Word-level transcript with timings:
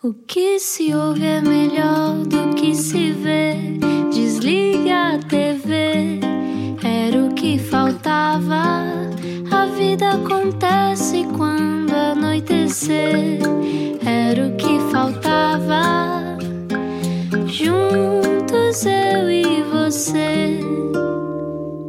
O 0.00 0.14
que 0.14 0.60
se 0.60 0.94
ouve 0.94 1.26
é 1.26 1.40
melhor 1.40 2.18
do 2.18 2.54
que 2.54 2.72
se 2.72 3.10
vê. 3.10 3.56
Desliga 4.12 5.14
a 5.14 5.18
TV, 5.18 6.20
era 6.84 7.24
o 7.24 7.34
que 7.34 7.58
faltava. 7.58 8.92
A 9.50 9.66
vida 9.76 10.12
acontece 10.12 11.26
quando 11.36 11.92
anoitecer, 11.92 13.40
era 14.06 14.46
o 14.46 14.56
que 14.56 14.78
faltava. 14.92 16.38
Juntos 17.48 18.86
eu 18.86 19.28
e 19.28 19.64
você. 19.64 20.60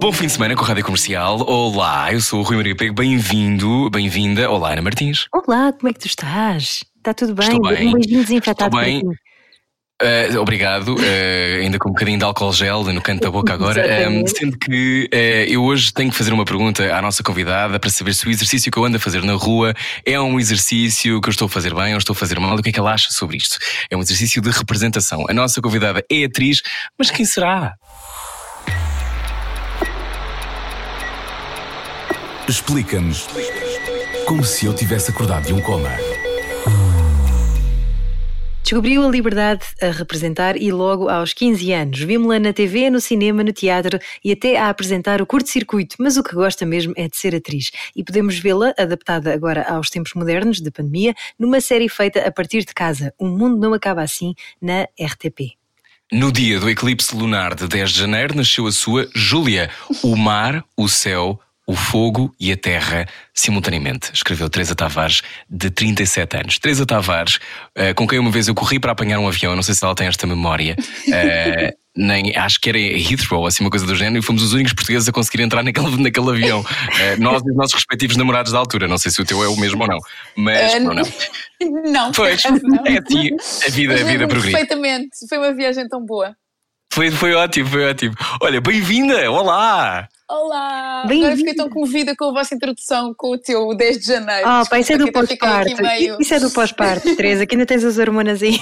Bom 0.01 0.11
fim 0.11 0.25
de 0.25 0.31
semana 0.31 0.55
com 0.55 0.63
a 0.63 0.67
Rádio 0.67 0.83
Comercial. 0.83 1.47
Olá, 1.47 2.11
eu 2.11 2.21
sou 2.21 2.39
o 2.39 2.43
Rui 2.43 2.57
Maria 2.57 2.75
Pego. 2.75 2.95
Bem-vindo, 2.95 3.87
bem-vinda. 3.91 4.49
Olá, 4.49 4.71
Ana 4.71 4.81
Martins. 4.81 5.27
Olá, 5.31 5.71
como 5.71 5.89
é 5.89 5.93
que 5.93 5.99
tu 5.99 6.07
estás? 6.07 6.88
Está 7.00 7.13
tudo 7.13 7.34
bem? 7.34 7.47
Estou 7.47 7.70
bem. 7.70 7.88
Um 7.88 7.93
beijinho 7.93 8.21
desinfetado 8.21 8.77
Estou 8.77 8.82
bem. 8.82 9.02
Uh, 10.01 10.39
obrigado, 10.39 10.96
uh, 10.96 11.61
ainda 11.61 11.78
com 11.78 11.89
um 11.89 11.92
bocadinho 11.92 12.18
de 12.18 12.23
álcool 12.23 12.54
gel 12.54 12.86
no 12.86 13.01
canto 13.01 13.21
da 13.21 13.29
boca 13.29 13.54
agora. 13.54 13.79
Um, 14.10 14.25
sendo 14.25 14.57
que 14.57 15.09
uh, 15.14 15.51
eu 15.51 15.61
hoje 15.61 15.92
tenho 15.92 16.09
que 16.09 16.15
fazer 16.15 16.32
uma 16.32 16.46
pergunta 16.46 16.96
à 16.96 17.01
nossa 17.01 17.21
convidada 17.21 17.78
para 17.78 17.89
saber 17.89 18.14
se 18.14 18.25
o 18.25 18.29
exercício 18.29 18.71
que 18.71 18.78
eu 18.79 18.86
ando 18.86 18.96
a 18.96 19.00
fazer 19.00 19.21
na 19.23 19.33
rua 19.33 19.73
é 20.06 20.20
um 20.20 20.39
exercício 20.39 21.20
que 21.20 21.28
eu 21.28 21.32
estou 21.32 21.47
a 21.47 21.50
fazer 21.50 21.75
bem 21.75 21.92
ou 21.92 21.97
estou 21.97 22.14
a 22.14 22.15
fazer 22.15 22.39
mal. 22.39 22.56
O 22.56 22.64
que 22.64 22.70
é 22.70 22.71
que 22.71 22.79
ela 22.79 22.93
acha 22.93 23.11
sobre 23.11 23.36
isto? 23.36 23.57
É 23.89 23.97
um 23.97 24.00
exercício 24.00 24.42
de 24.42 24.50
representação. 24.50 25.25
A 25.29 25.34
nossa 25.34 25.61
convidada 25.61 26.01
é 26.09 26.23
atriz, 26.23 26.61
mas 26.97 27.11
quem 27.11 27.25
será? 27.25 27.75
Explica-nos 32.47 33.28
como 34.25 34.45
se 34.45 34.66
eu 34.66 34.73
tivesse 34.73 35.11
acordado 35.11 35.45
de 35.45 35.53
um 35.53 35.59
coma. 35.59 35.89
Descobriu 38.69 39.03
a 39.03 39.09
liberdade 39.09 39.66
a 39.81 39.89
representar 39.89 40.55
e 40.55 40.72
logo 40.72 41.09
aos 41.09 41.33
15 41.33 41.73
anos. 41.73 42.00
Vimos-la 42.02 42.39
na 42.39 42.53
TV, 42.53 42.92
no 42.92 43.02
cinema, 43.02 43.44
no 43.44 43.52
teatro 43.52 43.98
e 44.23 44.31
até 44.31 44.59
a 44.59 44.70
apresentar 44.70 45.23
o 45.23 45.25
curto-circuito, 45.25 45.95
mas 45.98 46.17
o 46.17 46.23
que 46.23 46.36
gosta 46.36 46.67
mesmo 46.67 46.94
é 46.95 47.08
de 47.08 47.17
ser 47.17 47.34
atriz. 47.34 47.72
E 47.95 48.03
podemos 48.03 48.38
vê-la, 48.38 48.72
adaptada 48.78 49.34
agora 49.34 49.64
aos 49.64 49.90
tempos 49.90 50.14
modernos 50.14 50.62
de 50.62 50.70
pandemia, 50.70 51.16
numa 51.40 51.59
série 51.59 51.90
feita 51.90 52.20
a 52.20 52.31
partir 52.31 52.64
de 52.64 52.72
casa, 52.72 53.12
Um 53.20 53.30
Mundo 53.30 53.58
Não 53.58 53.73
Acaba 53.73 54.03
Assim, 54.03 54.36
na 54.62 54.84
RTP. 55.02 55.53
No 56.12 56.31
dia 56.31 56.59
do 56.59 56.70
eclipse 56.70 57.16
lunar 57.16 57.56
de 57.56 57.67
10 57.67 57.90
de 57.90 58.00
janeiro 58.02 58.36
nasceu 58.36 58.67
a 58.67 58.72
sua 58.72 59.09
Júlia. 59.16 59.72
O 60.03 60.16
mar, 60.16 60.64
o 60.78 60.88
céu, 60.88 61.40
o 61.70 61.75
fogo 61.75 62.34
e 62.39 62.52
a 62.52 62.58
terra 62.58 63.06
simultaneamente. 63.31 64.09
Escreveu 64.12 64.50
Teresa 64.50 64.73
Tavares, 64.73 65.22
de 65.48 65.70
37 65.70 66.38
anos. 66.38 66.58
Teresa 66.58 66.84
Tavares, 66.84 67.38
eh, 67.75 67.94
com 67.94 68.08
quem 68.08 68.17
uma 68.17 68.31
vez 68.31 68.48
eu 68.48 68.56
corri 68.56 68.80
para 68.80 68.92
apanhar 68.92 69.20
um 69.20 69.28
avião, 69.28 69.56
não 69.56 69.62
sei 69.62 69.75
se 69.75 69.86
ela 69.86 69.94
tem 69.94 70.08
esta 70.08 70.25
memória. 70.25 70.75
eh, 71.14 71.72
nem, 71.95 72.36
acho 72.36 72.59
que 72.59 72.70
era 72.70 72.78
Heathrow, 72.80 73.45
assim 73.45 73.64
uma 73.64 73.70
coisa 73.70 73.86
do 73.86 73.95
género, 73.95 74.17
e 74.17 74.22
fomos 74.25 74.42
os 74.42 74.52
únicos 74.53 74.73
portugueses 74.73 75.08
a 75.08 75.12
conseguir 75.12 75.44
entrar 75.44 75.62
naquele, 75.62 76.02
naquele 76.02 76.30
avião. 76.31 76.66
Eh, 77.00 77.17
nós 77.17 77.44
e 77.45 77.52
os 77.52 77.56
nossos 77.56 77.75
respectivos 77.75 78.17
namorados 78.17 78.52
da 78.52 78.58
altura. 78.58 78.88
Não 78.88 78.97
sei 78.97 79.12
se 79.12 79.22
o 79.22 79.25
teu 79.25 79.44
é 79.44 79.47
o 79.47 79.56
mesmo 79.56 79.84
ou 79.84 79.88
não. 79.88 80.00
Mas, 80.36 80.73
Eh, 80.73 80.80
não, 80.80 80.95
não. 80.95 81.03
Não, 81.92 82.12
Pois, 82.14 82.42
não. 82.64 82.84
é 82.86 82.97
assim, 82.97 83.30
a 83.67 83.70
vida, 83.70 83.94
a 83.94 84.03
vida 84.03 84.28
progride. 84.28 84.53
Perfeitamente, 84.58 85.09
foi 85.28 85.38
uma 85.38 85.53
viagem 85.53 85.88
tão 85.88 86.03
boa. 86.03 86.34
Foi, 86.92 87.12
foi 87.12 87.34
ótimo, 87.36 87.70
foi 87.70 87.86
ótimo. 87.88 88.16
Olha, 88.42 88.59
bem-vinda! 88.59 89.30
Olá! 89.30 90.08
Olá! 90.30 91.03
Agora 91.09 91.35
fiquei 91.35 91.55
tão 91.55 91.69
comovida 91.69 92.16
com 92.16 92.25
a 92.25 92.31
vossa 92.31 92.53
introdução 92.53 93.13
com 93.17 93.31
o 93.31 93.38
teu 93.38 93.73
10 93.75 93.97
de 93.99 94.05
janeiro. 94.05 94.47
Oh, 94.47 94.69
pá, 94.69 94.80
isso 94.80 94.94
é 94.94 94.97
do 94.97 95.05
Desculpa, 95.05 95.27
que 95.27 95.33
até 95.44 95.63
fiquei 95.63 95.75
pós-parto. 95.75 95.81
meio- 95.99 96.17
Isso 96.22 96.33
é 96.35 96.39
do 96.39 96.52
pós-parto, 96.52 97.16
Teresa, 97.17 97.45
que 97.47 97.55
ainda 97.55 97.66
tens 97.66 97.83
as 97.83 97.97
hormonas 97.97 98.44
aí. 98.44 98.57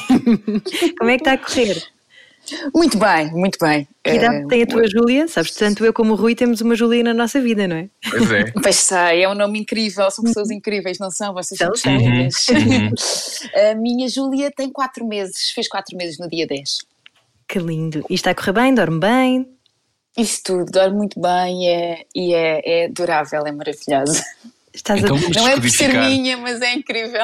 Como 0.97 1.09
é 1.09 1.17
que 1.17 1.21
está 1.21 1.33
a 1.33 1.37
correr? 1.37 1.83
Muito 2.73 2.97
bem, 2.97 3.29
muito 3.33 3.57
bem. 3.59 3.85
Que 4.01 4.11
idade 4.11 4.35
Eh, 4.37 4.47
tem 4.47 4.63
a 4.63 4.65
tua 4.65 4.87
Júlia? 4.87 5.27
Sabes, 5.27 5.51
tanto 5.51 5.83
eu 5.83 5.91
como 5.91 6.13
o 6.13 6.15
Rui 6.15 6.33
temos 6.33 6.61
uma 6.61 6.75
Júlia 6.75 7.03
na 7.03 7.13
nossa 7.13 7.41
vida, 7.41 7.67
não 7.67 7.75
é? 7.75 7.89
Pois 8.09 8.31
é. 8.31 8.45
Pois 8.63 8.75
sei, 8.77 9.23
é 9.23 9.29
um 9.29 9.35
nome 9.35 9.59
incrível, 9.59 10.09
são 10.09 10.23
pessoas 10.23 10.49
incríveis, 10.49 10.97
não 10.99 11.11
são? 11.11 11.33
Vocês 11.33 11.57
São, 11.57 11.75
são. 11.75 11.91
incríveis. 11.93 12.45
A 13.71 13.75
minha 13.75 14.07
Júlia 14.07 14.49
tem 14.55 14.71
4 14.71 15.05
meses, 15.05 15.49
fez 15.53 15.67
4 15.67 15.97
meses 15.97 16.17
no 16.17 16.29
dia 16.29 16.47
10. 16.47 16.77
Que 17.49 17.59
lindo. 17.59 18.05
E 18.09 18.13
está 18.15 18.31
a 18.31 18.35
correr 18.35 18.53
bem? 18.53 18.73
Dorme 18.73 18.99
bem? 19.01 19.56
Isso 20.17 20.41
tudo, 20.43 20.71
dorme 20.71 20.97
muito 20.97 21.19
bem 21.21 21.63
e 21.65 21.67
é, 21.69 22.05
e 22.15 22.33
é, 22.33 22.61
é 22.65 22.85
adorável, 22.85 23.45
é 23.45 23.51
maravilhosa. 23.51 24.23
Estás 24.73 25.01
Então 25.01 25.15
a... 25.15 25.19
Não 25.19 25.47
é 25.47 25.59
por 25.59 25.69
ser 25.69 25.93
minha, 25.93 26.37
mas 26.37 26.61
é 26.61 26.73
incrível. 26.73 27.23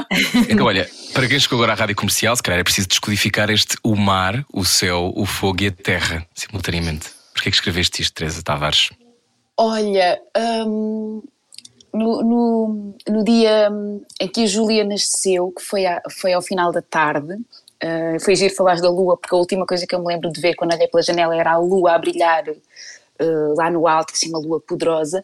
Então, 0.49 0.65
olha, 0.65 0.89
para 1.13 1.27
quem 1.27 1.39
chegou 1.39 1.57
agora 1.57 1.73
à 1.73 1.75
rádio 1.75 1.95
comercial, 1.95 2.35
se 2.35 2.41
calhar 2.43 2.59
é 2.59 2.63
preciso 2.63 2.87
descodificar 2.87 3.49
este 3.49 3.77
o 3.83 3.95
mar, 3.95 4.45
o 4.53 4.63
céu, 4.63 5.11
o 5.15 5.25
fogo 5.25 5.63
e 5.63 5.67
a 5.67 5.71
terra, 5.71 6.25
simultaneamente. 6.35 7.09
Porquê 7.33 7.49
é 7.49 7.51
que 7.51 7.57
escreveste 7.57 8.01
isto, 8.01 8.13
Teresa 8.13 8.41
Tavares? 8.43 8.89
Olha, 9.57 10.19
hum, 10.65 11.21
no, 11.93 12.23
no, 12.23 12.95
no 13.07 13.23
dia 13.23 13.69
em 14.19 14.27
que 14.27 14.43
a 14.43 14.47
Júlia 14.47 14.83
nasceu, 14.83 15.51
que 15.51 15.63
foi, 15.63 15.85
a- 15.85 16.01
foi 16.09 16.33
ao 16.33 16.41
final 16.41 16.71
da 16.71 16.81
tarde, 16.81 17.37
uh, 17.83 18.19
foi 18.23 18.35
giro 18.35 18.55
falar 18.55 18.79
da 18.79 18.89
lua, 18.89 19.17
porque 19.17 19.35
a 19.35 19.38
última 19.38 19.66
coisa 19.66 19.85
que 19.85 19.94
eu 19.94 19.99
me 19.99 20.07
lembro 20.07 20.31
de 20.31 20.39
ver 20.39 20.55
quando 20.55 20.73
olhei 20.73 20.88
pela 20.88 21.03
janela 21.03 21.35
era 21.35 21.51
a 21.51 21.57
lua 21.57 21.94
a 21.94 21.99
brilhar 21.99 22.44
uh, 22.49 23.55
lá 23.57 23.69
no 23.69 23.88
alto, 23.88 24.13
assim, 24.13 24.29
uma 24.29 24.39
lua 24.39 24.59
poderosa. 24.61 25.21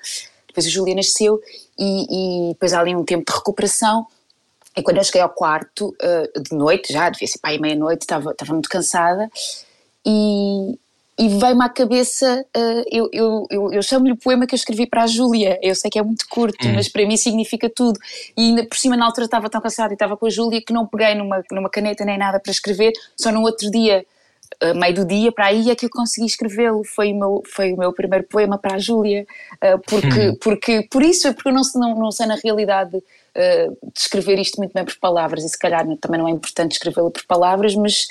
Depois 0.47 0.65
a 0.65 0.69
Júlia 0.69 0.95
nasceu 0.95 1.39
e, 1.77 2.49
e 2.49 2.53
depois 2.53 2.73
há 2.73 2.79
ali 2.79 2.95
um 2.95 3.05
tempo 3.05 3.31
de 3.31 3.37
recuperação. 3.37 4.05
E 4.75 4.83
quando 4.83 4.97
eu 4.97 5.03
cheguei 5.03 5.21
ao 5.21 5.29
quarto, 5.29 5.95
uh, 6.01 6.41
de 6.41 6.55
noite, 6.55 6.93
já 6.93 7.09
devia 7.09 7.27
ser 7.27 7.39
para 7.39 7.51
aí 7.51 7.59
meia-noite, 7.59 8.01
estava, 8.01 8.31
estava 8.31 8.53
muito 8.53 8.69
cansada 8.69 9.29
e, 10.05 10.77
e 11.19 11.27
veio-me 11.27 11.65
à 11.65 11.67
cabeça, 11.67 12.45
uh, 12.55 12.83
eu, 12.89 13.09
eu, 13.11 13.47
eu, 13.51 13.73
eu 13.73 13.83
chamo-lhe 13.83 14.13
o 14.13 14.15
poema 14.15 14.47
que 14.47 14.55
eu 14.55 14.57
escrevi 14.57 14.87
para 14.87 15.03
a 15.03 15.07
Júlia. 15.07 15.59
Eu 15.61 15.75
sei 15.75 15.91
que 15.91 15.99
é 15.99 16.01
muito 16.01 16.25
curto, 16.29 16.65
mas 16.73 16.87
para 16.87 17.05
mim 17.05 17.17
significa 17.17 17.69
tudo. 17.69 17.99
E 18.37 18.41
ainda 18.41 18.65
por 18.65 18.77
cima, 18.77 18.95
na 18.95 19.05
altura, 19.05 19.25
estava 19.25 19.49
tão 19.49 19.59
cansada 19.59 19.91
e 19.91 19.95
estava 19.95 20.15
com 20.15 20.27
a 20.27 20.29
Júlia 20.29 20.61
que 20.65 20.71
não 20.71 20.87
peguei 20.87 21.15
numa, 21.15 21.43
numa 21.51 21.69
caneta 21.69 22.05
nem 22.05 22.17
nada 22.17 22.39
para 22.39 22.51
escrever, 22.53 22.93
só 23.17 23.33
no 23.33 23.41
outro 23.41 23.69
dia. 23.69 24.05
uh, 24.63 24.73
meio 24.79 24.95
do 24.95 25.05
dia 25.05 25.29
para 25.29 25.47
aí 25.47 25.69
é 25.69 25.75
que 25.75 25.87
eu 25.87 25.89
consegui 25.89 26.25
escrevê-lo 26.25 26.83
foi 26.85 27.11
o 27.11 27.19
meu 27.19 27.43
foi 27.45 27.73
o 27.73 27.77
meu 27.77 27.91
primeiro 27.91 28.25
poema 28.25 28.57
para 28.57 28.75
a 28.75 28.79
Júlia 28.79 29.27
uh, 29.55 29.79
porque 29.87 30.37
porque 30.41 30.87
por 30.89 31.03
isso 31.03 31.27
é 31.27 31.33
porque 31.33 31.49
eu 31.49 31.53
não, 31.53 31.63
não, 31.75 31.95
não 31.95 32.11
sei 32.11 32.27
na 32.27 32.35
realidade 32.35 33.03
descrever 33.93 34.39
isto 34.39 34.57
muito 34.57 34.73
bem 34.73 34.83
por 34.83 34.97
palavras 34.97 35.43
e 35.43 35.49
se 35.49 35.57
calhar 35.57 35.85
também 35.97 36.19
não 36.19 36.27
é 36.27 36.31
importante 36.31 36.73
escrevê-lo 36.73 37.11
por 37.11 37.25
palavras 37.25 37.75
mas 37.75 38.07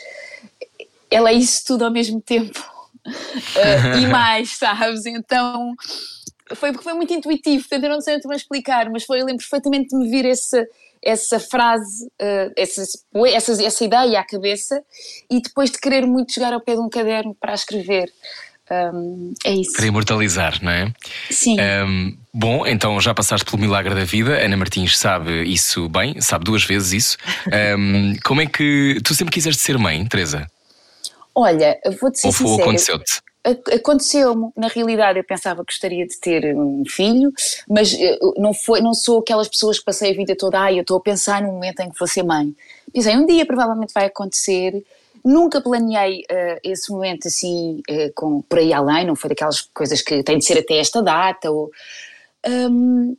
ela 1.11 1.31
é 1.31 1.35
isso 1.35 1.65
tudo 1.67 1.85
ao 1.85 1.91
mesmo 1.91 2.21
tempo 2.21 2.78
Uh, 3.09 3.99
e 4.03 4.07
mais, 4.09 4.57
sabes? 4.57 5.07
Então 5.07 5.75
foi, 6.55 6.73
foi 6.75 6.95
muito 6.95 7.13
intuitivo, 7.13 7.63
portanto 7.63 7.85
eu 7.85 7.91
não 7.91 8.01
sei 8.01 8.15
muito 8.15 8.29
bem 8.29 8.37
explicar, 8.37 8.91
mas 8.91 9.05
foi, 9.05 9.21
eu 9.21 9.27
lembro 9.27 9.43
perfeitamente 9.43 9.89
de 9.89 9.97
me 9.97 10.11
vir 10.11 10.25
essa, 10.25 10.67
essa 11.03 11.39
frase, 11.39 12.07
uh, 12.07 12.53
essa, 12.57 12.83
essa, 13.27 13.63
essa 13.63 13.85
ideia 13.85 14.21
à 14.21 14.25
cabeça 14.25 14.83
e 15.31 15.41
depois 15.41 15.71
de 15.71 15.79
querer 15.79 16.07
muito 16.07 16.33
chegar 16.33 16.53
ao 16.53 16.61
pé 16.61 16.75
de 16.75 16.81
um 16.81 16.89
caderno 16.89 17.35
para 17.39 17.55
escrever. 17.55 18.11
Um, 18.71 19.33
é 19.45 19.53
isso. 19.53 19.73
Para 19.73 19.87
imortalizar, 19.87 20.63
não 20.63 20.71
é? 20.71 20.93
Sim. 21.31 21.57
Um, 21.59 22.17
bom, 22.33 22.67
então 22.67 23.01
já 23.01 23.15
passaste 23.15 23.45
pelo 23.51 23.61
milagre 23.61 23.95
da 23.95 24.05
vida. 24.05 24.45
Ana 24.45 24.57
Martins 24.57 24.99
sabe 24.99 25.43
isso 25.45 25.89
bem, 25.89 26.21
sabe 26.21 26.45
duas 26.45 26.65
vezes 26.65 26.93
isso. 26.93 27.17
Um, 27.79 28.15
como 28.25 28.43
é 28.43 28.47
que. 28.47 29.01
Tu 29.03 29.15
sempre 29.15 29.33
quiseste 29.33 29.63
ser 29.63 29.79
mãe, 29.79 30.05
Teresa? 30.05 30.47
Olha, 31.35 31.79
vou-te 32.01 32.19
ser 32.19 32.29
Ou 32.29 32.33
sincera. 32.33 32.63
aconteceu-te? 32.63 33.21
Ac- 33.45 33.73
Aconteceu-me, 33.75 34.51
na 34.57 34.69
realidade 34.69 35.19
eu 35.19 35.25
pensava 35.25 35.65
que 35.65 35.73
gostaria 35.73 36.07
de 36.07 36.19
ter 36.19 36.55
um 36.57 36.83
filho, 36.87 37.33
mas 37.69 37.95
eh, 37.95 38.19
não, 38.37 38.53
foi, 38.53 38.81
não 38.81 38.93
sou 38.93 39.21
aquelas 39.21 39.49
pessoas 39.49 39.79
que 39.79 39.85
passei 39.85 40.11
a 40.13 40.15
vida 40.17 40.37
toda, 40.37 40.59
ai, 40.59 40.77
eu 40.79 40.83
estou 40.83 40.97
a 40.97 41.01
pensar 41.01 41.41
no 41.43 41.53
momento 41.53 41.81
em 41.81 41.91
que 41.91 41.99
vou 41.99 42.09
ser 42.09 42.25
mãe. 42.25 42.55
Pensei, 42.93 43.17
um 43.17 43.25
dia 43.25 43.47
provavelmente 43.47 43.93
vai 43.95 44.07
acontecer, 44.07 44.85
nunca 45.25 45.61
planeei 45.61 46.25
eh, 46.29 46.61
esse 46.65 46.91
momento 46.91 47.29
assim, 47.29 47.81
eh, 47.89 48.11
com, 48.15 48.43
por 48.43 48.59
aí 48.59 48.73
além, 48.73 49.07
não 49.07 49.15
foi 49.17 49.29
daquelas 49.31 49.61
coisas 49.61 50.03
que 50.03 50.23
tem 50.23 50.39
de 50.39 50.45
ser 50.45 50.59
até 50.59 50.77
esta 50.79 51.01
data, 51.03 51.51
ou, 51.51 51.71
Hum, 52.47 53.17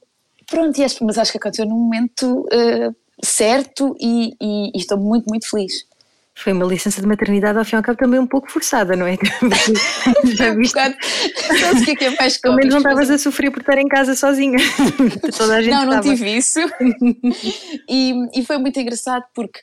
pronto, 0.50 0.80
mas 1.02 1.18
acho 1.18 1.32
que 1.32 1.38
aconteceu 1.38 1.66
num 1.66 1.78
momento 1.78 2.48
eh, 2.52 2.90
certo 3.24 3.96
e, 4.00 4.34
e- 4.42 4.72
e 4.74 4.78
estou 4.78 4.98
muito, 4.98 5.26
muito 5.28 5.50
feliz. 5.50 5.86
Foi 6.42 6.54
uma 6.54 6.66
licença 6.66 7.02
de 7.02 7.08
maternidade, 7.08 7.58
ao 7.58 7.66
fim 7.66 7.76
e 7.76 7.78
ao 7.78 7.84
cabo, 7.84 7.98
também 7.98 8.20
um 8.20 8.26
pouco 8.28 8.50
forçada, 8.50 8.96
não 8.96 9.06
é? 9.06 9.18
Já 10.36 10.54
viste? 10.56 10.74
Sabes 10.74 11.82
o 11.82 11.86
que 11.86 11.92
é 11.92 11.96
que 11.96 12.06
é 12.06 12.16
mais 12.18 12.38
Pelo 12.38 12.56
menos 12.56 12.74
não 12.74 12.80
estavas 12.80 13.10
a 13.10 13.18
sofrer 13.18 13.52
por 13.52 13.60
estar 13.60 13.78
em 13.78 13.88
casa 13.88 14.16
sozinha. 14.16 14.58
Toda 15.38 15.56
a 15.56 15.62
gente 15.62 15.74
Não, 15.74 15.86
não 15.86 16.00
estava. 16.00 16.16
tive 16.16 16.38
isso. 16.38 16.60
e, 17.90 18.14
e 18.40 18.46
foi 18.46 18.58
muito 18.58 18.80
engraçado 18.80 19.26
porque, 19.34 19.60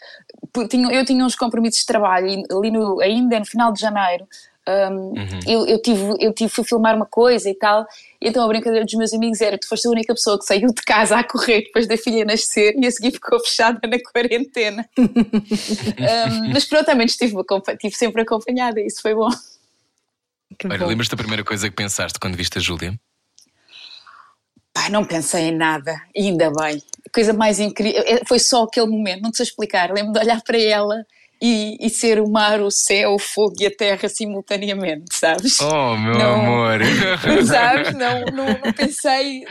porque 0.52 0.76
eu 0.76 1.04
tinha 1.04 1.24
uns 1.24 1.34
compromissos 1.34 1.80
de 1.80 1.86
trabalho 1.86 2.42
ali 2.50 2.70
no, 2.70 3.00
ainda 3.00 3.38
no 3.38 3.46
final 3.46 3.72
de 3.72 3.80
janeiro 3.80 4.26
Um, 4.68 4.94
uhum. 5.16 5.40
eu, 5.46 5.66
eu, 5.66 5.80
tive, 5.80 6.14
eu 6.18 6.32
tive, 6.32 6.50
fui 6.50 6.64
filmar 6.64 6.96
uma 6.96 7.06
coisa 7.06 7.48
e 7.48 7.54
tal, 7.54 7.86
e 8.20 8.28
então 8.28 8.44
a 8.44 8.48
brincadeira 8.48 8.84
dos 8.84 8.94
meus 8.94 9.12
amigos 9.12 9.40
era: 9.40 9.56
tu 9.56 9.68
foste 9.68 9.86
a 9.86 9.90
única 9.90 10.12
pessoa 10.12 10.36
que 10.38 10.44
saiu 10.44 10.68
de 10.74 10.82
casa 10.82 11.16
a 11.16 11.22
correr 11.22 11.62
depois 11.62 11.86
da 11.86 11.96
filha 11.96 12.24
nascer 12.24 12.74
e 12.76 12.84
a 12.84 12.90
seguir 12.90 13.12
ficou 13.12 13.38
fechada 13.38 13.78
na 13.86 13.96
quarentena. 14.00 14.88
um, 14.98 16.52
mas 16.52 16.64
pronto, 16.64 16.84
também 16.84 17.06
estive, 17.06 17.36
estive 17.68 17.94
sempre 17.94 18.22
acompanhada 18.22 18.80
e 18.80 18.86
isso 18.86 19.00
foi 19.00 19.14
bom. 19.14 19.30
Olha, 20.64 20.86
lembras-te 20.86 21.10
da 21.10 21.16
primeira 21.16 21.44
coisa 21.44 21.68
que 21.68 21.76
pensaste 21.76 22.18
quando 22.18 22.36
viste 22.36 22.58
a 22.58 22.60
Júlia? 22.60 22.98
Pai, 24.72 24.90
não 24.90 25.04
pensei 25.04 25.44
em 25.44 25.56
nada, 25.56 25.94
ainda 26.16 26.50
bem. 26.50 26.82
A 27.06 27.10
coisa 27.12 27.32
mais 27.32 27.60
incrível, 27.60 28.02
é, 28.04 28.24
foi 28.26 28.38
só 28.38 28.64
aquele 28.64 28.86
momento, 28.86 29.22
não 29.22 29.30
te 29.30 29.38
sei 29.38 29.44
explicar. 29.44 29.92
Lembro 29.92 30.12
de 30.12 30.18
olhar 30.18 30.42
para 30.42 30.60
ela 30.60 31.06
e, 31.40 31.76
e, 31.80 31.90
ser 31.90 32.20
o 32.20 32.28
mar, 32.28 32.60
o 32.60 32.70
céu, 32.70 33.14
o 33.14 33.18
fogo 33.18 33.54
e 33.60 33.66
a 33.66 33.70
terra 33.70 34.08
simultaneamente, 34.08 35.14
sabes? 35.14 35.60
Oh, 35.60 35.96
meu 35.96 36.14
não, 36.14 36.34
amor! 36.34 36.80
Sabes? 37.44 37.94
Não, 37.94 38.24
não, 38.32 38.46
não 38.46 38.72
pensei. 38.72 39.44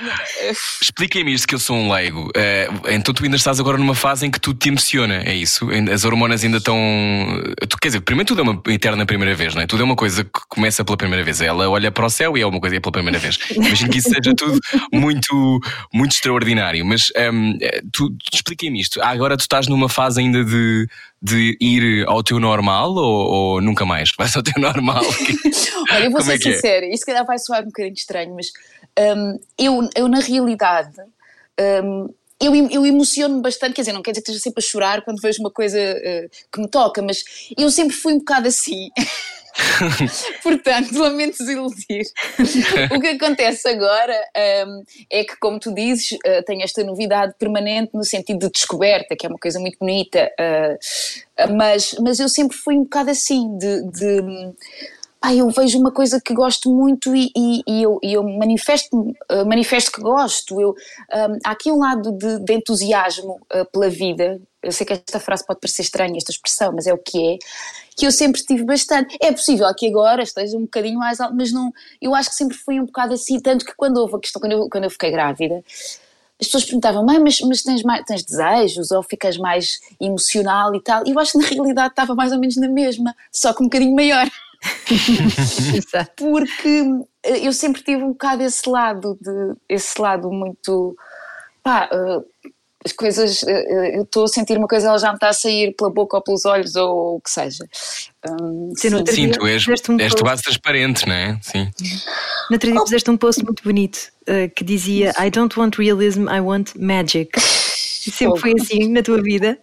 Expliquem-me 0.81 1.33
isto 1.33 1.47
que 1.47 1.55
eu 1.55 1.59
sou 1.59 1.75
um 1.75 1.91
leigo. 1.91 2.29
Uh, 2.29 2.89
então 2.89 3.13
tu 3.13 3.23
ainda 3.23 3.35
estás 3.35 3.59
agora 3.59 3.77
numa 3.77 3.95
fase 3.95 4.25
em 4.25 4.31
que 4.31 4.39
tudo 4.39 4.57
te 4.57 4.69
emociona, 4.69 5.23
é 5.25 5.35
isso? 5.35 5.67
As 5.91 6.03
hormonas 6.05 6.43
ainda 6.43 6.57
estão. 6.57 6.75
Tu, 7.69 7.77
quer 7.77 7.89
dizer, 7.89 8.01
primeiro 8.01 8.27
tudo 8.27 8.41
é 8.41 8.43
uma 8.43 8.61
eterna 8.69 9.05
primeira 9.05 9.35
vez, 9.35 9.53
não 9.53 9.61
é? 9.61 9.67
Tudo 9.67 9.81
é 9.81 9.85
uma 9.85 9.95
coisa 9.95 10.23
que 10.23 10.39
começa 10.49 10.83
pela 10.83 10.97
primeira 10.97 11.23
vez. 11.23 11.41
Ela 11.41 11.69
olha 11.69 11.91
para 11.91 12.05
o 12.05 12.09
céu 12.09 12.37
e 12.37 12.41
é 12.41 12.47
uma 12.47 12.59
coisa 12.59 12.75
é 12.75 12.79
pela 12.79 12.91
primeira 12.91 13.19
vez. 13.19 13.37
Imagino 13.51 13.91
que 13.91 13.99
isso 13.99 14.09
seja 14.09 14.33
tudo 14.35 14.59
muito, 14.91 15.59
muito 15.93 16.13
extraordinário. 16.13 16.85
Mas 16.85 17.11
um, 17.15 17.21
ehm, 17.21 17.57
tu, 17.91 18.09
expliquem-me 18.33 18.81
isto. 18.81 19.01
Agora 19.01 19.37
tu 19.37 19.41
estás 19.41 19.67
numa 19.67 19.87
fase 19.87 20.19
ainda 20.19 20.43
de 20.43 20.87
de 21.25 21.57
ir 21.59 22.07
ao 22.07 22.23
teu 22.23 22.39
normal 22.39 22.93
ou, 22.93 23.27
ou 23.27 23.61
nunca 23.61 23.83
mais? 23.83 24.11
Vais 24.15 24.35
ao 24.35 24.43
teu 24.43 24.61
normal? 24.61 25.01
Olha, 25.91 26.05
eu 26.05 26.11
vou 26.11 26.19
Como 26.19 26.23
ser 26.23 26.33
é, 26.33 26.35
é? 26.35 26.53
sincera, 26.53 26.85
é? 26.85 26.93
isso 26.93 27.05
calhar 27.05 27.25
vai 27.25 27.39
soar 27.39 27.63
um 27.63 27.65
bocadinho 27.65 27.95
estranho, 27.95 28.35
mas 28.35 28.51
um, 29.17 29.39
eu, 29.57 29.89
eu 29.95 30.07
na 30.07 30.19
realidade. 30.19 30.95
Um, 31.83 32.13
eu, 32.39 32.53
eu 32.69 32.85
emociono-me 32.85 33.41
bastante, 33.41 33.73
quer 33.73 33.81
dizer, 33.81 33.93
não 33.93 34.03
quer 34.03 34.11
dizer 34.11 34.21
que 34.21 34.29
esteja 34.29 34.43
sempre 34.43 34.63
a 34.63 34.67
chorar 34.67 35.01
quando 35.03 35.21
vejo 35.21 35.39
uma 35.39 35.49
coisa 35.49 35.79
uh, 35.79 36.29
que 36.51 36.61
me 36.61 36.69
toca, 36.69 37.01
mas 37.01 37.23
eu 37.57 37.71
sempre 37.71 37.95
fui 37.95 38.13
um 38.13 38.19
bocado 38.19 38.47
assim. 38.47 38.89
Portanto, 40.43 40.97
lamento 40.97 41.37
desiludir. 41.37 42.05
o 42.91 42.99
que 42.99 43.07
acontece 43.07 43.67
agora 43.69 44.13
um, 44.67 44.83
é 45.09 45.23
que, 45.23 45.37
como 45.37 45.59
tu 45.59 45.73
dizes, 45.73 46.11
uh, 46.11 46.43
tenho 46.45 46.63
esta 46.63 46.83
novidade 46.83 47.33
permanente 47.39 47.91
no 47.93 48.03
sentido 48.03 48.47
de 48.47 48.51
descoberta, 48.51 49.15
que 49.15 49.25
é 49.25 49.29
uma 49.29 49.39
coisa 49.39 49.59
muito 49.59 49.77
bonita, 49.79 50.29
uh, 50.39 51.55
mas, 51.55 51.95
mas 52.01 52.19
eu 52.19 52.29
sempre 52.29 52.57
fui 52.57 52.75
um 52.75 52.83
bocado 52.83 53.11
assim, 53.11 53.57
de. 53.57 53.83
de 53.91 54.53
ah, 55.21 55.33
eu 55.33 55.49
vejo 55.49 55.79
uma 55.79 55.91
coisa 55.91 56.21
que 56.23 56.35
gosto 56.35 56.71
muito 56.71 57.15
e, 57.15 57.31
e, 57.35 57.63
e 57.67 57.81
eu, 57.81 57.97
e 58.03 58.13
eu 58.13 58.21
manifesto, 58.21 58.95
uh, 58.95 59.45
manifesto 59.47 59.91
que 59.91 59.99
gosto. 59.99 60.61
Eu, 60.61 60.69
um, 60.69 61.39
há 61.43 61.49
aqui 61.49 61.71
um 61.71 61.79
lado 61.79 62.11
de, 62.11 62.39
de 62.41 62.53
entusiasmo 62.53 63.41
uh, 63.51 63.65
pela 63.71 63.89
vida. 63.89 64.39
Eu 64.65 64.71
sei 64.71 64.85
que 64.85 64.93
esta 64.93 65.19
frase 65.19 65.45
pode 65.45 65.59
parecer 65.59 65.83
estranha, 65.83 66.17
esta 66.17 66.31
expressão, 66.31 66.73
mas 66.73 66.87
é 66.87 66.93
o 66.93 66.97
que 66.97 67.35
é 67.35 67.37
que 67.95 68.05
eu 68.05 68.11
sempre 68.11 68.41
tive 68.43 68.63
bastante. 68.63 69.17
É 69.21 69.31
possível 69.31 69.73
que 69.73 69.87
agora 69.87 70.21
esteja 70.21 70.57
um 70.57 70.61
bocadinho 70.61 70.99
mais 70.99 71.19
alto, 71.19 71.35
mas 71.35 71.51
não, 71.51 71.71
eu 72.01 72.13
acho 72.13 72.29
que 72.29 72.35
sempre 72.35 72.57
foi 72.57 72.79
um 72.79 72.85
bocado 72.85 73.13
assim, 73.13 73.39
tanto 73.39 73.65
que 73.65 73.73
quando 73.75 73.97
houve 73.97 74.15
a 74.15 74.19
questão, 74.19 74.41
quando 74.41 74.51
eu, 74.51 74.69
quando 74.69 74.83
eu 74.83 74.89
fiquei 74.89 75.11
grávida, 75.11 75.63
as 76.39 76.47
pessoas 76.47 76.65
perguntavam, 76.65 77.05
mãe, 77.05 77.19
mas, 77.19 77.39
mas 77.41 77.63
tens, 77.63 77.81
mais, 77.83 78.03
tens 78.03 78.23
desejos 78.23 78.91
ou 78.91 79.01
ficas 79.01 79.37
mais 79.37 79.79
emocional 80.01 80.75
e 80.75 80.81
tal? 80.81 81.07
E 81.07 81.11
eu 81.11 81.19
acho 81.19 81.31
que 81.31 81.37
na 81.37 81.47
realidade 81.47 81.89
estava 81.89 82.13
mais 82.13 82.33
ou 82.33 82.39
menos 82.39 82.57
na 82.57 82.67
mesma, 82.67 83.15
só 83.31 83.53
que 83.53 83.63
um 83.63 83.67
bocadinho 83.67 83.95
maior. 83.95 84.29
Porque 86.17 86.83
eu 87.23 87.53
sempre 87.53 87.81
tive 87.81 88.03
um 88.03 88.09
bocado 88.09 88.43
esse 88.43 88.67
lado, 88.69 89.17
de, 89.21 89.55
esse 89.69 89.99
lado 90.01 90.29
muito. 90.29 90.97
Pá, 91.63 91.89
uh, 91.91 92.25
as 92.85 92.91
coisas, 92.91 93.43
eh, 93.43 93.97
eu 93.97 94.03
estou 94.03 94.25
a 94.25 94.27
sentir 94.27 94.57
uma 94.57 94.67
coisa, 94.67 94.87
ela 94.87 94.99
já 94.99 95.09
me 95.09 95.15
está 95.15 95.29
a 95.29 95.33
sair 95.33 95.75
pela 95.75 95.89
boca 95.89 96.17
ou 96.17 96.23
pelos 96.23 96.45
olhos 96.45 96.75
ou 96.75 97.15
o 97.15 97.19
que 97.19 97.31
seja. 97.31 97.65
Um, 98.29 98.71
sim, 98.77 98.89
sim, 98.89 99.05
sim 99.07 99.31
tu 99.31 99.47
és, 99.47 99.65
um 99.89 99.99
és 99.99 100.13
quase 100.13 100.43
transparente, 100.43 101.07
não 101.07 101.15
é? 101.15 101.39
Sim. 101.41 101.71
No 102.49 102.55
outro 102.55 102.71
dia 102.71 102.81
fizeste 102.81 103.09
um 103.09 103.17
post 103.17 103.43
muito 103.43 103.63
bonito 103.63 104.11
uh, 104.29 104.49
que 104.55 104.63
dizia 104.63 105.13
I 105.19 105.31
don't 105.31 105.59
want 105.59 105.77
realism, 105.77 106.29
I 106.29 106.39
want 106.39 106.75
magic. 106.75 107.31
E 107.37 108.11
sempre 108.11 108.39
foi 108.39 108.53
assim 108.59 108.89
na 108.89 109.01
tua 109.01 109.19
vida? 109.19 109.57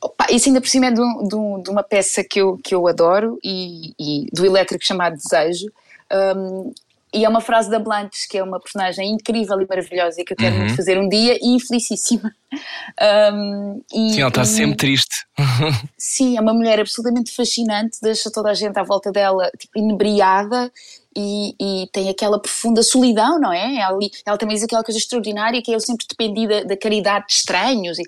Opa, 0.00 0.26
isso 0.30 0.48
ainda 0.48 0.60
por 0.60 0.68
cima 0.68 0.86
é 0.86 0.90
de, 0.90 0.96
de, 0.96 1.36
um, 1.36 1.62
de, 1.62 1.70
uma 1.70 1.84
peça 1.84 2.24
que 2.24 2.40
eu, 2.40 2.58
que 2.58 2.74
eu 2.74 2.88
adoro 2.88 3.38
e, 3.42 3.92
e 3.98 4.26
do 4.32 4.44
elétrico 4.44 4.84
chamado 4.84 5.16
Desejo. 5.16 5.66
Um, 6.12 6.72
e 7.16 7.24
é 7.24 7.28
uma 7.28 7.40
frase 7.40 7.70
da 7.70 7.78
Blanche, 7.78 8.28
que 8.28 8.36
é 8.36 8.42
uma 8.42 8.60
personagem 8.60 9.10
incrível 9.10 9.58
e 9.60 9.66
maravilhosa 9.66 10.20
e 10.20 10.24
que 10.24 10.34
eu 10.34 10.36
quero 10.36 10.54
uhum. 10.54 10.60
muito 10.62 10.76
fazer 10.76 10.98
um 10.98 11.08
dia 11.08 11.38
e 11.40 11.56
infelicíssima. 11.56 12.30
Um, 13.32 13.82
e, 13.92 14.12
sim, 14.12 14.20
ela 14.20 14.28
está 14.28 14.42
e, 14.42 14.46
sempre 14.46 14.76
triste. 14.76 15.26
sim, 15.96 16.36
é 16.36 16.40
uma 16.40 16.52
mulher 16.52 16.78
absolutamente 16.78 17.34
fascinante, 17.34 17.98
deixa 18.02 18.30
toda 18.30 18.50
a 18.50 18.54
gente 18.54 18.78
à 18.78 18.82
volta 18.82 19.10
dela 19.10 19.50
tipo, 19.58 19.78
inebriada 19.78 20.70
e, 21.16 21.54
e, 21.58 21.88
tem 21.90 22.10
aquela 22.10 22.38
profunda 22.38 22.82
solidão, 22.82 23.40
não 23.40 23.52
é? 23.52 23.76
Ela, 23.76 23.98
ela, 24.26 24.36
também 24.36 24.54
diz 24.54 24.64
aquela 24.64 24.84
coisa 24.84 24.98
extraordinária 24.98 25.62
que 25.62 25.72
eu 25.72 25.80
sempre 25.80 26.06
dependi 26.06 26.46
da, 26.46 26.64
da 26.64 26.76
caridade 26.76 27.28
de 27.28 27.32
estranhos. 27.32 27.98
E, 27.98 28.02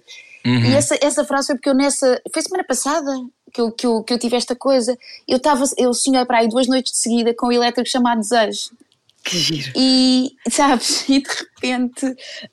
uhum. 0.47 0.65
e 0.65 0.75
essa, 0.75 0.99
essa 1.01 1.25
frase 1.25 1.47
foi 1.47 1.57
porque 1.57 1.71
eu 1.71 1.75
nessa. 1.75 2.21
Foi 2.31 2.43
semana 2.43 2.65
passada 2.65 3.11
que 3.55 3.61
eu, 3.63 3.73
que 3.73 3.87
eu, 3.87 4.03
que 4.03 4.13
eu 4.13 4.19
tive 4.19 4.37
esta 4.37 4.55
coisa. 4.55 4.97
Eu, 5.27 5.41
tava, 5.41 5.65
eu 5.79 5.95
sonhei 5.95 6.23
para 6.27 6.39
aí 6.39 6.49
duas 6.49 6.67
noites 6.67 6.93
de 6.93 6.99
seguida 6.99 7.33
com 7.33 7.47
o 7.47 7.53
elétrico 7.53 7.89
chamado 7.89 8.21
Desejo. 8.21 8.71
Que 9.25 9.39
giro. 9.39 9.73
E, 9.77 10.31
sabes, 10.51 11.05
e 11.09 11.21
de 11.21 11.29
repente 11.29 12.07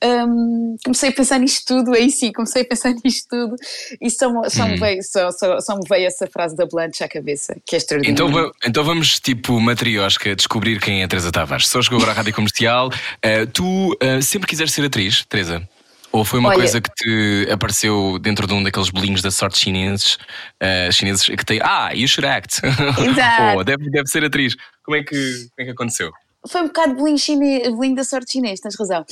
um, 0.04 0.76
comecei 0.84 1.10
a 1.10 1.14
pensar 1.14 1.40
nisto 1.40 1.66
tudo, 1.66 1.94
aí 1.94 2.10
sim, 2.10 2.32
comecei 2.32 2.64
a 2.64 2.66
pensar 2.66 2.94
nisto 3.04 3.28
tudo 3.30 3.56
e 4.02 4.10
só, 4.10 4.28
só, 4.50 4.64
hum. 4.64 4.70
me, 4.70 4.78
veio, 4.78 5.04
só, 5.04 5.32
só, 5.32 5.60
só, 5.62 5.76
me 5.76 5.88
veio 5.88 6.08
essa 6.08 6.28
frase 6.28 6.56
da 6.56 6.66
Blanche 6.66 7.04
à 7.04 7.08
cabeça, 7.08 7.56
que 7.66 7.76
é 7.76 7.78
extraordinária. 7.78 8.24
Então, 8.24 8.52
então 8.66 8.84
vamos, 8.84 9.20
tipo, 9.20 9.60
matriosca, 9.60 10.36
descobrir 10.36 10.80
quem 10.80 11.02
é 11.02 11.06
a 11.06 11.08
Teresa 11.08 11.32
Tavares. 11.32 11.68
Só 11.68 11.82
chegou 11.82 11.98
agora 11.98 12.12
à 12.12 12.16
rádio 12.16 12.34
comercial. 12.34 12.90
Uh, 12.90 13.48
tu 13.54 13.94
uh, 13.94 14.22
sempre 14.22 14.48
quiseres 14.48 14.74
ser 14.74 14.86
atriz, 14.86 15.26
Teresa? 15.26 15.68
Ou 16.16 16.24
foi 16.24 16.40
uma 16.40 16.48
Olha, 16.48 16.60
coisa 16.60 16.80
que 16.80 16.90
te 16.96 17.52
apareceu 17.52 18.18
dentro 18.20 18.48
de 18.48 18.54
um 18.54 18.64
daqueles 18.64 18.90
bolinhos 18.90 19.22
da 19.22 19.30
sorte 19.30 19.60
chineses, 19.60 20.18
uh, 20.64 20.90
chineses 20.90 21.26
que 21.26 21.46
tem 21.46 21.60
Ah, 21.62 21.92
you 21.94 22.08
should 22.08 22.26
act. 22.26 22.62
Exato. 22.64 23.58
oh, 23.58 23.64
deve, 23.66 23.90
deve 23.90 24.08
ser 24.08 24.24
atriz. 24.24 24.56
Como 24.82 24.96
é 24.96 25.04
que, 25.04 25.16
como 25.16 25.60
é 25.60 25.66
que 25.66 25.72
aconteceu? 25.72 26.14
Foi 26.48 26.62
um 26.62 26.68
bocado 26.68 26.96
bolinho, 26.96 27.18
chine, 27.18 27.70
bolinho 27.72 27.96
da 27.96 28.04
sorte 28.04 28.34
chinês, 28.34 28.60
tens 28.60 28.76
razão. 28.76 29.06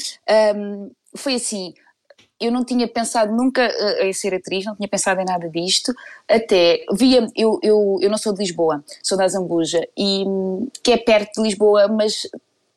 Um, 0.56 0.92
foi 1.16 1.36
assim, 1.36 1.74
eu 2.40 2.52
não 2.52 2.64
tinha 2.64 2.88
pensado 2.88 3.34
nunca 3.34 3.68
uh, 3.68 4.04
em 4.04 4.14
ser 4.14 4.34
atriz, 4.34 4.66
não 4.66 4.76
tinha 4.76 4.88
pensado 4.88 5.22
em 5.22 5.26
nada 5.26 5.50
disto, 5.50 5.94
até 6.28 6.86
via, 6.94 7.28
eu, 7.36 7.60
eu, 7.62 7.98
eu 8.02 8.10
não 8.10 8.18
sou 8.18 8.34
de 8.34 8.40
Lisboa, 8.40 8.84
sou 9.02 9.18
da 9.18 9.28
Zambuja, 9.28 9.88
e, 9.98 10.26
que 10.84 10.92
é 10.92 10.98
perto 10.98 11.42
de 11.42 11.44
Lisboa, 11.44 11.88
mas 11.88 12.28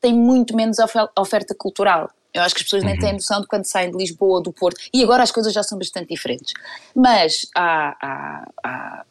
tem 0.00 0.14
muito 0.14 0.54
menos 0.54 0.76
oferta 1.16 1.54
cultural. 1.54 2.10
Eu 2.32 2.42
acho 2.42 2.54
que 2.54 2.60
as 2.60 2.64
pessoas 2.64 2.84
nem 2.84 2.98
têm 2.98 3.08
uhum. 3.08 3.14
noção 3.14 3.40
de 3.40 3.46
quando 3.46 3.64
saem 3.64 3.90
de 3.90 3.96
Lisboa 3.96 4.36
ou 4.36 4.42
do 4.42 4.52
Porto, 4.52 4.78
e 4.92 5.02
agora 5.02 5.22
as 5.22 5.32
coisas 5.32 5.52
já 5.52 5.62
são 5.62 5.78
bastante 5.78 6.08
diferentes. 6.08 6.52
Mas 6.94 7.46
há, 7.56 7.96
há, 8.00 8.48
há 8.62 9.05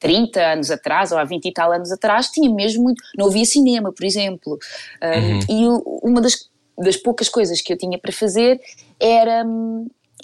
30 0.00 0.40
anos 0.40 0.70
atrás, 0.70 1.12
ou 1.12 1.18
há 1.18 1.24
20 1.24 1.46
e 1.46 1.52
tal 1.52 1.70
anos 1.72 1.92
atrás, 1.92 2.28
tinha 2.28 2.50
mesmo 2.52 2.82
muito. 2.82 3.02
Não 3.16 3.26
havia 3.26 3.44
cinema, 3.44 3.92
por 3.92 4.04
exemplo. 4.04 4.58
Uhum. 5.02 5.40
e 5.48 5.66
uma 6.02 6.20
das, 6.20 6.48
das 6.76 6.96
poucas 6.96 7.28
coisas 7.28 7.60
que 7.60 7.72
eu 7.72 7.78
tinha 7.78 7.98
para 7.98 8.12
fazer 8.12 8.60
era 8.98 9.44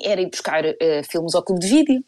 era 0.00 0.20
ir 0.20 0.28
buscar 0.28 0.64
uh, 0.64 0.74
filmes 1.10 1.34
ao 1.34 1.42
clube 1.42 1.60
de 1.60 1.68
vídeo 1.68 2.04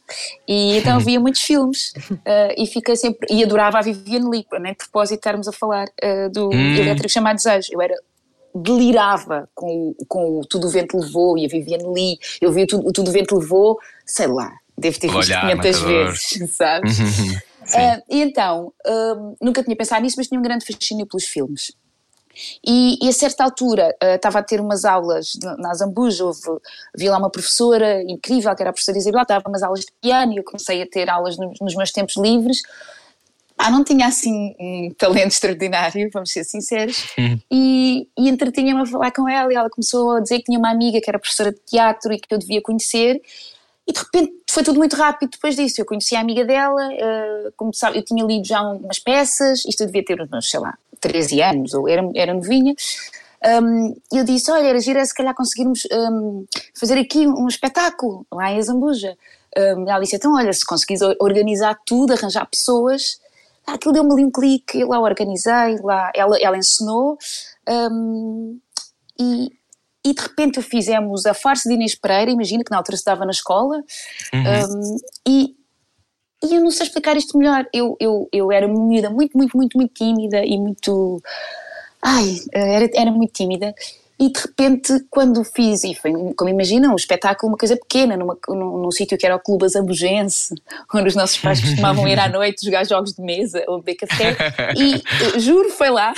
e 0.46 0.76
então 0.76 0.98
via 1.00 1.18
muitos 1.18 1.40
filmes 1.40 1.92
uh, 2.10 2.54
e 2.56 2.66
fiquei 2.66 2.96
sempre 2.96 3.26
e 3.30 3.42
adorava 3.42 3.78
a 3.78 3.82
Viviane 3.82 4.28
Lee 4.28 4.46
nem 4.60 4.72
de 4.72 4.78
propósito 4.78 5.18
estarmos 5.18 5.48
a 5.48 5.52
falar 5.52 5.86
uh, 5.86 6.30
do 6.30 6.48
hum. 6.48 6.76
elétrico 6.76 7.08
chamado 7.08 7.36
Desejo 7.36 7.68
eu 7.72 7.80
era 7.80 7.94
delirava 8.54 9.48
com, 9.54 9.94
com 10.08 10.40
o 10.40 10.44
Tudo 10.44 10.66
o 10.66 10.70
Vento 10.70 10.98
Levou 10.98 11.38
e 11.38 11.44
a 11.44 11.48
Viviane 11.48 11.86
Lee 11.86 12.18
eu 12.40 12.52
vi 12.52 12.64
o 12.64 12.66
Tudo 12.66 12.88
o, 12.88 12.92
Tudo 12.92 13.08
o 13.08 13.12
Vento 13.12 13.38
Levou 13.38 13.78
sei 14.04 14.26
lá 14.26 14.52
devo 14.76 14.98
ter 14.98 15.10
visto 15.10 15.40
500 15.40 15.80
vezes 15.80 16.52
sabes 16.56 16.98
uhum. 16.98 17.38
Uh, 17.68 18.02
e 18.08 18.22
então, 18.22 18.72
uh, 18.86 19.36
nunca 19.40 19.62
tinha 19.62 19.76
pensado 19.76 20.02
nisso, 20.02 20.16
mas 20.18 20.28
tinha 20.28 20.38
um 20.38 20.42
grande 20.42 20.64
fascínio 20.64 21.06
pelos 21.06 21.24
filmes. 21.24 21.72
E, 22.64 23.04
e, 23.04 23.08
a 23.08 23.12
certa 23.12 23.44
altura 23.44 23.94
uh, 24.02 24.14
estava 24.14 24.38
a 24.38 24.42
ter 24.42 24.60
umas 24.60 24.84
aulas 24.84 25.32
na 25.58 25.74
Zambuja, 25.74 26.24
houve, 26.24 26.40
vi 26.96 27.08
lá 27.08 27.18
uma 27.18 27.30
professora 27.30 28.02
incrível, 28.02 28.54
que 28.54 28.62
era 28.62 28.70
a 28.70 28.72
professora 28.72 28.96
Isabel, 28.96 29.22
estava 29.22 29.48
umas 29.48 29.62
aulas 29.62 29.80
de 29.80 29.92
piano 30.00 30.32
e 30.32 30.36
eu 30.36 30.44
comecei 30.44 30.80
a 30.82 30.86
ter 30.86 31.10
aulas 31.10 31.36
no, 31.36 31.52
nos 31.60 31.74
meus 31.74 31.90
tempos 31.90 32.16
livres. 32.16 32.62
Ah, 33.58 33.72
não 33.72 33.82
tinha 33.82 34.06
assim 34.06 34.54
um 34.60 34.94
talento 34.96 35.32
extraordinário, 35.32 36.08
vamos 36.12 36.30
ser 36.30 36.44
sinceros, 36.44 37.08
uhum. 37.18 37.40
e, 37.50 38.08
e 38.16 38.28
entretinha-me 38.28 38.82
a 38.82 38.86
falar 38.86 39.10
com 39.10 39.28
ela 39.28 39.52
e 39.52 39.56
ela 39.56 39.68
começou 39.68 40.12
a 40.12 40.20
dizer 40.20 40.38
que 40.38 40.44
tinha 40.44 40.58
uma 40.60 40.70
amiga 40.70 41.00
que 41.00 41.10
era 41.10 41.18
professora 41.18 41.50
de 41.52 41.58
teatro 41.66 42.12
e 42.12 42.20
que 42.20 42.32
eu 42.32 42.38
devia 42.38 42.62
conhecer 42.62 43.20
e 43.88 43.92
de 43.92 43.98
repente 43.98 44.34
foi 44.50 44.62
tudo 44.62 44.78
muito 44.78 44.94
rápido 44.94 45.30
depois 45.30 45.56
disso. 45.56 45.80
Eu 45.80 45.86
conheci 45.86 46.14
a 46.14 46.20
amiga 46.20 46.44
dela, 46.44 46.88
uh, 46.88 47.52
como 47.56 47.72
sabe, 47.72 47.98
eu 47.98 48.04
tinha 48.04 48.22
lido 48.24 48.46
já 48.46 48.60
umas 48.60 48.98
peças, 48.98 49.64
isto 49.64 49.80
eu 49.80 49.86
devia 49.86 50.04
ter 50.04 50.20
uns, 50.20 50.50
sei 50.50 50.60
lá, 50.60 50.76
13 51.00 51.40
anos, 51.40 51.74
ou 51.74 51.88
era, 51.88 52.02
era 52.14 52.34
novinha. 52.34 52.74
Um, 53.62 53.96
eu 54.12 54.24
disse: 54.24 54.50
Olha, 54.50 54.66
era 54.68 54.80
gira 54.80 55.04
se 55.04 55.14
calhar 55.14 55.34
conseguirmos 55.34 55.86
um, 55.90 56.44
fazer 56.78 56.98
aqui 56.98 57.26
um 57.26 57.48
espetáculo 57.48 58.26
lá 58.30 58.50
em 58.52 58.58
Azambuja. 58.58 59.16
Um, 59.56 59.88
ela 59.88 60.00
disse: 60.00 60.16
Então, 60.16 60.34
olha, 60.34 60.52
se 60.52 60.66
conseguires 60.66 61.02
organizar 61.18 61.78
tudo, 61.86 62.12
arranjar 62.12 62.46
pessoas, 62.46 63.20
ah, 63.66 63.74
aquilo 63.74 63.94
deu-me 63.94 64.12
ali 64.12 64.24
um 64.24 64.30
clique. 64.30 64.80
Eu 64.80 64.88
lá 64.88 65.00
organizei, 65.00 65.78
lá, 65.82 66.10
ela, 66.14 66.36
ela 66.38 66.58
ensinou. 66.58 67.16
Um, 67.68 68.58
e, 69.18 69.52
e 70.08 70.14
de 70.14 70.22
repente 70.22 70.62
fizemos 70.62 71.26
a 71.26 71.34
farsa 71.34 71.68
de 71.68 71.74
Inês 71.74 71.94
Pereira, 71.94 72.30
imagina 72.30 72.64
que 72.64 72.70
na 72.70 72.78
altura 72.78 72.96
estava 72.96 73.24
na 73.26 73.30
escola, 73.30 73.76
uhum. 74.32 74.40
um, 74.40 74.96
e, 75.26 75.54
e 76.42 76.54
eu 76.54 76.62
não 76.62 76.70
sei 76.70 76.86
explicar 76.86 77.16
isto 77.16 77.36
melhor. 77.36 77.66
Eu, 77.72 77.94
eu, 78.00 78.28
eu 78.32 78.50
era 78.50 78.66
uma 78.66 78.86
miúda 78.86 79.10
muito, 79.10 79.36
muito, 79.36 79.56
muito, 79.56 79.76
muito 79.76 79.92
tímida 79.92 80.42
e 80.44 80.56
muito. 80.58 81.22
Ai, 82.00 82.36
era, 82.52 82.88
era 82.94 83.10
muito 83.10 83.32
tímida. 83.32 83.74
E 84.20 84.32
de 84.32 84.40
repente, 84.40 85.06
quando 85.10 85.44
fiz, 85.44 85.84
e 85.84 85.94
foi, 85.94 86.12
como 86.36 86.50
imaginam, 86.50 86.92
um 86.92 86.96
espetáculo, 86.96 87.52
uma 87.52 87.58
coisa 87.58 87.76
pequena, 87.76 88.16
numa, 88.16 88.36
num, 88.48 88.78
num 88.78 88.90
sítio 88.90 89.16
que 89.16 89.24
era 89.24 89.36
o 89.36 89.40
Clube 89.40 89.64
Azambujense, 89.64 90.54
onde 90.92 91.08
os 91.08 91.14
nossos 91.14 91.38
pais 91.38 91.60
costumavam 91.60 92.08
ir 92.08 92.18
à 92.18 92.28
noite 92.28 92.64
jogar 92.64 92.84
jogos 92.84 93.12
de 93.12 93.22
mesa 93.22 93.62
ou 93.68 93.78
beber 93.78 93.94
café, 93.94 94.36
e 94.76 95.38
juro, 95.38 95.70
foi 95.70 95.90
lá 95.90 96.14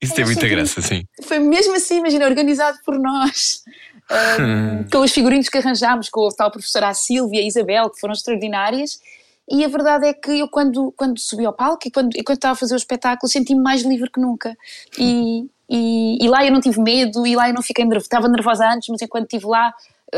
isso 0.00 0.14
tem 0.14 0.24
muita 0.24 0.48
graça, 0.48 0.80
sim. 0.80 1.04
Foi 1.22 1.38
mesmo 1.38 1.74
assim, 1.74 1.98
imagina, 1.98 2.26
organizado 2.26 2.78
por 2.84 2.98
nós. 2.98 3.62
Um, 4.10 4.88
com 4.90 4.98
os 5.00 5.12
figurinos 5.12 5.48
que 5.48 5.58
arranjámos, 5.58 6.08
com 6.08 6.26
a 6.26 6.32
tal 6.32 6.50
professora 6.50 6.92
Silvia 6.94 7.40
e 7.40 7.44
a 7.44 7.46
Isabel, 7.46 7.90
que 7.90 8.00
foram 8.00 8.12
extraordinárias. 8.12 8.98
E 9.48 9.64
a 9.64 9.68
verdade 9.68 10.06
é 10.06 10.12
que 10.12 10.38
eu, 10.38 10.48
quando, 10.48 10.92
quando 10.96 11.18
subi 11.18 11.44
ao 11.44 11.52
palco 11.52 11.86
e 11.86 11.90
quando, 11.90 12.16
e 12.16 12.22
quando 12.22 12.36
estava 12.36 12.52
a 12.52 12.56
fazer 12.56 12.74
o 12.74 12.76
espetáculo, 12.76 13.30
senti-me 13.30 13.60
mais 13.60 13.82
livre 13.82 14.10
que 14.10 14.20
nunca. 14.20 14.56
E, 14.98 15.46
e, 15.68 16.24
e, 16.24 16.28
lá 16.28 16.44
eu 16.44 16.52
não 16.52 16.60
tive 16.60 16.80
medo, 16.80 17.26
e 17.26 17.36
lá 17.36 17.48
eu 17.48 17.54
não 17.54 17.62
fiquei 17.62 17.84
nervosa. 17.84 18.06
Estava 18.06 18.28
nervosa 18.28 18.68
antes, 18.72 18.88
mas 18.88 19.02
enquanto 19.02 19.24
estive 19.24 19.46
lá, 19.46 19.74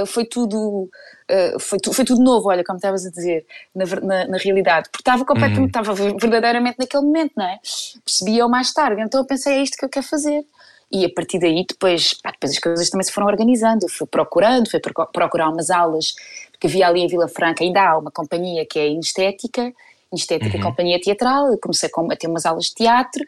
foi 0.07 0.25
tudo 0.25 0.89
eh, 1.33 1.57
foi, 1.59 1.79
tu, 1.79 1.95
foi 1.95 2.05
tudo 2.05 2.23
novo, 2.23 2.51
olha, 2.51 2.63
como 2.63 2.77
estavas 2.77 3.07
a 3.07 3.11
dizer, 3.11 3.47
na, 3.75 3.87
na, 3.87 4.27
na, 4.29 4.37
realidade, 4.37 4.91
porque 4.91 5.01
estava 5.01 5.25
completamente, 5.25 5.75
uhum. 5.75 5.83
estava 5.83 5.95
verdadeiramente 5.95 6.77
naquele 6.79 7.05
momento, 7.05 7.33
não 7.35 7.47
é? 7.47 7.59
Percebia-o 8.05 8.51
mais 8.51 8.71
tarde, 8.75 9.01
então 9.01 9.21
eu 9.21 9.27
pensei, 9.27 9.55
é 9.55 9.63
isto 9.63 9.79
que 9.79 9.85
eu 9.85 9.89
quero 9.89 10.07
fazer. 10.07 10.45
E 10.91 11.07
a 11.07 11.09
partir 11.09 11.39
daí, 11.39 11.65
depois, 11.67 12.13
pá, 12.13 12.33
depois 12.33 12.53
as 12.53 12.59
coisas 12.59 12.91
também 12.91 13.05
se 13.05 13.13
foram 13.13 13.27
organizando. 13.29 13.87
Eu 13.87 13.89
fui 13.89 14.07
procurando, 14.07 14.71
fui 14.71 14.79
procurar 14.79 15.49
umas 15.49 15.71
aulas, 15.71 16.15
porque 16.51 16.67
havia 16.67 16.87
ali 16.87 17.01
em 17.01 17.09
Vila 17.09 17.29
Franca, 17.29 17.65
ainda 17.65 17.81
há 17.81 17.97
uma 17.97 18.11
companhia 18.11 18.67
que 18.67 18.79
é 18.79 18.89
Inestética, 18.89 19.73
Inestética 20.13 20.59
uhum. 20.59 20.63
Companhia 20.63 21.01
Teatral. 21.01 21.51
Eu 21.51 21.57
comecei 21.57 21.89
a 21.89 22.17
ter 22.17 22.27
umas 22.27 22.45
aulas 22.45 22.67
de 22.67 22.75
teatro 22.75 23.25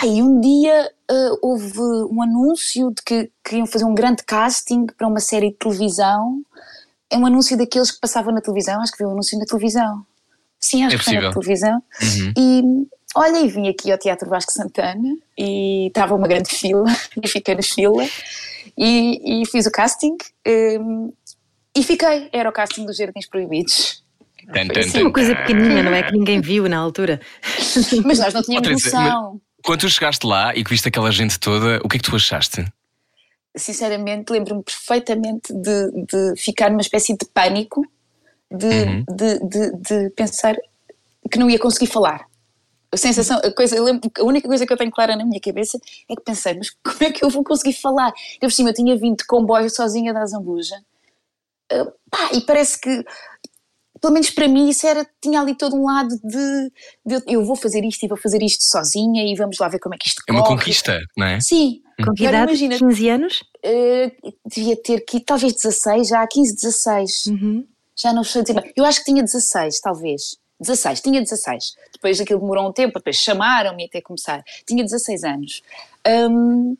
Aí 0.00 0.22
um 0.22 0.40
dia 0.40 0.92
uh, 1.10 1.38
houve 1.42 1.80
um 2.10 2.22
anúncio 2.22 2.92
de 2.94 3.02
que 3.02 3.30
queriam 3.44 3.66
fazer 3.66 3.84
um 3.84 3.94
grande 3.94 4.22
casting 4.22 4.86
para 4.86 5.08
uma 5.08 5.18
série 5.18 5.50
de 5.50 5.56
televisão. 5.56 6.40
É 7.10 7.16
um 7.16 7.26
anúncio 7.26 7.56
daqueles 7.58 7.90
que 7.90 8.00
passavam 8.00 8.32
na 8.32 8.40
televisão, 8.40 8.80
acho 8.80 8.92
que 8.92 8.98
viu 8.98 9.08
um 9.08 9.12
anúncio 9.12 9.36
na 9.38 9.44
televisão. 9.44 10.06
Sim, 10.60 10.84
acho 10.84 10.96
é 10.96 10.98
que 10.98 11.04
foi 11.04 11.14
na 11.14 11.32
televisão. 11.32 11.82
Uhum. 12.00 12.32
E 12.36 12.62
olha, 13.16 13.38
e 13.40 13.48
vim 13.48 13.68
aqui 13.68 13.90
ao 13.90 13.98
Teatro 13.98 14.28
Vasco 14.28 14.52
Santana 14.52 15.16
e 15.36 15.88
estava 15.88 16.14
uma 16.14 16.28
grande 16.28 16.50
fila, 16.50 16.86
e 17.20 17.26
fiquei 17.26 17.56
na 17.56 17.62
fila 17.62 18.04
e, 18.76 19.42
e 19.42 19.46
fiz 19.46 19.66
o 19.66 19.70
casting 19.70 20.16
um, 20.46 21.12
e 21.74 21.82
fiquei. 21.82 22.28
Era 22.32 22.48
o 22.48 22.52
casting 22.52 22.86
dos 22.86 22.96
Jardins 22.96 23.26
Proibidos. 23.26 24.04
Sim, 24.84 25.02
uma 25.02 25.12
coisa 25.12 25.34
pequenina, 25.34 25.82
não 25.82 25.92
é? 25.92 26.04
Que 26.04 26.12
ninguém 26.12 26.40
viu 26.40 26.68
na 26.68 26.78
altura. 26.78 27.20
Mas 28.04 28.18
nós 28.18 28.32
não 28.32 28.42
tínhamos 28.42 28.70
noção. 28.70 29.40
Quando 29.68 29.80
tu 29.80 29.88
chegaste 29.90 30.26
lá 30.26 30.56
e 30.56 30.64
que 30.64 30.70
viste 30.70 30.88
aquela 30.88 31.12
gente 31.12 31.38
toda, 31.38 31.78
o 31.84 31.88
que 31.90 31.98
é 31.98 32.00
que 32.00 32.10
tu 32.10 32.16
achaste? 32.16 32.64
Sinceramente, 33.54 34.32
lembro-me 34.32 34.62
perfeitamente 34.62 35.52
de, 35.52 36.06
de, 36.06 36.40
ficar 36.40 36.70
numa 36.70 36.80
espécie 36.80 37.14
de 37.14 37.26
pânico, 37.26 37.86
de, 38.50 38.66
uhum. 38.66 39.04
de, 39.14 39.38
de, 39.40 39.72
de, 39.76 40.10
pensar 40.16 40.56
que 41.30 41.38
não 41.38 41.50
ia 41.50 41.58
conseguir 41.58 41.88
falar. 41.88 42.24
A 42.90 42.96
sensação, 42.96 43.38
a, 43.44 43.52
coisa, 43.52 43.78
lembro, 43.78 44.10
a 44.18 44.24
única 44.24 44.48
coisa 44.48 44.66
que 44.66 44.72
eu 44.72 44.76
tenho 44.78 44.90
clara 44.90 45.14
na 45.14 45.26
minha 45.26 45.38
cabeça 45.38 45.78
é 46.08 46.16
que 46.16 46.22
pensei, 46.22 46.54
mas 46.54 46.70
como 46.82 47.04
é 47.04 47.12
que 47.12 47.22
eu 47.22 47.28
vou 47.28 47.44
conseguir 47.44 47.74
falar? 47.74 48.10
Eu 48.40 48.48
por 48.48 48.52
cima 48.52 48.70
eu 48.70 48.74
tinha 48.74 48.96
vindo 48.96 49.18
de 49.18 49.26
comboio 49.26 49.68
sozinha 49.68 50.14
da 50.14 50.24
Zambuja. 50.24 50.76
Uh, 51.70 51.92
pá, 52.10 52.30
e 52.32 52.40
parece 52.40 52.80
que 52.80 53.04
pelo 54.00 54.12
menos 54.12 54.30
para 54.30 54.48
mim, 54.48 54.68
isso 54.68 54.86
era, 54.86 55.06
tinha 55.20 55.40
ali 55.40 55.54
todo 55.54 55.76
um 55.76 55.84
lado 55.84 56.08
de, 56.22 56.72
de, 57.04 57.22
eu 57.26 57.44
vou 57.44 57.56
fazer 57.56 57.84
isto 57.84 58.04
e 58.04 58.08
vou 58.08 58.18
fazer 58.18 58.42
isto 58.42 58.62
sozinha 58.62 59.24
e 59.24 59.34
vamos 59.34 59.58
lá 59.58 59.68
ver 59.68 59.78
como 59.78 59.94
é 59.94 59.98
que 59.98 60.08
isto 60.08 60.22
É 60.28 60.32
uma 60.32 60.44
conquista, 60.44 61.00
não 61.16 61.26
é? 61.26 61.40
Sim. 61.40 61.82
Com 62.04 62.14
que 62.14 62.24
idade? 62.24 62.52
Imagina, 62.52 62.78
15 62.78 63.08
anos? 63.08 63.40
Uh, 63.64 64.32
devia 64.46 64.76
ter 64.80 65.00
que, 65.00 65.20
talvez 65.20 65.52
16, 65.54 66.08
já 66.08 66.26
15, 66.26 66.54
16. 66.54 67.26
Uhum. 67.26 67.66
Já 67.96 68.12
não 68.12 68.22
sei 68.22 68.42
dizer 68.42 68.72
Eu 68.76 68.84
acho 68.84 69.00
que 69.00 69.06
tinha 69.06 69.22
16, 69.22 69.80
talvez. 69.80 70.36
16, 70.60 71.00
tinha 71.00 71.20
16. 71.20 71.74
Depois 71.92 72.20
aquilo 72.20 72.40
demorou 72.40 72.68
um 72.68 72.72
tempo, 72.72 72.98
depois 72.98 73.16
chamaram-me 73.16 73.84
até 73.84 74.00
começar. 74.00 74.42
Tinha 74.66 74.84
16 74.84 75.24
anos. 75.24 75.62
Um, 76.06 76.76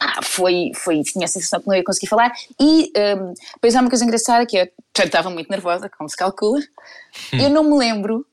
ah, 0.00 0.22
foi, 0.22 0.72
foi, 0.74 1.02
tinha 1.02 1.24
a 1.24 1.28
sensação 1.28 1.60
que 1.60 1.66
não 1.66 1.74
ia 1.74 1.84
conseguir 1.84 2.06
falar 2.06 2.32
e 2.60 2.90
um, 2.96 3.34
depois 3.54 3.74
há 3.74 3.80
uma 3.80 3.90
coisa 3.90 4.04
engraçada 4.04 4.46
que 4.46 4.56
eu 4.56 4.68
já 4.96 5.04
estava 5.04 5.30
muito 5.30 5.50
nervosa, 5.50 5.90
como 5.90 6.08
se 6.08 6.16
calcula 6.16 6.58
hum. 6.58 7.38
eu 7.38 7.50
não 7.50 7.64
me 7.64 7.76
lembro 7.76 8.26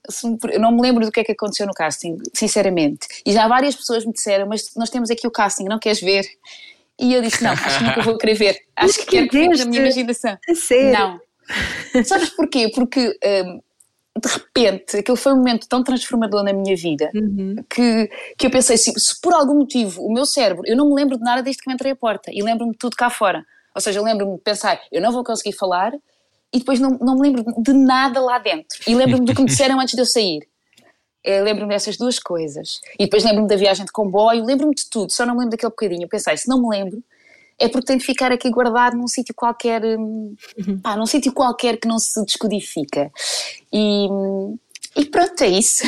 eu 0.51 0.59
não 0.59 0.71
me 0.71 0.81
lembro 0.81 1.05
do 1.05 1.11
que 1.11 1.19
é 1.19 1.23
que 1.23 1.31
aconteceu 1.31 1.67
no 1.67 1.73
casting, 1.73 2.17
sinceramente 2.33 3.07
e 3.25 3.33
já 3.33 3.47
várias 3.47 3.75
pessoas 3.75 4.05
me 4.05 4.13
disseram, 4.13 4.47
mas 4.47 4.73
nós 4.75 4.89
temos 4.89 5.09
aqui 5.09 5.27
o 5.27 5.31
casting, 5.31 5.65
não 5.65 5.79
queres 5.79 5.99
ver? 5.99 6.25
e 6.99 7.13
eu 7.13 7.21
disse, 7.21 7.43
não, 7.43 7.51
acho 7.51 7.77
que 7.79 7.83
nunca 7.83 8.01
vou 8.01 8.17
querer 8.17 8.35
ver 8.35 8.59
acho 8.75 8.99
que 8.99 9.05
quero 9.05 9.27
ver 9.31 9.57
na 9.57 9.65
minha 9.65 9.81
imaginação 9.81 10.37
sério? 10.55 11.19
não 11.93 12.03
sabes 12.03 12.29
porquê? 12.29 12.71
porque 12.73 13.17
um, 13.45 13.61
de 14.19 14.27
repente, 14.27 14.97
aquele 14.97 15.17
foi 15.17 15.31
um 15.33 15.37
momento 15.37 15.67
tão 15.67 15.83
transformador 15.83 16.43
na 16.43 16.51
minha 16.51 16.75
vida 16.75 17.09
uhum. 17.15 17.55
que, 17.69 18.09
que 18.37 18.47
eu 18.47 18.51
pensei, 18.51 18.77
se, 18.77 18.91
se, 18.99 19.21
por 19.21 19.33
algum 19.33 19.55
motivo 19.55 20.03
o 20.03 20.11
meu 20.11 20.25
cérebro, 20.25 20.63
eu 20.65 20.75
não 20.75 20.89
me 20.89 20.95
lembro 20.95 21.17
de 21.17 21.23
nada 21.23 21.41
desde 21.41 21.61
que 21.61 21.69
me 21.69 21.73
entrei 21.73 21.93
à 21.93 21.95
porta 21.95 22.29
e 22.33 22.43
lembro-me 22.43 22.73
de 22.73 22.77
tudo 22.77 22.95
cá 22.95 23.09
fora. 23.09 23.45
Ou 23.73 23.81
seja, 23.81 24.01
lembro-me 24.01 24.35
de 24.35 24.41
pensar, 24.41 24.81
eu 24.91 25.01
não 25.01 25.13
vou 25.13 25.23
conseguir 25.23 25.53
falar 25.53 25.93
e 26.53 26.59
depois 26.59 26.79
não, 26.79 26.97
não 27.01 27.15
me 27.15 27.21
lembro 27.21 27.45
de 27.57 27.71
nada 27.71 28.19
lá 28.19 28.37
dentro. 28.37 28.79
E 28.85 28.93
lembro-me 28.93 29.25
do 29.25 29.33
que 29.33 29.41
me 29.41 29.47
disseram 29.47 29.79
antes 29.79 29.95
de 29.95 30.01
eu 30.01 30.05
sair. 30.05 30.45
Eu 31.23 31.43
lembro-me 31.43 31.71
dessas 31.71 31.95
duas 31.95 32.19
coisas. 32.19 32.81
E 32.99 33.05
depois 33.05 33.23
lembro-me 33.23 33.47
da 33.47 33.55
viagem 33.55 33.85
de 33.85 33.91
comboio, 33.91 34.43
lembro-me 34.43 34.75
de 34.75 34.89
tudo, 34.89 35.11
só 35.11 35.25
não 35.25 35.33
me 35.33 35.39
lembro 35.39 35.51
daquele 35.51 35.69
bocadinho. 35.69 36.03
Eu 36.03 36.09
pensei, 36.09 36.35
se 36.35 36.49
não 36.49 36.61
me 36.61 36.67
lembro, 36.67 37.01
é 37.61 37.69
porque 37.69 37.85
tem 37.85 37.97
de 37.97 38.03
ficar 38.03 38.31
aqui 38.31 38.49
guardado 38.49 38.97
num 38.97 39.07
sítio 39.07 39.35
qualquer, 39.35 39.83
hum, 39.83 40.35
uhum. 40.57 40.79
pá, 40.81 40.97
num 40.97 41.05
sítio 41.05 41.31
qualquer 41.31 41.77
que 41.77 41.87
não 41.87 41.99
se 41.99 42.23
descodifica. 42.25 43.11
E, 43.71 44.07
hum, 44.09 44.57
e 44.97 45.05
pronto, 45.05 45.41
é 45.43 45.47
isso. 45.47 45.83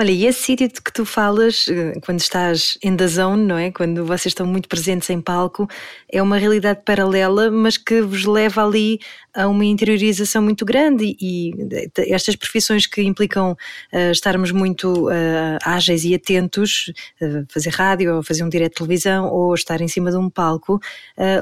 Olha, 0.00 0.12
e 0.12 0.26
esse 0.26 0.42
sítio 0.42 0.68
de 0.68 0.80
que 0.80 0.92
tu 0.92 1.04
falas, 1.04 1.66
eh, 1.68 1.98
quando 2.06 2.20
estás 2.20 2.78
em 2.80 2.96
the 2.96 3.08
zone, 3.08 3.44
não 3.44 3.58
é? 3.58 3.72
Quando 3.72 4.04
vocês 4.04 4.26
estão 4.26 4.46
muito 4.46 4.68
presentes 4.68 5.10
em 5.10 5.20
palco, 5.20 5.68
é 6.08 6.22
uma 6.22 6.38
realidade 6.38 6.82
paralela, 6.84 7.50
mas 7.50 7.76
que 7.76 8.00
vos 8.00 8.24
leva 8.24 8.64
ali 8.64 9.00
a 9.38 9.46
uma 9.46 9.64
interiorização 9.64 10.42
muito 10.42 10.64
grande 10.64 11.16
e, 11.20 11.52
estas 11.96 12.34
profissões 12.34 12.86
que 12.86 13.02
implicam 13.02 13.52
uh, 13.52 14.10
estarmos 14.10 14.50
muito 14.50 15.08
uh, 15.08 15.58
ágeis 15.62 16.04
e 16.04 16.12
atentos, 16.12 16.92
uh, 17.20 17.46
fazer 17.48 17.70
rádio 17.70 18.16
ou 18.16 18.22
fazer 18.22 18.42
um 18.42 18.48
direto 18.48 18.72
de 18.72 18.76
televisão 18.78 19.28
ou 19.30 19.54
estar 19.54 19.80
em 19.80 19.86
cima 19.86 20.10
de 20.10 20.16
um 20.16 20.28
palco, 20.28 20.80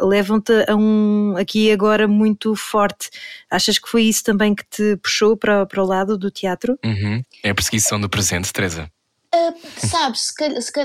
levam-te 0.02 0.52
a 0.68 0.76
um 0.76 1.34
aqui 1.38 1.70
agora 1.70 2.06
muito 2.06 2.54
forte. 2.54 3.08
Achas 3.50 3.78
que 3.78 3.88
foi 3.88 4.02
isso 4.02 4.22
também 4.24 4.54
que 4.54 4.64
te 4.68 4.96
puxou 4.96 5.36
para, 5.36 5.64
para 5.64 5.82
o 5.82 5.86
lado 5.86 6.18
do 6.18 6.30
teatro? 6.30 6.78
Uhum. 6.84 7.22
É 7.42 7.50
a 7.50 7.54
perseguição 7.54 8.00
do 8.00 8.08
presente, 8.08 8.45
Teresa. 8.52 8.90
Uh, 9.34 9.54
sabes, 9.86 10.32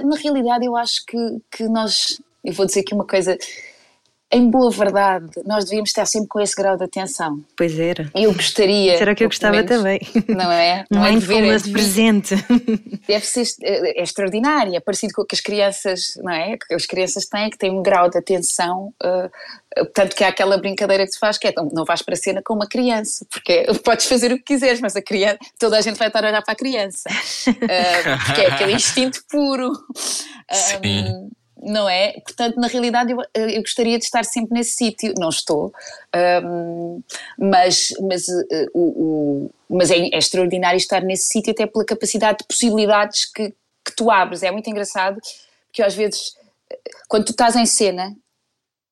na 0.04 0.18
realidade 0.18 0.66
eu 0.66 0.76
acho 0.76 1.06
que, 1.06 1.18
que 1.52 1.64
nós, 1.70 2.22
eu 2.44 2.54
vou 2.54 2.66
dizer 2.66 2.82
aqui 2.82 2.94
uma 2.94 3.06
coisa, 3.06 3.38
em 4.34 4.50
boa 4.50 4.72
verdade, 4.72 5.30
nós 5.46 5.66
devíamos 5.66 5.90
estar 5.90 6.06
sempre 6.06 6.30
com 6.30 6.40
esse 6.40 6.56
grau 6.56 6.78
de 6.78 6.86
atenção. 6.86 7.44
Pois 7.58 7.78
era. 7.78 8.10
Eu 8.16 8.34
gostaria. 8.34 8.98
Será 8.98 9.14
que 9.14 9.24
eu 9.24 9.28
gostava 9.28 9.58
menos, 9.58 9.70
também? 9.70 10.00
Não 10.28 10.52
é? 10.52 10.86
Não, 10.90 11.06
é 11.06 11.12
dever, 11.12 11.44
é 11.44 11.58
de 11.58 11.72
presente. 11.72 12.36
Deve 13.08 13.26
ser 13.26 13.46
é, 13.62 14.00
é 14.00 14.04
extraordinário, 14.04 14.76
é 14.76 14.80
parecido 14.80 15.14
com 15.14 15.24
o 15.24 15.26
que 15.26 15.36
as 15.36 15.42
crianças, 15.42 16.14
não 16.18 16.32
é? 16.32 16.58
Que 16.58 16.74
as 16.74 16.86
crianças 16.86 17.26
têm, 17.26 17.50
que 17.50 17.58
têm 17.58 17.72
um 17.72 17.84
grau 17.84 18.10
de 18.10 18.18
atenção. 18.18 18.94
Uh, 19.04 19.30
tanto 19.94 20.16
que 20.16 20.24
há 20.24 20.30
aquela 20.30 20.58
brincadeira 20.58 21.06
que 21.06 21.12
se 21.12 21.20
faz, 21.20 21.38
que 21.38 21.48
é 21.48 21.54
não 21.72 21.84
vais 21.86 22.02
para 22.02 22.14
a 22.14 22.18
cena 22.18 22.42
com 22.44 22.54
uma 22.54 22.68
criança, 22.68 23.26
porque 23.30 23.66
podes 23.84 24.06
fazer 24.06 24.32
o 24.32 24.38
que 24.38 24.44
quiseres, 24.44 24.80
mas 24.80 24.96
a 24.96 25.02
criança, 25.02 25.40
toda 25.60 25.78
a 25.78 25.82
gente 25.82 25.98
vai 25.98 26.08
estar 26.08 26.24
a 26.24 26.28
olhar 26.30 26.42
para 26.42 26.54
a 26.54 26.58
criança, 26.58 27.10
uh, 27.10 28.26
porque 28.26 28.42
é 28.42 28.48
aquele 28.48 28.74
instinto 28.74 29.24
puro. 29.30 29.72
Sim. 30.52 31.30
Não 31.62 31.88
é? 31.88 32.14
Portanto, 32.22 32.60
na 32.60 32.68
realidade, 32.68 33.12
eu, 33.12 33.20
eu 33.34 33.62
gostaria 33.62 33.98
de 33.98 34.06
estar 34.06 34.24
sempre 34.26 34.54
nesse 34.54 34.72
sítio. 34.72 35.14
Não 35.18 35.30
estou, 35.30 35.74
um, 36.44 37.02
mas, 37.38 37.90
mas, 38.02 38.28
uh, 38.28 38.68
o, 38.74 38.82
o, 38.82 39.52
mas 39.70 39.92
é, 39.92 39.98
é, 39.98 40.18
extraordinário 40.18 40.78
estar 40.78 41.02
nesse 41.02 41.28
sítio, 41.28 41.52
até 41.52 41.66
pela 41.66 41.86
capacidade 41.86 42.40
de 42.40 42.46
possibilidades 42.46 43.26
que, 43.26 43.54
que 43.86 43.96
tu 43.96 44.10
abres. 44.10 44.44
É 44.44 44.52
muito 44.52 44.70
engraçado, 44.70 45.20
porque 45.68 45.84
às 45.84 45.94
vezes, 45.94 46.36
quando 47.08 47.26
tu 47.26 47.32
estás 47.32 47.56
em 47.56 47.66
cena, 47.66 48.16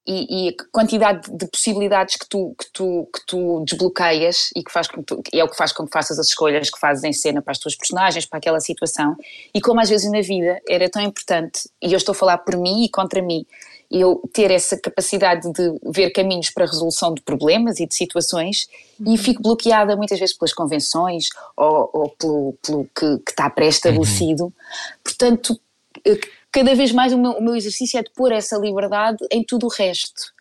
e, 0.08 0.48
e, 0.48 0.50
a 0.50 0.53
quantidade 0.72 1.29
de 1.32 1.48
possibilidades 1.48 2.15
que 2.15 2.27
tu, 2.27 2.56
que 2.58 2.65
tu, 2.74 3.08
que 3.13 3.25
tu 3.27 3.63
desbloqueias 3.65 4.50
e 4.56 4.63
que 4.63 4.72
faz 4.72 4.88
com 4.88 5.03
tu, 5.03 5.22
é 5.32 5.44
o 5.44 5.48
que 5.48 5.56
faz 5.56 5.72
com 5.72 5.86
que 5.86 5.91
faças 5.91 6.18
as 6.18 6.27
escolhas 6.27 6.70
que 6.70 6.79
fazes 6.79 7.03
em 7.03 7.13
cena 7.13 7.41
para 7.41 7.51
as 7.51 7.60
tuas 7.60 7.75
personagens, 7.75 8.25
para 8.25 8.39
aquela 8.39 8.60
situação, 8.60 9.15
e 9.53 9.62
como 9.62 9.79
às 9.79 9.89
vezes 9.89 10.12
na 10.12 10.22
vida 10.22 10.60
era 10.68 10.89
tão 10.89 11.01
importante, 11.01 11.70
e 11.82 11.94
eu 11.94 11.98
estou 11.98 12.13
a 12.13 12.15
falar 12.15 12.39
por 12.39 12.58
mim 12.58 12.84
e 12.84 12.89
contra 12.89 13.22
mim, 13.22 13.46
eu 13.91 14.22
ter 14.34 14.51
essa 14.51 14.77
capacidade 14.77 15.51
de 15.51 15.79
ver 15.84 16.12
caminhos 16.12 16.51
para 16.51 16.63
a 16.63 16.68
resolução 16.68 17.13
de 17.13 17.22
problemas 17.22 17.79
e 17.79 17.88
de 17.88 17.96
situações 17.96 18.68
uhum. 19.00 19.13
e 19.13 19.18
fico 19.18 19.41
bloqueada 19.41 19.96
muitas 19.96 20.20
vezes 20.20 20.38
pelas 20.38 20.53
convenções 20.53 21.29
ou, 21.58 21.89
ou 21.91 22.10
pelo, 22.10 22.53
pelo 22.63 22.84
que, 22.96 23.18
que, 23.25 23.32
está 23.32 23.50
pré-estabelecido. 23.50 24.46
Uhum. 24.46 24.53
Portanto, 25.03 25.60
cada 26.51 26.75
vez 26.75 26.91
mais 26.91 27.13
o 27.13 27.18
meu, 27.18 27.32
o 27.32 27.41
meu 27.41 27.56
exercício 27.56 28.00
é 28.00 28.03
de 28.03 28.12
pôr 28.15 28.32
essa 28.32 28.58
liberdade 28.58 29.18
em 29.32 29.44
tudo 29.44 29.68
o 29.68 29.70
resto 29.70 30.34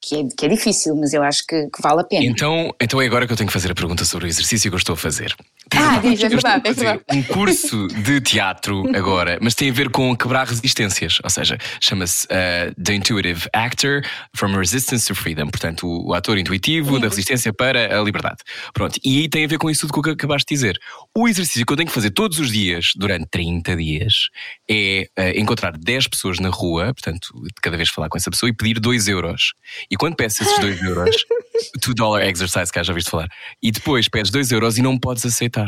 que 0.00 0.16
é, 0.16 0.28
que 0.36 0.46
é 0.46 0.48
difícil, 0.48 0.96
mas 0.96 1.12
eu 1.12 1.22
acho 1.22 1.46
que, 1.46 1.68
que, 1.68 1.82
vale 1.82 2.00
a 2.00 2.04
pena. 2.04 2.24
Então, 2.24 2.74
então 2.80 3.02
é 3.02 3.06
agora 3.06 3.26
que 3.26 3.32
eu 3.32 3.36
tenho 3.36 3.46
que 3.46 3.52
fazer 3.52 3.70
a 3.70 3.74
pergunta 3.74 4.04
sobre 4.04 4.26
o 4.26 4.28
exercício 4.28 4.70
que 4.70 4.74
eu 4.74 4.78
estou 4.78 4.94
a 4.94 4.96
fazer. 4.96 5.36
Ah, 5.74 5.98
diz, 5.98 6.22
é 6.22 6.28
verdade, 6.28 6.68
é 6.68 6.72
verdade. 6.72 7.02
Um 7.12 7.22
curso 7.22 7.88
de 7.88 8.20
teatro 8.20 8.84
agora, 8.96 9.38
mas 9.40 9.54
tem 9.54 9.70
a 9.70 9.72
ver 9.72 9.90
com 9.90 10.16
quebrar 10.16 10.46
resistências, 10.46 11.18
ou 11.22 11.30
seja, 11.30 11.58
chama-se 11.80 12.26
uh, 12.26 12.82
The 12.82 12.94
Intuitive 12.94 13.48
Actor 13.52 14.02
from 14.34 14.56
Resistance 14.56 15.06
to 15.06 15.14
Freedom, 15.14 15.48
portanto, 15.48 15.86
o, 15.86 16.08
o 16.08 16.14
ator 16.14 16.38
intuitivo 16.38 16.98
da 16.98 17.08
resistência 17.08 17.52
para 17.52 17.98
a 17.98 18.02
liberdade. 18.02 18.38
Pronto, 18.72 18.98
e 19.04 19.28
tem 19.28 19.44
a 19.44 19.48
ver 19.48 19.58
com 19.58 19.70
isso 19.70 19.86
tudo 19.86 20.02
que 20.02 20.10
acabaste 20.10 20.48
de 20.48 20.54
dizer. 20.54 20.78
O 21.16 21.28
exercício 21.28 21.64
que 21.64 21.72
eu 21.72 21.76
tenho 21.76 21.88
que 21.88 21.94
fazer 21.94 22.10
todos 22.10 22.38
os 22.38 22.50
dias, 22.50 22.92
durante 22.96 23.26
30 23.30 23.76
dias, 23.76 24.28
é 24.68 25.06
uh, 25.18 25.38
encontrar 25.38 25.76
10 25.76 26.08
pessoas 26.08 26.38
na 26.38 26.48
rua, 26.48 26.92
portanto, 26.94 27.28
cada 27.62 27.76
vez 27.76 27.88
falar 27.88 28.08
com 28.08 28.18
essa 28.18 28.30
pessoa 28.30 28.50
e 28.50 28.52
pedir 28.52 28.80
2 28.80 29.08
euros. 29.08 29.52
E 29.90 29.96
quando 29.96 30.16
peço 30.16 30.42
esses 30.42 30.58
2 30.58 30.82
euros, 30.84 31.24
2 31.84 31.94
dollar 31.94 32.22
exercise, 32.26 32.72
que 32.72 32.82
já 32.82 32.92
viste 32.92 33.10
falar, 33.10 33.28
e 33.62 33.70
depois 33.70 34.08
pedes 34.08 34.30
2 34.30 34.50
euros 34.52 34.78
e 34.78 34.82
não 34.82 34.98
podes 34.98 35.24
aceitar. 35.24 35.66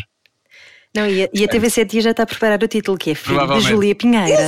Não, 0.94 1.06
e 1.06 1.24
a, 1.24 1.28
e 1.32 1.44
a 1.44 1.48
TV7 1.48 2.02
já 2.02 2.10
está 2.10 2.24
a 2.24 2.26
preparar 2.26 2.62
o 2.62 2.68
título, 2.68 2.98
que 2.98 3.12
é 3.12 3.14
Filho 3.14 3.46
de 3.46 3.60
Júlia 3.62 3.94
Pinheira. 3.94 4.46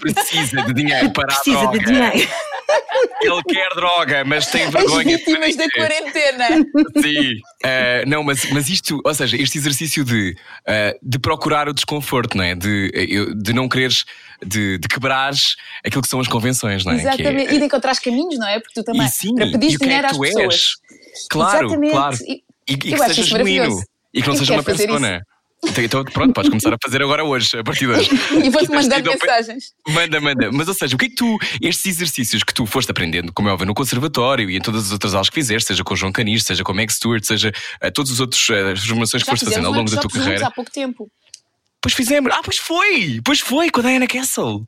Precisa 0.00 0.62
de 0.62 0.72
dinheiro 0.72 1.12
para 1.12 1.26
Precisa 1.26 1.66
de 1.66 1.78
dinheiro. 1.80 2.28
Ele 3.22 3.42
quer 3.44 3.68
droga, 3.74 4.24
mas 4.24 4.46
tem 4.46 4.68
vergonha. 4.70 5.16
As 5.16 5.22
vítimas 5.24 5.56
da 5.56 5.70
quarentena. 5.70 6.46
Sim. 7.00 7.34
Uh, 7.34 8.08
não, 8.08 8.22
mas, 8.22 8.50
mas 8.50 8.68
isto, 8.68 9.00
ou 9.04 9.14
seja, 9.14 9.36
este 9.36 9.58
exercício 9.58 10.04
de, 10.04 10.36
uh, 10.66 10.98
de 11.02 11.18
procurar 11.18 11.68
o 11.68 11.72
desconforto, 11.72 12.36
não 12.36 12.44
é? 12.44 12.54
De, 12.54 13.34
de 13.36 13.52
não 13.52 13.68
quereres, 13.68 14.04
de, 14.44 14.78
de 14.78 14.88
quebrares 14.88 15.56
aquilo 15.84 16.02
que 16.02 16.08
são 16.08 16.20
as 16.20 16.28
convenções, 16.28 16.84
não 16.84 16.92
é? 16.92 16.96
Exatamente. 16.96 17.52
É, 17.52 17.54
e 17.54 17.58
de 17.58 17.64
encontrar 17.64 17.94
caminhos, 18.00 18.38
não 18.38 18.48
é? 18.48 18.58
Porque 18.58 18.74
tu 18.74 18.84
também, 18.84 19.06
e 19.06 19.10
sim, 19.10 19.34
para 19.34 19.50
pedir 19.50 19.72
e 19.72 19.76
dinheiro 19.78 20.06
é 20.06 20.10
às 20.10 20.18
pessoas. 20.18 20.74
Claro, 21.30 21.66
Exatamente. 21.66 21.92
claro. 21.92 22.16
E, 22.26 22.42
e 22.68 22.76
que 22.76 22.98
seja 22.98 23.22
genuíno. 23.22 23.82
E 24.14 24.20
que 24.20 24.28
não 24.28 24.36
seja 24.36 24.54
uma 24.54 24.62
persona. 24.62 25.16
Isso. 25.16 25.31
Então, 25.64 25.84
então, 25.84 26.04
pronto, 26.04 26.34
podes 26.34 26.50
começar 26.50 26.74
a 26.74 26.76
fazer 26.82 27.02
agora 27.02 27.24
hoje, 27.24 27.56
a 27.56 27.62
partir 27.62 27.86
de 27.86 27.92
hoje. 27.92 28.10
e 28.44 28.50
vou-te 28.50 28.70
mandar 28.70 29.02
mensagens. 29.02 29.72
Manda, 29.88 30.20
manda. 30.20 30.50
Mas, 30.52 30.68
ou 30.68 30.74
seja, 30.74 30.94
o 30.94 30.98
que 30.98 31.06
é 31.06 31.08
que 31.08 31.14
tu, 31.14 31.38
estes 31.60 31.86
exercícios 31.86 32.42
que 32.42 32.52
tu 32.52 32.66
foste 32.66 32.90
aprendendo, 32.90 33.32
como 33.32 33.48
é 33.48 33.52
óbvio, 33.52 33.66
no 33.66 33.74
conservatório 33.74 34.50
e 34.50 34.56
em 34.56 34.60
todas 34.60 34.86
as 34.86 34.92
outras 34.92 35.14
aulas 35.14 35.28
que 35.28 35.34
fizeste, 35.34 35.68
seja 35.68 35.84
com 35.84 35.94
o 35.94 35.96
João 35.96 36.12
Canis, 36.12 36.42
seja 36.42 36.64
com 36.64 36.72
o 36.72 36.74
Meg 36.74 36.92
Stewart, 36.92 37.24
seja 37.24 37.52
a 37.80 37.90
todos 37.90 38.10
os 38.10 38.20
outros 38.20 38.46
uh, 38.48 38.76
formações 38.86 39.22
que 39.22 39.30
foste 39.30 39.44
fazendo 39.44 39.66
ao 39.66 39.72
longo 39.72 39.90
da 39.90 40.00
tua 40.00 40.10
carreira. 40.10 40.46
há 40.46 40.50
pouco 40.50 40.70
tempo. 40.70 41.08
Pois 41.80 41.94
fizemos. 41.94 42.32
Ah, 42.32 42.40
pois 42.44 42.58
foi! 42.58 43.20
Pois 43.24 43.40
foi, 43.40 43.70
com 43.70 43.80
a 43.80 43.82
Diana 43.84 44.06
Castle. 44.06 44.64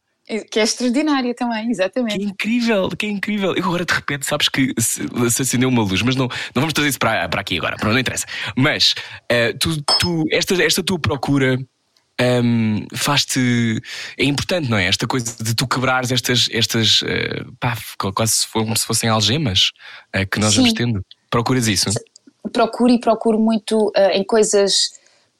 Que 0.50 0.59
é 0.59 0.62
extraordinária 0.62 1.35
também, 1.35 1.71
exatamente. 1.71 2.16
Que 2.16 2.25
incrível, 2.25 2.88
que 2.88 3.07
incrível. 3.07 3.54
Eu 3.54 3.64
agora 3.64 3.85
de 3.85 3.93
repente 3.93 4.25
sabes 4.25 4.49
que 4.49 4.73
se, 4.78 5.02
se 5.31 5.43
acendeu 5.43 5.69
uma 5.69 5.83
luz, 5.83 6.00
mas 6.00 6.16
não, 6.16 6.28
não 6.54 6.62
vamos 6.62 6.73
trazer 6.73 6.88
isso 6.88 6.99
para, 6.99 7.28
para 7.28 7.43
aqui 7.43 7.59
agora, 7.59 7.76
para 7.76 7.93
não 7.93 7.99
interessa. 7.99 8.25
Mas 8.57 8.95
uh, 9.31 9.59
tu, 9.59 9.83
tu, 9.83 10.25
esta, 10.31 10.54
esta 10.62 10.83
tua 10.83 10.99
procura 10.99 11.59
um, 12.21 12.87
faz-te. 12.95 13.83
É 14.16 14.25
importante, 14.25 14.70
não 14.70 14.79
é? 14.79 14.87
Esta 14.87 15.07
coisa 15.07 15.37
de 15.42 15.55
tu 15.55 15.68
quebrares 15.68 16.11
estas, 16.11 16.48
estas 16.51 17.03
uh, 17.03 17.53
pá, 17.61 17.77
quase 18.14 18.46
como 18.51 18.75
se 18.79 18.87
fossem 18.87 19.11
algemas 19.11 19.72
uh, 20.16 20.27
que 20.31 20.40
nós 20.40 20.55
Sim. 20.55 20.61
vamos 20.62 20.72
tendo. 20.72 21.05
Procuras 21.29 21.68
isso? 21.68 21.90
Procuro 22.51 22.92
e 22.92 22.98
procuro 23.01 23.38
muito 23.38 23.92
em 24.12 24.22
coisas 24.22 24.90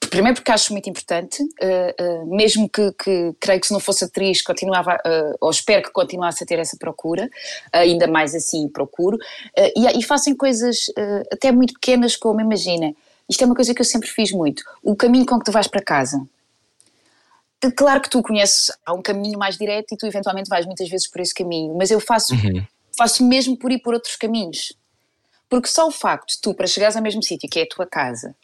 Primeiro 0.09 0.35
porque 0.35 0.51
acho 0.51 0.71
muito 0.71 0.89
importante, 0.89 1.41
uh, 1.41 2.23
uh, 2.23 2.35
mesmo 2.35 2.69
que, 2.69 2.91
que, 2.93 3.33
creio 3.39 3.61
que 3.61 3.67
se 3.67 3.73
não 3.73 3.79
fosse 3.79 4.03
atriz 4.03 4.41
continuava, 4.41 4.95
uh, 4.95 5.35
ou 5.39 5.49
espero 5.49 5.83
que 5.83 5.91
continuasse 5.91 6.43
a 6.43 6.47
ter 6.47 6.59
essa 6.59 6.77
procura, 6.77 7.29
ainda 7.71 8.07
mais 8.07 8.35
assim 8.35 8.67
procuro, 8.67 9.17
e, 9.75 9.99
e 9.99 10.03
faço 10.03 10.29
em 10.29 10.35
coisas 10.35 10.87
até 11.31 11.51
muito 11.51 11.73
pequenas 11.73 12.15
como, 12.15 12.41
imagina, 12.41 12.93
isto 13.29 13.41
é 13.41 13.45
uma 13.45 13.55
coisa 13.55 13.73
que 13.73 13.81
eu 13.81 13.85
sempre 13.85 14.09
fiz 14.09 14.31
muito, 14.31 14.63
o 14.83 14.95
caminho 14.95 15.25
com 15.25 15.39
que 15.39 15.45
tu 15.45 15.51
vais 15.51 15.67
para 15.67 15.81
casa. 15.81 16.25
Claro 17.75 18.01
que 18.01 18.09
tu 18.09 18.21
conheces, 18.21 18.71
há 18.85 18.93
um 18.93 19.01
caminho 19.01 19.39
mais 19.39 19.57
direto 19.57 19.93
e 19.93 19.97
tu 19.97 20.05
eventualmente 20.05 20.49
vais 20.49 20.65
muitas 20.65 20.87
vezes 20.89 21.07
por 21.07 21.21
esse 21.21 21.33
caminho, 21.33 21.75
mas 21.75 21.89
eu 21.89 21.99
faço, 21.99 22.33
uhum. 22.33 22.63
faço 22.97 23.25
mesmo 23.25 23.57
por 23.57 23.71
ir 23.71 23.79
por 23.79 23.93
outros 23.93 24.15
caminhos. 24.15 24.73
Porque 25.49 25.67
só 25.67 25.87
o 25.87 25.91
facto 25.91 26.31
de 26.33 26.41
tu, 26.41 26.53
para 26.53 26.67
chegares 26.67 26.95
ao 26.95 27.01
mesmo 27.01 27.23
sítio, 27.23 27.49
que 27.49 27.59
é 27.59 27.63
a 27.63 27.67
tua 27.67 27.85
casa, 27.85 28.35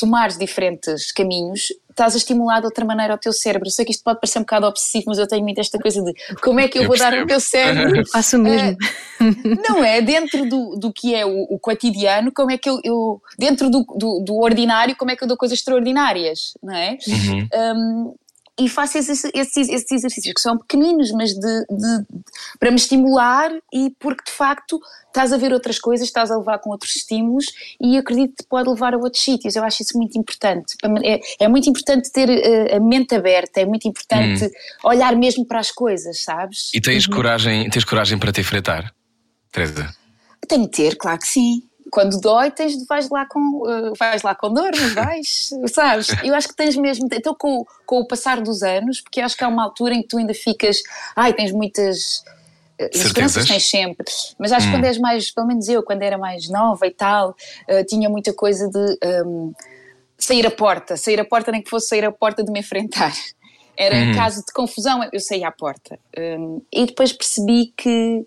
tomares 0.00 0.36
diferentes 0.36 1.12
caminhos, 1.12 1.68
estás 1.90 2.14
a 2.14 2.16
estimular 2.16 2.60
de 2.60 2.66
outra 2.66 2.84
maneira 2.84 3.14
o 3.14 3.18
teu 3.18 3.32
cérebro. 3.32 3.68
Eu 3.68 3.72
sei 3.72 3.84
que 3.84 3.92
isto 3.92 4.02
pode 4.02 4.20
parecer 4.20 4.38
um 4.38 4.42
bocado 4.42 4.66
obsessivo, 4.66 5.04
mas 5.08 5.18
eu 5.18 5.28
tenho 5.28 5.42
muito 5.42 5.60
esta 5.60 5.78
coisa 5.78 6.02
de 6.02 6.14
como 6.36 6.58
é 6.58 6.68
que 6.68 6.78
eu, 6.78 6.82
eu 6.82 6.88
vou 6.88 6.96
percebo. 6.96 7.16
dar 7.16 7.20
ao 7.20 7.26
meu 7.26 7.40
cérebro. 7.40 8.06
Faço 8.10 8.38
mesmo. 8.38 8.72
Uh, 9.20 9.62
não 9.68 9.84
é? 9.84 10.00
Dentro 10.00 10.48
do, 10.48 10.76
do 10.76 10.92
que 10.92 11.14
é 11.14 11.26
o, 11.26 11.42
o 11.50 11.58
cotidiano, 11.58 12.32
como 12.32 12.50
é 12.50 12.58
que 12.58 12.68
eu. 12.68 12.80
eu 12.82 13.20
dentro 13.38 13.70
do, 13.70 13.84
do, 13.96 14.20
do, 14.20 14.36
ordinário, 14.36 14.96
como 14.96 15.10
é 15.10 15.16
que 15.16 15.22
eu 15.22 15.28
dou 15.28 15.36
coisas 15.36 15.58
extraordinárias, 15.58 16.54
não 16.62 16.74
é? 16.74 16.96
Uhum. 17.06 17.48
Um, 17.54 18.14
e 18.60 18.68
faço 18.68 18.98
esses, 18.98 19.24
esses, 19.34 19.68
esses, 19.68 19.90
exercícios 19.90 20.34
que 20.34 20.40
são 20.40 20.58
pequeninos, 20.58 21.10
mas 21.12 21.32
de, 21.32 21.40
de, 21.40 22.06
para 22.58 22.70
me 22.70 22.76
estimular 22.76 23.50
e 23.72 23.90
porque 23.98 24.24
de 24.24 24.32
facto 24.32 24.78
estás 25.06 25.32
a 25.32 25.36
ver 25.36 25.52
outras 25.52 25.78
coisas, 25.78 26.06
estás 26.06 26.30
a 26.30 26.36
levar 26.36 26.58
com 26.58 26.70
outros 26.70 26.94
estímulos 26.94 27.46
e 27.80 27.96
acredito 27.96 28.34
que 28.36 28.48
pode 28.48 28.68
levar 28.68 28.94
a 28.94 28.98
outros 28.98 29.22
sítios. 29.22 29.56
Eu 29.56 29.64
acho 29.64 29.82
isso 29.82 29.96
muito 29.96 30.18
importante. 30.18 30.76
É, 31.02 31.44
é 31.44 31.48
muito 31.48 31.68
importante 31.68 32.12
ter 32.12 32.28
uh, 32.28 32.76
a 32.76 32.80
mente 32.80 33.14
aberta, 33.14 33.60
é 33.60 33.64
muito 33.64 33.88
importante 33.88 34.20
Hum. 34.44 34.50
olhar 34.84 35.14
mesmo 35.16 35.46
para 35.46 35.60
as 35.60 35.70
coisas, 35.70 36.22
sabes? 36.22 36.70
E 36.74 36.80
tens, 36.80 37.06
coragem, 37.06 37.68
tens 37.70 37.84
coragem 37.84 38.18
para 38.18 38.32
te 38.32 38.40
enfrentar, 38.40 38.92
Teresa? 39.52 39.94
Tenho 40.46 40.68
que 40.68 40.76
ter, 40.76 40.96
claro 40.96 41.18
que 41.18 41.26
sim. 41.26 41.62
Quando 41.90 42.20
dói, 42.20 42.50
tens, 42.50 42.86
vais, 42.86 43.08
lá 43.10 43.26
com, 43.26 43.40
uh, 43.62 43.92
vais 43.98 44.22
lá 44.22 44.34
com 44.34 44.52
dor, 44.52 44.70
mas 44.78 44.92
vais, 44.94 45.50
sabes? 45.72 46.08
Eu 46.22 46.34
acho 46.34 46.48
que 46.48 46.56
tens 46.56 46.76
mesmo. 46.76 47.08
Então, 47.12 47.34
com, 47.34 47.64
com 47.86 48.00
o 48.00 48.06
passar 48.06 48.40
dos 48.40 48.62
anos, 48.62 49.00
porque 49.00 49.20
acho 49.20 49.36
que 49.36 49.44
há 49.44 49.48
uma 49.48 49.64
altura 49.64 49.94
em 49.94 50.02
que 50.02 50.08
tu 50.08 50.18
ainda 50.18 50.34
ficas. 50.34 50.78
Ai, 51.16 51.32
tens 51.32 51.52
muitas. 51.52 52.18
uh, 52.80 52.84
As 52.94 53.12
crianças 53.12 53.46
tens 53.46 53.68
sempre, 53.68 54.06
mas 54.38 54.52
acho 54.52 54.66
que 54.66 54.70
Hum. 54.72 54.76
quando 54.76 54.84
és 54.86 54.98
mais, 54.98 55.30
pelo 55.30 55.46
menos 55.46 55.68
eu, 55.68 55.82
quando 55.82 56.02
era 56.02 56.16
mais 56.16 56.48
nova 56.48 56.86
e 56.86 56.90
tal, 56.92 57.30
uh, 57.68 57.84
tinha 57.86 58.08
muita 58.08 58.32
coisa 58.32 58.68
de 58.68 58.98
um, 59.26 59.52
sair 60.16 60.46
a 60.46 60.50
porta, 60.50 60.96
sair 60.96 61.18
a 61.20 61.24
porta, 61.24 61.50
nem 61.52 61.62
que 61.62 61.68
fosse 61.70 61.88
sair 61.88 62.04
a 62.04 62.12
porta 62.12 62.42
de 62.44 62.50
me 62.52 62.60
enfrentar. 62.60 63.12
Era 63.76 63.96
Uhum. 63.96 64.14
caso 64.14 64.44
de 64.44 64.52
confusão, 64.52 65.00
eu 65.10 65.18
saía 65.20 65.48
à 65.48 65.50
porta. 65.52 65.98
Um, 66.18 66.60
e 66.70 66.84
depois 66.84 67.12
percebi 67.14 67.72
que 67.74 68.26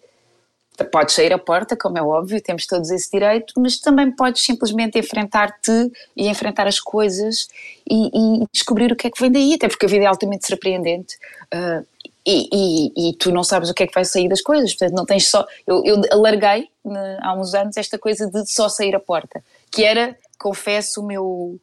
podes 0.92 1.14
sair 1.16 1.32
à 1.34 1.38
porta, 1.38 1.76
como 1.78 1.98
é 1.98 2.02
óbvio, 2.02 2.42
temos 2.42 2.66
todos 2.66 2.90
esse 2.90 3.12
direito, 3.12 3.54
mas 3.58 3.80
também 3.80 4.12
podes 4.12 4.44
simplesmente 4.44 4.98
enfrentar-te 4.98 5.92
e 6.16 6.28
enfrentar 6.28 6.68
as 6.68 6.80
coisas 6.80 7.48
e, 7.90 8.08
e 8.42 8.46
descobrir 8.52 8.92
o 8.92 8.96
que 8.96 9.08
é 9.08 9.12
que 9.12 9.20
vem 9.22 9.32
daí, 9.32 9.54
até 9.54 9.68
porque 9.68 9.86
a 9.86 9.90
vida 9.90 10.04
é 10.06 10.08
altamente 10.08 10.48
surpreendente. 10.48 11.16
uh, 11.54 11.86
e, 12.26 12.48
e- 12.54 13.10
e 13.10 13.14
tu 13.18 13.32
não 13.34 13.44
sabes 13.44 13.70
o 13.70 13.74
que 13.74 13.84
é 13.84 13.88
que 13.88 13.94
vai 13.94 14.06
sair 14.06 14.30
das 14.30 14.42
coisas, 14.42 14.74
portanto 14.74 14.96
não 14.96 15.06
tens 15.06 15.28
só. 15.30 15.46
Eu, 15.68 15.84
eu 15.84 16.02
alarguei 16.10 16.70
né, 16.86 17.18
há 17.22 17.34
uns 17.34 17.54
anos 17.54 17.76
esta 17.76 18.00
coisa 18.00 18.28
de 18.28 18.50
só 18.50 18.70
sair 18.70 18.96
à 18.96 19.00
porta, 19.00 19.44
que 19.70 19.84
era, 19.84 20.18
confesso, 20.40 21.02
o 21.02 21.06
meu, 21.06 21.60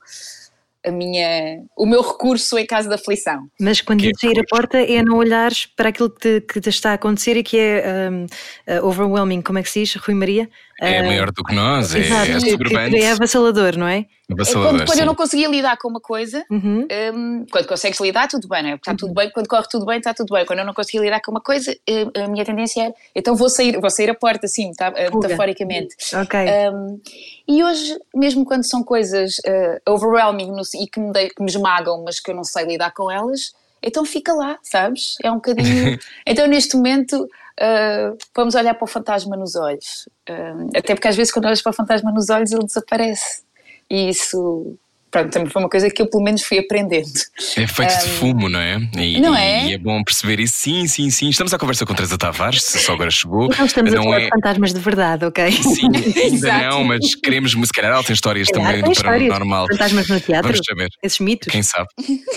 a 0.84 0.90
minha, 0.90 1.62
o 1.76 1.84
meu 1.86 2.02
recurso 2.02 2.58
em 2.58 2.66
caso 2.66 2.88
de 2.88 2.94
aflição. 2.94 3.48
Mas 3.60 3.80
quando 3.80 4.00
Que 4.00 4.10
diz 4.10 4.20
sair 4.20 4.38
a 4.38 4.44
porta 4.48 4.78
é 4.78 5.02
não 5.02 5.16
olhares 5.16 5.66
para 5.66 5.90
aquilo 5.90 6.10
que 6.10 6.40
te, 6.40 6.40
que 6.40 6.60
te 6.60 6.70
está 6.70 6.92
a 6.92 6.94
acontecer 6.94 7.36
e 7.36 7.42
que 7.42 7.58
é 7.58 8.10
um, 8.10 8.24
uh, 8.24 8.86
overwhelming, 8.86 9.42
como 9.42 9.58
é 9.58 9.62
que 9.62 9.70
se 9.70 9.80
diz, 9.80 9.94
Rui 9.96 10.14
Maria? 10.14 10.48
É 10.80 11.02
maior 11.02 11.30
do 11.30 11.44
que 11.44 11.54
nós, 11.54 11.94
é, 11.94 11.98
Exato, 11.98 12.30
é 12.30 12.40
soberbante. 12.40 12.96
que 12.96 13.02
é 13.04 13.10
avassalador, 13.12 13.76
não 13.76 13.86
é? 13.86 14.06
avassalador, 14.32 14.72
quando, 14.78 14.86
quando 14.86 14.98
eu 15.00 15.06
não 15.06 15.14
conseguia 15.14 15.48
lidar 15.48 15.76
com 15.76 15.88
uma 15.88 16.00
coisa, 16.00 16.44
Uhum. 16.50 16.86
hum, 17.14 17.46
quando 17.50 17.66
consegues 17.66 18.00
lidar, 18.00 18.28
tudo 18.28 18.48
bem, 18.48 18.62
não 18.62 18.70
é? 18.70 18.74
Está 18.76 18.94
tudo 18.94 19.12
bem, 19.12 19.28
quando 19.30 19.46
corre 19.48 19.66
tudo 19.70 19.84
bem, 19.84 19.98
está 19.98 20.14
tudo 20.14 20.32
bem. 20.32 20.46
Quando 20.46 20.60
eu 20.60 20.64
não 20.64 20.72
conseguia 20.72 21.00
lidar 21.02 21.20
com 21.20 21.30
uma 21.32 21.40
coisa, 21.40 21.76
eh, 21.86 22.06
a 22.24 22.28
minha 22.28 22.44
tendência 22.44 22.82
era, 22.84 22.94
então 23.14 23.34
vou 23.36 23.50
sair, 23.50 23.78
vou 23.80 23.90
sair 23.90 24.08
a 24.08 24.14
porta, 24.14 24.46
assim, 24.46 24.72
tá, 24.72 24.92
eh, 24.96 25.10
metaforicamente. 25.10 25.94
Ok. 26.14 26.38
Um, 26.72 27.00
e 27.46 27.62
hoje, 27.64 27.98
mesmo 28.14 28.44
quando 28.44 28.64
são 28.64 28.82
coisas 28.82 29.38
uh, 29.40 29.92
overwhelming 29.92 30.50
no- 30.52 30.62
e 30.80 30.86
que 30.86 31.00
me, 31.00 31.12
dei- 31.12 31.28
que 31.30 31.42
me 31.42 31.48
esmagam, 31.50 32.02
mas 32.04 32.20
que 32.20 32.30
eu 32.30 32.34
não 32.36 32.44
sei 32.44 32.64
lidar 32.64 32.92
com 32.94 33.10
elas, 33.10 33.52
então 33.82 34.04
fica 34.04 34.32
lá, 34.32 34.58
sabes? 34.62 35.16
É 35.22 35.30
um 35.30 35.36
bocadinho. 35.36 35.98
então, 36.26 36.46
neste 36.46 36.76
momento, 36.76 37.28
uh, 37.60 38.16
vamos 38.34 38.54
olhar 38.54 38.74
para 38.74 38.84
o 38.84 38.88
fantasma 38.88 39.36
nos 39.36 39.54
olhos. 39.54 40.08
Um, 40.28 40.68
até 40.74 40.94
porque, 40.94 41.08
às 41.08 41.16
vezes, 41.16 41.32
quando 41.32 41.46
olhas 41.46 41.62
para 41.62 41.70
o 41.70 41.74
fantasma 41.74 42.10
nos 42.10 42.30
olhos, 42.30 42.52
ele 42.52 42.64
desaparece. 42.64 43.42
E 43.88 44.08
isso. 44.08 44.78
Pronto, 45.10 45.30
também 45.30 45.50
foi 45.50 45.62
uma 45.62 45.68
coisa 45.68 45.90
que 45.90 46.00
eu 46.00 46.08
pelo 46.08 46.22
menos 46.22 46.42
fui 46.42 46.58
aprendendo. 46.58 47.08
É 47.56 47.66
feito 47.66 47.98
de 47.98 48.08
fumo, 48.10 48.48
não 48.48 48.60
é? 48.60 48.78
E, 48.96 49.20
Não 49.20 49.36
é? 49.36 49.66
e 49.66 49.72
é 49.74 49.78
bom 49.78 50.02
perceber 50.04 50.40
isso. 50.40 50.54
Sim, 50.56 50.86
sim, 50.86 51.10
sim. 51.10 51.28
Estamos 51.28 51.52
à 51.52 51.58
conversa 51.58 51.84
com 51.84 51.94
Teresa 51.94 52.16
Tavares, 52.16 52.62
se 52.62 52.78
só 52.78 52.92
agora 52.92 53.10
chegou. 53.10 53.46
Então 53.46 53.66
estamos 53.66 53.92
a 53.92 53.96
não 53.96 54.04
falar 54.04 54.20
é. 54.20 54.24
de 54.24 54.30
fantasmas 54.30 54.72
de 54.72 54.80
verdade, 54.80 55.24
ok? 55.24 55.52
Sim, 55.52 55.88
ainda 56.16 56.68
não, 56.68 56.84
mas 56.84 57.14
queremos, 57.14 57.52
se 57.52 57.72
calhar 57.72 57.92
ela 57.92 58.04
tem 58.04 58.14
histórias 58.14 58.48
Calhar 58.48 58.80
também 58.80 58.94
do 58.94 59.02
paranormal. 59.02 59.66
Fantasmas 59.70 60.08
no 60.08 60.20
teatro? 60.20 60.52
Vamos 60.52 60.66
saber. 60.66 60.88
Esses 61.02 61.18
mitos? 61.18 61.52
Quem 61.52 61.62
sabe? 61.62 61.88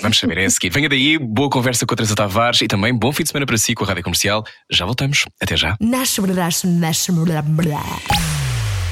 Vamos 0.01 0.17
saber, 0.17 0.39
é 0.39 0.45
a 0.45 0.49
seguir. 0.49 0.69
Venha 0.69 0.89
daí, 0.89 1.17
boa 1.17 1.49
conversa 1.49 1.85
com 1.85 1.93
a 1.93 1.97
Teresa 1.97 2.15
Tavares 2.15 2.61
e 2.61 2.67
também 2.67 2.93
bom 2.93 3.11
fim 3.11 3.23
de 3.23 3.29
semana 3.29 3.45
para 3.45 3.57
si 3.57 3.75
com 3.75 3.83
a 3.83 3.87
Rádio 3.87 4.03
Comercial. 4.03 4.43
Já 4.69 4.85
voltamos. 4.85 5.25
Até 5.41 5.55
já. 5.55 5.75
Nasce, 5.79 6.21
nasce, 6.21 6.67
nasce. 6.67 7.03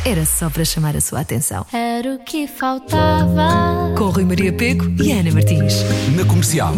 Era 0.04 0.26
só 0.26 0.50
para 0.50 0.66
chamar 0.66 0.96
a 0.96 1.02
sua 1.02 1.20
atenção. 1.20 1.66
Era 1.72 2.16
o 2.16 2.20
que 2.20 2.48
faltava. 2.48 3.94
Com 3.96 4.10
Rui 4.10 4.26
Maria 4.26 4.52
Peco 4.52 4.86
e 5.02 5.12
Ana 5.12 5.32
Martins. 5.32 5.84
Na 6.16 6.26
comercial. 6.26 6.74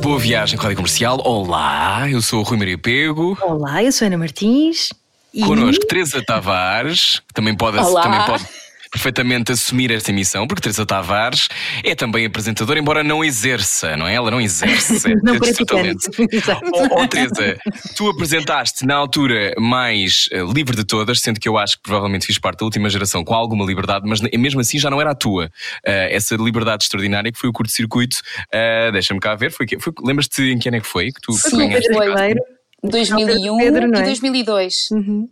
Boa 0.00 0.18
viagem 0.18 0.56
com 0.56 0.62
a 0.62 0.64
Rádio 0.64 0.76
Comercial. 0.78 1.20
Olá, 1.24 2.08
eu 2.08 2.22
sou 2.22 2.40
o 2.40 2.42
Rui 2.42 2.58
Maria 2.58 2.78
Pego. 2.78 3.36
Olá, 3.42 3.84
eu 3.84 3.92
sou 3.92 4.06
Ana 4.06 4.16
Martins. 4.16 4.88
E 5.34 5.42
Connosco, 5.42 5.86
Teresa 5.86 6.22
Tavares, 6.24 7.20
que 7.28 7.34
também 7.34 7.54
pode, 7.54 7.78
Olá. 7.78 8.02
também 8.02 8.24
pode 8.24 8.44
perfeitamente 8.92 9.50
assumir 9.50 9.90
esta 9.90 10.12
missão, 10.12 10.46
porque 10.46 10.60
Teresa 10.62 10.84
Tavares 10.84 11.48
é 11.82 11.94
também 11.94 12.26
apresentadora, 12.26 12.78
embora 12.78 13.02
não 13.02 13.24
exerça, 13.24 13.96
não 13.96 14.06
é? 14.06 14.14
Ela 14.14 14.30
não 14.30 14.40
exerce. 14.40 15.14
não 15.24 15.38
talento. 15.66 16.10
Exato. 16.30 16.60
Oh, 16.74 17.00
oh, 17.02 17.08
Teresa, 17.08 17.58
tu 17.96 18.10
apresentaste 18.10 18.84
na 18.84 18.94
altura 18.94 19.54
mais 19.58 20.28
eh, 20.30 20.42
livre 20.44 20.76
de 20.76 20.84
todas, 20.84 21.20
sendo 21.20 21.40
que 21.40 21.48
eu 21.48 21.56
acho 21.56 21.76
que 21.76 21.82
provavelmente 21.82 22.26
fiz 22.26 22.38
parte 22.38 22.58
da 22.58 22.66
última 22.66 22.90
geração 22.90 23.24
com 23.24 23.34
alguma 23.34 23.64
liberdade, 23.64 24.06
mas 24.06 24.20
mesmo 24.20 24.60
assim 24.60 24.78
já 24.78 24.90
não 24.90 25.00
era 25.00 25.12
a 25.12 25.14
tua. 25.14 25.50
Eh, 25.84 26.14
essa 26.14 26.36
liberdade 26.36 26.84
extraordinária 26.84 27.32
que 27.32 27.38
foi 27.38 27.48
o 27.48 27.52
curto-circuito. 27.52 28.18
eh, 28.52 28.90
Deixa-me 28.92 29.20
cá 29.20 29.34
ver, 29.34 29.50
foi, 29.50 29.66
foi 29.80 29.92
Lembras-te 30.04 30.42
em 30.42 30.58
que 30.58 30.68
ano 30.68 30.76
é 30.76 30.80
que 30.80 30.86
foi 30.86 31.06
que 31.10 31.20
tu 31.22 31.32
Sim, 31.32 31.56
ganhaste? 31.56 31.92
foi. 31.94 32.08
Ribeiro. 32.08 32.40
2001 32.84 33.56
Pedro, 33.58 33.96
é? 33.96 34.00
e 34.00 34.02
2002. 34.02 34.90
Uhum. 34.90 35.28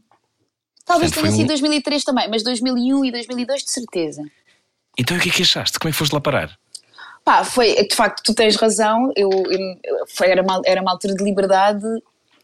Talvez 0.90 1.10
Portanto, 1.12 1.22
tenha 1.24 1.36
sido 1.36 1.44
um- 1.44 1.48
2003 1.48 2.04
também, 2.04 2.28
mas 2.28 2.42
2001 2.42 3.04
e 3.04 3.12
2002 3.12 3.62
de 3.64 3.70
certeza. 3.70 4.22
Então 4.98 5.16
o 5.16 5.20
que 5.20 5.28
é 5.28 5.32
que 5.32 5.42
achaste? 5.42 5.78
Como 5.78 5.88
é 5.88 5.92
que 5.92 5.98
foste 5.98 6.12
lá 6.12 6.20
parar? 6.20 6.58
Pá, 7.24 7.44
foi, 7.44 7.74
de 7.86 7.94
facto, 7.94 8.22
tu 8.24 8.34
tens 8.34 8.56
razão, 8.56 9.12
eu, 9.14 9.30
eu- 9.30 10.06
foi, 10.08 10.28
era, 10.30 10.42
uma, 10.42 10.60
era 10.64 10.80
uma 10.82 10.90
altura 10.90 11.14
de 11.14 11.22
liberdade 11.22 11.84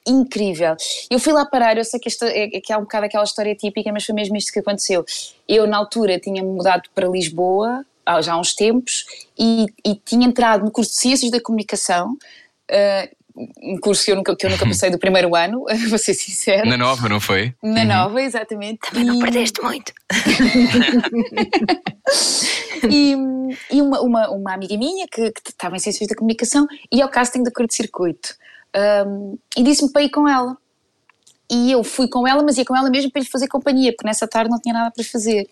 incrível. 0.06 0.76
Eu 1.10 1.18
fui 1.18 1.32
lá 1.32 1.44
parar, 1.44 1.76
eu 1.76 1.84
sei 1.84 1.98
que, 1.98 2.08
esta, 2.08 2.26
é, 2.28 2.48
que 2.60 2.72
há 2.72 2.78
um 2.78 2.82
bocado 2.82 3.06
aquela 3.06 3.24
história 3.24 3.54
típica, 3.56 3.90
mas 3.92 4.04
foi 4.04 4.14
mesmo 4.14 4.36
isto 4.36 4.52
que 4.52 4.60
aconteceu. 4.60 5.04
Eu, 5.48 5.66
na 5.66 5.76
altura, 5.78 6.20
tinha 6.20 6.42
mudado 6.44 6.84
para 6.94 7.08
Lisboa, 7.08 7.84
já 8.22 8.34
há 8.34 8.38
uns 8.38 8.54
tempos, 8.54 9.04
e, 9.36 9.66
e 9.84 9.96
tinha 9.96 10.26
entrado 10.26 10.64
no 10.64 10.70
curso 10.70 10.92
de 10.92 10.98
Ciências 10.98 11.30
da 11.32 11.40
Comunicação, 11.40 12.16
ah, 12.70 13.08
um 13.62 13.78
curso 13.78 14.04
que 14.04 14.10
eu 14.12 14.16
nunca, 14.16 14.34
que 14.34 14.46
eu 14.46 14.50
nunca 14.50 14.66
passei 14.66 14.90
do 14.90 14.98
primeiro 14.98 15.34
ano, 15.36 15.64
vou 15.88 15.98
ser 15.98 16.14
sincera. 16.14 16.64
Na 16.64 16.76
nova, 16.76 17.08
não 17.08 17.20
foi? 17.20 17.54
Na 17.62 17.84
nova, 17.84 18.20
exatamente. 18.22 18.80
Não 18.94 19.16
E- 19.16 19.20
perdeste 19.20 19.60
muito. 19.62 19.92
e, 22.90 23.16
e 23.70 23.82
uma, 23.82 24.00
uma, 24.00 24.30
uma 24.30 24.54
amiga 24.54 24.76
minha 24.76 25.06
que, 25.06 25.30
que 25.32 25.50
estava 25.50 25.76
em 25.76 25.78
Ciências 25.78 26.08
da 26.08 26.14
Comunicação 26.14 26.66
ia 26.90 27.04
ao 27.04 27.10
casting 27.10 27.42
do 27.42 27.52
curto-circuito 27.52 28.34
um, 29.06 29.38
e 29.56 29.62
disse-me 29.62 29.92
para 29.92 30.02
ir 30.02 30.10
com 30.10 30.28
ela. 30.28 30.56
E 31.50 31.70
eu 31.70 31.84
fui 31.84 32.08
com 32.08 32.26
ela, 32.26 32.42
mas 32.42 32.58
ia 32.58 32.64
com 32.64 32.76
ela 32.76 32.90
mesmo 32.90 33.10
para 33.10 33.22
lhe 33.22 33.28
fazer 33.28 33.46
companhia, 33.48 33.92
porque 33.92 34.06
nessa 34.06 34.26
tarde 34.26 34.50
não 34.50 34.60
tinha 34.60 34.74
nada 34.74 34.90
para 34.90 35.04
fazer. 35.04 35.46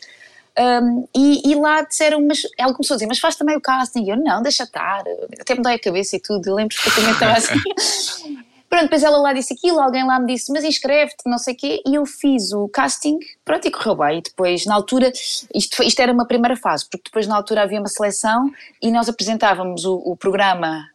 Um, 0.57 1.09
e, 1.15 1.51
e 1.51 1.55
lá 1.57 1.83
disseram, 1.83 2.25
mas 2.25 2.43
ela 2.57 2.73
começou 2.73 2.95
a 2.95 2.97
dizer, 2.97 3.07
mas 3.07 3.19
faz 3.19 3.37
também 3.37 3.57
o 3.57 3.61
casting. 3.61 4.05
E 4.05 4.11
eu, 4.11 4.17
não, 4.17 4.43
deixa 4.43 4.65
estar, 4.65 5.03
até 5.41 5.55
me 5.55 5.63
dói 5.63 5.75
a 5.75 5.79
cabeça 5.79 6.17
e 6.17 6.21
tudo. 6.21 6.49
Eu 6.49 6.55
lembro 6.55 6.77
que 6.77 6.89
estava 6.89 7.33
assim. 7.33 7.55
Pronto, 8.75 8.85
depois 8.87 9.05
ela 9.05 9.19
lá 9.19 9.33
disse 9.33 9.55
aquilo, 9.55 9.79
alguém 9.79 10.05
lá 10.05 10.19
me 10.19 10.35
disse, 10.35 10.51
mas 10.51 10.65
inscreve-te, 10.65 11.23
não 11.27 11.39
sei 11.39 11.55
o 11.55 11.57
quê, 11.57 11.81
e 11.87 11.95
eu 11.95 12.05
fiz 12.05 12.53
o 12.53 12.69
casting, 12.69 13.21
pronto, 13.45 13.69
e 13.69 13.71
correu 13.71 13.95
bem. 13.95 14.19
E 14.19 14.23
depois, 14.23 14.67
na 14.67 14.75
altura, 14.75 15.13
isto, 15.55 15.81
isto 15.81 16.03
era 16.03 16.13
uma 16.13 16.27
primeira 16.27 16.57
fase, 16.57 16.85
porque 16.91 17.05
depois 17.05 17.29
na 17.29 17.37
altura 17.37 17.63
havia 17.63 17.79
uma 17.79 17.87
seleção 17.87 18.51
e 18.83 18.91
nós 18.91 19.09
apresentávamos 19.09 19.85
o, 19.85 19.95
o 19.99 20.17
programa 20.17 20.89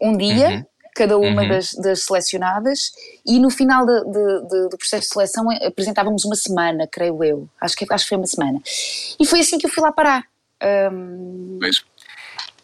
um 0.00 0.16
dia, 0.16 0.48
Uhum. 0.48 0.66
Cada 0.94 1.18
uma 1.18 1.42
Uhum. 1.42 1.48
das, 1.48 1.72
das 1.74 2.02
selecionadas, 2.04 2.92
e 3.26 3.38
no 3.40 3.50
final 3.50 3.84
de- 3.84 4.04
de- 4.04 4.48
de- 4.48 4.68
do 4.68 4.78
processo 4.78 5.02
de 5.08 5.08
seleção 5.12 5.50
eh, 5.52 5.66
apresentávamos 5.66 6.24
uma 6.24 6.36
semana, 6.36 6.86
creio 6.86 7.22
eu. 7.24 7.48
Acho 7.60 7.76
que, 7.76 7.86
acho 7.90 8.04
que 8.04 8.08
foi 8.10 8.18
uma 8.18 8.26
semana. 8.26 8.60
E 9.20 9.26
foi 9.26 9.40
assim 9.40 9.58
que 9.58 9.66
eu 9.66 9.70
fui 9.70 9.82
lá 9.82 9.90
parar. 9.92 10.24
Pois. 11.60 11.84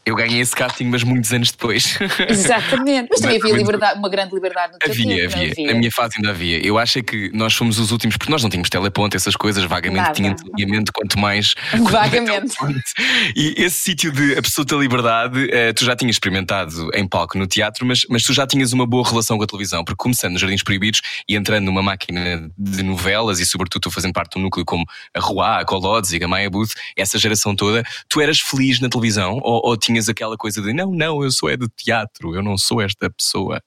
Eu 0.04 0.16
ganhei 0.16 0.40
esse 0.40 0.56
casting, 0.56 0.84
mas 0.84 1.04
muitos 1.04 1.30
anos 1.32 1.50
depois. 1.50 1.98
exatamente. 2.28 3.08
Mas 3.10 3.20
também 3.20 3.36
havia 3.36 3.54
liberdade, 3.54 3.98
uma 3.98 4.08
grande 4.08 4.34
liberdade 4.34 4.72
no 4.72 4.78
teu 4.78 4.90
Havia, 4.90 5.28
tempo, 5.28 5.36
não 5.36 5.44
havia. 5.44 5.70
A 5.70 5.74
minha 5.74 5.92
fase 5.92 6.14
ainda 6.16 6.30
havia. 6.30 6.66
Eu 6.66 6.78
acho 6.78 6.98
é 6.98 7.02
que 7.02 7.30
nós 7.34 7.54
fomos 7.54 7.78
os 7.78 7.92
últimos, 7.92 8.16
porque 8.16 8.32
nós 8.32 8.42
não 8.42 8.48
tínhamos 8.48 8.70
teleponte, 8.70 9.16
essas 9.16 9.36
coisas, 9.36 9.62
vagamente 9.64 10.02
Nada. 10.02 10.14
tinha 10.14 10.34
alinhamento, 10.54 10.90
quanto 10.92 11.18
mais. 11.18 11.54
Vagamente. 11.90 12.54
E 13.36 13.54
esse 13.58 13.76
sítio 13.76 14.10
de 14.10 14.38
absoluta 14.38 14.74
liberdade, 14.76 15.48
eh, 15.50 15.72
tu 15.72 15.84
já 15.84 15.94
tinhas 15.94 16.16
experimentado 16.16 16.90
em 16.94 17.06
palco 17.06 17.36
no 17.36 17.46
teatro, 17.46 17.84
mas, 17.84 18.06
mas 18.08 18.22
tu 18.22 18.32
já 18.32 18.46
tinhas 18.46 18.72
uma 18.72 18.86
boa 18.86 19.06
relação 19.06 19.36
com 19.36 19.44
a 19.44 19.46
televisão, 19.46 19.84
porque 19.84 20.02
começando 20.02 20.32
nos 20.32 20.40
Jardins 20.40 20.62
Proibidos 20.62 21.02
e 21.28 21.36
entrando 21.36 21.66
numa 21.66 21.82
máquina 21.82 22.50
de 22.56 22.82
novelas 22.82 23.38
e, 23.38 23.46
sobretudo, 23.46 23.82
tu 23.82 23.90
fazendo 23.90 24.12
parte 24.12 24.32
de 24.32 24.38
um 24.38 24.42
núcleo 24.42 24.64
como 24.64 24.84
a 25.14 25.20
Rua, 25.20 25.58
a 25.58 25.64
Colodes 25.64 26.12
e 26.12 26.22
a 26.22 26.28
Maia 26.28 26.48
Booth, 26.48 26.72
essa 26.96 27.18
geração 27.18 27.54
toda, 27.54 27.84
tu 28.08 28.20
eras 28.20 28.40
feliz 28.40 28.80
na 28.80 28.88
televisão 28.88 29.38
ou, 29.42 29.60
ou 29.64 29.76
tinhas 29.90 30.08
aquela 30.08 30.36
coisa 30.36 30.62
de 30.62 30.72
não, 30.72 30.90
não, 30.92 31.22
eu 31.22 31.30
sou 31.30 31.50
é 31.50 31.56
do 31.56 31.68
teatro, 31.68 32.34
eu 32.34 32.42
não 32.42 32.56
sou 32.56 32.80
esta 32.80 33.10
pessoa? 33.10 33.60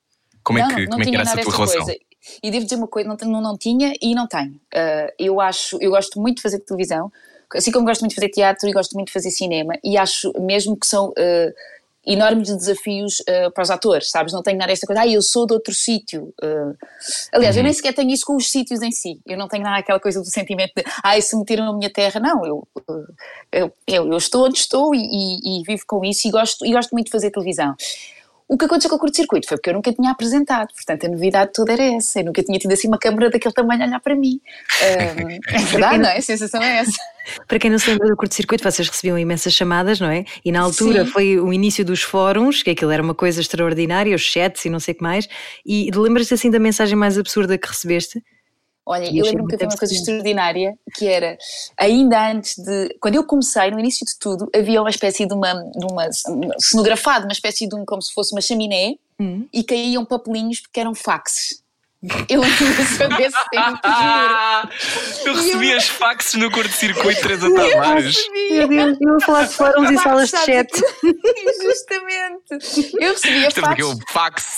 Como 0.44 0.60
é 0.60 0.62
não, 0.62 0.70
que, 0.70 0.76
não, 0.76 0.82
não 0.84 0.90
como 0.92 1.04
é 1.04 1.06
que 1.06 1.16
era 1.16 1.24
essa 1.24 1.42
tua 1.42 1.54
relação? 1.54 1.84
coisa. 1.84 2.00
E 2.42 2.52
devo 2.52 2.64
dizer 2.64 2.76
uma 2.78 2.88
coisa, 2.88 3.10
não, 3.10 3.18
não, 3.32 3.42
não 3.42 3.58
tinha 3.58 3.94
e 4.02 4.16
não 4.16 4.28
tenho. 4.28 4.60
Ah, 4.74 5.08
eu 5.20 5.42
acho, 5.42 5.78
eu 5.82 5.92
gosto 5.92 6.20
muito 6.20 6.38
de 6.38 6.42
fazer 6.42 6.60
televisão, 6.60 7.12
assim 7.54 7.72
como 7.72 7.86
gosto 7.86 8.02
muito 8.02 8.12
de 8.12 8.16
fazer 8.16 8.30
teatro 8.30 8.68
e 8.68 8.72
gosto 8.72 8.94
muito 8.94 9.08
de 9.08 9.14
fazer 9.14 9.30
cinema, 9.30 9.74
e 9.84 9.98
acho 9.98 10.32
mesmo 10.40 10.78
que 10.78 10.88
são 10.88 11.14
ah, 11.18 11.52
enormes 12.06 12.50
desafios 12.56 13.22
ah, 13.28 13.50
para 13.52 13.62
os 13.64 13.70
atores, 13.72 14.10
sabes? 14.10 14.34
Não 14.34 14.42
tenho 14.44 14.58
nada 14.58 14.72
esta 14.72 14.86
coisa, 14.86 15.02
ah, 15.04 15.08
eu 15.08 15.22
sou 15.22 15.46
de 15.48 15.54
outro 15.54 15.74
sítio. 15.74 16.34
Ah, 16.42 16.74
aliás, 17.34 17.56
Uhum. 17.56 17.62
eu 17.62 17.64
nem 17.64 17.74
sequer 17.74 17.94
tenho 17.94 18.10
isso 18.12 18.26
com 18.26 18.36
os 18.36 18.52
sítios 18.52 18.82
em 18.82 18.92
si. 18.92 19.20
Eu 19.26 19.38
não 19.38 19.48
tenho 19.48 19.64
nada 19.64 19.78
aquela 19.78 20.00
coisa 20.00 20.20
do 20.20 20.26
sentimento 20.26 20.74
de, 20.76 20.84
ah, 21.04 21.20
se 21.22 21.36
me 21.38 21.46
tiram 21.46 21.70
a 21.70 21.74
minha 21.78 21.92
terra. 21.92 22.20
Não, 22.20 22.46
eu, 22.46 22.68
ah, 22.90 22.94
eu, 23.52 23.74
eu, 23.88 24.12
eu 24.12 24.18
estou 24.18 24.46
onde 24.46 24.58
estou 24.60 24.94
e, 24.94 25.00
e- 25.00 25.60
e 25.62 25.64
vivo 25.66 25.84
com 25.88 26.04
isso 26.04 26.28
e 26.28 26.32
gosto, 26.32 26.66
e 26.66 26.72
gosto 26.74 26.92
muito 26.92 27.06
de 27.06 27.12
fazer 27.12 27.32
televisão. 27.32 27.74
O 28.48 28.58
que 28.58 28.66
aconteceu 28.66 28.90
com 28.90 28.98
o 28.98 29.00
curto-circuito 29.00 29.48
foi 29.48 29.58
porque 29.58 29.70
eu 29.70 29.74
nunca 29.74 29.92
tinha 29.94 30.12
apresentado, 30.12 30.74
portanto 30.74 31.06
a 31.06 31.10
novidade 31.10 31.52
toda 31.54 31.74
era 31.74 31.84
essa. 31.84 32.20
Eu 32.20 32.26
nunca 32.26 32.44
tinha 32.44 32.60
tido 32.60 32.72
assim 32.72 32.88
uma 32.88 32.98
câmara 32.98 33.30
daquele 33.30 33.54
tamanho 33.54 33.84
a 33.84 33.86
olhar 33.86 34.00
para 34.00 34.16
mim. 34.16 34.40
Ahm, 34.84 35.40
é 35.48 35.60
verdade, 35.66 35.98
não 35.98 36.10
é? 36.10 36.18
A 36.18 36.22
sensação 36.22 36.62
é 36.62 36.80
essa. 36.80 37.00
Para 37.48 37.58
quem 37.58 37.72
não 37.72 37.80
se 37.80 37.90
lembra 37.90 38.08
do 38.08 38.18
curto-circuito, 38.18 38.64
vocês 38.64 38.88
recebiam 38.88 39.18
imensas 39.18 39.54
chamadas, 39.54 40.00
não 40.00 40.10
é? 40.10 40.26
E 40.44 40.52
na 40.52 40.62
altura 40.62 41.06
Sim. 41.06 41.12
foi 41.12 41.40
o 41.40 41.54
início 41.54 41.86
dos 41.86 42.02
fóruns, 42.02 42.62
que 42.62 42.72
aquilo 42.72 42.92
era 42.92 43.02
uma 43.02 43.16
coisa 43.16 43.40
extraordinária, 43.40 44.16
os 44.16 44.22
chats 44.22 44.66
e 44.66 44.70
não 44.70 44.80
sei 44.80 44.94
o 44.94 44.98
que 44.98 45.04
mais. 45.04 45.28
E 45.66 45.90
lembras-te 45.96 46.34
assim 46.34 46.52
da 46.52 46.60
mensagem 46.60 46.98
mais 46.98 47.18
absurda 47.18 47.58
que 47.58 47.68
recebeste? 47.68 48.22
Olha, 48.86 49.06
E 49.10 49.18
eu 49.18 49.26
lembro-me 49.26 49.48
que 49.48 49.56
havia 49.56 49.68
uma 49.68 49.78
coisa 49.78 49.94
extraordinária 49.94 50.78
que 50.96 51.08
era, 51.08 51.38
ainda 51.80 52.32
antes 52.32 52.56
de. 52.58 52.96
Quando 53.00 53.16
eu 53.16 53.26
comecei, 53.26 53.72
no 53.72 53.80
início 53.80 54.06
de 54.06 54.12
tudo, 54.20 54.50
havia 54.54 54.82
uma 54.82 54.90
espécie 54.90 55.26
de 55.26 55.34
uma. 55.34 55.54
De 55.54 55.86
uma 55.90 56.10
cenografado, 56.60 57.26
uma 57.26 57.32
espécie 57.32 57.68
de 57.68 57.76
um. 57.76 57.86
como 57.86 58.02
se 58.02 58.14
fosse 58.14 58.34
uma 58.36 58.42
chaminé, 58.42 58.96
Hum. 59.20 59.48
e 59.54 59.64
caíam 59.64 60.04
papelinhos 60.04 60.60
porque 60.60 60.80
eram 60.80 60.94
faxes. 60.96 61.63
Eu 62.28 62.44
só 62.44 63.08
desse 63.16 63.50
tempo, 63.50 63.80
juro. 63.86 65.24
Eu 65.26 65.34
recebi 65.36 65.74
as 65.74 65.88
faxes 65.88 66.34
no 66.34 66.52
curto-circuito 66.52 67.22
Teresa 67.22 67.54
Tavares. 67.54 68.18
Meu 68.52 68.68
Deus, 68.68 68.98
eu 69.00 69.22
falar 69.22 69.46
de 69.46 69.54
fóruns 69.54 69.90
e 69.90 69.98
salas 69.98 70.30
de 70.30 70.38
chat. 70.38 70.70
Justamente. 71.64 72.94
Eu 73.00 73.14
recebia 73.14 73.48
Isto 73.48 73.60
é 73.60 73.64
porque 73.64 73.84
fax. 73.84 73.90
eu 73.90 74.00
fax. 74.12 74.58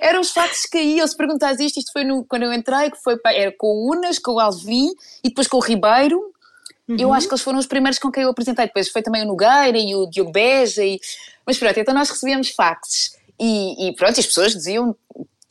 Eram 0.00 0.20
os 0.20 0.30
faxes 0.30 0.62
que 0.66 0.78
caíam. 0.78 1.06
Se 1.06 1.16
perguntares 1.16 1.58
isto, 1.58 1.80
isto 1.80 1.92
foi 1.92 2.04
no, 2.04 2.24
quando 2.24 2.44
eu 2.44 2.52
entrei, 2.52 2.92
que 2.92 3.02
foi 3.02 3.16
pá, 3.16 3.32
era 3.32 3.52
com 3.58 3.66
o 3.66 3.92
Unas, 3.92 4.20
com 4.20 4.34
o 4.34 4.40
Alvim 4.40 4.90
e 5.24 5.28
depois 5.28 5.48
com 5.48 5.56
o 5.56 5.60
Ribeiro. 5.60 6.32
Eu 6.88 7.12
acho 7.12 7.26
que 7.26 7.32
eles 7.32 7.42
foram 7.42 7.58
os 7.58 7.66
primeiros 7.66 7.98
com 7.98 8.12
quem 8.12 8.22
eu 8.22 8.30
apresentei. 8.30 8.66
Depois 8.66 8.90
foi 8.90 9.02
também 9.02 9.22
o 9.22 9.26
Nogueira 9.26 9.78
e 9.78 9.94
o 9.94 10.06
Diogo 10.06 10.30
Beja. 10.30 10.84
E... 10.84 11.00
Mas 11.44 11.58
pronto, 11.58 11.80
então 11.80 11.94
nós 11.94 12.10
recebíamos 12.10 12.50
faxes. 12.50 13.16
E, 13.40 13.88
e 13.88 13.94
pronto, 13.96 14.20
as 14.20 14.26
pessoas 14.26 14.52
diziam 14.52 14.94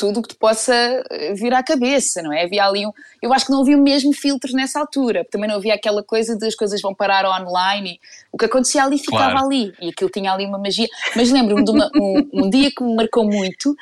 tudo 0.02 0.20
o 0.20 0.24
que 0.24 0.30
te 0.30 0.36
possa 0.36 0.74
eh, 1.12 1.34
vir 1.34 1.54
à 1.54 1.62
cabeça, 1.64 2.22
não 2.24 2.34
é? 2.34 2.44
Havia 2.44 2.66
ali 2.66 2.86
um... 2.86 2.92
Eu 3.22 3.32
acho 3.34 3.46
que 3.46 3.52
não 3.52 3.62
havia 3.62 3.78
mesmo 3.78 4.12
filtros 4.14 4.54
nessa 4.54 4.80
altura. 4.80 5.26
Também 5.30 5.48
não 5.48 5.58
havia 5.58 5.76
aquela 5.76 6.04
coisa 6.04 6.36
de 6.36 6.46
as 6.48 6.56
coisas 6.56 6.82
vão 6.82 6.94
parar 6.96 7.24
online. 7.40 7.92
E 7.92 8.00
o 8.32 8.38
que 8.38 8.46
acontecia 8.46 8.84
ali 8.84 8.98
ficava 8.98 9.32
Claro. 9.32 9.46
ali. 9.46 9.74
E 9.80 9.90
aquilo 9.90 10.10
tinha 10.10 10.34
ali 10.34 10.46
uma 10.46 10.58
magia. 10.58 10.88
Mas 11.16 11.32
lembro-me 11.32 11.64
de 11.64 11.72
uma- 11.72 11.92
um, 11.96 12.30
um 12.46 12.50
dia 12.50 12.72
que 12.76 12.84
me 12.84 12.96
marcou 12.96 13.24
muito, 13.26 13.76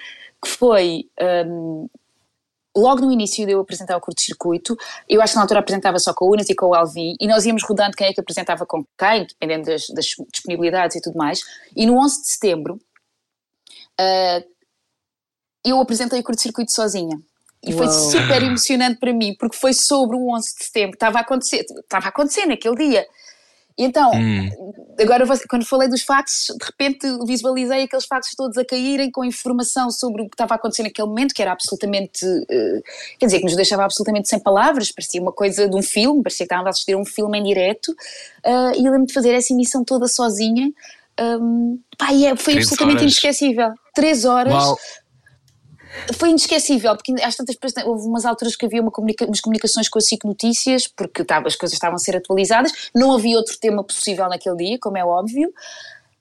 que 0.43 0.49
foi... 0.49 1.05
hum, 1.47 1.87
logo 2.77 3.01
no 3.01 3.11
início 3.11 3.45
de 3.45 3.51
eu 3.53 3.59
apresentar 3.61 3.97
o 3.97 4.01
curto-circuito, 4.01 4.77
eu 5.07 5.21
acho 5.21 5.33
que 5.33 5.37
na 5.37 5.41
altura 5.43 5.59
apresentava 5.59 5.99
só 5.99 6.13
com 6.13 6.25
o 6.25 6.33
Unas 6.33 6.49
e 6.49 6.55
com 6.55 6.67
o 6.67 6.73
Alvin, 6.75 7.15
e 7.19 7.27
nós 7.27 7.45
íamos 7.45 7.63
rodando 7.63 7.97
quem 7.97 8.07
é 8.07 8.13
que 8.13 8.21
apresentava 8.21 8.65
com 8.65 8.85
quem, 8.97 9.25
dependendo 9.25 9.65
das, 9.65 9.87
das 9.89 10.05
disponibilidades 10.31 10.95
e 10.95 11.01
tudo 11.01 11.17
mais. 11.17 11.39
E 11.75 11.85
no 11.85 11.97
11 11.97 12.21
de 12.21 12.29
setembro, 12.29 12.79
ah, 13.99 14.41
eu 15.65 15.79
apresentei 15.79 16.19
o 16.19 16.23
curto-circuito 16.23 16.71
sozinha. 16.71 17.19
E 17.61 17.73
foi 17.73 17.87
Uau. 17.87 18.11
super 18.11 18.41
emocionante 18.41 18.99
para 18.99 19.11
mim, 19.11 19.35
porque 19.37 19.57
foi 19.57 19.73
sobre 19.73 20.15
o 20.15 20.33
11 20.33 20.55
de 20.57 20.63
setembro, 20.63 20.93
estava 20.93 21.17
a 21.17 21.21
acontecer, 21.21 21.65
estava 21.69 22.05
a 22.05 22.09
acontecer 22.09 22.45
naquele 22.45 22.75
dia. 22.75 23.05
E 23.77 23.83
então, 23.83 24.11
Hum. 24.13 24.49
agora 24.99 25.25
quando 25.49 25.65
falei 25.65 25.87
dos 25.89 26.01
faxes, 26.01 26.47
de 26.57 26.65
repente 26.65 27.05
visualizei 27.25 27.83
aqueles 27.83 28.05
faxes 28.05 28.35
todos 28.35 28.57
a 28.57 28.63
caírem 28.65 29.09
com 29.11 29.23
informação 29.25 29.89
sobre 29.89 30.21
o 30.21 30.25
que 30.29 30.35
estava 30.35 30.53
a 30.53 30.57
acontecer 30.57 30.83
naquele 30.83 31.07
momento, 31.07 31.33
que 31.33 31.41
era 31.41 31.51
absolutamente, 31.53 32.25
eh, 32.49 32.81
quer 33.17 33.25
dizer, 33.25 33.39
que 33.39 33.45
nos 33.45 33.55
deixava 33.55 33.83
absolutamente 33.83 34.27
sem 34.29 34.39
palavras, 34.39 34.91
parecia 34.91 35.21
uma 35.21 35.31
coisa 35.31 35.67
de 35.67 35.75
um 35.75 35.81
filme, 35.81 36.21
parecia 36.23 36.45
que 36.45 36.53
estávamos 36.53 36.67
a 36.67 36.71
assistir 36.71 36.93
a 36.93 36.97
um 36.97 37.05
filme 37.05 37.37
em 37.39 37.43
direto, 37.43 37.93
ah, 38.45 38.71
e 38.75 38.85
eu 38.85 38.91
lembro 38.91 39.07
de 39.07 39.13
fazer 39.13 39.31
essa 39.33 39.51
emissão 39.53 39.83
toda 39.83 40.07
sozinha, 40.07 40.71
Ahm, 41.21 41.77
pá, 41.97 42.13
é- 42.13 42.33
foi 42.37 42.53
Três 42.53 42.65
absolutamente 42.67 42.99
horas. 42.99 43.01
inesquecível. 43.01 43.73
Três 43.93 44.23
horas, 44.23 44.53
Uau. 44.53 44.79
Foi 46.15 46.29
inesquecível, 46.29 46.95
porque 46.95 47.13
às 47.23 47.35
tantas 47.35 47.55
depois 47.55 47.73
houve 47.85 48.07
umas 48.07 48.25
alturas 48.25 48.55
que 48.55 48.65
havia 48.65 48.81
uma 48.81 48.91
comunica- 48.91 49.25
umas 49.25 49.41
comunicações 49.41 49.89
com 49.89 49.97
a 49.97 50.01
SIC 50.01 50.25
Notícias, 50.25 50.87
porque 50.87 51.25
as 51.27 51.55
coisas 51.55 51.73
estavam 51.73 51.95
a 51.95 51.99
ser 51.99 52.15
atualizadas, 52.17 52.71
não 52.95 53.13
havia 53.13 53.37
outro 53.37 53.57
tema 53.59 53.83
possível 53.83 54.27
naquele 54.29 54.55
dia, 54.55 54.77
como 54.79 54.97
é 54.97 55.05
óbvio. 55.05 55.53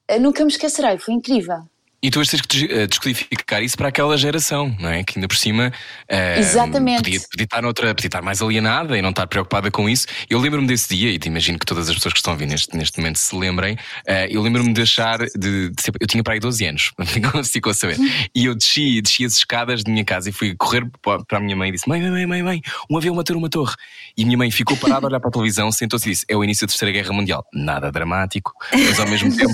Eh, 0.06 0.18
Nunca 0.18 0.44
me 0.44 0.50
esquecerei, 0.50 0.98
foi 0.98 1.14
incrível. 1.14 1.62
E 2.00 2.10
tu 2.12 2.22
tens 2.24 2.40
que 2.40 2.46
des- 2.46 2.70
eh, 2.70 2.86
descodificar 2.86 3.60
isso 3.60 3.76
para 3.76 3.88
aquela 3.88 4.16
geração, 4.16 4.72
não 4.78 4.88
é? 4.88 5.02
Que 5.02 5.18
ainda 5.18 5.26
por 5.26 5.36
cima 5.36 5.72
eh, 6.08 6.38
Exatamente. 6.38 7.02
Podia, 7.02 7.20
podia 7.28 7.44
estar 7.44 7.60
noutra, 7.60 7.92
podia 7.92 8.06
estar 8.06 8.22
mais 8.22 8.40
alienada 8.40 8.96
e 8.96 9.02
não 9.02 9.10
estar 9.10 9.26
preocupada 9.26 9.68
com 9.68 9.88
isso. 9.88 10.06
Eu 10.30 10.38
lembro-me 10.38 10.68
desse 10.68 10.94
dia, 10.94 11.10
e 11.10 11.18
te 11.18 11.26
imagino 11.26 11.58
que 11.58 11.66
todas 11.66 11.88
as 11.88 11.94
pessoas 11.96 12.12
que 12.12 12.20
estão 12.20 12.32
a 12.34 12.36
vir 12.36 12.46
neste, 12.46 12.76
neste 12.76 12.98
momento 12.98 13.16
se 13.16 13.34
lembrem. 13.34 13.76
eh, 14.06 14.28
eu 14.30 14.40
lembro-me 14.42 14.72
de 14.72 14.82
achar 14.82 15.18
de, 15.18 15.70
de 15.70 15.82
ser- 15.82 15.92
eu 16.00 16.06
tinha 16.06 16.22
para 16.22 16.34
aí 16.34 16.38
12 16.40 16.64
anos, 16.66 16.92
não 17.34 17.42
ficou 17.42 17.70
a 17.72 17.74
saber. 17.74 17.96
E 18.32 18.44
eu 18.44 18.54
desci, 18.54 19.02
desci 19.02 19.24
as 19.24 19.32
escadas 19.34 19.82
de 19.82 19.90
minha 19.90 20.04
casa 20.04 20.28
e 20.30 20.32
fui 20.32 20.54
correr 20.54 20.86
pa- 21.02 21.18
para 21.24 21.38
a 21.38 21.40
minha 21.40 21.56
mãe 21.56 21.70
e 21.70 21.72
disse: 21.72 21.88
Mãe, 21.88 22.00
mãe, 22.00 22.10
mãe, 22.12 22.26
mãe, 22.26 22.42
mãe, 22.44 22.60
um 22.88 22.96
avião 22.96 23.12
matou 23.16 23.36
uma 23.36 23.50
torre. 23.50 23.74
E 24.16 24.22
a 24.22 24.24
minha 24.24 24.38
mãe 24.38 24.52
ficou 24.52 24.76
parada 24.76 25.06
a 25.06 25.08
olhar 25.08 25.18
para 25.18 25.30
a 25.30 25.32
televisão, 25.32 25.72
sentou-se 25.72 26.08
e 26.08 26.12
disse: 26.12 26.24
É 26.28 26.36
o 26.36 26.44
início 26.44 26.64
da 26.64 26.70
Terceira 26.70 26.92
Guerra 26.92 27.12
Mundial. 27.12 27.44
Nada 27.52 27.90
dramático, 27.90 28.52
mas 28.72 29.00
ao 29.00 29.08
mesmo 29.08 29.30
tempo, 29.36 29.52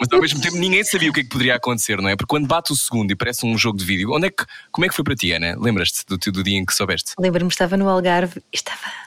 mas 0.00 0.08
ao 0.12 0.20
mesmo 0.20 0.40
tempo 0.40 0.56
ninguém 0.56 0.82
sabia 0.82 1.10
o 1.10 1.12
que 1.12 1.20
é 1.20 1.22
que 1.22 1.28
poderia 1.28 1.54
acontecer, 1.54 1.75
não 2.02 2.08
é? 2.08 2.16
Porque 2.16 2.28
quando 2.28 2.46
bate 2.46 2.72
o 2.72 2.76
segundo 2.76 3.10
e 3.10 3.16
parece 3.16 3.46
um 3.46 3.56
jogo 3.56 3.78
de 3.78 3.84
vídeo, 3.84 4.12
onde 4.12 4.26
é 4.26 4.30
que, 4.30 4.44
como 4.70 4.84
é 4.84 4.88
que 4.88 4.94
foi 4.94 5.04
para 5.04 5.14
ti, 5.14 5.32
Ana? 5.32 5.56
Lembras-te 5.58 6.04
do, 6.06 6.16
do 6.16 6.42
dia 6.42 6.58
em 6.58 6.64
que 6.64 6.74
soubeste? 6.74 7.12
Lembro-me, 7.18 7.50
estava 7.50 7.76
no 7.76 7.88
Algarve 7.88 8.42
e 8.52 8.56
estava 8.56 9.05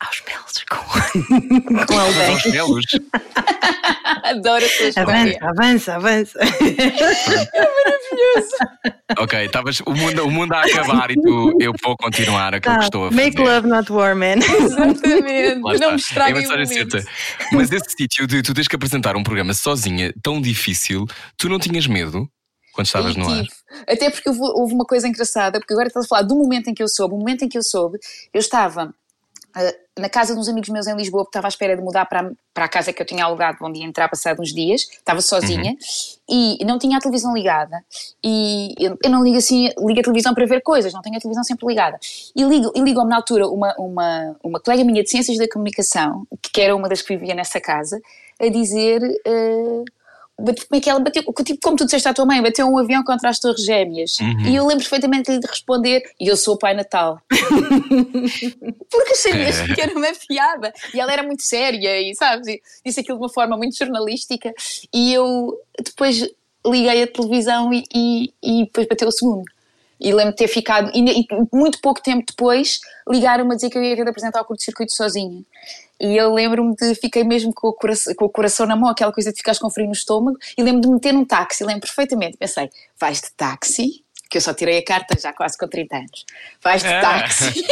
aos 0.00 0.22
melos 0.26 0.64
com, 0.68 1.84
com 1.86 1.98
alguém. 1.98 2.26
Aos 2.32 2.46
melos. 2.46 2.84
Adoro 4.24 4.64
a 4.64 4.68
tua 4.68 4.88
história. 4.88 5.38
Avança, 5.42 5.94
avança, 5.94 6.40
avança. 6.40 6.40
Ok, 9.18 9.44
estavas 9.44 9.80
o 9.80 9.92
mundo, 9.92 10.24
o 10.24 10.30
mundo 10.30 10.52
a 10.52 10.62
acabar 10.62 11.10
e 11.10 11.14
tu, 11.14 11.56
eu 11.60 11.72
vou 11.82 11.96
continuar 11.96 12.54
aquilo 12.54 12.74
que 12.74 12.80
Tá, 12.80 12.84
estou 12.84 13.06
a 13.06 13.10
fazer. 13.10 13.22
make 13.22 13.40
love, 13.40 13.66
not 13.68 13.92
war, 13.92 14.14
man. 14.14 14.36
Exatamente. 14.36 15.60
Lá 15.62 15.74
não 15.74 15.90
me 15.92 15.96
estraguem 15.96 16.44
É 16.44 16.66
certa. 16.66 17.04
Mas 17.52 17.70
esse 17.72 17.90
sítio 17.96 18.26
de 18.26 18.42
tu 18.42 18.54
tens 18.54 18.68
que 18.68 18.76
apresentar 18.76 19.16
um 19.16 19.22
programa 19.22 19.52
sozinha, 19.54 20.12
tão 20.22 20.40
difícil, 20.40 21.06
tu 21.36 21.48
não 21.48 21.58
tinhas 21.58 21.86
medo 21.86 22.28
quando 22.72 22.86
estavas 22.86 23.16
no 23.16 23.28
ar? 23.28 23.42
tive. 23.42 23.48
Até 23.88 24.10
porque 24.10 24.28
houve, 24.28 24.74
uma 24.74 24.84
coisa 24.84 25.08
engraçada, 25.08 25.58
porque 25.58 25.72
agora 25.72 25.88
estás 25.88 26.04
a 26.06 26.08
falar 26.08 26.22
do 26.22 26.36
momento 26.36 26.68
em 26.68 26.74
que 26.74 26.82
eu 26.82 26.88
soube. 26.88 27.14
O 27.14 27.18
momento 27.18 27.44
em 27.44 27.48
que 27.48 27.58
eu 27.58 27.62
soube, 27.62 27.98
eu 28.32 28.38
estava 28.38 28.94
na 29.98 30.08
casa 30.08 30.32
de 30.34 30.40
uns 30.40 30.48
amigos 30.48 30.68
meus 30.70 30.86
em 30.86 30.94
Lisboa, 30.96 31.24
porque 31.24 31.30
estava 31.30 31.46
à 31.46 31.50
espera 31.50 31.76
de 31.76 31.82
mudar 31.82 32.06
para, 32.06 32.20
a- 32.20 32.30
para 32.54 32.64
a 32.64 32.68
casa 32.68 32.92
que 32.92 33.02
eu 33.02 33.06
tinha 33.06 33.24
alugado, 33.24 33.58
onde 33.62 33.80
ia 33.80 33.84
entrar 33.86 34.08
passado 34.08 34.40
uns 34.40 34.52
dias. 34.54 34.82
Estava 34.82 35.20
sozinha 35.20 35.76
e 36.28 36.64
não 36.64 36.78
tinha 36.78 36.96
a 36.96 37.00
televisão 37.00 37.34
ligada. 37.34 37.84
E 38.24 38.74
eu, 38.78 38.96
eu 39.02 39.10
não 39.10 39.22
ligo 39.22 39.36
assim, 39.38 39.68
ligo 39.78 40.00
a 40.00 40.02
televisão 40.02 40.32
para 40.32 40.46
ver 40.46 40.62
coisas, 40.62 40.92
não 40.92 41.02
tenho 41.02 41.16
a 41.16 41.20
televisão 41.20 41.44
sempre 41.44 41.66
ligada. 41.66 41.98
E 42.34 42.42
ligo- 42.44 42.72
e 42.74 42.80
ligou-me 42.80 43.10
na 43.10 43.16
altura 43.16 43.48
uma, 43.48 43.74
uma, 43.78 44.36
uma 44.42 44.60
colega 44.60 44.84
minha 44.84 45.02
de 45.02 45.10
Ciências 45.10 45.36
da 45.36 45.48
Comunicação, 45.48 46.24
que, 46.40 46.50
que 46.50 46.60
era 46.60 46.74
uma 46.74 46.88
das 46.88 47.02
que 47.02 47.16
vivia 47.16 47.34
nessa 47.34 47.60
casa, 47.60 48.00
a 48.40 48.48
dizer. 48.48 49.00
bate- 49.02 49.84
como 50.44 50.78
é 50.78 50.80
que 50.80 50.90
ela 50.90 51.00
bateu, 51.00 51.22
tipo, 51.44 51.60
como 51.62 51.76
tu 51.76 51.84
disseste 51.84 52.08
à 52.08 52.14
tua 52.14 52.24
mãe, 52.24 52.42
bateu 52.42 52.66
um 52.66 52.78
avião 52.78 53.02
contra 53.04 53.28
as 53.28 53.38
Torres 53.38 53.64
Gêmeas. 53.64 54.18
E 54.46 54.54
eu 54.54 54.66
lembro 54.66 54.84
perfeitamente 54.84 55.30
de 55.30 55.38
lhe 55.38 55.46
responder: 55.46 56.02
E 56.20 56.28
eu 56.28 56.36
sou 56.36 56.54
o 56.54 56.58
Pai 56.58 56.74
Natal. 56.74 57.20
Porque 58.90 59.12
achei 59.12 59.32
mesmo 59.32 59.74
que 59.74 59.80
era 59.80 59.92
uma 59.92 60.08
piada. 60.28 60.72
E 60.94 61.00
ela 61.00 61.12
era 61.12 61.22
muito 61.22 61.42
séria 61.42 62.00
e, 62.00 62.14
sabes, 62.14 62.46
e 62.48 62.60
disse 62.84 63.00
aquilo 63.00 63.18
de 63.18 63.24
uma 63.24 63.32
forma 63.32 63.56
muito 63.56 63.76
jornalística. 63.76 64.52
E 64.92 65.12
eu 65.12 65.58
depois 65.78 66.28
liguei 66.66 67.02
a 67.02 67.06
televisão 67.06 67.72
e, 67.72 67.84
e, 67.94 68.32
e 68.42 68.64
depois 68.64 68.86
bateu 68.86 69.08
o 69.08 69.12
segundo. 69.12 69.44
E 70.00 70.12
lembro 70.14 70.32
de 70.32 70.38
ter 70.38 70.48
ficado, 70.48 70.90
e, 70.94 71.20
e 71.20 71.26
muito 71.52 71.80
pouco 71.80 72.02
tempo 72.02 72.24
depois, 72.26 72.80
ligaram-me 73.08 73.52
a 73.52 73.54
dizer 73.54 73.68
que 73.70 73.76
eu 73.76 73.82
ia 73.82 73.94
ter 73.94 74.04
de 74.04 74.10
apresentar 74.10 74.40
o 74.40 74.44
curto-circuito 74.44 74.94
sozinha. 74.94 75.42
E 76.00 76.16
eu 76.16 76.32
lembro-me 76.32 76.74
de, 76.74 76.94
fiquei 76.94 77.22
mesmo 77.22 77.52
com 77.52 77.68
o, 77.68 77.72
coração, 77.74 78.14
com 78.14 78.24
o 78.24 78.30
coração 78.30 78.66
na 78.66 78.74
mão, 78.74 78.88
aquela 78.88 79.12
coisa 79.12 79.30
de 79.30 79.36
ficares 79.36 79.60
com 79.60 79.68
frio 79.70 79.86
no 79.86 79.92
estômago, 79.92 80.38
e 80.56 80.62
lembro 80.62 80.80
de 80.80 80.88
me 80.88 80.94
meter 80.94 81.12
num 81.12 81.24
táxi, 81.26 81.62
lembro 81.62 81.82
perfeitamente. 81.82 82.38
Pensei, 82.38 82.70
vais 82.98 83.20
de 83.20 83.30
táxi, 83.36 84.02
que 84.30 84.38
eu 84.38 84.40
só 84.40 84.54
tirei 84.54 84.78
a 84.78 84.84
carta 84.84 85.18
já 85.20 85.32
quase 85.32 85.58
com 85.58 85.68
30 85.68 85.96
anos, 85.96 86.24
vais 86.62 86.82
de 86.82 86.88
Ah. 86.88 87.00
táxi 87.02 87.64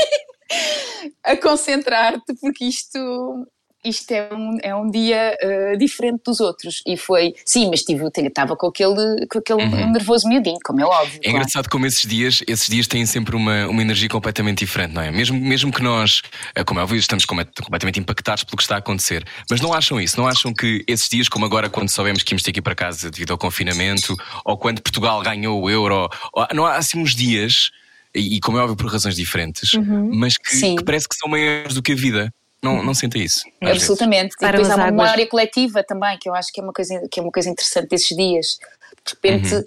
a 1.24 1.36
concentrar-te, 1.36 2.34
porque 2.40 2.64
isto. 2.66 3.46
Isto 3.84 4.10
é 4.12 4.28
um, 4.34 4.58
é 4.62 4.74
um 4.74 4.90
dia 4.90 5.36
eh, 5.40 5.76
diferente 5.76 6.22
dos 6.26 6.40
outros. 6.40 6.82
E 6.86 6.96
foi, 6.96 7.34
sim, 7.44 7.68
mas 7.70 7.82
tive, 7.82 8.04
estava 8.06 8.56
com 8.56 8.66
aquele, 8.66 9.26
com 9.26 9.38
aquele 9.38 9.64
nervoso 9.92 10.28
miudinho, 10.28 10.58
como 10.64 10.80
é 10.80 10.84
óbvio. 10.84 11.18
É 11.18 11.22
claro. 11.22 11.36
engraçado 11.36 11.68
como 11.68 11.86
esses 11.86 12.02
dias, 12.08 12.42
esses 12.46 12.66
dias 12.68 12.86
têm 12.86 13.06
sempre 13.06 13.36
uma, 13.36 13.66
uma 13.68 13.80
energia 13.80 14.08
completamente 14.08 14.58
diferente, 14.58 14.92
não 14.94 15.02
é? 15.02 15.10
Mesmo, 15.10 15.38
mesmo 15.40 15.72
que 15.72 15.82
nós, 15.82 16.22
eh, 16.54 16.64
como 16.64 16.80
é 16.80 16.82
óbvio, 16.82 16.98
estamos 16.98 17.24
come- 17.24 17.44
completamente 17.44 18.00
impactados 18.00 18.44
pelo 18.44 18.56
que 18.56 18.62
está 18.62 18.74
a 18.74 18.78
acontecer. 18.78 19.24
Mas 19.48 19.60
não 19.60 19.72
acham 19.72 20.00
isso? 20.00 20.18
Não 20.18 20.26
acham 20.26 20.52
que 20.52 20.84
esses 20.86 21.08
dias, 21.08 21.28
como 21.28 21.44
agora, 21.44 21.70
quando 21.70 21.88
soubemos 21.88 22.22
que 22.22 22.32
íamos 22.32 22.42
ter 22.42 22.52
que 22.52 22.58
ir 22.58 22.62
para 22.62 22.74
casa 22.74 23.10
devido 23.10 23.30
ao 23.30 23.38
confinamento, 23.38 24.16
ou 24.44 24.56
quando 24.58 24.82
Portugal 24.82 25.22
ganhou 25.22 25.62
o 25.62 25.70
euro, 25.70 26.08
ou- 26.32 26.46
não 26.52 26.66
há 26.66 26.76
assim 26.76 26.98
uns 27.00 27.14
dias, 27.14 27.70
e, 28.14 28.40
como 28.40 28.58
é 28.58 28.62
óbvio 28.62 28.76
por 28.76 28.90
razões 28.90 29.14
diferentes, 29.14 29.70
mas 30.12 30.36
que, 30.36 30.74
que 30.76 30.84
parece 30.84 31.08
que 31.08 31.14
são 31.14 31.28
maiores 31.28 31.74
do 31.74 31.82
que 31.82 31.92
a 31.92 31.94
vida. 31.94 32.32
Não, 32.62 32.82
não 32.82 32.92
sentem 32.94 33.22
isso? 33.22 33.44
vezes? 33.62 33.76
Absolutamente. 33.82 34.34
E 34.40 34.46
depois 34.46 34.70
há 34.70 34.74
uma 34.74 34.84
águas. 34.86 35.02
memória 35.02 35.26
coletiva 35.28 35.82
também, 35.84 36.18
que 36.18 36.28
eu 36.28 36.34
acho 36.34 36.52
que 36.52 36.60
é 36.60 36.62
uma 36.64 36.72
coisa, 36.72 37.08
que 37.10 37.20
é 37.20 37.22
uma 37.22 37.32
coisa 37.32 37.48
interessante 37.48 37.88
desses 37.88 38.16
dias. 38.16 38.58
De 39.06 39.12
repente, 39.14 39.54
Uhum. 39.54 39.64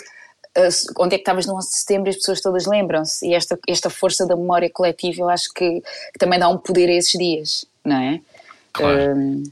eh, 0.55 0.69
onde 0.99 1.15
é 1.15 1.17
que 1.17 1.21
estavas 1.21 1.45
no 1.45 1.55
11 1.55 1.69
de 1.69 1.75
setembro 1.77 2.09
e 2.09 2.11
as 2.11 2.17
pessoas 2.17 2.41
todas 2.41 2.65
lembram-se. 2.65 3.25
E 3.25 3.33
esta, 3.33 3.57
esta 3.67 3.89
força 3.89 4.25
da 4.27 4.35
memória 4.35 4.69
coletiva 4.69 5.21
eu 5.21 5.29
acho 5.29 5.53
que, 5.53 5.81
que 5.81 6.19
também 6.19 6.37
dá 6.39 6.49
um 6.49 6.57
poder 6.57 6.89
a 6.89 6.93
esses 6.93 7.17
dias, 7.17 7.65
não 7.85 7.95
é? 7.97 8.19
Claro. 8.73 9.15
Hum, 9.17 9.43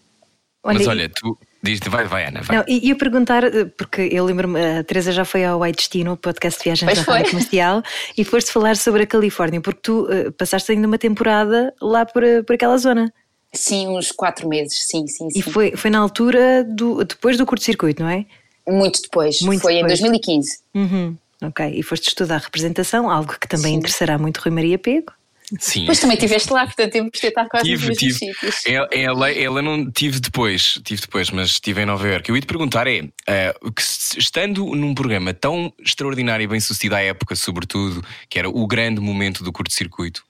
Mas 0.63 0.86
Olha, 0.88 1.10
tu 1.10 1.38
diz 1.63 1.80
vai, 1.88 2.06
vai, 2.06 2.25
Ana, 2.25 2.41
vai. 2.41 2.58
Não, 2.58 2.65
e 2.67 2.88
ia 2.88 2.95
perguntar, 2.97 3.43
eh, 3.45 3.65
porque 3.78 4.10
eu 4.12 4.25
lembro-me, 4.25 4.60
a 4.80 4.84
Teresa 4.84 5.12
já 5.13 5.23
foi 5.23 5.45
ao 5.45 5.62
White 5.62 5.78
Destino, 5.78 6.13
o 6.13 6.17
podcast 6.17 6.60
de 6.60 6.63
viagens 6.65 6.93
Pois 6.93 7.06
da. 7.06 7.13
Rádio 7.13 7.32
Comercial, 7.32 7.84
e 8.17 8.23
foste 8.25 8.52
falar 8.52 8.75
sobre 8.75 9.04
a 9.04 9.08
Califórnia, 9.08 9.62
porque 9.62 9.80
tu 9.82 10.08
eh, 10.12 10.30
passaste 10.32 10.71
ainda 10.73 10.86
uma 10.88 10.97
temporada 10.97 11.73
lá 11.82 12.06
por, 12.06 12.23
eh, 12.23 12.41
por 12.43 12.54
aquela 12.56 12.78
zona. 12.78 13.12
Sim, 13.54 13.88
uns 13.88 14.12
quatro 14.12 14.48
meses, 14.48 14.86
sim, 14.88 15.08
sim, 15.08 15.30
sim. 15.30 15.40
E 15.40 15.42
foi, 15.42 15.76
foi 15.76 15.90
na 15.90 16.00
altura, 16.00 16.64
do, 16.64 17.04
depois 17.04 17.38
do 17.38 17.46
curto-circuito, 17.46 18.04
não 18.04 18.10
é? 18.10 18.26
Muito 18.68 19.02
depois. 19.02 19.42
Muito 19.42 19.62
foi 19.62 19.76
depois. 19.76 20.00
em 20.00 20.04
2015. 20.04 20.60
Uhum. 20.76 21.18
Ok, 21.42 21.66
e 21.74 21.82
foste 21.82 22.10
estudar 22.10 22.38
representação, 22.38 23.10
algo 23.10 23.38
que 23.40 23.48
também 23.48 23.72
Sim. 23.72 23.78
interessará 23.78 24.18
muito 24.18 24.38
Rui 24.40 24.54
Maria 24.54 24.78
Pego. 24.78 25.14
Sim. 25.58 25.86
Pois 25.86 26.00
também 26.00 26.16
estiveste 26.16 26.52
lá, 26.54 26.66
portanto 26.66 26.92
temos 26.92 27.12
de 27.12 27.28
estar 27.28 27.48
quase 27.48 27.66
tive, 27.66 27.88
nos 27.88 27.98
tive. 27.98 28.14
sítios. 28.14 28.66
Ela, 28.94 29.32
ela, 29.32 29.62
não 29.62 29.90
tive 29.90 30.20
depois, 30.20 30.80
tive 30.84 31.02
depois, 31.02 31.32
mas 31.32 31.52
estive 31.52 31.82
em 31.82 31.86
Nova 31.86 32.08
Iorque. 32.08 32.30
Eu 32.30 32.36
ia 32.36 32.42
te 32.42 32.46
perguntar 32.46 32.86
é, 32.86 33.02
uh, 33.02 33.72
que, 33.72 33.82
estando 34.18 34.76
num 34.76 34.94
programa 34.94 35.34
tão 35.34 35.74
extraordinário 35.84 36.44
e 36.44 36.48
bem 36.48 36.60
sucedido 36.60 36.96
à 36.96 37.02
época, 37.02 37.36
sobretudo, 37.36 38.04
que 38.30 38.38
era 38.38 38.48
o 38.48 38.68
grande 38.68 39.02
momento 39.02 39.44
do 39.44 39.52
curto-circuito, 39.52 40.24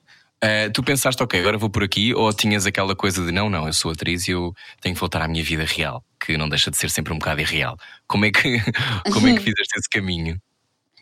uh, 0.44 0.72
tu 0.74 0.84
pensaste, 0.84 1.22
ok, 1.22 1.40
agora 1.40 1.58
vou 1.58 1.70
por 1.70 1.84
aqui, 1.84 2.14
ou 2.14 2.32
tinhas 2.34 2.66
aquela 2.66 2.96
coisa 2.96 3.26
de 3.26 3.32
não, 3.32 3.50
não, 3.50 3.68
eu 3.68 3.74
sou 3.74 3.92
atriz 3.92 4.28
e 4.28 4.32
eu 4.32 4.54
tenho 4.82 4.96
que 4.96 5.00
voltar 5.00 5.22
à 5.22 5.28
minha 5.28 5.44
vida 5.44 5.64
real, 5.66 6.04
que 6.20 6.38
não 6.38 6.50
deixa 6.50 6.72
de 6.72 6.78
ser 6.78 6.90
sempre 6.90 7.14
um 7.14 7.20
bocado 7.20 7.42
irreal. 7.42 7.78
Como 8.08 8.26
é 8.26 8.32
que, 8.32 8.60
como 9.14 9.28
é 9.28 9.34
que 9.34 9.40
fizeste 9.40 9.78
esse 9.78 9.90
caminho? 9.90 10.40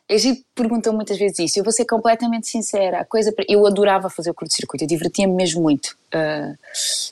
A 0.10 0.18
gente 0.18 0.46
pergunta 0.56 0.90
muitas 0.94 1.18
vezes 1.18 1.38
isso. 1.40 1.60
Eu 1.60 1.66
vou 1.66 1.74
ser 1.74 1.84
completamente 1.84 2.48
sincera. 2.48 3.02
A 3.02 3.06
coisa, 3.06 3.34
eu 3.46 3.68
adorava 3.68 4.10
fazer 4.10 4.30
o 4.30 4.34
curto-circuito. 4.34 4.86
Eu 4.86 4.88
divertia-me 4.88 5.34
mesmo 5.34 5.62
muito. 5.62 5.98
Uh, 6.16 6.58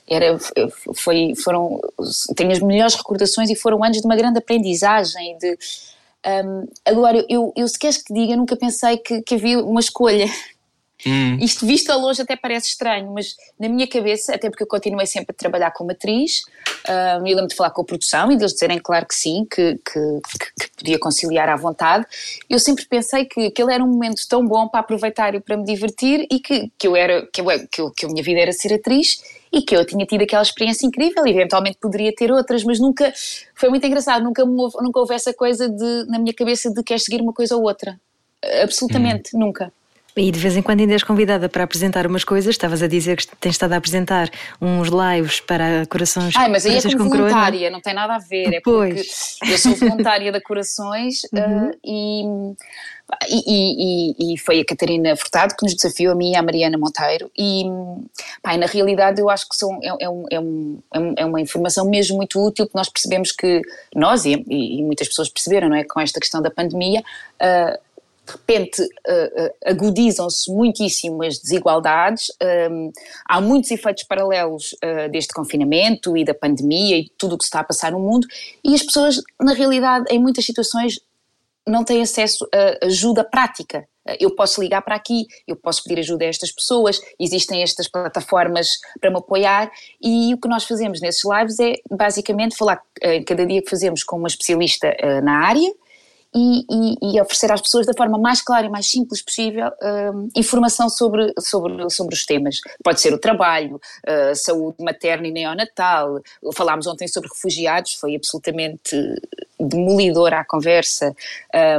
era, 0.07 0.39
foi, 0.95 1.33
foram, 1.35 1.81
tenho 2.37 2.53
as 2.53 2.59
melhores 2.59 2.95
recordações 2.95 3.49
e 3.49 3.55
foram 3.55 3.83
anos 3.83 3.99
de 3.99 4.05
uma 4.05 4.15
grande 4.15 4.39
aprendizagem. 4.39 5.37
De, 5.37 5.57
um, 6.25 6.67
agora, 6.85 7.25
eu, 7.27 7.51
eu 7.57 7.67
se 7.67 7.77
queres 7.77 7.97
que 7.97 8.13
diga, 8.13 8.33
nunca 8.37 8.55
pensei 8.55 8.97
que, 8.97 9.21
que 9.23 9.35
havia 9.35 9.59
uma 9.59 9.81
escolha. 9.81 10.27
Hum. 11.05 11.37
Isto 11.41 11.65
visto 11.65 11.89
a 11.91 11.95
longe 11.95 12.21
até 12.21 12.35
parece 12.35 12.69
estranho, 12.69 13.11
mas 13.13 13.35
na 13.59 13.67
minha 13.67 13.87
cabeça, 13.87 14.33
até 14.33 14.49
porque 14.49 14.63
eu 14.63 14.67
continuei 14.67 15.05
sempre 15.05 15.31
a 15.31 15.33
trabalhar 15.33 15.71
como 15.71 15.91
atriz, 15.91 16.41
uh, 16.87 17.17
eu 17.25 17.35
lembro 17.35 17.47
de 17.47 17.55
falar 17.55 17.71
com 17.71 17.81
a 17.81 17.85
produção 17.85 18.31
e 18.31 18.37
deles 18.37 18.53
dizerem 18.53 18.79
claro 18.79 19.05
que 19.05 19.15
sim, 19.15 19.45
que, 19.49 19.75
que, 19.85 19.99
que, 20.57 20.71
podia 20.77 20.97
conciliar 20.97 21.49
à 21.49 21.55
vontade. 21.55 22.05
Eu 22.49 22.59
sempre 22.59 22.85
pensei 22.85 23.25
que 23.25 23.47
aquele 23.47 23.73
era 23.73 23.83
um 23.83 23.87
momento 23.87 24.21
tão 24.27 24.45
bom 24.45 24.67
para 24.67 24.79
aproveitar 24.79 25.35
e 25.35 25.39
para 25.39 25.57
me 25.57 25.65
divertir 25.65 26.25
e 26.31 26.39
que, 26.39 26.71
que, 26.77 26.87
eu 26.87 26.95
era, 26.95 27.27
que, 27.27 27.41
eu, 27.41 27.45
que, 27.69 27.81
eu, 27.81 27.91
que 27.91 28.05
a 28.05 28.09
minha 28.09 28.23
vida 28.23 28.39
era 28.39 28.51
ser 28.51 28.73
atriz 28.73 29.21
e 29.51 29.61
que 29.61 29.75
eu 29.75 29.85
tinha 29.85 30.05
tido 30.05 30.21
aquela 30.21 30.41
experiência 30.41 30.85
incrível, 30.85 31.25
e 31.25 31.29
eventualmente 31.29 31.77
poderia 31.79 32.13
ter 32.13 32.29
outras, 32.29 32.63
mas 32.65 32.77
nunca, 32.77 33.13
foi 33.53 33.69
muito 33.69 33.85
engraçado, 33.87 34.21
nunca, 34.21 34.43
houve, 34.43 34.75
nunca 34.81 34.99
houve 34.99 35.13
essa 35.13 35.33
coisa 35.33 35.69
de, 35.69 36.05
na 36.09 36.19
minha 36.19 36.33
cabeça 36.33 36.69
de 36.69 36.83
querer 36.83 36.99
seguir 36.99 37.21
uma 37.21 37.31
coisa 37.31 37.55
ou 37.55 37.63
outra. 37.63 37.97
Absolutamente, 38.61 39.35
hum. 39.35 39.39
nunca. 39.39 39.71
E 40.17 40.31
de 40.31 40.39
vez 40.39 40.55
em 40.55 40.61
quando 40.61 40.79
ainda 40.79 40.93
és 40.93 41.03
convidada 41.03 41.49
para 41.49 41.63
apresentar 41.63 42.07
umas 42.07 42.23
coisas. 42.23 42.51
Estavas 42.51 42.81
a 42.81 42.87
dizer 42.87 43.17
que 43.17 43.27
tens 43.37 43.51
estado 43.51 43.73
a 43.73 43.77
apresentar 43.77 44.29
uns 44.61 44.87
lives 44.87 45.41
para 45.41 45.85
Corações 45.87 46.33
Ai, 46.37 46.47
mas 46.47 46.65
aí 46.65 46.77
é 46.77 46.81
como 46.81 47.09
voluntária, 47.09 47.69
não 47.69 47.81
tem 47.81 47.93
nada 47.93 48.15
a 48.15 48.19
ver. 48.19 48.53
É 48.53 48.61
porque 48.61 49.03
eu 49.45 49.57
sou 49.57 49.75
voluntária 49.75 50.31
da 50.31 50.39
Corações 50.39 51.21
uhum. 51.33 52.51
uh, 52.51 52.55
e, 53.27 54.15
e, 54.17 54.33
e, 54.33 54.37
foi 54.37 54.61
a 54.61 54.65
Catarina 54.65 55.15
Furtado 55.15 55.53
que 55.55 55.63
nos 55.63 55.75
desafiou, 55.75 56.13
a 56.13 56.15
mim 56.15 56.31
e 56.31 56.35
a 56.35 56.41
Mariana 56.41 56.77
Monteiro. 56.77 57.29
E 57.37 57.65
pá, 58.41 58.57
na 58.57 58.65
realidade 58.65 59.21
eu 59.21 59.29
acho 59.29 59.47
que 59.47 59.55
são, 59.55 59.77
é, 59.83 60.05
é, 60.05 60.09
um, 60.09 60.25
é, 60.31 60.39
um, 60.39 60.81
é 61.17 61.25
uma 61.25 61.41
informação 61.41 61.87
mesmo 61.89 62.15
muito 62.15 62.43
útil, 62.43 62.65
porque 62.65 62.77
nós 62.77 62.89
percebemos 62.89 63.31
que 63.31 63.61
nós, 63.93 64.25
e, 64.25 64.43
e 64.47 64.81
muitas 64.81 65.07
pessoas 65.07 65.29
perceberam, 65.29 65.69
não 65.69 65.75
é, 65.75 65.83
com 65.83 65.99
esta 65.99 66.19
questão 66.19 66.41
da 66.41 66.49
pandemia, 66.49 67.01
uh, 67.41 67.85
de 68.25 68.31
repente 68.31 68.81
uh, 68.81 69.53
agudizam-se 69.65 70.51
muitíssimo 70.51 71.23
as 71.23 71.37
desigualdades, 71.37 72.31
um, 72.71 72.91
há 73.27 73.39
muitos 73.39 73.69
efeitos 73.69 74.03
paralelos 74.03 74.73
uh, 74.73 75.09
deste 75.11 75.33
confinamento 75.33 76.17
e 76.17 76.25
da 76.25 76.33
pandemia 76.33 76.97
e 76.97 77.09
tudo 77.17 77.35
o 77.35 77.37
que 77.37 77.43
se 77.43 77.49
está 77.49 77.59
a 77.59 77.63
passar 77.63 77.91
no 77.91 77.99
mundo, 77.99 78.27
e 78.63 78.73
as 78.73 78.81
pessoas, 78.81 79.21
na 79.39 79.53
realidade, 79.53 80.05
em 80.09 80.19
muitas 80.19 80.45
situações, 80.45 80.99
não 81.67 81.83
têm 81.83 82.01
acesso 82.01 82.47
a 82.53 82.85
ajuda 82.85 83.23
prática. 83.23 83.87
Eu 84.19 84.35
posso 84.35 84.61
ligar 84.61 84.83
para 84.83 84.93
aqui, 84.93 85.25
eu 85.47 85.55
posso 85.55 85.81
pedir 85.83 85.99
ajuda 85.99 86.25
a 86.25 86.27
estas 86.27 86.51
pessoas, 86.51 87.01
existem 87.19 87.63
estas 87.63 87.87
plataformas 87.87 88.67
para 89.01 89.09
me 89.09 89.17
apoiar 89.17 89.71
e 89.99 90.31
o 90.31 90.37
que 90.37 90.47
nós 90.47 90.63
fazemos 90.63 91.01
nesses 91.01 91.23
lives 91.25 91.59
é 91.59 91.73
basicamente 91.89 92.55
falar 92.55 92.79
cada 93.25 93.47
dia 93.47 93.63
que 93.63 93.69
fazemos 93.69 94.03
com 94.03 94.15
uma 94.15 94.27
especialista 94.27 94.95
na 95.23 95.39
área 95.39 95.73
e, 96.35 96.65
e, 96.69 97.15
e, 97.15 97.21
oferecer 97.21 97.49
às 97.49 97.61
pessoas 97.61 97.85
da 97.85 97.93
forma 97.93 98.17
mais 98.17 98.41
clara 98.41 98.65
e 98.65 98.69
mais 98.69 98.91
simples 98.91 99.21
possível 99.21 99.67
uh, 99.67 100.29
informação 100.35 100.89
sobre, 100.89 101.33
sobre, 101.39 101.89
sobre 101.89 102.13
os 102.13 102.25
temas. 102.25 102.59
Pode 102.83 102.99
ser 102.99 103.13
o 103.13 103.17
trabalho, 103.17 103.75
uh, 103.75 104.35
saúde 104.35 104.83
materna 104.83 105.27
e 105.27 105.31
neonatal. 105.31 106.19
Falámos 106.53 106.87
ontem 106.87 107.07
sobre 107.07 107.29
refugiados, 107.29 107.93
foi 107.93 108.15
absolutamente 108.15 108.95
demolidora 109.57 110.39
a 110.39 110.45
conversa. 110.45 111.15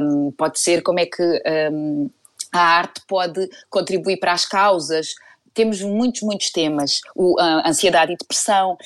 Um, 0.02 0.32
pode 0.32 0.58
ser 0.58 0.82
como 0.82 1.00
é 1.00 1.06
que 1.06 1.42
um, 1.70 2.08
a 2.50 2.60
arte 2.60 3.02
pode 3.06 3.50
contribuir 3.68 4.16
para 4.16 4.32
as 4.32 4.46
causas. 4.46 5.14
Temos 5.52 5.82
muitos, 5.82 6.22
muitos 6.22 6.50
temas. 6.50 7.00
O, 7.14 7.38
a 7.38 7.68
ansiedade 7.68 8.12
e 8.12 8.16
depressão. 8.16 8.78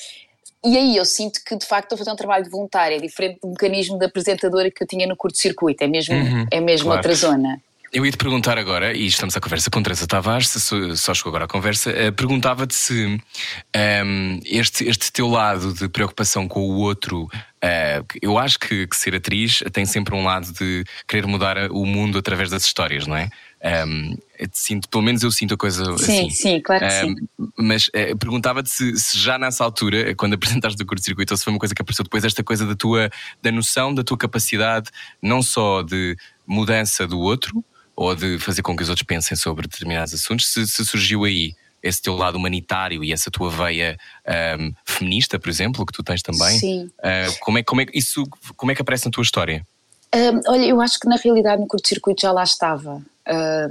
E 0.64 0.76
aí 0.76 0.96
eu 0.96 1.04
sinto 1.04 1.40
que 1.44 1.56
de 1.56 1.64
facto 1.64 1.84
estou 1.84 1.96
a 1.96 1.98
fazer 1.98 2.10
um 2.10 2.16
trabalho 2.16 2.44
de 2.44 2.50
voluntária, 2.50 2.96
é 2.96 3.00
diferente 3.00 3.40
do 3.40 3.48
mecanismo 3.48 3.98
da 3.98 4.06
apresentadora 4.06 4.70
que 4.70 4.82
eu 4.82 4.86
tinha 4.86 5.06
no 5.06 5.16
curto-circuito, 5.16 5.82
é 5.82 5.86
mesmo, 5.86 6.14
uhum, 6.14 6.46
é 6.50 6.60
mesmo 6.60 6.86
claro. 6.86 6.98
outra 6.98 7.14
zona. 7.14 7.62
Eu 7.92 8.06
ia 8.06 8.12
te 8.12 8.18
perguntar 8.18 8.56
agora, 8.56 8.94
e 8.94 9.04
estamos 9.06 9.36
à 9.36 9.40
conversa 9.40 9.68
com 9.68 9.82
Teresa 9.82 10.06
Tavares, 10.06 10.46
se 10.46 10.96
só 10.96 11.12
chegou 11.12 11.30
agora 11.30 11.46
à 11.46 11.48
conversa, 11.48 11.90
uh, 11.90 12.12
perguntava-te 12.12 12.72
se 12.72 13.04
um, 13.04 13.18
ehm, 13.74 14.38
este, 14.44 14.84
este 14.84 15.10
teu 15.10 15.26
lado 15.26 15.74
de 15.74 15.88
preocupação 15.88 16.46
com 16.46 16.60
o 16.60 16.76
outro, 16.76 17.24
uh, 17.24 18.06
eu 18.22 18.38
acho 18.38 18.60
que, 18.60 18.86
que, 18.86 18.96
ser 18.96 19.16
atriz 19.16 19.64
tem 19.72 19.84
sempre 19.86 20.14
um 20.14 20.22
lado 20.22 20.52
de 20.52 20.84
querer 21.08 21.26
mudar 21.26 21.68
o 21.72 21.84
mundo 21.84 22.16
através 22.16 22.48
das 22.48 22.64
histórias, 22.64 23.08
não 23.08 23.16
é? 23.16 23.28
Um, 23.62 24.16
sinto, 24.52 24.88
pelo 24.88 25.02
menos 25.02 25.24
eu 25.24 25.32
sinto 25.32 25.54
a 25.54 25.56
coisa 25.56 25.84
sim, 25.84 26.04
assim. 26.04 26.30
Sim, 26.30 26.30
sim, 26.30 26.60
claro 26.60 26.86
que 26.86 26.94
um, 26.94 27.08
sim. 27.08 27.14
Mas 27.58 27.88
uh, 27.88 28.16
perguntava-te 28.16 28.70
se, 28.70 28.96
se, 28.96 29.18
já 29.18 29.36
nessa 29.36 29.64
altura, 29.64 30.14
quando 30.14 30.34
apresentaste 30.38 30.80
o 30.80 30.86
curto-circuito, 30.86 31.34
ou 31.34 31.36
se 31.36 31.42
foi 31.42 31.52
uma 31.52 31.58
coisa 31.58 31.74
que 31.74 31.82
apareceu 31.82 32.04
depois, 32.04 32.24
esta 32.24 32.44
coisa 32.44 32.64
da 32.64 32.76
tua 32.76 33.10
da 33.42 33.50
noção 33.50 33.92
da 33.92 34.04
tua 34.04 34.16
capacidade, 34.16 34.90
não 35.20 35.42
só 35.42 35.82
de 35.82 36.16
mudança 36.46 37.04
do 37.06 37.18
outro, 37.18 37.64
ou 37.94 38.14
de 38.14 38.38
fazer 38.38 38.62
com 38.62 38.76
que 38.76 38.82
os 38.82 38.88
outros 38.88 39.06
pensem 39.06 39.36
sobre 39.36 39.66
determinados 39.68 40.14
assuntos, 40.14 40.52
se, 40.52 40.66
se 40.66 40.84
surgiu 40.84 41.24
aí 41.24 41.54
esse 41.82 42.00
teu 42.02 42.14
lado 42.14 42.36
humanitário 42.36 43.02
e 43.02 43.12
essa 43.12 43.30
tua 43.30 43.50
veia 43.50 43.96
um, 44.58 44.72
feminista, 44.84 45.38
por 45.38 45.48
exemplo, 45.48 45.86
que 45.86 45.92
tu 45.92 46.02
tens 46.02 46.22
também. 46.22 46.58
Sim. 46.58 46.84
Uh, 46.98 47.38
como, 47.40 47.58
é, 47.58 47.62
como, 47.62 47.80
é, 47.80 47.86
isso, 47.94 48.24
como 48.56 48.70
é 48.70 48.74
que 48.74 48.82
aparece 48.82 49.06
na 49.06 49.10
tua 49.10 49.22
história? 49.22 49.66
Um, 50.14 50.40
olha, 50.50 50.64
eu 50.66 50.80
acho 50.80 50.98
que 50.98 51.08
na 51.08 51.16
realidade 51.16 51.60
no 51.60 51.68
curto-circuito 51.68 52.22
já 52.22 52.32
lá 52.32 52.42
estava. 52.42 53.00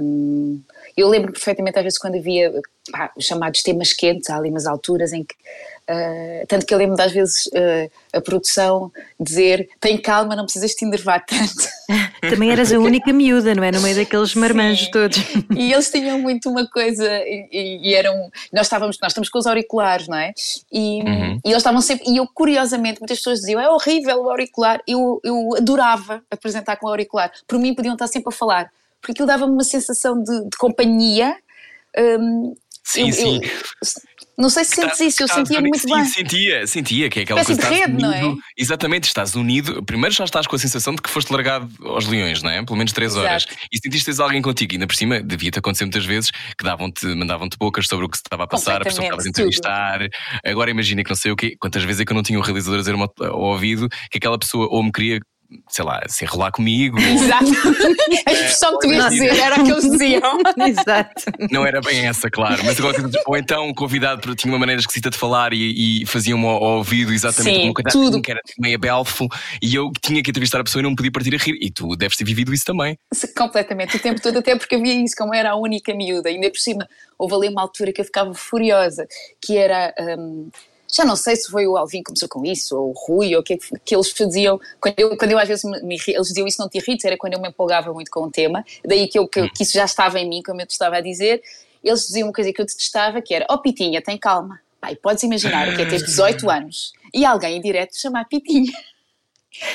Um, 0.00 0.60
eu 1.00 1.08
lembro 1.08 1.32
perfeitamente 1.32 1.78
às 1.78 1.84
vezes 1.84 1.98
quando 1.98 2.16
havia 2.16 2.52
pá, 2.90 3.10
os 3.16 3.24
chamados 3.24 3.62
temas 3.62 3.92
quentes, 3.92 4.28
há 4.30 4.36
ali 4.36 4.50
umas 4.50 4.66
alturas 4.66 5.12
em 5.12 5.24
que, 5.24 5.34
uh, 5.34 6.46
tanto 6.48 6.66
que 6.66 6.74
eu 6.74 6.78
lembro 6.78 7.00
às 7.00 7.12
vezes 7.12 7.46
uh, 7.46 7.90
a 8.12 8.20
produção 8.20 8.90
dizer 9.18 9.68
tem 9.80 9.96
calma, 9.98 10.36
não 10.36 10.44
precisas 10.44 10.74
te 10.74 10.84
enervar 10.84 11.24
tanto. 11.24 11.68
Também 12.20 12.50
eras 12.50 12.72
a 12.72 12.78
única 12.78 13.12
miúda, 13.12 13.54
não 13.54 13.64
é? 13.64 13.72
No 13.72 13.80
meio 13.80 13.96
daqueles 13.96 14.34
marmanjos 14.34 14.86
Sim. 14.86 14.90
todos. 14.90 15.18
E 15.56 15.72
eles 15.72 15.90
tinham 15.90 16.18
muito 16.18 16.50
uma 16.50 16.66
coisa, 16.68 17.08
e, 17.22 17.80
e, 17.82 17.94
eram, 17.94 18.30
nós 18.52 18.66
estávamos, 18.66 18.98
nós 19.00 19.12
estamos 19.12 19.28
com 19.28 19.38
os 19.38 19.46
auriculares, 19.46 20.06
não 20.06 20.18
é? 20.18 20.32
E, 20.70 21.02
uhum. 21.02 21.40
e 21.44 21.48
eles 21.48 21.56
estavam 21.56 21.80
sempre, 21.80 22.10
e 22.10 22.18
eu 22.18 22.26
curiosamente, 22.26 23.00
muitas 23.00 23.18
pessoas 23.18 23.40
diziam, 23.40 23.60
é 23.60 23.68
horrível 23.68 24.22
o 24.22 24.30
auricular, 24.30 24.80
eu, 24.86 25.20
eu 25.24 25.56
adorava 25.56 26.22
apresentar 26.30 26.76
com 26.76 26.86
o 26.86 26.90
auricular, 26.90 27.32
por 27.48 27.58
mim 27.58 27.74
podiam 27.74 27.94
estar 27.94 28.06
sempre 28.06 28.28
a 28.28 28.36
falar 28.36 28.70
porque 29.00 29.12
aquilo 29.12 29.26
dava-me 29.26 29.52
uma 29.52 29.64
sensação 29.64 30.22
de, 30.22 30.44
de 30.44 30.56
companhia. 30.58 31.36
Um, 31.98 32.54
sim, 32.84 33.08
eu, 33.08 33.12
sim. 33.12 33.40
Eu, 33.42 33.50
não 34.40 34.48
sei 34.48 34.64
se 34.64 34.74
sentes 34.74 34.98
isso, 35.00 35.22
eu 35.22 35.28
sentia 35.28 35.60
muito 35.60 35.78
sim, 35.78 35.94
bem. 35.94 36.04
Sentia, 36.06 36.66
sentia, 36.66 37.10
que 37.10 37.20
é 37.20 37.22
aquela 37.24 37.44
coisa. 37.44 37.60
De 37.60 37.68
rede, 37.68 37.92
unido, 37.92 38.00
não 38.00 38.12
é? 38.12 38.36
Exatamente, 38.56 39.04
estás 39.04 39.34
unido. 39.34 39.82
Primeiro 39.84 40.14
já 40.14 40.24
estás 40.24 40.46
com 40.46 40.56
a 40.56 40.58
sensação 40.58 40.94
de 40.94 41.02
que 41.02 41.10
foste 41.10 41.30
largado 41.30 41.68
aos 41.84 42.06
leões, 42.06 42.42
não 42.42 42.50
é? 42.50 42.64
Pelo 42.64 42.78
menos 42.78 42.90
três 42.92 43.16
horas. 43.16 43.46
E 43.70 43.76
sentiste 43.76 44.18
alguém 44.18 44.40
contigo, 44.40 44.72
e 44.72 44.76
ainda 44.76 44.86
por 44.86 44.96
cima, 44.96 45.22
devia-te 45.22 45.58
acontecer 45.58 45.84
muitas 45.84 46.06
vezes 46.06 46.30
que 46.30 46.64
davam-te, 46.64 47.06
mandavam-te 47.06 47.58
bocas 47.58 47.86
sobre 47.86 48.06
o 48.06 48.08
que 48.08 48.16
se 48.16 48.22
estava 48.24 48.44
a 48.44 48.46
passar, 48.46 48.80
a 48.80 48.84
pessoa 48.84 49.00
que 49.00 49.04
estavas 49.04 49.26
a 49.26 49.28
entrevistar. 49.28 50.08
Agora 50.42 50.70
imagina 50.70 51.04
que 51.04 51.10
não 51.10 51.16
sei 51.16 51.32
o 51.32 51.36
quê, 51.36 51.54
quantas 51.60 51.82
vezes 51.84 52.00
é 52.00 52.04
que 52.06 52.12
eu 52.12 52.16
não 52.16 52.22
tinha 52.22 52.38
um 52.38 52.42
realizador 52.42 52.78
a 52.78 52.82
dizer 52.82 52.94
ao 52.94 53.40
ouvido 53.40 53.90
que 54.10 54.16
aquela 54.16 54.38
pessoa 54.38 54.66
ou 54.70 54.82
me 54.82 54.90
queria 54.90 55.20
sei 55.68 55.84
lá, 55.84 56.00
se 56.08 56.24
enrolar 56.24 56.52
comigo. 56.52 56.98
Exato. 56.98 57.44
A 58.26 58.32
expressão 58.32 58.78
que 58.78 58.86
tu 58.86 58.92
ias 58.92 59.10
dizer 59.10 59.38
era 59.38 59.60
o 59.60 59.64
que 59.64 59.70
eles 59.70 59.90
diziam. 59.90 60.38
Exato. 60.66 61.24
Não 61.50 61.66
era 61.66 61.80
bem 61.80 62.06
essa, 62.06 62.30
claro. 62.30 62.62
Mas 62.64 62.78
agora, 62.78 62.98
ou 63.26 63.36
então 63.36 63.68
um 63.68 63.74
convidado 63.74 64.34
tinha 64.34 64.52
uma 64.52 64.58
maneira 64.58 64.80
esquisita 64.80 65.10
de 65.10 65.18
falar 65.18 65.52
e, 65.52 66.02
e 66.02 66.06
fazia-me 66.06 66.44
ao, 66.44 66.62
ouvido 66.62 67.12
exatamente 67.12 67.56
Sim, 67.56 67.64
uma 67.64 67.74
coisa 67.74 67.90
tudo. 67.90 68.08
Assim, 68.14 68.22
que 68.22 68.30
era 68.30 68.40
meio 68.58 68.78
belfo 68.78 69.26
e 69.62 69.74
eu 69.74 69.90
tinha 70.00 70.22
que 70.22 70.30
entrevistar 70.30 70.60
a 70.60 70.64
pessoa 70.64 70.80
e 70.80 70.82
não 70.84 70.94
podia 70.94 71.10
partir 71.10 71.34
a 71.34 71.38
rir. 71.38 71.58
E 71.60 71.70
tu 71.70 71.96
deves 71.96 72.16
ter 72.16 72.24
vivido 72.24 72.54
isso 72.54 72.64
também. 72.64 72.96
Completamente, 73.36 73.96
o 73.96 74.00
tempo 74.00 74.20
todo, 74.20 74.38
até 74.38 74.56
porque 74.56 74.76
havia 74.76 74.94
isso, 74.94 75.14
como 75.16 75.34
era 75.34 75.50
a 75.50 75.56
única 75.56 75.92
miúda. 75.94 76.28
Ainda 76.28 76.50
por 76.50 76.58
cima, 76.58 76.88
houve 77.18 77.34
ali 77.34 77.48
uma 77.48 77.62
altura 77.62 77.92
que 77.92 78.00
eu 78.00 78.04
ficava 78.04 78.32
furiosa, 78.34 79.06
que 79.40 79.56
era. 79.56 79.94
Um, 79.98 80.50
já 80.92 81.04
não 81.04 81.16
sei 81.16 81.36
se 81.36 81.50
foi 81.50 81.66
o 81.66 81.76
Alvin 81.76 81.98
que 81.98 82.04
começou 82.04 82.28
com 82.28 82.44
isso, 82.44 82.76
ou 82.76 82.90
o 82.90 82.92
Rui, 82.92 83.34
ou 83.34 83.40
o 83.40 83.44
que, 83.44 83.58
que 83.84 83.94
eles 83.94 84.10
faziam, 84.10 84.60
quando 84.80 84.98
eu, 84.98 85.16
quando 85.16 85.32
eu 85.32 85.38
às 85.38 85.48
vezes 85.48 85.64
me, 85.64 85.80
me, 85.82 85.96
eles 86.06 86.28
diziam 86.28 86.46
isso 86.46 86.60
não 86.60 86.68
te 86.68 86.78
irrites, 86.78 87.04
era 87.04 87.16
quando 87.16 87.34
eu 87.34 87.40
me 87.40 87.48
empolgava 87.48 87.92
muito 87.92 88.10
com 88.10 88.24
o 88.24 88.30
tema, 88.30 88.64
daí 88.84 89.08
que, 89.08 89.18
eu, 89.18 89.28
que, 89.28 89.48
que 89.50 89.62
isso 89.62 89.72
já 89.72 89.84
estava 89.84 90.18
em 90.18 90.28
mim, 90.28 90.42
como 90.42 90.60
eu 90.60 90.66
te 90.66 90.72
estava 90.72 90.96
a 90.96 91.00
dizer, 91.00 91.42
eles 91.82 92.06
diziam 92.06 92.28
uma 92.28 92.34
coisa 92.34 92.52
que 92.52 92.60
eu 92.60 92.66
detestava, 92.66 93.22
que 93.22 93.34
era, 93.34 93.46
ó 93.48 93.54
oh, 93.54 93.58
Pitinha, 93.58 94.02
tem 94.02 94.18
calma. 94.18 94.60
Pai, 94.80 94.96
podes 94.96 95.22
imaginar 95.22 95.68
o 95.68 95.76
que 95.76 95.82
é 95.82 95.84
ter 95.84 96.02
18 96.02 96.48
anos 96.48 96.92
e 97.12 97.24
alguém 97.24 97.58
em 97.58 97.60
direto 97.60 98.00
chamar 98.00 98.24
Pitinha. 98.26 98.72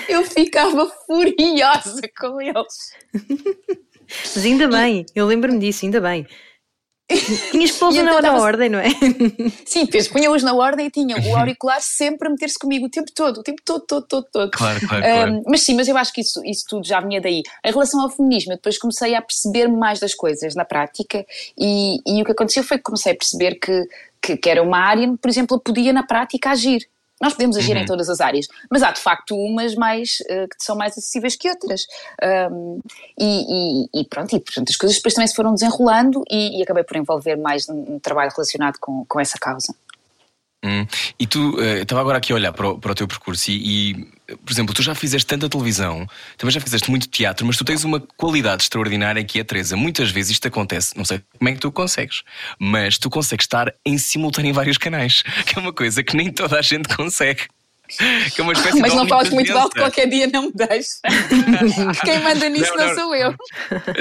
Eu 0.08 0.24
ficava 0.24 0.90
furiosa 1.06 2.02
com 2.18 2.42
eles. 2.42 2.94
Mas 3.14 4.46
ainda 4.46 4.70
bem, 4.70 5.06
eu 5.14 5.26
lembro-me 5.26 5.60
disso, 5.60 5.86
ainda 5.86 6.00
bem. 6.00 6.26
Tinhas 7.52 7.72
que 7.72 7.80
pô-los 7.80 7.96
na, 7.98 8.34
ordem, 8.40 8.70
não 8.70 8.80
é? 8.80 8.90
Sim, 9.64 9.86
punha-os 10.12 10.42
na 10.42 10.56
ordem 10.56 10.88
e 10.88 10.90
tinha 10.90 11.16
o 11.18 11.38
auricular 11.38 11.80
sempre 11.80 12.28
a 12.28 12.32
meter-se 12.32 12.58
comigo 12.58 12.88
o 12.88 12.90
tempo 12.90 13.12
todo, 13.14 13.38
o 13.40 13.44
tempo 13.44 13.62
todo, 13.64 13.86
todo, 13.86 14.08
todo, 14.08 14.28
todo. 14.32 14.52
Claro, 14.52 14.80
claro, 14.88 15.04
claro. 15.04 15.34
Um, 15.34 15.44
mas 15.46 15.62
sim, 15.62 15.76
mas 15.76 15.88
eu 15.88 15.96
acho 15.98 16.12
que 16.12 16.22
isso, 16.22 16.44
isso 16.44 16.66
tudo 16.68 16.86
já 16.88 17.00
vinha 17.00 17.22
daí. 17.22 17.44
Em 17.64 17.72
relação 17.72 18.02
ao 18.02 18.10
feminismo, 18.10 18.54
eu 18.54 18.58
depois 18.58 18.80
comecei 18.80 19.14
a 19.14 19.22
perceber 19.22 19.68
mais 19.68 20.00
das 20.00 20.16
coisas 20.16 20.56
na 20.56 20.66
prática 20.66 21.24
e, 21.58 22.00
e 22.08 22.22
o 22.22 22.26
que 22.26 22.32
aconteceu 22.32 22.64
foi 22.64 22.78
que 22.78 22.84
comecei 22.84 23.12
a 23.12 23.16
perceber 23.16 23.56
que, 23.56 23.88
que, 24.20 24.38
que 24.38 24.50
era 24.50 24.64
uma 24.64 24.80
área, 24.80 25.08
por 25.22 25.30
exemplo, 25.30 25.58
eu 25.58 25.60
podia 25.60 25.94
na 25.94 26.04
prática 26.04 26.50
agir. 26.50 26.88
Nós 27.22 27.34
podemos 27.34 27.56
agir 27.56 27.76
uhum. 27.76 27.84
em 27.84 27.86
todas 27.86 28.10
as 28.10 28.20
áreas, 28.20 28.48
mas 28.70 28.84
há 28.84 28.92
de 28.92 29.00
facto 29.00 29.36
umas 29.36 29.74
mais 29.76 30.18
uh, 30.30 30.48
que 30.50 30.64
são 30.64 30.76
mais 30.76 30.98
acessíveis 30.98 31.36
que 31.36 31.50
outras. 31.50 31.86
Um, 32.52 32.80
e, 33.18 33.86
e, 33.94 34.02
e, 34.02 34.06
pronto, 34.06 34.36
e 34.36 34.40
portanto 34.40 34.70
as 34.70 34.76
coisas 34.76 34.98
depois 34.98 35.14
também 35.14 35.28
se 35.28 35.36
foram 35.36 35.54
desenrolando 35.54 36.24
e, 36.30 36.60
e 36.60 36.64
acabei 36.64 36.84
por 36.84 36.98
envolver 36.98 37.38
mais 37.38 37.70
um 37.70 38.00
trabalho 38.00 38.32
relacionado 38.32 38.78
com, 38.80 39.06
com 39.06 39.20
essa 39.20 39.38
causa. 39.40 39.74
Hum. 40.66 40.88
E 41.20 41.28
tu, 41.28 41.60
uh, 41.60 41.62
estava 41.84 42.02
agora 42.02 42.18
aqui 42.18 42.34
a 42.34 42.36
olhar 42.36 42.52
para 42.52 42.68
o, 42.68 42.80
para 42.80 42.92
o 42.92 42.96
teu 42.96 43.08
percurso 43.08 43.52
e, 43.52 43.92
e, 43.92 43.94
por 44.38 44.52
exemplo, 44.52 44.74
tu 44.74 44.82
já 44.82 44.96
fizeste 44.96 45.28
tanta 45.28 45.48
televisão, 45.48 46.08
também 46.40 46.52
já 46.52 46.60
fizeste 46.60 46.90
muito 46.90 47.08
teatro, 47.08 47.46
mas 47.46 47.56
tu 47.56 47.64
tens 47.64 47.84
uma 47.84 48.00
qualidade 48.00 48.64
extraordinária 48.64 49.24
que 49.24 49.40
é, 49.40 49.44
Teresa, 49.44 49.78
muitas 49.78 50.10
vezes 50.10 50.32
isto 50.32 50.48
acontece, 50.48 50.98
não 50.98 51.06
sei 51.06 51.22
como 51.38 51.50
é 51.50 51.54
que 51.54 51.60
tu 51.60 51.72
consegues, 51.72 52.24
mas 52.58 52.98
tu 52.98 53.12
consegues 53.12 53.44
estar 53.44 53.72
em 53.86 53.96
simultâneo 54.00 54.50
em 54.50 54.54
vários 54.54 54.80
canais, 54.80 55.22
que 55.46 55.60
é 55.60 55.62
uma 55.62 55.72
coisa 55.72 56.02
que 56.04 56.18
nem 56.18 56.32
toda 56.32 56.58
a 56.58 56.62
gente 56.64 56.90
consegue. 56.98 57.44
Que 57.88 58.42
é 58.42 58.44
uma 58.44 58.54
espécie 58.54 58.80
Mas 58.80 58.94
não 58.94 59.08
fales 59.08 59.30
muito 59.30 59.56
alto, 59.56 59.76
qualquer 59.78 60.08
dia 60.08 60.28
não 60.28 60.44
me 60.44 60.52
deixa. 60.54 61.00
Quem 62.04 62.20
manda 62.20 62.50
nisso 62.50 62.72
não, 62.76 62.78
não, 62.78 62.88
não, 62.88 62.96
sou 62.96 63.16
eu. 63.16 63.36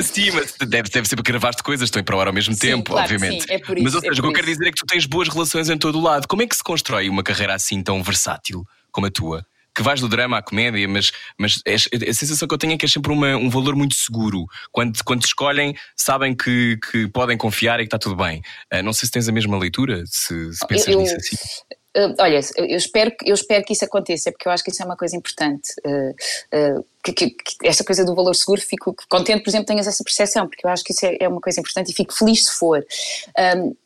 Sim, 0.03 0.31
mas 0.33 0.55
deve, 0.59 0.89
deve 0.89 1.09
ser 1.09 1.17
porque 1.17 1.31
gravaste 1.31 1.63
coisas, 1.63 1.87
estão 1.87 2.01
em 2.01 2.05
provar 2.05 2.27
ao 2.27 2.33
mesmo 2.33 2.55
sim, 2.55 2.61
tempo, 2.61 2.93
claro, 2.93 3.13
obviamente. 3.13 3.45
Sim, 3.45 3.53
é 3.53 3.59
por 3.59 3.77
isso, 3.77 3.85
mas 3.85 3.95
ou 3.95 4.01
seja, 4.01 4.13
é 4.13 4.19
o 4.19 4.23
que 4.23 4.29
eu 4.29 4.33
quero 4.33 4.47
dizer 4.47 4.67
é 4.69 4.71
que 4.71 4.79
tu 4.79 4.87
tens 4.87 5.07
boas 5.07 5.29
relações 5.29 5.69
em 5.69 5.77
todo 5.77 5.99
o 5.99 6.03
lado. 6.03 6.27
Como 6.27 6.43
é 6.43 6.47
que 6.47 6.57
se 6.57 6.63
constrói 6.63 7.09
uma 7.09 7.23
carreira 7.23 7.55
assim 7.55 7.83
tão 7.83 8.03
versátil 8.03 8.65
como 8.91 9.07
a 9.07 9.11
tua? 9.11 9.47
que 9.75 9.83
vais 9.83 10.01
do 10.01 10.09
drama 10.09 10.39
à 10.39 10.43
comédia, 10.43 10.87
mas, 10.89 11.11
mas 11.37 11.61
é, 11.67 11.75
a 11.75 12.15
sensação 12.15 12.47
que 12.47 12.55
eu 12.55 12.59
tenho 12.59 12.75
é 12.75 12.77
que 12.77 12.85
é 12.85 12.89
sempre 12.89 13.13
uma, 13.13 13.37
um 13.37 13.51
valor 13.51 13.75
muito 13.75 13.95
seguro. 13.95 14.47
Quando, 14.71 15.03
quando 15.05 15.23
te 15.23 15.27
escolhem, 15.27 15.75
sabem 15.97 16.35
que, 16.35 16.79
que 16.91 17.09
podem 17.09 17.37
confiar 17.37 17.81
e 17.81 17.83
que 17.83 17.89
está 17.89 17.99
tudo 17.99 18.15
bem. 18.15 18.41
Uh, 18.73 18.83
não 18.83 18.93
sei 18.93 19.07
se 19.07 19.13
tens 19.13 19.29
a 19.29 19.33
mesma 19.33 19.59
leitura, 19.59 20.05
se, 20.07 20.55
se 20.55 20.67
pensas 20.69 20.87
eu, 20.87 21.01
nisso 21.01 21.17
assim. 21.17 21.37
Uh, 21.97 22.15
olha, 22.19 22.41
eu 22.57 22.77
espero, 22.77 23.13
eu 23.25 23.35
espero 23.35 23.65
que 23.65 23.73
isso 23.73 23.85
aconteça, 23.85 24.33
porque 24.33 24.49
eu 24.49 24.53
acho 24.53 24.65
que 24.65 24.71
isso 24.71 24.83
é 24.83 24.85
uma 24.85 24.97
coisa 24.97 25.17
importante. 25.17 25.71
Uh, 25.87 26.85
que, 27.05 27.13
que, 27.13 27.31
que, 27.31 27.69
esta 27.69 27.85
coisa 27.85 28.05
do 28.05 28.15
valor 28.15 28.35
seguro, 28.35 28.61
fico 28.61 28.95
contente, 29.09 29.43
por 29.45 29.51
exemplo, 29.51 29.67
tenhas 29.67 29.87
essa 29.87 30.03
percepção, 30.03 30.49
porque 30.49 30.67
eu 30.67 30.71
acho 30.71 30.83
que 30.83 30.93
isso 30.93 31.07
é, 31.07 31.19
é 31.21 31.29
uma 31.29 31.41
coisa 31.41 31.61
importante 31.61 31.93
e 31.93 31.95
fico 31.95 32.13
feliz 32.13 32.47
se 32.47 32.53
for. 32.53 32.85
Um, 33.57 33.77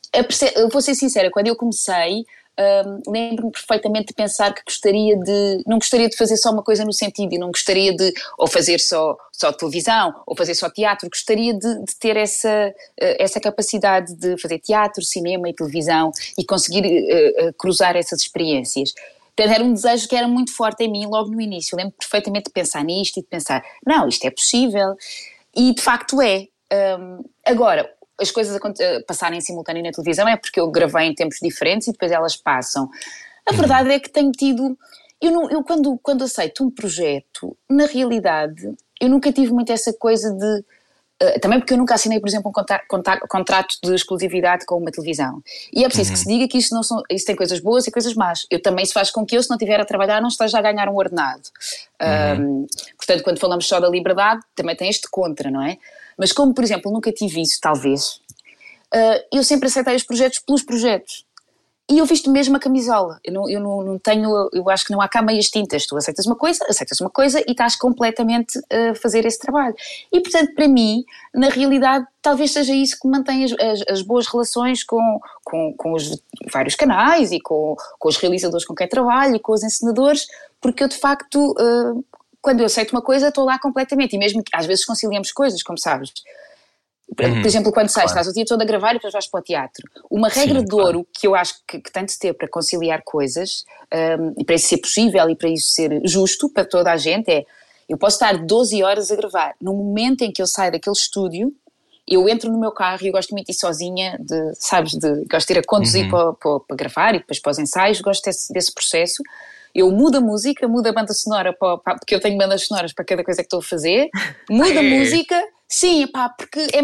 vou 0.72 0.80
ser 0.80 0.94
sincera, 0.94 1.30
quando 1.30 1.48
eu 1.48 1.56
comecei, 1.56 2.24
um, 2.58 3.10
lembro-me 3.10 3.52
perfeitamente 3.52 4.08
de 4.08 4.14
pensar 4.14 4.52
que 4.52 4.62
gostaria 4.64 5.16
de, 5.16 5.62
não 5.66 5.78
gostaria 5.78 6.08
de 6.08 6.16
fazer 6.16 6.36
só 6.36 6.50
uma 6.50 6.62
coisa 6.62 6.84
no 6.84 6.92
sentido, 6.92 7.32
e 7.34 7.38
não 7.38 7.48
gostaria 7.48 7.94
de, 7.94 8.12
ou 8.36 8.48
fazer 8.48 8.80
só, 8.80 9.16
só 9.32 9.52
televisão, 9.52 10.14
ou 10.26 10.36
fazer 10.36 10.54
só 10.54 10.68
teatro, 10.68 11.08
gostaria 11.08 11.54
de, 11.54 11.84
de 11.84 11.96
ter 11.98 12.16
essa, 12.16 12.74
essa 12.98 13.40
capacidade 13.40 14.14
de 14.14 14.36
fazer 14.40 14.58
teatro, 14.58 15.02
cinema 15.04 15.48
e 15.48 15.54
televisão 15.54 16.10
e 16.36 16.44
conseguir 16.44 16.84
uh, 16.84 17.52
cruzar 17.54 17.96
essas 17.96 18.20
experiências. 18.20 18.92
Era 19.36 19.62
um 19.62 19.72
desejo 19.72 20.08
que 20.08 20.16
era 20.16 20.26
muito 20.26 20.52
forte 20.52 20.82
em 20.82 20.90
mim 20.90 21.06
logo 21.06 21.30
no 21.30 21.40
início. 21.40 21.74
Eu 21.74 21.78
lembro 21.78 21.94
perfeitamente 21.96 22.46
de 22.46 22.52
pensar 22.52 22.82
nisto 22.82 23.18
e 23.18 23.22
de 23.22 23.28
pensar, 23.28 23.62
não, 23.86 24.08
isto 24.08 24.26
é 24.26 24.30
possível. 24.30 24.96
E 25.54 25.72
de 25.72 25.80
facto 25.80 26.20
é. 26.20 26.48
Um, 26.98 27.24
agora, 27.46 27.90
as 28.20 28.30
coisas 28.30 28.58
passarem 29.06 29.40
simultâneo 29.40 29.82
na 29.82 29.92
televisão 29.92 30.26
é 30.28 30.36
porque 30.36 30.60
eu 30.60 30.70
gravei 30.70 31.06
em 31.06 31.14
tempos 31.14 31.38
diferentes 31.40 31.88
e 31.88 31.92
depois 31.92 32.10
elas 32.10 32.36
passam. 32.36 32.90
A 33.46 33.52
verdade 33.52 33.90
é 33.90 34.00
que 34.00 34.10
tenho 34.10 34.32
tido. 34.32 34.76
Eu, 35.20 35.32
não, 35.32 35.50
eu 35.50 35.62
quando, 35.62 35.98
quando 36.02 36.24
aceito 36.24 36.64
um 36.64 36.70
projeto, 36.70 37.56
na 37.68 37.86
realidade, 37.86 38.72
eu 39.00 39.08
nunca 39.08 39.32
tive 39.32 39.52
muito 39.52 39.72
essa 39.72 39.92
coisa 39.92 40.32
de. 40.32 40.64
Uh, 41.20 41.40
também 41.40 41.58
porque 41.58 41.72
eu 41.72 41.78
nunca 41.78 41.94
assinei, 41.94 42.20
por 42.20 42.28
exemplo, 42.28 42.48
um 42.48 42.52
contra, 42.52 42.80
contra, 42.86 43.18
contrato 43.26 43.74
de 43.82 43.92
exclusividade 43.92 44.64
com 44.64 44.76
uma 44.76 44.90
televisão. 44.90 45.42
E 45.72 45.82
é 45.82 45.88
preciso 45.88 46.10
uhum. 46.10 46.14
que 46.14 46.20
se 46.20 46.28
diga 46.28 46.48
que 46.48 46.58
isso, 46.58 46.72
não 46.72 46.84
são, 46.84 47.02
isso 47.10 47.26
tem 47.26 47.34
coisas 47.34 47.58
boas 47.58 47.88
e 47.88 47.90
coisas 47.90 48.14
más. 48.14 48.46
Eu 48.48 48.62
também 48.62 48.84
isso 48.84 48.92
faz 48.92 49.10
com 49.10 49.26
que 49.26 49.36
eu, 49.36 49.42
se 49.42 49.50
não 49.50 49.56
estiver 49.56 49.80
a 49.80 49.84
trabalhar, 49.84 50.20
não 50.20 50.28
esteja 50.28 50.58
a 50.58 50.62
ganhar 50.62 50.88
um 50.88 50.94
ordenado. 50.94 51.42
Uhum. 52.00 52.62
Um, 52.62 52.66
portanto, 52.96 53.24
quando 53.24 53.40
falamos 53.40 53.66
só 53.66 53.80
da 53.80 53.88
liberdade, 53.88 54.42
também 54.54 54.76
tem 54.76 54.88
este 54.88 55.08
contra, 55.10 55.50
não 55.50 55.62
é? 55.62 55.78
Mas 56.18 56.32
como, 56.32 56.52
por 56.52 56.64
exemplo, 56.64 56.90
nunca 56.92 57.12
tive 57.12 57.40
isso, 57.40 57.58
talvez, 57.60 58.20
uh, 58.94 59.24
eu 59.32 59.44
sempre 59.44 59.68
aceitei 59.68 59.94
os 59.94 60.02
projetos 60.02 60.40
pelos 60.40 60.62
projetos. 60.62 61.24
E 61.90 61.98
eu 61.98 62.04
visto 62.04 62.30
mesmo 62.30 62.54
a 62.54 62.60
camisola. 62.60 63.18
Eu 63.24 63.32
não, 63.32 63.48
eu 63.48 63.60
não, 63.60 63.82
não 63.82 63.98
tenho, 63.98 64.50
eu 64.52 64.68
acho 64.68 64.84
que 64.84 64.92
não 64.92 65.00
há 65.00 65.08
cá 65.08 65.22
meias 65.22 65.48
tintas. 65.48 65.86
Tu 65.86 65.96
aceitas 65.96 66.26
uma 66.26 66.36
coisa, 66.36 66.62
aceitas 66.68 67.00
uma 67.00 67.08
coisa 67.08 67.40
e 67.40 67.52
estás 67.52 67.76
completamente 67.76 68.60
a 68.70 68.94
fazer 68.94 69.24
esse 69.24 69.38
trabalho. 69.38 69.74
E 70.12 70.20
portanto, 70.20 70.54
para 70.54 70.68
mim, 70.68 71.02
na 71.34 71.48
realidade, 71.48 72.06
talvez 72.20 72.52
seja 72.52 72.74
isso 72.74 72.98
que 73.00 73.08
mantém 73.08 73.42
as, 73.42 73.52
as, 73.52 73.82
as 73.88 74.02
boas 74.02 74.26
relações 74.26 74.84
com, 74.84 75.18
com, 75.42 75.72
com, 75.78 75.94
os 75.94 76.22
vários 76.52 76.74
canais 76.74 77.32
e 77.32 77.40
com, 77.40 77.74
com 77.98 78.08
os 78.10 78.18
realizadores 78.18 78.66
com 78.66 78.74
quem 78.74 78.86
trabalho 78.86 79.36
e 79.36 79.40
com 79.40 79.52
os 79.52 79.62
encenadores, 79.62 80.26
porque 80.60 80.84
eu 80.84 80.88
de 80.88 80.96
facto 80.98 81.52
uh, 81.52 82.04
quando 82.48 82.60
eu 82.60 82.66
aceito 82.66 82.92
uma 82.92 83.02
coisa, 83.02 83.28
estou 83.28 83.44
lá 83.44 83.58
completamente. 83.58 84.16
E 84.16 84.18
mesmo 84.18 84.42
que 84.42 84.50
às 84.54 84.64
vezes 84.64 84.82
conciliamos 84.82 85.30
coisas, 85.30 85.62
como 85.62 85.78
sabes. 85.78 86.10
Por 87.14 87.26
uhum, 87.26 87.42
exemplo, 87.42 87.70
quando 87.70 87.88
sais, 87.88 88.10
claro. 88.10 88.20
estás 88.20 88.28
o 88.28 88.32
dia 88.32 88.46
todo 88.46 88.62
a 88.62 88.64
gravar 88.64 88.92
e 88.92 88.94
depois 88.94 89.12
vais 89.12 89.26
para 89.26 89.40
o 89.40 89.42
teatro. 89.42 89.86
Uma 90.10 90.30
regra 90.30 90.60
Sim, 90.60 90.64
de 90.64 90.74
ouro 90.74 91.06
que 91.12 91.26
eu 91.26 91.34
acho 91.34 91.56
que, 91.66 91.78
que 91.78 91.92
tem 91.92 92.06
de 92.06 92.18
ter 92.18 92.32
para 92.32 92.48
conciliar 92.48 93.02
coisas, 93.04 93.66
um, 94.18 94.34
e 94.38 94.44
para 94.44 94.54
isso 94.54 94.68
ser 94.68 94.78
possível 94.78 95.28
e 95.28 95.36
para 95.36 95.50
isso 95.50 95.68
ser 95.72 96.00
justo 96.04 96.48
para 96.48 96.64
toda 96.64 96.90
a 96.90 96.96
gente, 96.96 97.30
é 97.30 97.44
eu 97.86 97.98
posso 97.98 98.16
estar 98.16 98.38
12 98.38 98.82
horas 98.82 99.10
a 99.10 99.16
gravar. 99.16 99.54
No 99.60 99.74
momento 99.74 100.22
em 100.22 100.32
que 100.32 100.40
eu 100.40 100.46
saio 100.46 100.72
daquele 100.72 100.96
estúdio, 100.96 101.52
eu 102.06 102.26
entro 102.28 102.50
no 102.50 102.58
meu 102.58 102.72
carro 102.72 103.00
e 103.02 103.08
eu 103.08 103.12
gosto 103.12 103.32
muito 103.32 103.46
de 103.46 103.52
ir 103.52 103.56
sozinha, 103.56 104.18
de, 104.18 104.54
sabes, 104.54 104.92
de, 104.92 105.24
gosto 105.30 105.48
de 105.48 105.54
ir 105.54 105.58
a 105.58 105.62
conduzir 105.66 106.04
uhum. 106.04 106.10
para, 106.10 106.32
para, 106.32 106.60
para, 106.60 106.76
gravar 106.76 107.14
e 107.14 107.18
depois 107.18 107.40
para 107.40 107.50
os 107.50 107.58
ensaios, 107.58 108.00
gosto 108.00 108.24
desse, 108.24 108.52
desse 108.52 108.72
processo 108.72 109.22
eu 109.74 109.90
mudo 109.90 110.18
a 110.18 110.20
música, 110.20 110.66
mudo 110.66 110.86
a 110.88 110.92
banda 110.92 111.12
sonora, 111.12 111.52
para, 111.52 111.78
para, 111.78 111.94
porque 111.98 112.14
eu 112.14 112.20
tenho 112.20 112.36
bandas 112.38 112.66
sonoras 112.66 112.92
para 112.92 113.04
cada 113.04 113.24
coisa 113.24 113.42
que 113.42 113.46
estou 113.46 113.60
a 113.60 113.62
fazer, 113.62 114.08
mudo 114.50 114.78
a 114.78 114.82
música, 114.82 115.42
sim, 115.68 116.06
pá, 116.06 116.28
porque 116.28 116.60
é, 116.60 116.82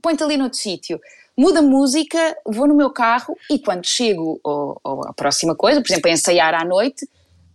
põe-te 0.00 0.22
ali 0.22 0.36
noutro 0.36 0.58
sítio. 0.58 1.00
Mudo 1.36 1.58
a 1.58 1.62
música, 1.62 2.36
vou 2.46 2.68
no 2.68 2.76
meu 2.76 2.90
carro 2.90 3.36
e 3.50 3.58
quando 3.58 3.84
chego 3.84 4.40
ao, 4.44 4.80
ao, 4.84 5.08
à 5.08 5.12
próxima 5.12 5.56
coisa, 5.56 5.80
por 5.80 5.90
exemplo, 5.90 6.08
a 6.08 6.12
ensaiar 6.14 6.54
à 6.54 6.64
noite, 6.64 7.08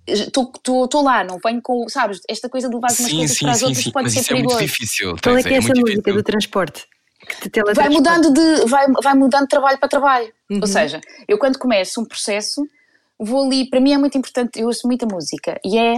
estou 0.05 1.01
lá, 1.01 1.23
não 1.23 1.39
venho 1.43 1.61
com, 1.61 1.87
sabes, 1.87 2.19
esta 2.27 2.49
coisa 2.49 2.67
de 2.67 2.75
levar 2.75 2.87
umas 2.87 3.11
coisas 3.11 3.37
sim, 3.37 3.45
para 3.45 3.51
as 3.51 3.59
sim, 3.59 3.65
outras 3.65 3.83
sim, 3.83 3.91
pode 3.91 4.11
ser 4.11 4.23
perigoso. 4.25 4.55
É 4.55 4.59
muito 4.59 4.71
difícil. 4.71 5.15
Qual 5.23 5.37
é 5.37 5.43
que 5.43 5.49
é, 5.49 5.53
é 5.53 5.57
essa 5.57 5.67
música 5.69 5.85
difícil. 5.85 6.13
do 6.13 6.23
transporte? 6.23 6.87
vai 7.75 7.89
mudando 7.89 8.33
de 8.33 8.65
vai, 8.65 8.87
vai 9.03 9.13
mudando 9.13 9.43
de 9.43 9.49
trabalho 9.49 9.77
para 9.77 9.89
trabalho. 9.89 10.33
Uhum. 10.49 10.59
Ou 10.61 10.67
seja, 10.67 10.99
eu 11.27 11.37
quando 11.37 11.57
começo 11.57 12.01
um 12.01 12.05
processo, 12.05 12.65
vou 13.19 13.45
ali, 13.45 13.69
para 13.69 13.81
mim 13.81 13.91
é 13.91 13.97
muito 13.97 14.17
importante, 14.17 14.59
eu 14.59 14.67
ouço 14.67 14.87
muita 14.87 15.05
música 15.05 15.59
e 15.63 15.77
é, 15.77 15.97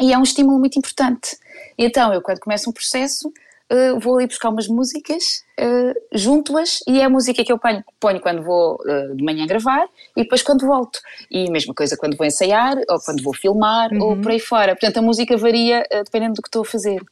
e 0.00 0.12
é 0.12 0.18
um 0.18 0.22
estímulo 0.22 0.58
muito 0.58 0.78
importante. 0.78 1.36
E 1.76 1.84
então 1.84 2.12
eu 2.12 2.22
quando 2.22 2.40
começo 2.40 2.70
um 2.70 2.72
processo 2.72 3.28
uh, 3.28 4.00
vou 4.00 4.16
ali 4.16 4.26
buscar 4.26 4.48
umas 4.48 4.66
músicas, 4.66 5.44
uh, 5.60 5.94
junto-as 6.12 6.80
e 6.88 7.00
é 7.00 7.04
a 7.04 7.10
música 7.10 7.44
que 7.44 7.52
eu 7.52 7.58
ponho, 7.58 7.84
ponho 8.00 8.20
quando 8.20 8.42
vou 8.42 8.78
uh, 8.80 9.14
de 9.14 9.22
manhã 9.22 9.46
gravar 9.46 9.86
e 10.16 10.22
depois 10.22 10.42
quando 10.42 10.66
volto. 10.66 10.98
E 11.30 11.48
a 11.48 11.50
mesma 11.50 11.74
coisa 11.74 11.96
quando 11.96 12.16
vou 12.16 12.26
ensaiar 12.26 12.76
ou 12.88 12.98
quando 13.00 13.22
vou 13.22 13.34
filmar 13.34 13.92
uhum. 13.92 14.02
ou 14.02 14.16
por 14.16 14.30
aí 14.30 14.40
fora. 14.40 14.74
Portanto 14.74 14.98
a 14.98 15.02
música 15.02 15.36
varia 15.36 15.84
dependendo 16.04 16.34
do 16.34 16.42
que 16.42 16.48
estou 16.48 16.62
a 16.62 16.66
fazer. 16.66 17.02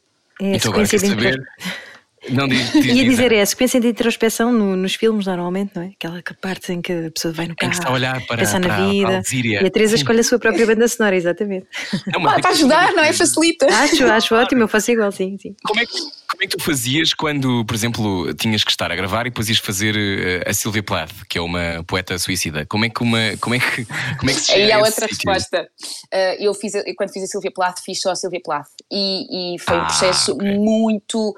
É, 0.41 0.55
então 0.55 0.71
agora 0.71 0.87
quer 0.87 0.99
saber... 0.99 1.39
Não 2.29 2.47
diz, 2.47 2.71
diz 2.71 2.85
Ia 2.85 3.03
dizer, 3.03 3.31
é 3.31 3.41
a 3.41 3.45
sequência 3.45 3.79
de 3.79 3.87
introspeção 3.87 4.51
no, 4.51 4.75
nos 4.75 4.95
filmes, 4.95 5.25
normalmente, 5.25 5.71
não 5.75 5.83
é? 5.83 5.87
Aquela 5.87 6.21
parte 6.41 6.71
em 6.71 6.81
que 6.81 6.91
a 6.91 7.11
pessoa 7.11 7.33
vai 7.33 7.47
no 7.47 7.55
carro, 7.55 7.71
está 7.71 7.89
a 7.89 7.91
olhar 7.91 8.25
para, 8.25 8.37
pensar 8.37 8.59
na 8.59 8.89
vida. 8.89 9.21
e 9.31 9.57
a 9.57 9.69
Teresa 9.69 9.95
escolhe 9.95 10.19
a 10.19 10.23
sua 10.23 10.39
própria 10.39 10.65
banda 10.65 10.87
sonora, 10.87 11.15
exatamente. 11.15 11.67
É 12.13 12.17
uma 12.17 12.35
ah, 12.35 12.41
para 12.41 12.51
ajudar, 12.51 12.93
não 12.93 13.03
é? 13.03 13.11
Facilita. 13.11 13.67
Acho, 13.67 14.05
acho 14.05 14.35
ótimo, 14.35 14.63
eu 14.63 14.67
faço 14.67 14.91
igual, 14.91 15.11
sim. 15.11 15.37
sim. 15.39 15.55
Como, 15.63 15.79
é 15.79 15.85
que, 15.85 15.91
como 15.91 16.43
é 16.43 16.47
que 16.47 16.57
tu 16.57 16.63
fazias 16.63 17.13
quando, 17.13 17.65
por 17.65 17.75
exemplo, 17.75 18.33
tinhas 18.35 18.63
que 18.63 18.71
estar 18.71 18.91
a 18.91 18.95
gravar 18.95 19.21
e 19.27 19.29
depois 19.29 19.49
ias 19.49 19.57
fazer 19.57 19.95
uh, 19.95 20.49
a 20.49 20.53
Sylvia 20.53 20.83
Plath, 20.83 21.11
que 21.29 21.37
é 21.37 21.41
uma 21.41 21.83
poeta 21.85 22.17
suicida? 22.17 22.65
Como 22.65 22.85
é 22.85 22.89
que 22.89 23.03
uma. 23.03 23.19
Como 23.39 23.55
é 23.55 23.59
que, 23.59 23.85
como 24.17 24.31
é 24.31 24.33
que 24.33 24.39
se 24.39 24.51
Aí 24.53 24.71
há 24.71 24.77
outra 24.77 25.07
sítio? 25.07 25.29
resposta. 25.31 25.67
Uh, 26.13 26.35
eu 26.39 26.53
fiz, 26.53 26.73
eu, 26.75 26.83
quando 26.95 27.11
fiz 27.11 27.23
a 27.23 27.27
Sylvia 27.27 27.51
Plath, 27.53 27.79
fiz 27.83 27.99
só 27.99 28.11
a 28.11 28.15
Sylvia 28.15 28.41
Plath. 28.43 28.69
E, 28.91 29.55
e 29.55 29.59
foi 29.59 29.75
ah, 29.75 29.81
um 29.81 29.85
processo 29.85 30.33
okay. 30.33 30.57
muito. 30.57 31.35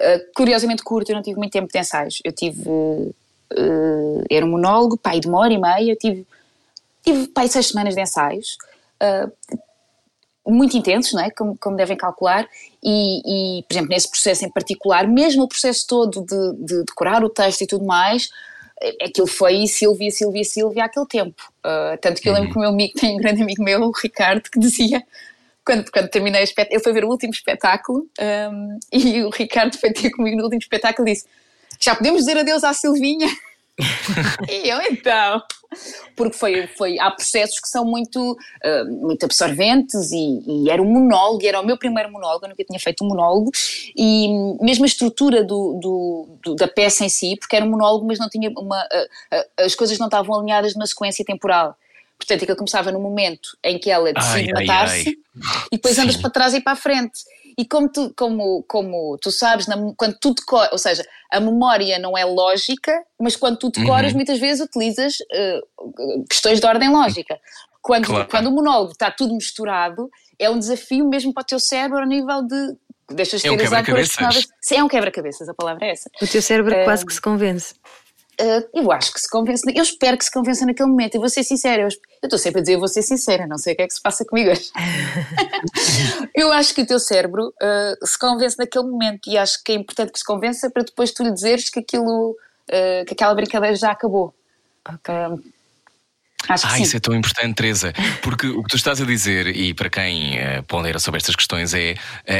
Uh, 0.00 0.32
curiosamente 0.34 0.82
curto, 0.82 1.10
eu 1.10 1.16
não 1.16 1.22
tive 1.22 1.38
muito 1.38 1.52
tempo 1.52 1.72
de 1.72 1.78
ensaios. 1.78 2.20
Eu 2.24 2.32
tive. 2.32 2.62
era 4.30 4.44
um 4.44 4.50
monólogo, 4.50 4.96
pai, 4.96 5.20
de 5.20 5.28
uma 5.28 5.38
hora 5.38 5.52
e 5.52 5.58
meia. 5.58 5.92
Eu 5.92 5.96
tive, 5.96 6.26
tive 7.04 7.28
pai, 7.28 7.48
seis 7.48 7.68
semanas 7.68 7.94
de 7.94 8.00
ensaios 8.00 8.56
muito 10.48 10.76
intensos, 10.76 11.12
não 11.12 11.22
é? 11.22 11.30
como, 11.30 11.56
como 11.58 11.76
devem 11.76 11.96
calcular, 11.96 12.48
e, 12.82 13.58
e, 13.58 13.62
por 13.64 13.74
exemplo, 13.74 13.90
nesse 13.90 14.10
processo 14.10 14.44
em 14.44 14.50
particular, 14.50 15.06
mesmo 15.06 15.42
o 15.42 15.48
processo 15.48 15.86
todo 15.86 16.22
de, 16.22 16.64
de 16.64 16.84
decorar 16.84 17.22
o 17.22 17.28
texto 17.28 17.62
e 17.62 17.66
tudo 17.66 17.84
mais, 17.84 18.30
aquilo 19.02 19.26
foi 19.26 19.66
Silvia, 19.66 20.10
Silvia, 20.10 20.44
Silvia 20.44 20.84
àquele 20.84 21.06
tempo. 21.06 21.42
Uh, 21.58 21.98
tanto 22.00 22.20
que 22.20 22.28
eu 22.28 22.32
lembro 22.32 22.50
que 22.50 22.56
o 22.56 22.60
meu 22.60 22.70
amigo, 22.70 22.94
tem 22.98 23.14
um 23.14 23.18
grande 23.18 23.42
amigo 23.42 23.62
meu, 23.62 23.82
o 23.82 23.90
Ricardo, 23.90 24.48
que 24.50 24.58
dizia, 24.58 25.02
quando, 25.68 25.90
quando 25.90 26.08
terminei 26.08 26.40
o 26.40 26.44
espetáculo, 26.44 26.74
ele 26.74 26.82
foi 26.82 26.92
ver 26.94 27.04
o 27.04 27.08
último 27.10 27.30
espetáculo 27.30 28.06
um, 28.18 28.78
e 28.90 29.22
o 29.22 29.28
Ricardo 29.28 29.76
foi 29.76 29.92
ter 29.92 30.10
comigo 30.10 30.38
no 30.38 30.44
último 30.44 30.62
espetáculo 30.62 31.06
e 31.06 31.12
disse: 31.12 31.26
Já 31.78 31.94
podemos 31.94 32.20
dizer 32.20 32.38
adeus 32.38 32.64
à 32.64 32.72
Silvinha? 32.72 33.28
e 34.48 34.66
eu 34.66 34.80
então. 34.80 35.42
Porque 36.16 36.36
foi, 36.36 36.66
foi, 36.68 36.98
há 36.98 37.10
processos 37.10 37.60
que 37.60 37.68
são 37.68 37.84
muito, 37.84 38.32
uh, 38.32 38.90
muito 38.90 39.24
absorventes 39.24 40.10
e, 40.10 40.42
e, 40.46 40.70
era 40.70 40.80
um 40.80 40.86
monólogo, 40.86 41.46
era 41.46 41.60
o 41.60 41.66
meu 41.66 41.76
primeiro 41.76 42.10
monólogo, 42.10 42.46
eu 42.46 42.48
nunca 42.48 42.64
tinha 42.64 42.80
feito 42.80 43.04
um 43.04 43.08
monólogo, 43.08 43.50
e 43.94 44.28
mesmo 44.62 44.84
a 44.84 44.86
estrutura 44.86 45.44
do, 45.44 45.78
do, 45.78 46.28
do 46.42 46.54
da 46.54 46.66
peça 46.66 47.04
em 47.04 47.10
si, 47.10 47.36
porque 47.38 47.54
era 47.54 47.64
um 47.64 47.70
monólogo, 47.70 48.06
mas 48.06 48.18
não 48.18 48.30
tinha 48.30 48.50
uma. 48.56 48.82
Uh, 48.84 49.36
uh, 49.36 49.66
as 49.66 49.74
coisas 49.74 49.98
não 49.98 50.06
estavam 50.06 50.34
alinhadas 50.34 50.74
numa 50.74 50.86
sequência 50.86 51.22
temporal. 51.22 51.76
Portanto, 52.18 52.42
aquilo 52.42 52.56
começava 52.56 52.90
no 52.90 53.00
momento 53.00 53.56
em 53.62 53.78
que 53.78 53.90
ela 53.90 54.12
decide 54.12 54.52
matar-se 54.52 55.10
e 55.70 55.76
depois 55.76 55.94
Sim. 55.94 56.02
andas 56.02 56.16
para 56.16 56.30
trás 56.30 56.52
e 56.52 56.60
para 56.60 56.72
a 56.72 56.76
frente. 56.76 57.20
E 57.56 57.64
como 57.64 57.88
tu, 57.88 58.12
como, 58.16 58.64
como 58.68 59.18
tu 59.20 59.30
sabes, 59.30 59.66
na, 59.66 59.76
quando 59.96 60.16
tu 60.20 60.34
decoras, 60.34 60.70
ou 60.72 60.78
seja, 60.78 61.04
a 61.30 61.40
memória 61.40 61.98
não 61.98 62.16
é 62.16 62.24
lógica, 62.24 62.92
mas 63.20 63.36
quando 63.36 63.58
tu 63.58 63.70
decoras, 63.70 64.10
uhum. 64.10 64.16
muitas 64.16 64.38
vezes 64.38 64.64
utilizas 64.64 65.14
uh, 65.14 66.24
questões 66.28 66.60
de 66.60 66.66
ordem 66.66 66.88
lógica. 66.88 67.38
Quando, 67.80 68.06
claro. 68.06 68.28
quando 68.28 68.46
o 68.48 68.52
monólogo 68.52 68.92
está 68.92 69.10
tudo 69.10 69.34
misturado, 69.34 70.08
é 70.38 70.50
um 70.50 70.58
desafio 70.58 71.08
mesmo 71.08 71.32
para 71.32 71.42
o 71.42 71.46
teu 71.46 71.60
cérebro 71.60 71.98
a 71.98 72.06
nível 72.06 72.42
de. 72.42 72.76
Deixas 73.10 73.40
de 73.40 73.48
é 73.48 73.52
um 73.52 73.56
quebra-cabeças. 73.56 74.48
Sim, 74.60 74.76
é 74.76 74.84
um 74.84 74.88
quebra-cabeças, 74.88 75.48
a 75.48 75.54
palavra 75.54 75.86
é 75.86 75.92
essa. 75.92 76.10
O 76.20 76.26
teu 76.26 76.42
cérebro 76.42 76.74
uh, 76.74 76.84
quase 76.84 77.06
que 77.06 77.12
se 77.12 77.20
convence. 77.20 77.74
Uh, 78.40 78.68
eu 78.72 78.92
acho 78.92 79.12
que 79.12 79.20
se 79.20 79.28
convence, 79.28 79.64
eu 79.74 79.82
espero 79.82 80.16
que 80.16 80.24
se 80.24 80.30
convença 80.30 80.64
naquele 80.64 80.88
momento, 80.88 81.16
e 81.16 81.18
vou 81.18 81.28
ser 81.28 81.42
sincera, 81.42 81.82
eu 81.82 81.88
estou 82.22 82.38
sempre 82.38 82.60
a 82.60 82.62
dizer, 82.62 82.74
eu 82.74 82.78
vou 82.78 82.86
ser 82.86 83.02
sincera, 83.02 83.48
não 83.48 83.58
sei 83.58 83.72
o 83.72 83.76
que 83.76 83.82
é 83.82 83.86
que 83.88 83.94
se 83.94 84.00
passa 84.00 84.24
comigo 84.24 84.50
hoje. 84.50 84.70
eu 86.36 86.52
acho 86.52 86.72
que 86.72 86.82
o 86.82 86.86
teu 86.86 87.00
cérebro 87.00 87.48
uh, 87.48 88.06
se 88.06 88.16
convence 88.16 88.56
naquele 88.56 88.84
momento, 88.84 89.28
e 89.28 89.36
acho 89.36 89.62
que 89.64 89.72
é 89.72 89.74
importante 89.74 90.12
que 90.12 90.20
se 90.20 90.24
convença 90.24 90.70
para 90.70 90.84
depois 90.84 91.10
tu 91.10 91.24
lhe 91.24 91.32
dizeres 91.32 91.68
que 91.68 91.80
aquilo, 91.80 92.30
uh, 92.30 93.04
que 93.06 93.12
aquela 93.12 93.34
brincadeira 93.34 93.74
já 93.74 93.90
acabou. 93.90 94.32
Ok. 94.88 95.14
Acho 96.48 96.68
que 96.68 96.74
ah, 96.74 96.78
isso 96.78 96.96
é 96.96 97.00
tão 97.00 97.14
importante, 97.14 97.56
Teresa, 97.56 97.92
porque 98.22 98.46
o 98.46 98.62
que 98.62 98.68
tu 98.68 98.76
estás 98.76 99.00
a 99.00 99.04
dizer, 99.04 99.48
e 99.48 99.74
para 99.74 99.90
quem 99.90 100.38
uh, 100.38 100.62
pondera 100.68 101.00
sobre 101.00 101.18
estas 101.18 101.34
questões, 101.34 101.74
é 101.74 101.96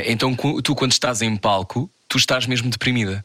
então 0.06 0.36
tu, 0.62 0.76
quando 0.76 0.92
estás 0.92 1.20
em 1.22 1.36
palco, 1.36 1.90
tu 2.08 2.16
estás 2.16 2.46
mesmo 2.46 2.70
deprimida 2.70 3.24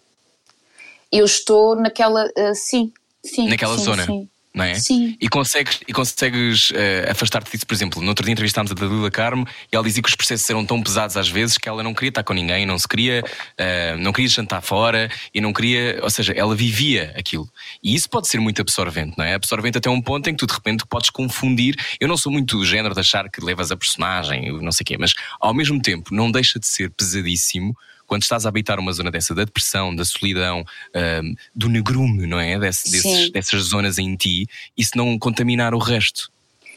eu 1.14 1.26
estou 1.26 1.76
naquela, 1.76 2.26
uh, 2.26 2.56
sim, 2.56 2.92
sim. 3.24 3.48
Naquela 3.48 3.78
sim, 3.78 3.84
zona. 3.84 4.06
Sim. 4.06 4.28
Não 4.54 4.64
é? 4.64 4.76
Sim. 4.76 5.18
E 5.20 5.28
consegues, 5.28 5.80
e 5.88 5.92
consegues 5.92 6.70
uh, 6.70 7.10
afastar-te 7.10 7.52
disso, 7.52 7.66
por 7.66 7.74
exemplo, 7.74 8.02
no 8.04 8.10
outro 8.10 8.24
dia 8.24 8.32
entrevistámos 8.32 8.72
a 8.72 8.76
Dalila 8.76 9.10
Carmo 9.10 9.48
e 9.72 9.76
ela 9.76 9.84
dizia 9.84 10.04
que 10.04 10.10
os 10.10 10.16
processos 10.16 10.48
eram 10.48 10.64
tão 10.64 10.82
pesados 10.82 11.18
às 11.18 11.28
vezes 11.28 11.58
que 11.58 11.68
ela 11.68 11.82
não 11.82 11.92
queria 11.92 12.10
estar 12.10 12.24
com 12.24 12.34
ninguém, 12.34 12.64
não 12.64 12.78
se 12.78 12.88
queria, 12.88 13.24
uh, 13.24 13.98
não 13.98 14.14
queria 14.14 14.30
jantar 14.30 14.62
fora 14.62 15.10
e 15.34 15.42
não 15.42 15.52
queria, 15.52 16.00
ou 16.04 16.10
seja, 16.10 16.34
ela 16.34 16.56
vivia 16.56 17.16
aquilo. 17.18 17.50
E 17.84 17.96
isso 17.96 18.08
pode 18.08 18.28
ser 18.28 18.40
muito 18.40 18.62
absorvente, 18.62 19.18
não 19.18 19.26
é? 19.26 19.34
Absorvente 19.34 19.80
até 19.80 19.90
um 19.90 20.00
ponto 20.00 20.30
em 20.30 20.34
que 20.34 20.40
tu 20.40 20.46
de 20.46 20.54
repente 20.54 20.86
podes 20.86 21.10
confundir. 21.10 21.76
Eu 22.00 22.08
não 22.08 22.16
sou 22.16 22.32
muito 22.32 22.56
do 22.56 22.64
género 22.64 22.94
de 22.94 23.00
achar 23.00 23.32
que 23.32 23.44
levas 23.44 23.72
a 23.72 23.78
personagem, 23.78 24.52
não 24.62 24.72
sei 24.72 24.84
o 24.84 24.86
quê, 24.86 24.98
mas 25.00 25.16
ao 25.42 25.54
mesmo 25.54 25.82
tempo 25.82 26.14
não 26.14 26.32
deixa 26.32 26.60
de 26.60 26.68
ser 26.68 26.92
pesadíssimo 26.92 27.76
quando 28.08 28.24
estás 28.24 28.46
a 28.46 28.50
habitar 28.50 28.80
uma 28.80 28.94
zona 28.94 29.12
dessa, 29.12 29.34
da 29.34 29.44
depressão, 29.44 29.96
da 29.96 30.06
solidão, 30.06 30.66
um, 30.96 31.36
do 31.56 31.70
negrume, 31.70 32.28
não 32.28 32.40
é? 32.40 32.58
Desse, 32.60 32.92
desses, 32.92 33.32
dessas 33.32 33.64
zonas 33.64 33.98
em 33.98 34.16
ti, 34.16 34.48
e 34.78 34.84
se 34.84 34.96
não 34.96 35.18
contaminar 35.18 35.74
o 35.74 35.80
resto. 35.80 36.32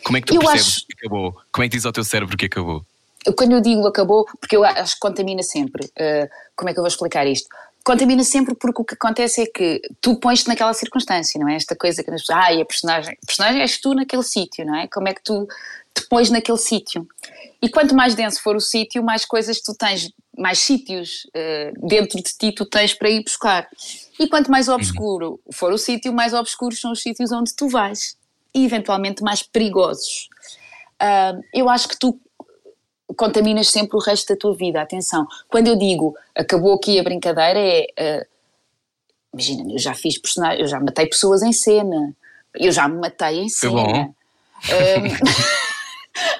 Como 0.04 0.16
é 0.16 0.20
que 0.20 0.28
tu 0.28 0.34
eu 0.34 0.40
percebes 0.40 0.66
acho... 0.66 0.86
que 0.86 0.94
acabou? 0.98 1.36
Como 1.52 1.64
é 1.64 1.68
que 1.68 1.76
diz 1.76 1.84
ao 1.84 1.92
teu 1.92 2.04
cérebro 2.04 2.36
que 2.36 2.46
acabou? 2.46 2.84
Quando 3.36 3.52
eu 3.52 3.60
digo 3.60 3.86
acabou, 3.86 4.24
porque 4.40 4.56
eu 4.56 4.64
acho 4.64 4.94
que 4.94 5.00
contamina 5.00 5.42
sempre. 5.42 5.84
Uh, 5.86 6.28
como 6.54 6.70
é 6.70 6.72
que 6.72 6.78
eu 6.78 6.82
vou 6.82 6.88
explicar 6.88 7.26
isto? 7.26 7.48
Contamina 7.84 8.22
sempre 8.22 8.54
porque 8.54 8.82
o 8.82 8.84
que 8.84 8.94
acontece 8.94 9.42
é 9.42 9.46
que 9.46 9.80
tu 10.00 10.16
pões-te 10.16 10.48
naquela 10.48 10.72
circunstância, 10.74 11.38
não 11.40 11.48
é? 11.48 11.56
Esta 11.56 11.74
coisa 11.74 12.02
que 12.02 12.10
as 12.10 12.20
pessoas, 12.20 12.38
ah, 12.44 12.52
e 12.52 12.60
a 12.60 12.64
personagem, 12.64 13.12
a 13.12 13.26
personagem 13.26 13.60
és 13.60 13.80
tu 13.80 13.94
naquele 13.94 14.22
sítio, 14.22 14.64
não 14.64 14.76
é? 14.76 14.88
Como 14.88 15.08
é 15.08 15.14
que 15.14 15.22
tu 15.22 15.46
te 15.94 16.06
pões 16.08 16.30
naquele 16.30 16.58
sítio? 16.58 17.06
E 17.60 17.68
quanto 17.68 17.94
mais 17.94 18.14
denso 18.14 18.42
for 18.42 18.54
o 18.54 18.60
sítio, 18.60 19.02
mais 19.02 19.24
coisas 19.24 19.60
tu 19.60 19.74
tens 19.74 20.10
mais 20.36 20.58
sítios 20.58 21.26
uh, 21.26 21.86
dentro 21.86 22.22
de 22.22 22.32
ti 22.34 22.52
tu 22.52 22.64
tens 22.64 22.94
para 22.94 23.08
ir 23.08 23.22
buscar. 23.22 23.68
E 24.18 24.28
quanto 24.28 24.50
mais 24.50 24.68
obscuro 24.68 25.40
for 25.52 25.72
o 25.72 25.78
sítio, 25.78 26.12
mais 26.12 26.32
obscuros 26.34 26.80
são 26.80 26.92
os 26.92 27.02
sítios 27.02 27.32
onde 27.32 27.54
tu 27.54 27.68
vais. 27.68 28.16
E 28.54 28.64
eventualmente 28.64 29.22
mais 29.22 29.42
perigosos. 29.42 30.28
Uh, 31.00 31.42
eu 31.52 31.68
acho 31.68 31.88
que 31.88 31.98
tu 31.98 32.18
contaminas 33.16 33.68
sempre 33.68 33.96
o 33.96 34.00
resto 34.00 34.32
da 34.32 34.38
tua 34.38 34.54
vida. 34.54 34.80
Atenção, 34.80 35.26
quando 35.48 35.68
eu 35.68 35.76
digo 35.76 36.14
acabou 36.34 36.74
aqui 36.74 36.98
a 36.98 37.02
brincadeira, 37.02 37.58
é. 37.58 37.86
Uh, 37.98 38.26
imagina, 39.34 39.72
eu 39.72 39.78
já 39.78 39.94
fiz 39.94 40.18
personagens, 40.18 40.60
eu 40.60 40.66
já 40.66 40.80
matei 40.80 41.06
pessoas 41.06 41.42
em 41.42 41.52
cena, 41.52 42.14
eu 42.54 42.72
já 42.72 42.88
me 42.88 42.98
matei 42.98 43.40
em 43.40 43.48
cena. 43.48 43.72
Bom. 43.72 44.14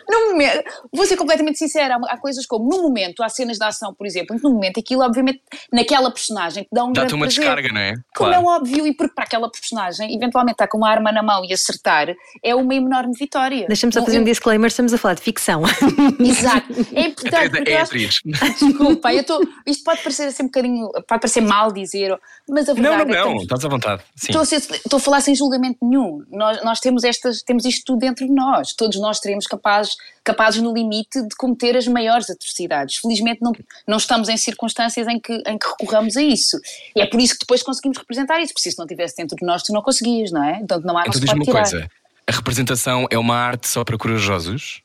no 0.09 0.31
momento, 0.33 0.65
vou 0.93 1.07
ser 1.07 1.17
completamente 1.17 1.59
sincera, 1.59 1.99
há 2.09 2.17
coisas 2.19 2.47
como, 2.47 2.69
no 2.69 2.83
momento, 2.83 3.23
há 3.23 3.29
cenas 3.29 3.59
de 3.59 3.65
ação, 3.65 3.95
por 3.95 4.07
exemplo, 4.07 4.35
em 4.35 4.39
que 4.39 4.45
no 4.45 4.53
momento 4.53 4.81
aquilo, 4.81 5.03
obviamente, 5.03 5.41
naquela 5.73 6.11
personagem 6.11 6.65
te 6.65 6.69
dá 6.73 6.85
um 6.85 6.93
Dá-te 6.93 7.15
uma 7.15 7.27
prazer. 7.27 7.45
descarga, 7.45 7.69
não 7.69 7.81
é? 7.81 7.95
Como 8.15 8.33
é 8.33 8.39
óbvio, 8.39 8.87
e 8.87 8.95
porque 8.95 9.15
para 9.15 9.25
aquela 9.25 9.51
personagem, 9.51 10.15
eventualmente 10.15 10.55
estar 10.55 10.69
com 10.69 10.79
uma 10.79 10.91
arma 10.91 11.13
na 11.13 11.23
mão 11.23 11.45
e 11.45 11.53
acertar, 11.53 12.15
é 12.43 12.55
uma 12.55 12.75
enorme 12.75 13.13
vitória. 13.19 13.67
Deixa-me 13.67 13.93
só 13.93 14.05
fazer 14.05 14.21
um 14.21 14.25
disclaimer, 14.25 14.69
estamos 14.69 14.93
a 14.93 14.99
falar 14.99 15.15
de 15.15 15.23
ficção. 15.23 15.63
Exato. 16.21 16.67
É 16.95 17.03
importante. 17.03 17.69
É, 17.69 17.73
é 17.73 17.81
atriz. 17.81 18.21
Desculpa, 18.25 19.13
eu 19.13 19.25
tô, 19.25 19.41
isto 19.67 19.85
pode 19.85 20.03
parecer 20.03 20.25
assim 20.25 20.45
um 20.45 20.47
bocadinho, 20.47 20.91
pode 20.93 21.21
parecer 21.21 21.41
mal 21.41 21.73
dizer, 21.73 22.19
mas 22.49 22.69
a 22.69 22.75
verdade 22.75 23.05
não, 23.05 23.25
não, 23.25 23.31
é 23.31 23.35
não, 23.35 23.43
estás 23.43 23.65
à 23.65 23.69
vontade. 23.69 24.03
Sim. 24.15 24.27
Estou, 24.29 24.43
a 24.43 24.45
ser, 24.45 24.57
estou 24.57 24.97
a 24.97 25.01
falar 25.01 25.21
sem 25.21 25.35
julgamento 25.35 25.79
nenhum. 25.83 26.25
Nós, 26.31 26.65
nós 26.65 26.81
temos, 26.81 27.05
estas, 27.05 27.43
temos 27.43 27.65
isto 27.65 27.85
tudo 27.85 27.99
dentro 27.99 28.27
de 28.27 28.33
nós. 28.33 28.73
Todos 28.75 29.01
nós 29.01 29.19
seremos 29.19 29.47
capazes, 29.67 29.97
capazes 30.23 30.63
no 30.63 30.73
limite 30.73 31.21
de 31.23 31.35
cometer 31.37 31.77
as 31.77 31.89
maiores 31.89 32.31
atrocidades. 32.31 32.97
Felizmente 32.97 33.43
não, 33.43 33.53
não 33.87 33.97
estamos 33.97 34.29
em 34.29 34.37
circunstâncias 34.37 35.07
em 35.09 35.19
que, 35.19 35.33
em 35.47 35.59
que 35.59 35.67
recorramos 35.67 36.17
a 36.17 36.23
isso. 36.23 36.59
E 36.95 37.01
é 37.01 37.07
por 37.07 37.21
isso 37.21 37.35
que 37.35 37.41
depois 37.41 37.63
conseguimos 37.63 37.99
representar 37.99 38.41
isso, 38.41 38.53
porque 38.53 38.63
se 38.63 38.69
isso 38.69 38.79
não 38.79 38.87
estivesse 38.87 39.17
dentro 39.17 39.37
de 39.37 39.45
nós, 39.45 39.63
tu 39.63 39.73
não 39.73 39.83
conseguias, 39.83 40.31
não 40.31 40.43
é? 40.43 40.61
Então 40.63 40.81
não 40.81 40.97
há 40.97 41.03
Então 41.03 41.21
diz-me 41.21 41.43
uma 41.43 41.53
coisa: 41.53 41.91
a 42.27 42.33
representação 42.33 43.07
é 43.11 43.19
uma 43.19 43.37
arte 43.37 43.69
só 43.69 43.85
para 43.85 43.99
corajosos? 43.99 44.83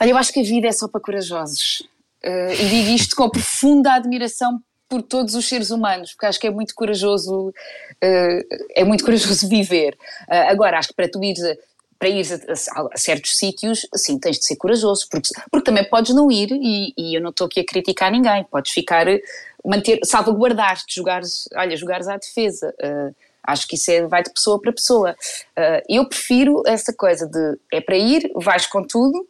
Olha, 0.00 0.10
eu 0.10 0.16
acho 0.16 0.32
que 0.32 0.40
a 0.40 0.44
vida 0.44 0.66
é 0.66 0.72
só 0.72 0.88
para 0.88 1.00
corajosos. 1.00 1.82
Uh, 2.24 2.52
e 2.52 2.68
digo 2.68 2.90
isto 2.90 3.14
com 3.14 3.30
profunda 3.30 3.92
admiração 3.92 4.60
por 4.88 5.02
todos 5.02 5.34
os 5.34 5.48
seres 5.48 5.70
humanos, 5.70 6.12
porque 6.12 6.26
acho 6.26 6.40
que 6.40 6.46
é 6.46 6.50
muito 6.50 6.74
corajoso, 6.74 7.48
uh, 7.48 8.56
é 8.74 8.84
muito 8.84 9.04
corajoso 9.04 9.46
viver. 9.48 9.96
Uh, 10.28 10.50
agora, 10.50 10.78
acho 10.78 10.88
que 10.88 10.94
para 10.94 11.08
tu 11.08 11.22
ires 11.22 11.40
para 11.98 12.08
ir 12.08 12.26
a, 12.32 12.80
a, 12.80 12.88
a, 12.92 12.96
certos 12.96 13.36
sítios, 13.36 13.86
sim, 13.94 14.18
tens 14.18 14.38
de 14.38 14.44
ser 14.44 14.56
corajoso, 14.56 15.06
porque, 15.10 15.28
porque 15.50 15.64
também 15.64 15.88
podes 15.88 16.14
não 16.14 16.30
ir, 16.30 16.50
e, 16.52 16.92
e 16.96 17.16
eu 17.16 17.20
não 17.20 17.30
estou 17.30 17.46
aqui 17.46 17.60
a 17.60 17.64
criticar 17.64 18.10
ninguém, 18.10 18.44
podes 18.44 18.72
ficar, 18.72 19.06
manter, 19.64 20.00
salvaguardar-te, 20.04 20.94
jogares, 20.94 21.48
olha, 21.54 21.76
jogares 21.76 22.08
à 22.08 22.16
defesa. 22.16 22.74
Uh, 22.82 23.14
acho 23.42 23.66
que 23.66 23.76
isso 23.76 23.90
é, 23.90 24.06
vai 24.06 24.22
de 24.22 24.30
pessoa 24.30 24.60
para 24.60 24.72
pessoa. 24.72 25.16
Uh, 25.56 25.82
eu 25.88 26.08
prefiro 26.08 26.62
essa 26.66 26.92
coisa 26.92 27.26
de 27.26 27.58
é 27.72 27.80
para 27.80 27.96
ir, 27.96 28.30
vais 28.34 28.66
com 28.66 28.82
tudo, 28.82 29.26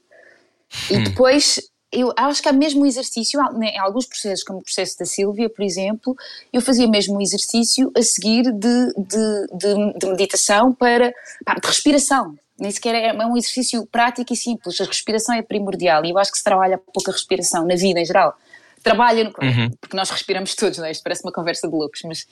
e 0.91 0.97
hum. 0.97 1.05
depois 1.05 1.61
eu 1.93 2.13
acho 2.17 2.43
que 2.43 2.49
há 2.49 2.53
mesmo 2.53 2.83
um 2.83 2.87
exercício, 2.87 3.41
né, 3.55 3.69
em 3.69 3.79
alguns 3.79 4.07
processos, 4.07 4.45
como 4.45 4.59
o 4.59 4.63
processo 4.63 4.99
da 4.99 5.05
Sílvia, 5.05 5.49
por 5.49 5.63
exemplo, 5.63 6.17
eu 6.53 6.61
fazia 6.61 6.89
mesmo 6.89 7.17
um 7.17 7.21
exercício 7.21 7.93
a 7.97 8.03
seguir 8.03 8.53
de, 8.53 8.93
de, 8.97 9.47
de, 9.53 9.99
de 9.99 10.07
meditação 10.07 10.75
para, 10.75 11.09
de 11.11 11.67
respiração 11.67 12.37
nem 12.59 12.71
sequer 12.71 12.95
é, 12.95 13.07
é 13.09 13.27
um 13.27 13.37
exercício 13.37 13.87
prático 13.87 14.33
e 14.33 14.37
simples. 14.37 14.81
A 14.81 14.85
respiração 14.85 15.35
é 15.35 15.43
primordial 15.43 16.05
e 16.05 16.11
eu 16.11 16.19
acho 16.19 16.33
que 16.33 16.39
se 16.39 16.45
trabalha 16.45 16.79
pouco 16.79 17.11
a 17.11 17.13
respiração 17.13 17.67
na 17.67 17.75
vida 17.75 18.01
em 18.01 18.05
geral. 18.05 18.35
trabalha, 18.83 19.25
no, 19.25 19.31
uhum. 19.31 19.71
porque 19.81 19.97
nós 19.97 20.11
respiramos 20.11 20.55
todos, 20.55 20.79
não 20.79 20.87
é? 20.87 20.91
Isto 20.91 21.03
parece 21.03 21.23
uma 21.25 21.33
conversa 21.33 21.69
de 21.69 21.75
loucos, 21.75 22.01
mas, 22.05 22.27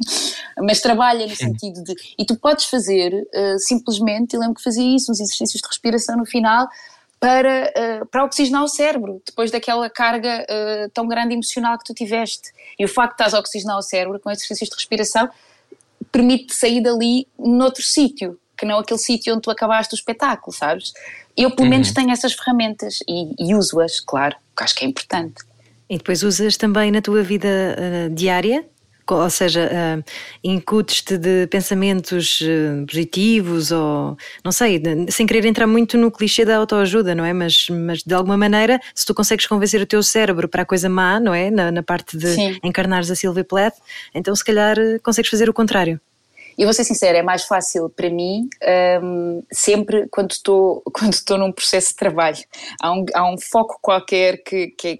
mas 0.58 0.80
trabalha 0.80 1.26
no 1.26 1.36
sentido 1.36 1.82
de. 1.82 1.94
E 2.18 2.24
tu 2.24 2.36
podes 2.36 2.66
fazer 2.66 3.12
uh, 3.12 3.58
simplesmente, 3.58 4.34
eu 4.34 4.40
lembro 4.40 4.56
que 4.56 4.62
fazia 4.62 4.96
isso, 4.96 5.12
uns 5.12 5.20
exercícios 5.20 5.60
de 5.60 5.68
respiração 5.68 6.16
no 6.16 6.24
final, 6.24 6.68
para, 7.18 7.72
uh, 7.76 8.06
para 8.06 8.24
oxigenar 8.24 8.62
o 8.62 8.68
cérebro, 8.68 9.22
depois 9.26 9.50
daquela 9.50 9.88
carga 9.90 10.46
uh, 10.48 10.90
tão 10.90 11.08
grande 11.08 11.34
emocional 11.34 11.78
que 11.78 11.84
tu 11.84 11.94
tiveste. 11.94 12.52
E 12.78 12.84
o 12.84 12.88
facto 12.88 13.16
de 13.16 13.22
estás 13.22 13.34
a 13.34 13.40
oxigenar 13.40 13.78
o 13.78 13.82
cérebro 13.82 14.20
com 14.20 14.30
exercícios 14.30 14.68
de 14.68 14.76
respiração 14.76 15.28
permite-te 16.12 16.54
sair 16.54 16.80
dali 16.80 17.26
noutro 17.38 17.82
sítio, 17.82 18.38
que 18.56 18.66
não 18.66 18.78
aquele 18.78 18.98
sítio 18.98 19.34
onde 19.34 19.42
tu 19.42 19.50
acabaste 19.50 19.94
o 19.94 19.96
espetáculo, 19.96 20.56
sabes? 20.56 20.92
Eu, 21.36 21.50
pelo 21.54 21.68
menos, 21.68 21.88
uhum. 21.88 21.94
tenho 21.94 22.10
essas 22.10 22.32
ferramentas 22.32 23.00
e, 23.06 23.34
e 23.38 23.54
uso-as, 23.54 24.00
claro, 24.00 24.36
porque 24.48 24.64
acho 24.64 24.74
que 24.74 24.84
é 24.84 24.88
importante. 24.88 25.44
E 25.88 25.98
depois 25.98 26.22
usas 26.22 26.56
também 26.56 26.90
na 26.90 27.00
tua 27.00 27.22
vida 27.22 27.48
uh, 27.48 28.14
diária? 28.14 28.64
ou 29.14 29.30
seja, 29.30 29.70
uh, 29.70 30.04
incutes-te 30.42 31.16
de 31.16 31.46
pensamentos 31.46 32.40
uh, 32.40 32.84
positivos 32.86 33.70
ou, 33.70 34.16
não 34.44 34.50
sei, 34.50 34.82
sem 35.08 35.26
querer 35.26 35.46
entrar 35.46 35.66
muito 35.66 35.96
no 35.96 36.10
clichê 36.10 36.44
da 36.44 36.56
autoajuda, 36.56 37.14
não 37.14 37.24
é? 37.24 37.32
Mas, 37.32 37.68
mas 37.70 38.02
de 38.02 38.14
alguma 38.14 38.36
maneira, 38.36 38.80
se 38.94 39.06
tu 39.06 39.14
consegues 39.14 39.46
convencer 39.46 39.80
o 39.80 39.86
teu 39.86 40.02
cérebro 40.02 40.48
para 40.48 40.62
a 40.62 40.66
coisa 40.66 40.88
má, 40.88 41.20
não 41.20 41.32
é? 41.32 41.50
Na, 41.50 41.70
na 41.70 41.82
parte 41.82 42.16
de 42.16 42.34
Sim. 42.34 42.58
encarnares 42.64 43.10
a 43.10 43.14
Sylvia 43.14 43.44
Plath, 43.44 43.76
então 44.14 44.34
se 44.34 44.44
calhar 44.44 44.76
uh, 44.76 45.00
consegues 45.02 45.30
fazer 45.30 45.48
o 45.48 45.54
contrário. 45.54 46.00
E 46.58 46.64
vou 46.64 46.72
ser 46.72 46.84
sincera, 46.84 47.18
é 47.18 47.22
mais 47.22 47.44
fácil 47.44 47.88
para 47.90 48.08
mim 48.08 48.48
um, 49.02 49.42
sempre 49.52 50.08
quando 50.08 50.30
estou 50.30 50.82
quando 50.92 51.12
estou 51.12 51.38
num 51.38 51.52
processo 51.52 51.88
de 51.90 51.96
trabalho. 51.96 52.42
Há 52.80 52.92
um, 52.92 53.04
há 53.14 53.30
um 53.30 53.38
foco 53.38 53.78
qualquer 53.80 54.42
que, 54.42 54.68
que, 54.68 54.88
é 54.88 54.98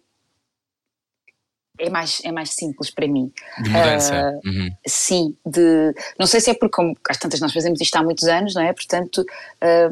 é 1.79 1.91
mais, 1.91 2.23
é 2.25 2.33
mais 2.33 2.51
simples 2.55 2.91
para 2.91 3.07
mim. 3.07 3.33
De 3.63 3.71
mudança. 3.71 4.41
Uh, 4.45 4.49
uhum. 4.49 4.71
Sim, 4.87 5.37
de, 5.45 5.95
não 6.19 6.27
sei 6.27 6.41
se 6.41 6.51
é 6.51 6.55
porque, 6.55 6.75
como 6.75 6.97
às 7.09 7.19
tantas 7.19 7.41
nós 7.41 7.53
fazemos 7.53 7.81
isto 7.81 7.95
há 7.97 8.03
muitos 8.03 8.25
anos, 8.25 8.55
não 8.55 8.63
é? 8.63 8.73
Portanto, 8.73 9.25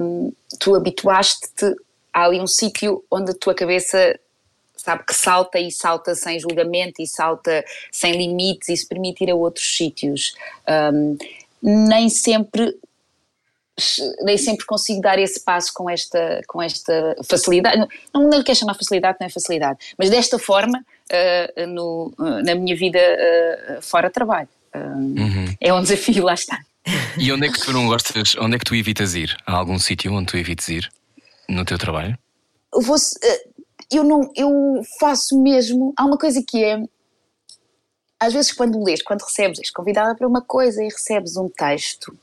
um, 0.00 0.32
tu 0.58 0.74
habituaste-te 0.74 1.76
a 2.12 2.24
ali 2.24 2.40
um 2.40 2.46
sítio 2.46 3.04
onde 3.10 3.32
a 3.32 3.34
tua 3.34 3.54
cabeça 3.54 4.18
sabe 4.76 5.04
que 5.04 5.14
salta 5.14 5.58
e 5.58 5.70
salta 5.70 6.14
sem 6.14 6.38
julgamento 6.38 7.00
e 7.00 7.06
salta 7.06 7.64
sem 7.90 8.12
limites 8.12 8.68
e 8.68 8.76
se 8.76 8.86
permite 8.86 9.24
ir 9.24 9.30
a 9.30 9.34
outros 9.34 9.76
sítios. 9.76 10.34
Um, 10.68 11.16
nem 11.64 12.08
sempre 12.08 12.78
nem 14.22 14.38
sempre 14.38 14.64
consigo 14.66 15.00
dar 15.00 15.18
esse 15.18 15.40
passo 15.40 15.72
com 15.74 15.90
esta, 15.90 16.40
com 16.46 16.62
esta 16.62 17.16
facilidade. 17.24 17.76
Não, 18.14 18.22
não 18.30 18.38
lhe 18.38 18.44
quero 18.44 18.56
chamar 18.56 18.74
facilidade, 18.74 19.18
não 19.20 19.26
é 19.26 19.30
facilidade, 19.30 19.78
mas 19.98 20.10
desta 20.10 20.38
forma 20.38 20.78
uh, 20.78 21.66
no, 21.66 22.14
uh, 22.18 22.44
na 22.44 22.54
minha 22.54 22.76
vida 22.76 22.98
uh, 23.00 23.82
fora 23.82 24.08
trabalho. 24.08 24.48
Uhum. 24.74 25.54
É 25.60 25.72
um 25.72 25.82
desafio, 25.82 26.24
lá 26.24 26.34
está. 26.34 26.58
E 27.18 27.32
onde 27.32 27.46
é 27.46 27.50
que 27.50 27.60
tu 27.60 27.72
não 27.72 27.86
gostas, 27.86 28.34
onde 28.36 28.56
é 28.56 28.58
que 28.58 28.64
tu 28.64 28.74
evitas 28.74 29.14
ir? 29.14 29.36
Há 29.46 29.56
algum 29.56 29.78
sítio 29.78 30.12
onde 30.12 30.26
tu 30.26 30.36
evites 30.36 30.68
ir 30.68 30.90
no 31.48 31.64
teu 31.64 31.78
trabalho? 31.78 32.16
Eu 33.90 34.02
não, 34.02 34.30
eu 34.34 34.82
faço 34.98 35.40
mesmo, 35.40 35.92
há 35.96 36.04
uma 36.04 36.18
coisa 36.18 36.42
que 36.46 36.62
é, 36.62 36.82
às 38.24 38.32
vezes 38.32 38.52
quando 38.52 38.82
lês, 38.82 39.02
quando 39.02 39.22
recebes, 39.22 39.58
és 39.58 39.70
convidada 39.70 40.14
para 40.14 40.26
uma 40.26 40.42
coisa 40.42 40.82
e 40.82 40.88
recebes 40.88 41.36
um 41.36 41.48
texto 41.48 42.16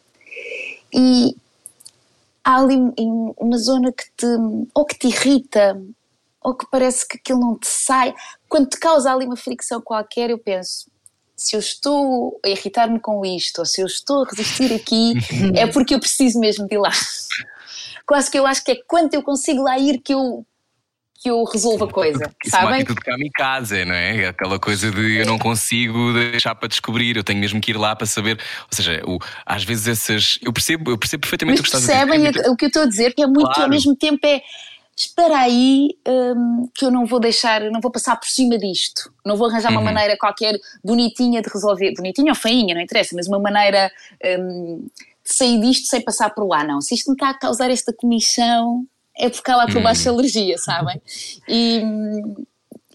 e 0.94 1.36
há 2.44 2.58
ali 2.58 2.76
uma 3.38 3.58
zona 3.58 3.92
que 3.92 4.06
te, 4.18 4.26
ou 4.74 4.86
que 4.86 4.98
te 4.98 5.08
irrita, 5.08 5.82
ou 6.42 6.56
que 6.56 6.66
parece 6.70 7.08
que 7.08 7.18
aquilo 7.18 7.40
não 7.40 7.58
te 7.58 7.68
sai. 7.68 8.14
Quando 8.50 8.70
te 8.70 8.78
causa 8.78 9.12
ali 9.12 9.26
uma 9.26 9.38
fricção 9.38 9.82
qualquer, 9.82 10.30
eu 10.30 10.38
penso: 10.38 10.90
se 11.36 11.56
eu 11.56 11.60
estou 11.60 12.40
a 12.44 12.50
irritar-me 12.50 13.00
com 13.00 13.26
isto, 13.26 13.60
ou 13.60 13.66
se 13.66 13.82
eu 13.82 13.86
estou 13.86 14.24
a 14.24 14.28
resistir 14.30 14.74
aqui, 14.74 15.14
é 15.56 15.66
porque 15.68 15.96
eu 15.96 16.00
preciso 16.00 16.40
mesmo 16.40 16.68
de 16.68 16.76
ir 16.76 16.80
lá. 16.80 16.92
Quase 18.06 18.30
que 18.30 18.38
eu 18.38 18.46
acho 18.46 18.64
que 18.64 18.72
é 18.72 18.82
quando 18.88 19.14
eu 19.14 19.24
consigo 19.24 19.64
lá 19.64 19.78
ir 19.80 20.00
que 20.00 20.14
eu, 20.14 20.46
que 21.22 21.30
eu 21.30 21.44
resolvo 21.44 21.86
a 21.86 21.88
coisa. 21.88 22.34
Isso 22.44 22.56
sabem? 22.56 22.82
é 22.82 22.84
uma 22.84 22.96
kamikaze, 22.96 23.86
não 23.86 23.94
é? 23.94 24.28
Aquela 24.30 24.60
coisa 24.60 24.90
de 24.92 25.18
eu 25.18 25.26
não 25.28 25.38
consigo 25.38 26.14
deixar 26.14 26.56
para 26.56 26.68
descobrir, 26.68 27.16
eu 27.16 27.24
tenho 27.24 27.40
mesmo 27.40 27.62
que 27.62 27.72
ir 27.72 27.78
lá 27.78 27.96
para 27.96 28.08
saber. 28.08 28.40
Ou 28.64 28.76
seja, 28.76 29.04
o, 29.06 29.20
às 29.46 29.64
vezes 29.64 29.88
essas. 29.88 30.40
Eu 30.42 30.52
percebo, 30.52 30.90
eu 30.90 30.98
percebo 30.98 31.22
perfeitamente 31.22 31.60
Mas 31.60 31.60
o 31.60 31.64
que 31.64 31.78
estás 31.78 31.84
a 31.84 31.94
dizer. 31.94 32.08
Percebem 32.08 32.44
é 32.44 32.50
o 32.50 32.56
que 32.56 32.66
eu 32.66 32.68
estou 32.68 32.82
a 32.82 32.88
dizer, 32.88 33.14
que 33.14 33.22
é 33.22 33.28
muito, 33.28 33.46
claro. 33.46 33.64
ao 33.64 33.70
mesmo 33.70 33.96
tempo 33.96 34.26
é 34.26 34.42
espera 34.96 35.40
aí 35.40 35.90
um, 36.08 36.70
que 36.76 36.86
eu 36.86 36.92
não 36.92 37.06
vou 37.06 37.20
deixar, 37.20 37.62
não 37.72 37.80
vou 37.82 37.92
passar 37.92 38.16
por 38.18 38.28
cima 38.28 38.58
disto, 38.58 39.12
não 39.26 39.36
vou 39.36 39.48
arranjar 39.48 39.72
uhum. 39.72 39.80
uma 39.80 39.92
maneira 39.92 40.18
qualquer 40.18 40.60
bonitinha 40.84 41.42
de 41.42 41.50
resolver, 41.50 41.94
bonitinha 41.96 42.32
ou 42.32 42.36
feinha, 42.36 42.76
não 42.76 42.82
interessa, 42.82 43.16
mas 43.16 43.28
uma 43.28 43.40
maneira 43.40 43.92
um, 44.40 44.86
de 45.24 45.34
sair 45.34 45.60
disto 45.62 45.88
sem 45.88 46.02
passar 46.02 46.30
por 46.32 46.48
lá, 46.48 46.64
não. 46.64 46.82
Se 46.82 46.94
isto 46.94 47.10
me 47.10 47.16
está 47.16 47.30
a 47.30 47.34
causar 47.34 47.72
esta 47.72 47.94
comissão, 47.94 48.86
é 49.18 49.30
porque 49.30 49.52
há 49.52 49.56
lá 49.56 49.68
por 49.68 49.82
baixo 49.82 50.10
alergia, 50.10 50.58
sabem? 50.58 51.02
E, 51.48 51.82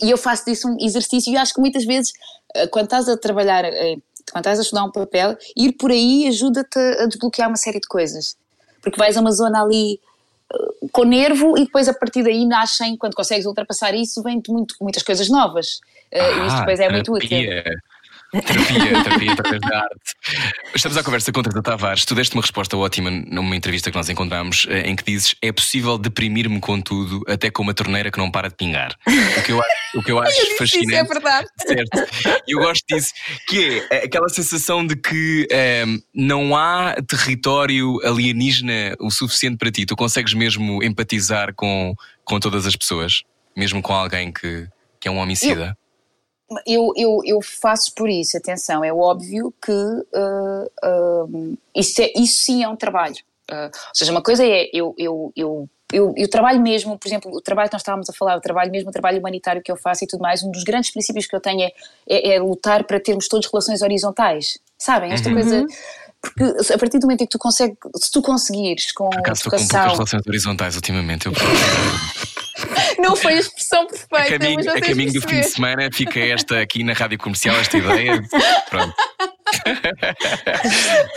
e 0.03 0.11
eu 0.11 0.19
faço 0.19 0.45
disso 0.45 0.69
um 0.69 0.77
exercício 0.81 1.33
e 1.33 1.37
acho 1.37 1.55
que 1.55 1.61
muitas 1.61 1.85
vezes, 1.85 2.13
eh, 2.55 2.67
quando 2.67 2.85
estás 2.87 3.09
a 3.09 3.17
trabalhar, 3.17 3.65
eh, 3.65 3.97
quando 4.33 4.43
estás 4.43 4.59
a 4.59 4.63
estudar 4.63 4.85
um 4.85 4.91
papel, 4.91 5.37
ir 5.57 5.73
por 5.73 5.91
aí 5.91 6.27
ajuda-te 6.29 6.79
a 6.79 7.07
desbloquear 7.07 7.49
uma 7.49 7.57
série 7.57 7.81
de 7.81 7.89
coisas. 7.89 8.37
Porque 8.83 8.99
vais 8.99 9.17
a 9.17 9.21
uma 9.21 9.33
zona 9.33 9.63
ali 9.63 10.01
com 10.93 11.05
nervo 11.05 11.57
e 11.59 11.65
depois 11.65 11.89
a 11.89 11.95
partir 11.95 12.23
daí 12.23 12.47
nascem, 12.47 12.97
quando 12.97 13.15
consegues 13.15 13.47
ultrapassar 13.47 13.95
isso, 13.95 14.23
muito, 14.23 14.75
muitas 14.81 15.03
coisas 15.03 15.29
novas. 15.29 15.81
Uh, 16.13 16.45
e 16.45 16.47
isto 16.47 16.59
depois 16.61 16.81
é 16.81 16.89
muito 16.89 17.13
útil. 17.13 17.29
Terapia, 18.43 19.03
terapia 19.03 19.33
através 19.33 19.61
da 19.61 19.79
arte. 19.79 20.57
Estamos 20.75 20.97
à 20.99 21.03
conversa 21.03 21.33
com 21.33 21.43
Teresa 21.43 21.63
Tavares. 21.63 22.05
Tu 22.05 22.15
deste 22.15 22.35
uma 22.35 22.43
resposta 22.43 22.77
ótima 22.77 23.11
numa 23.11 23.57
entrevista 23.57 23.91
que 23.91 23.97
nós 23.97 24.09
encontramos, 24.09 24.67
eh, 24.69 24.89
em 24.89 24.97
que 24.97 25.05
dizes: 25.05 25.35
é 25.41 25.53
possível 25.53 25.97
deprimir-me 25.97 26.61
com 26.61 26.81
tudo, 26.81 27.23
até 27.29 27.51
com 27.51 27.63
uma 27.63 27.73
torneira 27.73 28.11
que 28.11 28.19
não 28.19 28.31
para 28.31 28.49
de 28.49 28.57
pingar. 28.57 28.95
O 29.07 29.43
que 29.43 29.53
eu, 29.53 29.63
o 29.95 30.03
que 30.03 30.13
eu 30.13 30.19
acho 30.19 30.39
eu 30.39 30.57
fascinante. 30.59 30.89
Isso 30.89 30.97
é 30.97 31.05
verdade. 31.05 31.47
Certo. 31.67 32.43
E 32.47 32.53
eu 32.55 32.59
gosto 32.59 32.85
disso, 32.89 33.13
que 33.49 33.87
é 33.91 34.05
aquela 34.05 34.29
sensação 34.29 34.87
de 34.87 34.97
que 34.97 35.47
um, 35.51 35.55
ehm, 35.55 35.99
não 36.15 36.57
há 36.57 36.97
território 37.09 37.99
alienígena 38.05 38.97
o 39.01 39.11
suficiente 39.11 39.57
para 39.57 39.71
ti. 39.71 39.87
Tu 39.87 39.97
consegues 39.97 40.35
mesmo 40.35 40.83
empatizar 40.83 41.55
com, 41.55 41.95
com 42.25 42.39
todas 42.41 42.67
as 42.67 42.77
pessoas, 42.77 43.23
mesmo 43.57 43.81
com 43.81 43.93
alguém 43.93 44.33
que, 44.33 44.67
que 45.01 45.09
é 45.09 45.11
um 45.11 45.19
homicida. 45.19 45.77
Eu 45.81 45.86
eu, 46.67 46.93
eu, 46.97 47.21
eu 47.25 47.41
faço 47.43 47.93
por 47.95 48.09
isso, 48.09 48.37
atenção, 48.37 48.85
é 48.85 48.93
óbvio 48.93 49.53
que 49.61 49.73
uh, 49.73 51.25
uh, 51.25 51.59
isso, 51.75 52.01
é, 52.01 52.13
isso 52.17 52.45
sim 52.45 52.63
é 52.63 52.69
um 52.69 52.77
trabalho. 52.77 53.17
Uh, 53.51 53.67
ou 53.67 53.95
seja, 53.95 54.11
uma 54.13 54.23
coisa 54.23 54.45
é 54.45 54.69
eu, 54.73 54.95
eu, 54.99 55.33
eu, 55.37 55.69
eu, 55.93 56.15
eu 56.17 56.31
trabalho 56.31 56.61
mesmo, 56.61 56.99
por 56.99 57.09
exemplo, 57.09 57.31
o 57.33 57.41
trabalho 57.41 57.69
que 57.69 57.75
nós 57.75 57.83
estávamos 57.83 58.09
a 58.09 58.13
falar, 58.13 58.37
o 58.37 58.41
trabalho 58.41 58.71
mesmo, 58.71 58.91
o 58.91 58.93
trabalho 58.93 59.19
humanitário 59.19 59.63
que 59.63 59.71
eu 59.71 59.77
faço 59.77 60.05
e 60.05 60.07
tudo 60.07 60.21
mais, 60.21 60.43
um 60.43 60.51
dos 60.51 60.65
grandes 60.65 60.91
princípios 60.91 61.27
que 61.27 61.35
eu 61.35 61.41
tenho 61.41 61.63
é, 61.63 61.73
é, 62.09 62.37
é 62.37 62.41
lutar 62.41 62.85
para 62.85 63.01
termos 63.01 63.29
todas 63.29 63.47
relações 63.51 63.83
horizontais. 63.83 64.59
Sabem? 64.79 65.13
Esta 65.13 65.29
uhum. 65.29 65.35
coisa 65.35 65.67
porque 66.21 66.73
a 66.73 66.79
partir 66.79 66.99
do 66.99 67.03
momento 67.07 67.23
em 67.23 67.27
que 67.27 67.31
tu 67.31 67.39
consegues, 67.39 67.77
se 67.97 68.11
tu 68.11 68.21
conseguires 68.21 68.93
com 68.93 69.09
Por 69.11 69.19
acaso 69.19 69.43
educação... 69.43 69.65
estou 69.65 69.79
com 69.79 69.87
poucas 69.87 69.97
relações 69.97 70.27
horizontais 70.27 70.75
ultimamente, 70.77 71.27
eu 71.27 71.33
Não 72.99 73.17
foi 73.17 73.35
a 73.35 73.39
expressão 73.39 73.87
perfeita. 73.87 74.37
A 74.37 74.39
caminho, 74.39 74.71
a 74.71 74.81
caminho 74.81 75.13
do 75.13 75.21
fim 75.21 75.41
de 75.41 75.49
semana 75.49 75.89
fica 75.93 76.21
esta 76.21 76.61
aqui 76.61 76.83
na 76.85 76.93
rádio 76.93 77.19
comercial, 77.19 77.57
esta 77.57 77.77
ideia. 77.77 78.23
Pronto. 78.71 78.95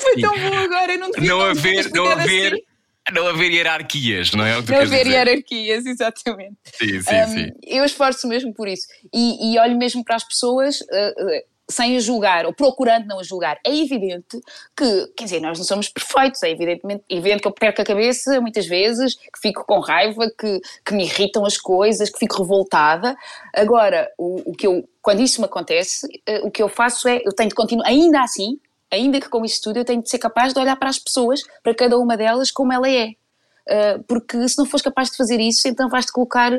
Foi 0.02 0.22
tão 0.22 0.38
bom 0.38 0.58
agora, 0.58 0.94
eu 0.94 1.00
não 1.00 1.12
devia 1.12 1.30
Não 1.30 1.42
haver, 1.42 1.92
não 1.92 2.06
haver. 2.10 2.54
Assim. 2.54 2.64
Não 3.12 3.28
haver 3.28 3.52
hierarquias, 3.52 4.32
não 4.34 4.46
é? 4.46 4.58
O 4.60 4.64
que 4.64 4.72
não 4.72 4.82
haver 4.82 5.04
dizer? 5.04 5.08
hierarquias, 5.08 5.86
exatamente. 5.86 6.58
Sim, 6.76 7.02
sim, 7.02 7.16
um, 7.16 7.28
sim. 7.28 7.50
Eu 7.66 7.84
esforço 7.84 8.28
mesmo 8.28 8.54
por 8.54 8.68
isso. 8.68 8.84
E, 9.12 9.54
e 9.54 9.58
olho 9.60 9.76
mesmo 9.78 10.04
para 10.04 10.16
as 10.16 10.24
pessoas. 10.24 10.80
Uh, 10.82 11.42
sem 11.70 11.96
a 11.96 12.00
julgar 12.00 12.46
ou 12.46 12.54
procurando 12.54 13.06
não 13.06 13.20
a 13.20 13.24
julgar. 13.24 13.60
É 13.66 13.76
evidente 13.76 14.40
que, 14.76 15.08
quer 15.16 15.26
dizer, 15.26 15.40
nós 15.40 15.58
não 15.58 15.66
somos 15.66 15.88
perfeitos, 15.90 16.42
é 16.44 16.50
evidentemente, 16.50 17.04
evidente 17.10 17.42
que 17.42 17.48
eu 17.48 17.52
perco 17.52 17.82
a 17.82 17.86
cabeça 17.86 18.42
muitas 18.42 18.66
vezes, 18.66 19.16
que 19.16 19.40
fico 19.42 19.64
com 19.66 19.80
raiva, 19.80 20.30
que, 20.38 20.60
que 20.86 20.94
me 20.94 21.04
irritam 21.04 21.46
as 21.46 21.58
coisas, 21.58 22.10
que 22.10 22.20
fico 22.20 22.42
revoltada. 22.42 23.16
Agora, 23.56 24.10
o, 24.18 24.52
o 24.52 24.56
que 24.56 24.68
eu, 24.68 24.88
quando 25.02 25.22
isso 25.22 25.40
me 25.40 25.46
acontece, 25.46 26.08
uh, 26.08 26.48
o 26.48 26.52
que 26.52 26.62
eu 26.62 26.70
faço 26.70 27.08
é, 27.08 27.22
eu 27.24 27.34
tenho 27.34 27.50
de 27.50 27.56
continuar, 27.56 27.88
ainda 27.88 28.22
assim, 28.22 28.60
ainda 28.92 29.22
que 29.22 29.30
com 29.30 29.46
isso 29.46 29.62
tudo, 29.62 29.78
eu 29.78 29.86
tenho 29.86 30.02
de 30.02 30.10
ser 30.10 30.18
capaz 30.18 30.54
de 30.54 30.60
olhar 30.60 30.76
para 30.76 30.90
as 30.90 30.98
pessoas, 30.98 31.42
para 31.64 31.76
cada 31.76 31.98
uma 31.98 32.18
delas, 32.18 32.52
como 32.52 32.74
ela 32.74 32.90
é. 32.90 33.14
Uh, 33.70 34.04
porque 34.08 34.50
se 34.50 34.58
não 34.58 34.66
fores 34.66 34.82
capaz 34.82 35.12
de 35.12 35.18
fazer 35.18 35.40
isso, 35.40 35.68
então 35.68 35.90
vais-te 35.90 36.12
colocar. 36.12 36.52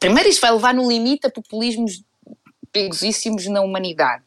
Primeiro, 0.00 0.26
isso 0.26 0.40
vai 0.40 0.50
levar 0.50 0.72
no 0.72 0.88
limite 0.88 1.26
a 1.26 1.30
populismos 1.30 2.02
perigosíssimos 2.76 3.46
na 3.46 3.62
humanidade, 3.62 4.24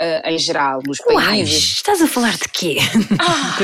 uh, 0.00 0.26
em 0.28 0.38
geral, 0.38 0.80
nos 0.86 0.98
países. 0.98 1.18
Uai, 1.18 1.42
estás 1.42 2.00
a 2.00 2.06
falar 2.06 2.32
de 2.32 2.48
quê? 2.48 2.78
Ah. 3.20 3.56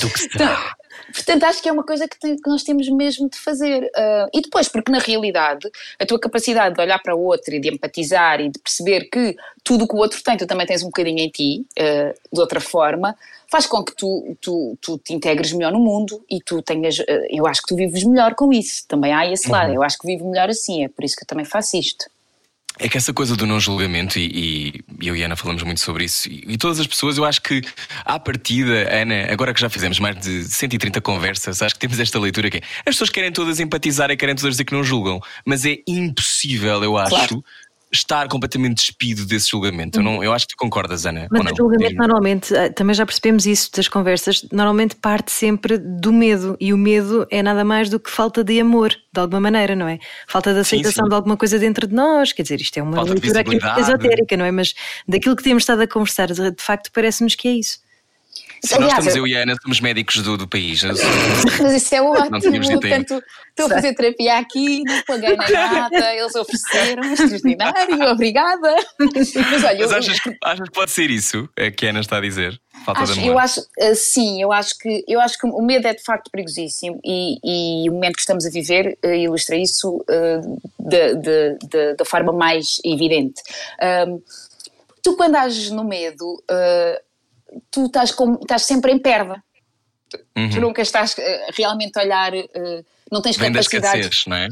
Do 0.00 0.10
que 0.10 0.18
será? 0.18 0.76
Portanto, 1.12 1.44
acho 1.44 1.60
que 1.60 1.68
é 1.68 1.72
uma 1.72 1.82
coisa 1.82 2.06
que, 2.06 2.18
tem, 2.20 2.36
que 2.36 2.48
nós 2.48 2.62
temos 2.62 2.88
mesmo 2.88 3.28
de 3.28 3.36
fazer. 3.36 3.82
Uh, 3.82 4.30
e 4.32 4.40
depois, 4.40 4.68
porque 4.68 4.92
na 4.92 4.98
realidade, 4.98 5.68
a 5.98 6.06
tua 6.06 6.20
capacidade 6.20 6.76
de 6.76 6.80
olhar 6.80 7.00
para 7.02 7.16
o 7.16 7.24
outro 7.24 7.52
e 7.52 7.60
de 7.60 7.68
empatizar 7.68 8.40
e 8.40 8.48
de 8.48 8.60
perceber 8.60 9.08
que 9.10 9.36
tudo 9.64 9.84
o 9.84 9.88
que 9.88 9.94
o 9.94 9.98
outro 9.98 10.22
tem, 10.22 10.36
tu 10.36 10.46
também 10.46 10.66
tens 10.66 10.82
um 10.84 10.86
bocadinho 10.86 11.18
em 11.18 11.28
ti, 11.28 11.66
uh, 11.78 12.14
de 12.32 12.40
outra 12.40 12.60
forma, 12.60 13.16
faz 13.50 13.66
com 13.66 13.82
que 13.82 13.94
tu, 13.96 14.36
tu, 14.40 14.78
tu 14.80 14.98
te 14.98 15.12
integres 15.12 15.52
melhor 15.52 15.72
no 15.72 15.80
mundo 15.80 16.24
e 16.30 16.40
tu 16.40 16.62
tenhas. 16.62 17.00
Uh, 17.00 17.26
eu 17.28 17.44
acho 17.44 17.60
que 17.62 17.68
tu 17.68 17.76
vives 17.76 18.04
melhor 18.04 18.36
com 18.36 18.52
isso. 18.52 18.86
Também 18.86 19.12
há 19.12 19.28
esse 19.30 19.50
lado. 19.50 19.70
Uhum. 19.70 19.76
Eu 19.76 19.82
acho 19.82 19.98
que 19.98 20.06
vivo 20.06 20.30
melhor 20.30 20.48
assim, 20.48 20.84
é 20.84 20.88
por 20.88 21.04
isso 21.04 21.16
que 21.16 21.24
eu 21.24 21.26
também 21.26 21.44
faço 21.44 21.76
isto. 21.76 22.06
É 22.78 22.88
que 22.88 22.96
essa 22.96 23.12
coisa 23.12 23.36
do 23.36 23.46
não 23.46 23.60
julgamento, 23.60 24.18
e, 24.18 24.82
e 25.00 25.08
eu 25.08 25.14
e 25.14 25.22
Ana 25.22 25.36
falamos 25.36 25.62
muito 25.62 25.80
sobre 25.80 26.04
isso, 26.04 26.28
e, 26.30 26.44
e, 26.48 26.56
todas 26.56 26.80
as 26.80 26.86
pessoas, 26.86 27.18
eu 27.18 27.24
acho 27.24 27.42
que 27.42 27.60
à 28.04 28.18
partida, 28.18 28.88
Ana, 28.90 29.30
agora 29.30 29.52
que 29.52 29.60
já 29.60 29.68
fizemos 29.68 29.98
mais 29.98 30.18
de 30.18 30.44
130 30.44 31.00
conversas, 31.00 31.60
acho 31.60 31.74
que 31.74 31.80
temos 31.80 32.00
esta 32.00 32.18
leitura 32.18 32.50
que 32.50 32.58
é, 32.58 32.60
as 32.78 32.94
pessoas 32.94 33.10
querem 33.10 33.32
todas 33.32 33.60
empatizar 33.60 34.10
e 34.10 34.16
querem 34.16 34.34
todas 34.34 34.52
dizer 34.52 34.64
que 34.64 34.72
não 34.72 34.82
julgam, 34.82 35.20
mas 35.44 35.66
é 35.66 35.78
impossível, 35.86 36.82
eu 36.82 36.96
acho, 36.96 37.10
claro 37.10 37.44
estar 37.92 38.28
completamente 38.28 38.76
despido 38.76 39.26
desse 39.26 39.50
julgamento. 39.50 39.98
Eu, 39.98 40.02
não, 40.02 40.22
eu 40.22 40.32
acho 40.32 40.46
que 40.46 40.54
tu 40.54 40.58
concordas, 40.58 41.04
Ana. 41.04 41.26
Mas 41.30 41.52
o 41.52 41.56
julgamento 41.56 41.96
normalmente, 41.96 42.54
eh, 42.54 42.70
também 42.70 42.94
já 42.94 43.04
percebemos 43.04 43.46
isso 43.46 43.70
das 43.74 43.88
conversas, 43.88 44.46
normalmente 44.52 44.94
parte 44.94 45.32
sempre 45.32 45.76
do 45.76 46.12
medo. 46.12 46.56
E 46.60 46.72
o 46.72 46.78
medo 46.78 47.26
é 47.30 47.42
nada 47.42 47.64
mais 47.64 47.90
do 47.90 47.98
que 47.98 48.10
falta 48.10 48.44
de 48.44 48.60
amor, 48.60 48.90
de 48.90 49.20
alguma 49.20 49.40
maneira, 49.40 49.74
não 49.74 49.88
é? 49.88 49.98
Falta 50.28 50.54
de 50.54 50.60
aceitação 50.60 50.92
sim, 50.92 51.02
sim. 51.02 51.08
de 51.08 51.14
alguma 51.14 51.36
coisa 51.36 51.58
dentro 51.58 51.86
de 51.86 51.94
nós. 51.94 52.32
Quer 52.32 52.42
dizer, 52.42 52.60
isto 52.60 52.78
é 52.78 52.82
uma 52.82 52.96
falta 52.96 53.12
leitura 53.12 53.40
aqui 53.40 53.58
esotérica, 53.80 54.36
não 54.36 54.44
é? 54.44 54.50
Mas 54.52 54.74
daquilo 55.08 55.34
que 55.34 55.42
temos 55.42 55.62
estado 55.62 55.82
a 55.82 55.88
conversar, 55.88 56.28
de 56.28 56.54
facto, 56.58 56.90
parece-nos 56.92 57.34
que 57.34 57.48
é 57.48 57.52
isso. 57.52 57.80
Aliás, 58.72 58.80
nós 58.80 59.06
estamos, 59.06 59.16
eu 59.16 59.26
e 59.26 59.36
a 59.36 59.42
Ana, 59.42 59.56
somos 59.62 59.80
médicos 59.80 60.22
do, 60.22 60.36
do 60.36 60.46
país. 60.46 60.82
Mas 60.82 61.72
isso 61.72 61.94
é 61.94 62.02
ótimo. 62.02 62.40
Portanto, 62.80 63.22
estou 63.48 63.66
a 63.66 63.68
fazer 63.68 63.94
terapia 63.94 64.38
aqui, 64.38 64.82
não 64.84 65.02
paguei 65.02 65.36
nada, 65.36 66.14
eles 66.14 66.34
ofereceram, 66.34 67.12
extraordinário, 67.12 68.02
obrigada. 68.12 68.74
Mas 68.98 69.64
olha. 69.64 69.78
Mas 69.80 69.92
achas, 69.92 70.18
eu, 70.26 70.34
achas 70.44 70.68
que 70.68 70.74
pode 70.74 70.90
ser 70.90 71.10
isso 71.10 71.48
é 71.56 71.70
que 71.70 71.86
a 71.86 71.90
Ana 71.90 72.00
está 72.00 72.18
a 72.18 72.20
dizer? 72.20 72.60
Falta 72.84 73.02
acho, 73.02 73.14
de 73.14 73.20
amor. 73.20 73.30
Eu 73.30 73.38
acho, 73.38 73.60
uh, 73.60 73.94
sim, 73.94 74.42
eu 74.42 74.52
acho, 74.52 74.78
que, 74.78 75.04
eu 75.08 75.20
acho 75.20 75.38
que 75.38 75.46
o 75.46 75.62
medo 75.62 75.86
é 75.86 75.94
de 75.94 76.02
facto 76.02 76.30
perigosíssimo 76.30 77.00
e, 77.04 77.38
e 77.84 77.90
o 77.90 77.92
momento 77.92 78.14
que 78.14 78.20
estamos 78.20 78.46
a 78.46 78.50
viver 78.50 78.98
uh, 79.04 79.08
ilustra 79.08 79.56
isso 79.56 79.96
uh, 79.96 80.60
da 81.96 82.04
forma 82.04 82.32
mais 82.32 82.80
evidente. 82.84 83.42
tu, 85.02 85.16
quando 85.16 85.36
ages 85.36 85.70
no 85.70 85.84
medo 85.84 86.42
tu 87.70 87.86
estás, 87.86 88.12
com, 88.12 88.34
estás 88.34 88.62
sempre 88.62 88.92
em 88.92 88.98
perda. 88.98 89.42
Uhum. 90.36 90.50
Tu 90.50 90.60
nunca 90.60 90.82
estás 90.82 91.12
uh, 91.12 91.22
realmente 91.56 91.98
a 91.98 92.02
olhar, 92.02 92.34
uh, 92.34 92.84
não 93.10 93.22
tens 93.22 93.36
Vem 93.36 93.52
capacidade. 93.52 94.00
Escassez, 94.00 94.26
não 94.26 94.36
é? 94.36 94.48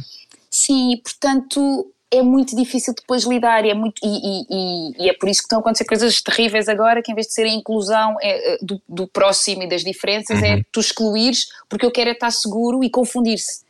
Sim, 0.51 1.01
portanto 1.03 1.92
é 2.11 2.22
muito 2.22 2.57
difícil 2.57 2.94
depois 2.94 3.24
lidar 3.24 3.64
e 3.64 3.70
é, 3.70 3.74
muito, 3.74 4.01
e, 4.03 4.09
e, 4.09 5.05
e, 5.05 5.11
é 5.11 5.12
por 5.12 5.28
isso 5.28 5.42
que 5.42 5.46
estão 5.46 5.59
a 5.59 5.61
acontecer 5.61 5.84
coisas 5.84 6.22
terríveis 6.22 6.68
agora, 6.68 7.03
que 7.03 7.12
em 7.12 7.14
vez 7.14 7.26
de 7.26 7.34
ser 7.34 7.44
a 7.44 7.49
inclusão 7.49 8.16
é, 8.22 8.55
eh, 8.55 8.59
do, 8.62 8.80
do 8.88 9.07
próximo 9.07 9.62
e 9.62 9.68
das 9.68 9.84
diferenças, 9.84 10.42
é 10.42 10.55
uhum. 10.55 10.59
é 10.61 10.62
tu 10.72 10.80
excluires 10.80 11.49
porque 11.68 11.84
eu 11.84 11.90
quero 11.90 12.09
é 12.09 12.12
estar 12.14 12.30
seguro 12.30 12.82
e 12.82 12.88
confundir-se 12.88 13.68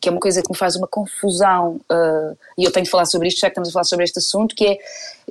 que 0.00 0.08
é 0.08 0.12
uma 0.12 0.20
coisa 0.20 0.40
que 0.40 0.50
me 0.50 0.56
faz 0.56 0.76
uma 0.76 0.86
confusão, 0.86 1.80
uh, 1.90 2.38
e 2.56 2.64
eu 2.64 2.70
tenho 2.70 2.84
de 2.84 2.90
falar 2.90 3.06
sobre 3.06 3.28
isto, 3.28 3.40
já 3.40 3.48
que 3.48 3.52
estamos 3.52 3.68
a 3.68 3.72
falar 3.72 3.84
sobre 3.84 4.04
este 4.04 4.18
assunto, 4.18 4.54
que 4.54 4.64
é, 4.64 4.78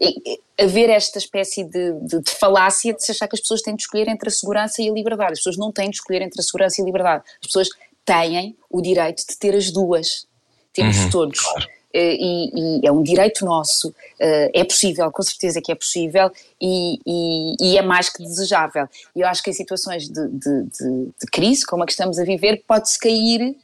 é 0.02 0.64
haver 0.64 0.90
esta 0.90 1.18
espécie 1.18 1.64
de, 1.64 1.94
de, 1.94 2.20
de, 2.20 2.32
falácia 2.32 2.94
de 2.94 3.04
se 3.04 3.12
achar 3.12 3.28
que 3.28 3.36
as 3.36 3.40
pessoas 3.40 3.62
têm 3.62 3.76
de 3.76 3.84
escolher 3.84 4.08
entre 4.10 4.28
a 4.28 4.32
segurança 4.32 4.82
e 4.82 4.90
a 4.90 4.94
liberdade. 4.94 5.34
As 5.34 5.40
pessoas 5.40 5.58
não 5.58 5.72
têm 5.72 5.90
de 5.90 5.96
escolher 5.96 6.22
entre 6.22 6.42
a 6.42 6.44
segurança 6.44 6.82
e 6.82 6.84
a 6.84 6.86
liberdade. 6.86 7.24
As 7.42 7.48
pessoas 7.48 7.70
têm 8.04 8.58
o 8.70 8.82
direito 8.82 9.26
de 9.26 9.38
ter 9.38 9.56
as 9.56 9.72
duas. 9.72 10.28
Temos 10.74 10.98
uhum, 10.98 11.10
todos. 11.10 11.40
Claro. 11.40 11.66
Uh, 11.66 11.98
e, 11.98 12.82
e, 12.84 12.88
é 12.88 12.92
um 12.92 13.02
direito 13.02 13.46
nosso, 13.46 13.96
é 14.20 14.64
possível, 14.66 15.10
com 15.10 15.24
certeza 15.24 15.62
que 15.62 15.72
é 15.72 15.76
possível 15.76 16.30
e, 16.62 17.00
e, 17.06 17.56
e, 17.62 17.78
é 17.78 17.82
mais 17.82 18.10
que 18.10 18.22
desejável. 18.22 18.88
E 19.16 19.22
eu 19.22 19.28
acho 19.28 19.42
que 19.42 19.50
em 19.50 19.54
situações 19.54 20.10
de, 20.10 20.28
de, 20.28 20.64
de 20.64 21.26
crise, 21.32 21.66
como 21.66 21.84
a 21.84 21.86
que 21.86 21.94
estamos 21.94 22.20
a 22.20 22.24
viver, 22.26 22.62
pode-se 22.68 23.00
cair 23.00 23.56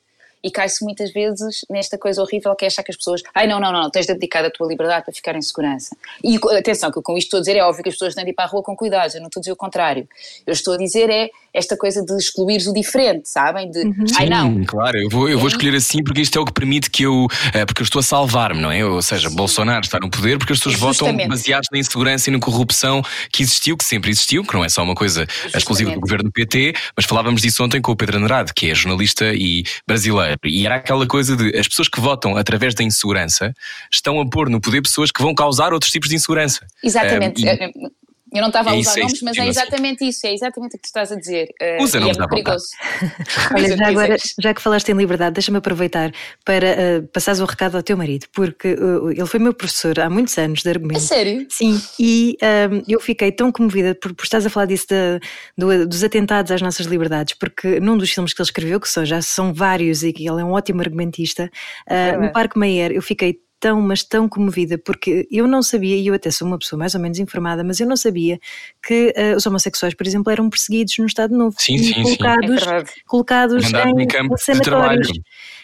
e 0.44 0.52
cai-se 0.52 0.84
muitas 0.84 1.12
vezes 1.12 1.66
nesta 1.70 1.98
coisa 1.98 2.22
horrível 2.22 2.56
que 2.56 2.66
é 2.66 2.68
achar 2.68 2.84
que 2.84 2.92
as 2.92 2.98
pessoas, 2.98 3.24
ai 3.34 3.48
não, 3.48 3.60
não, 3.60 3.72
não, 3.72 3.90
tens 3.90 4.06
de 4.06 4.14
dedicar 4.14 4.44
a 4.44 4.52
tua 4.52 4.68
liberdade 4.68 5.06
para 5.06 5.14
ficar 5.14 5.36
em 5.36 5.42
segurança. 5.42 5.96
E 6.24 6.38
atenção, 6.58 6.92
que 6.92 7.02
com 7.02 7.18
isto 7.18 7.28
estou 7.28 7.38
a 7.38 7.42
dizer 7.42 7.58
é 7.58 7.64
óbvio 7.64 7.84
que 7.84 7.90
as 7.90 7.96
pessoas 7.96 8.14
têm 8.14 8.26
de 8.26 8.32
ir 8.32 8.34
para 8.34 8.46
a 8.46 8.48
rua 8.48 8.62
com 8.62 8.76
cuidado, 8.76 9.16
eu 9.16 9.22
não 9.22 9.28
estou 9.28 9.40
a 9.40 9.42
dizer 9.42 9.52
o 9.52 9.56
contrário. 9.56 10.08
Eu 10.46 10.54
estou 10.54 10.74
a 10.74 10.78
dizer 10.78 11.10
é 11.10 11.30
esta 11.54 11.78
coisa 11.78 12.04
de 12.04 12.16
excluir 12.18 12.68
o 12.68 12.74
diferente, 12.74 13.30
sabem? 13.30 13.70
De, 13.70 13.80
uhum. 13.80 14.06
ai 14.18 14.28
não. 14.28 14.64
claro, 14.66 14.98
eu 14.98 15.10
vou, 15.10 15.30
eu 15.30 15.38
vou 15.38 15.48
escolher 15.48 15.76
assim 15.76 16.04
porque 16.04 16.22
isto 16.22 16.38
é 16.38 16.42
o 16.42 16.46
que 16.46 16.54
permite 16.54 16.90
que 16.90 17.04
eu, 17.04 17.28
é, 17.54 17.66
porque 17.66 17.82
eu 17.82 17.86
estou 17.86 18.00
a 18.00 18.04
salvar-me, 18.04 18.60
não 18.60 18.72
é? 18.72 18.84
Ou 18.84 19.02
seja, 19.02 19.30
Sim. 19.30 19.36
Bolsonaro 19.36 19.86
está 19.86 20.00
no 20.00 20.10
poder 20.10 20.38
porque 20.38 20.54
as 20.54 20.60
pessoas 20.60 20.76
Justamente. 20.76 21.16
votam 21.16 21.28
baseadas 21.30 21.68
na 21.72 21.78
insegurança 21.78 22.30
e 22.30 22.34
na 22.34 22.40
corrupção 22.40 23.04
que 23.32 23.44
existiu, 23.44 23.78
que 23.78 23.86
sempre 23.86 24.10
existiu, 24.10 24.44
que 24.44 24.54
não 24.54 24.66
é 24.66 24.70
só 24.70 24.82
uma 24.84 24.96
coisa 24.96 25.26
Justamente. 25.28 25.58
exclusiva 25.58 25.92
do 25.92 26.00
governo 26.00 26.32
PT, 26.32 26.74
mas 26.96 27.06
falávamos 27.06 27.42
disso 27.42 27.64
ontem 27.64 27.82
com 27.82 27.92
o 27.92 27.96
Pedro 27.96 28.18
Andrade, 28.18 28.54
que 28.54 28.72
é 28.72 28.76
jornalista 28.76 29.34
e 29.34 29.64
brasileiro, 29.88 30.40
e 30.46 30.66
era 30.66 30.76
aquela 30.76 31.06
coisa 31.06 31.36
de 31.36 31.56
as 31.58 31.68
pessoas 31.68 31.88
que 31.88 32.00
votam 32.00 32.36
através 32.36 32.74
da 32.74 32.84
insegurança 32.84 33.54
estão 33.92 34.20
a 34.20 34.28
pôr 34.28 34.50
no 34.50 34.60
poder 34.60 34.82
pessoas 34.82 35.12
que 35.12 35.22
vão 35.22 35.36
causar 35.36 35.74
outros 35.74 35.92
tipos 35.92 36.10
de 36.10 36.16
insegurança. 36.16 36.66
Exatamente. 36.84 37.46
Um, 37.46 37.50
e, 37.50 38.03
eu 38.34 38.42
não 38.42 38.48
estava 38.48 38.72
a 38.72 38.76
é 38.76 38.80
usar 38.80 38.98
é 38.98 39.02
nomes, 39.02 39.22
mas 39.22 39.38
é 39.38 39.48
exatamente 39.48 40.08
isso, 40.08 40.26
é 40.26 40.34
exatamente 40.34 40.76
o 40.76 40.78
que 40.78 40.84
tu 40.84 40.86
estás 40.86 41.12
a 41.12 41.16
dizer. 41.16 41.50
Uh, 41.62 41.84
Usa 41.84 42.00
nomes 42.00 42.18
é 42.18 42.28
perigoso. 42.28 42.68
Olha, 43.56 43.78
já 43.78 43.88
agora, 43.88 44.16
já 44.40 44.54
que 44.54 44.62
falaste 44.62 44.90
em 44.90 44.96
liberdade, 44.96 45.36
deixa-me 45.36 45.60
aproveitar 45.60 46.12
para 46.44 46.68
uh, 46.68 47.08
passares 47.10 47.40
o 47.42 47.46
recado 47.46 47.78
ao 47.78 47.84
teu 47.84 47.96
marido, 47.96 48.26
porque 48.34 48.74
uh, 48.74 49.12
ele 49.12 49.26
foi 49.28 49.40
meu 49.40 49.54
professor 49.54 50.00
há 50.00 50.10
muitos 50.10 50.36
anos 50.38 50.64
de 50.64 50.70
argumento. 50.70 50.98
É 50.98 51.02
sério? 51.02 51.46
Sim, 51.50 51.80
e 52.00 52.36
um, 52.72 52.84
eu 52.88 53.00
fiquei 53.00 53.32
tão 53.32 53.52
comovida 53.52 53.94
por, 53.94 54.14
por 54.16 54.24
estás 54.24 54.46
a 54.46 54.50
falar 54.50 54.66
disso 54.66 54.88
de, 54.90 55.20
do, 55.56 55.88
dos 55.88 56.04
atentados 56.04 56.52
às 56.52 56.62
nossas 56.62 56.88
liberdades, 56.88 57.36
porque 57.36 57.80
num 57.80 57.98
dos 57.98 58.12
filmes 58.12 58.34
que 58.34 58.42
ele 58.42 58.48
escreveu, 58.48 58.80
que 58.80 58.90
são, 58.90 59.06
já 59.06 59.22
são 59.22 59.54
vários 59.54 60.04
e 60.04 60.12
que 60.12 60.28
ele 60.28 60.42
é 60.42 60.44
um 60.44 60.54
ótimo 60.54 60.82
argumentista, 60.82 61.52
uh, 61.88 62.22
no 62.22 62.32
Parque 62.32 62.58
Mayer, 62.58 62.92
eu 62.92 63.02
fiquei 63.02 63.38
tão, 63.64 63.80
mas 63.80 64.04
tão 64.04 64.28
comovida, 64.28 64.78
porque 64.78 65.26
eu 65.32 65.48
não 65.48 65.64
sabia, 65.64 65.96
e 65.96 66.08
eu 66.08 66.14
até 66.14 66.30
sou 66.30 66.46
uma 66.46 66.60
pessoa 66.60 66.78
mais 66.78 66.94
ou 66.96 67.00
menos 67.00 67.18
informada, 67.18 67.64
mas 67.64 67.80
eu 67.80 67.88
não 67.88 67.96
sabia 67.96 68.38
que 68.86 69.14
uh, 69.16 69.38
os 69.38 69.46
homossexuais, 69.46 69.94
por 69.94 70.06
exemplo, 70.06 70.30
eram 70.30 70.50
perseguidos 70.50 70.98
no 70.98 71.06
Estado 71.06 71.34
Novo 71.34 71.56
sim, 71.58 71.76
e 71.76 71.80
sim, 71.80 72.04
colocados, 72.04 72.62
sim. 72.62 72.70
É 72.70 72.84
colocados 73.08 73.72
em, 73.72 74.02
em 74.02 74.38
sanatórios. 74.38 75.08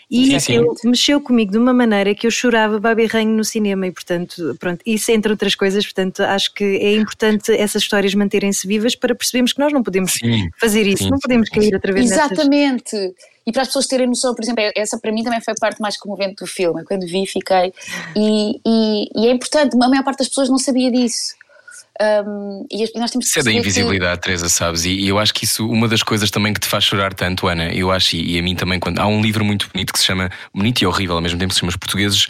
E 0.09 0.39
sim, 0.39 0.53
ele 0.53 0.67
mexeu 0.85 1.21
comigo 1.21 1.51
de 1.51 1.57
uma 1.57 1.73
maneira 1.73 2.15
que 2.15 2.25
eu 2.25 2.31
chorava 2.31 2.79
babirranho 2.79 3.29
no 3.29 3.43
cinema 3.43 3.85
e, 3.85 3.91
portanto, 3.91 4.57
pronto, 4.59 4.81
isso 4.83 5.11
entre 5.11 5.31
outras 5.31 5.53
coisas, 5.53 5.85
portanto, 5.85 6.21
acho 6.21 6.51
que 6.53 6.63
é 6.63 6.95
importante 6.95 7.51
essas 7.51 7.83
histórias 7.83 8.15
manterem-se 8.15 8.67
vivas 8.67 8.95
para 8.95 9.13
percebermos 9.13 9.53
que 9.53 9.59
nós 9.59 9.71
não 9.71 9.83
podemos 9.83 10.13
sim, 10.13 10.49
fazer 10.59 10.87
isso, 10.87 11.03
sim, 11.03 11.11
não 11.11 11.19
podemos 11.19 11.47
cair 11.49 11.73
outra 11.75 11.93
vez 11.93 12.11
Exatamente. 12.11 12.95
Nessas... 12.95 13.39
E 13.45 13.51
para 13.51 13.63
as 13.63 13.67
pessoas 13.69 13.87
terem 13.87 14.05
noção, 14.05 14.35
por 14.35 14.43
exemplo, 14.43 14.63
essa 14.75 14.99
para 14.99 15.11
mim 15.11 15.23
também 15.23 15.41
foi 15.41 15.53
a 15.53 15.59
parte 15.59 15.81
mais 15.81 15.97
comovente 15.97 16.35
do 16.35 16.45
filme. 16.45 16.83
Quando 16.83 17.07
vi, 17.07 17.25
fiquei. 17.25 17.73
E, 18.15 18.59
e, 18.63 19.09
e 19.15 19.27
é 19.27 19.31
importante, 19.31 19.75
a 19.75 19.89
maior 19.89 20.03
parte 20.03 20.19
das 20.19 20.27
pessoas 20.27 20.49
não 20.49 20.59
sabia 20.59 20.91
disso. 20.91 21.33
Um, 22.01 22.65
e 22.71 22.97
nós 22.97 23.11
temos 23.11 23.27
isso 23.27 23.39
é 23.39 23.43
da 23.43 23.51
invisibilidade, 23.51 24.21
que... 24.21 24.23
Teresa, 24.23 24.47
sabes? 24.47 24.85
E, 24.85 24.91
e, 24.91 25.09
eu 25.09 25.19
acho 25.19 25.33
que 25.33 25.43
isso, 25.43 25.67
uma 25.67 25.85
das 25.85 26.01
coisas 26.01 26.31
também 26.31 26.53
que 26.53 26.59
te 26.61 26.67
faz 26.67 26.85
chorar 26.85 27.13
tanto, 27.13 27.45
Ana, 27.45 27.73
eu 27.73 27.91
acho, 27.91 28.15
e, 28.15 28.35
e, 28.35 28.39
a 28.39 28.41
mim 28.41 28.55
também, 28.55 28.79
quando 28.79 28.99
há 28.99 29.07
um 29.07 29.21
livro 29.21 29.43
muito 29.43 29.69
bonito 29.73 29.91
que 29.91 29.99
se 29.99 30.05
chama, 30.05 30.29
bonito 30.53 30.81
e 30.81 30.85
horrível 30.85 31.15
ao 31.15 31.21
mesmo 31.21 31.37
tempo, 31.37 31.49
que 31.49 31.55
se 31.55 31.59
chama 31.59 31.71
Os 31.71 31.75
Portugueses, 31.75 32.27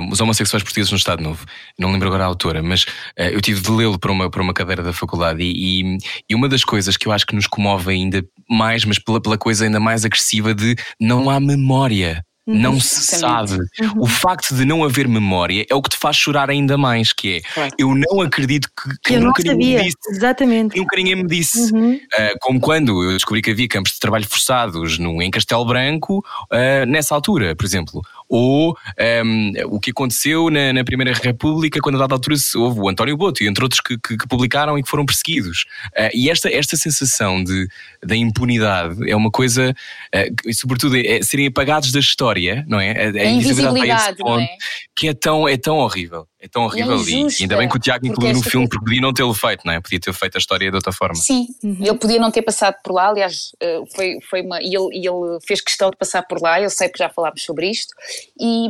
um, 0.00 0.10
Os 0.10 0.20
Homossexuais 0.20 0.64
Portugueses 0.64 0.90
no 0.90 0.98
Estado 0.98 1.22
Novo. 1.22 1.46
Não 1.78 1.92
lembro 1.92 2.08
agora 2.08 2.24
a 2.24 2.26
autora, 2.26 2.60
mas 2.60 2.82
uh, 2.82 3.30
eu 3.32 3.40
tive 3.40 3.60
de 3.60 3.70
lê-lo 3.70 3.98
para 4.00 4.10
uma, 4.10 4.28
para 4.28 4.42
uma 4.42 4.52
cadeira 4.52 4.82
da 4.82 4.92
faculdade. 4.92 5.42
E, 5.44 5.98
e, 6.28 6.34
uma 6.34 6.48
das 6.48 6.64
coisas 6.64 6.96
que 6.96 7.06
eu 7.06 7.12
acho 7.12 7.24
que 7.24 7.36
nos 7.36 7.46
comove 7.46 7.92
ainda 7.92 8.24
mais, 8.50 8.84
mas 8.84 8.98
pela, 8.98 9.22
pela 9.22 9.38
coisa 9.38 9.64
ainda 9.64 9.78
mais 9.78 10.04
agressiva 10.04 10.52
de 10.52 10.74
não 11.00 11.30
há 11.30 11.38
memória 11.38 12.24
não 12.46 12.78
se 12.78 13.18
sabe. 13.18 13.54
Uhum. 13.54 14.02
O 14.02 14.06
facto 14.06 14.54
de 14.54 14.64
não 14.64 14.84
haver 14.84 15.08
memória 15.08 15.64
é 15.68 15.74
o 15.74 15.80
que 15.80 15.90
te 15.90 15.96
faz 15.96 16.16
chorar 16.16 16.50
ainda 16.50 16.76
mais, 16.76 17.12
que 17.12 17.42
é 17.56 17.68
eu 17.78 17.94
não 17.94 18.20
acredito 18.20 18.68
que, 18.68 18.90
que 19.02 19.14
eu 19.14 19.22
nunca 19.22 19.42
ninguém 19.42 19.76
me 19.76 19.82
disse. 19.84 19.96
Exatamente. 20.10 20.76
Nunca 20.76 20.96
ninguém 20.96 21.16
me 21.16 21.26
disse. 21.26 21.72
Uhum. 21.72 21.94
Uh, 21.94 22.38
como 22.40 22.60
quando 22.60 23.02
eu 23.02 23.12
descobri 23.12 23.40
que 23.40 23.50
havia 23.50 23.68
campos 23.68 23.92
de 23.92 24.00
trabalho 24.00 24.28
forçados 24.28 24.98
no, 24.98 25.22
em 25.22 25.30
Castelo 25.30 25.64
Branco, 25.64 26.18
uh, 26.18 26.86
nessa 26.86 27.14
altura, 27.14 27.56
por 27.56 27.64
exemplo 27.64 28.02
ou 28.28 28.70
um, 28.70 28.74
ehm, 28.98 29.52
o 29.66 29.78
que 29.78 29.90
aconteceu 29.90 30.50
na, 30.50 30.72
na, 30.72 30.84
Primeira 30.84 31.12
República, 31.12 31.80
quando 31.80 31.96
a 31.96 31.98
dada 31.98 32.14
altura 32.14 32.36
houve 32.56 32.80
o 32.80 32.88
António 32.88 33.16
Boto, 33.16 33.42
e 33.42 33.48
entre 33.48 33.62
outros 33.62 33.80
que, 33.80 33.98
que, 33.98 34.16
que 34.16 34.28
publicaram 34.28 34.78
e 34.78 34.82
que 34.82 34.88
foram 34.88 35.04
perseguidos. 35.04 35.64
Uh, 35.96 36.10
e 36.14 36.30
esta, 36.30 36.48
esta 36.48 36.76
sensação 36.76 37.42
de, 37.42 37.68
da 38.02 38.16
impunidade 38.16 39.08
é 39.08 39.14
uma 39.14 39.30
coisa, 39.30 39.70
uh, 40.14 40.48
e 40.48 40.54
sobretudo, 40.54 40.96
é, 40.96 41.22
serem 41.22 41.46
apagados 41.46 41.92
da 41.92 42.00
história, 42.00 42.64
não 42.66 42.80
é? 42.80 42.90
A, 42.90 43.10
a, 43.10 43.22
a 43.22 43.30
invisibilidade, 43.30 44.18
não 44.18 44.40
é? 44.40 44.48
que 44.96 45.08
é 45.08 45.14
tão, 45.14 45.48
é 45.48 45.56
tão 45.56 45.78
horrível. 45.78 46.26
É 46.44 46.48
tão 46.48 46.64
horrível. 46.64 46.98
E, 47.08 47.14
injusta, 47.14 47.42
ainda 47.42 47.56
bem 47.56 47.66
que 47.66 47.76
o 47.76 47.78
Tiago 47.78 48.06
incluiu 48.06 48.34
no 48.34 48.42
filme, 48.42 48.68
porque 48.68 48.84
podia 48.84 49.00
não 49.00 49.14
tê-lo 49.14 49.32
feito, 49.32 49.62
não 49.64 49.72
é? 49.72 49.80
Podia 49.80 49.98
ter 49.98 50.12
feito 50.12 50.36
a 50.36 50.38
história 50.38 50.68
de 50.68 50.76
outra 50.76 50.92
forma. 50.92 51.14
Sim, 51.14 51.46
ele 51.62 51.94
podia 51.94 52.20
não 52.20 52.30
ter 52.30 52.42
passado 52.42 52.76
por 52.84 52.92
lá, 52.92 53.08
aliás, 53.08 53.52
eh, 53.58 53.80
foi, 53.96 54.18
foi 54.28 54.42
uma, 54.42 54.60
e, 54.60 54.74
ele, 54.74 54.88
e 54.92 55.08
ele 55.08 55.38
fez 55.46 55.62
questão 55.62 55.90
de 55.90 55.96
passar 55.96 56.22
por 56.24 56.42
lá, 56.42 56.60
eu 56.60 56.68
sei 56.68 56.90
que 56.90 56.98
já 56.98 57.08
falámos 57.08 57.42
sobre 57.42 57.70
isto, 57.70 57.94
e, 58.38 58.68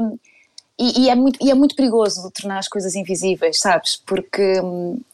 e, 0.79 1.03
e 1.03 1.11
é, 1.11 1.16
muito, 1.16 1.45
e 1.45 1.51
é 1.51 1.55
muito 1.55 1.75
perigoso 1.75 2.31
tornar 2.31 2.59
as 2.59 2.68
coisas 2.68 2.95
invisíveis, 2.95 3.59
sabes? 3.59 4.01
Porque 4.07 4.61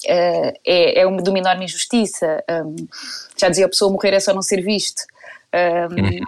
eh, 0.06 0.52
é, 0.66 1.00
é 1.00 1.06
uma, 1.06 1.22
de 1.22 1.30
uma 1.30 1.38
enorme 1.38 1.64
injustiça. 1.64 2.44
hum, 2.66 2.76
já 3.38 3.48
dizia 3.48 3.64
a 3.64 3.70
pessoa, 3.70 3.90
morrer 3.90 4.12
é 4.12 4.20
só 4.20 4.34
não 4.34 4.42
ser 4.42 4.60
visto. 4.60 5.02
Hum, 5.54 6.20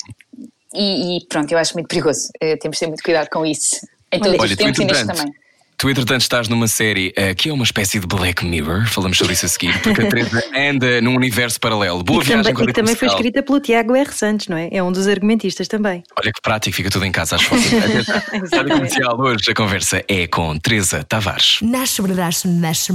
e, 0.75 1.19
e 1.19 1.27
pronto, 1.27 1.53
eu 1.53 1.59
acho 1.59 1.75
muito 1.75 1.89
perigoso. 1.89 2.31
Eh, 2.41 2.57
temos 2.57 2.77
de 2.77 2.81
ter 2.81 2.87
muito 2.87 3.03
cuidado 3.03 3.29
com 3.29 3.45
isso. 3.45 3.87
Em 4.11 4.19
todos 4.19 4.41
Olha, 4.41 4.51
os 4.51 4.57
tempos 4.57 4.79
e 4.79 4.85
neste 4.87 5.07
também. 5.07 5.42
Tu 5.83 5.91
entretanto 5.91 6.21
estás 6.21 6.47
numa 6.47 6.69
série 6.69 7.13
eh, 7.17 7.35
que 7.35 7.49
é 7.49 7.53
uma 7.53 7.65
espécie 7.65 7.99
de 7.99 8.07
Black 8.07 8.45
Mirror, 8.45 8.87
falamos 8.87 9.19
sobre 9.19 9.33
isso 9.33 9.47
a 9.47 9.49
seguir, 9.49 9.77
porque 9.83 10.03
a 10.03 10.09
Teresa 10.09 10.41
anda 10.55 11.01
num 11.01 11.17
universo 11.17 11.59
paralelo. 11.59 12.05
Boa 12.05 12.21
E 12.21 12.25
que 12.25 12.29
viagem 12.29 12.45
também, 12.45 12.55
com 12.55 12.61
a 12.61 12.65
e 12.65 12.67
que 12.69 12.73
também 12.73 12.95
foi 12.95 13.09
escrita 13.09 13.43
pelo 13.43 13.59
Tiago 13.59 13.97
R. 13.97 14.13
Santos, 14.13 14.47
não 14.47 14.57
é? 14.57 14.69
É 14.71 14.81
um 14.81 14.93
dos 14.93 15.09
argumentistas 15.09 15.67
também. 15.67 16.05
Olha 16.17 16.33
que 16.33 16.41
prático, 16.41 16.77
fica 16.77 16.89
tudo 16.89 17.05
em 17.05 17.11
casa 17.11 17.35
às 17.35 17.43
fotos. 17.43 17.67
Rádio 18.55 18.75
Comercial, 18.75 19.21
hoje 19.21 19.51
a 19.51 19.55
conversa 19.55 20.05
é 20.07 20.29
com 20.29 20.57
Teresa 20.57 21.03
Tavares. 21.03 21.59
Nasce, 21.63 22.01
nasce. 22.47 22.89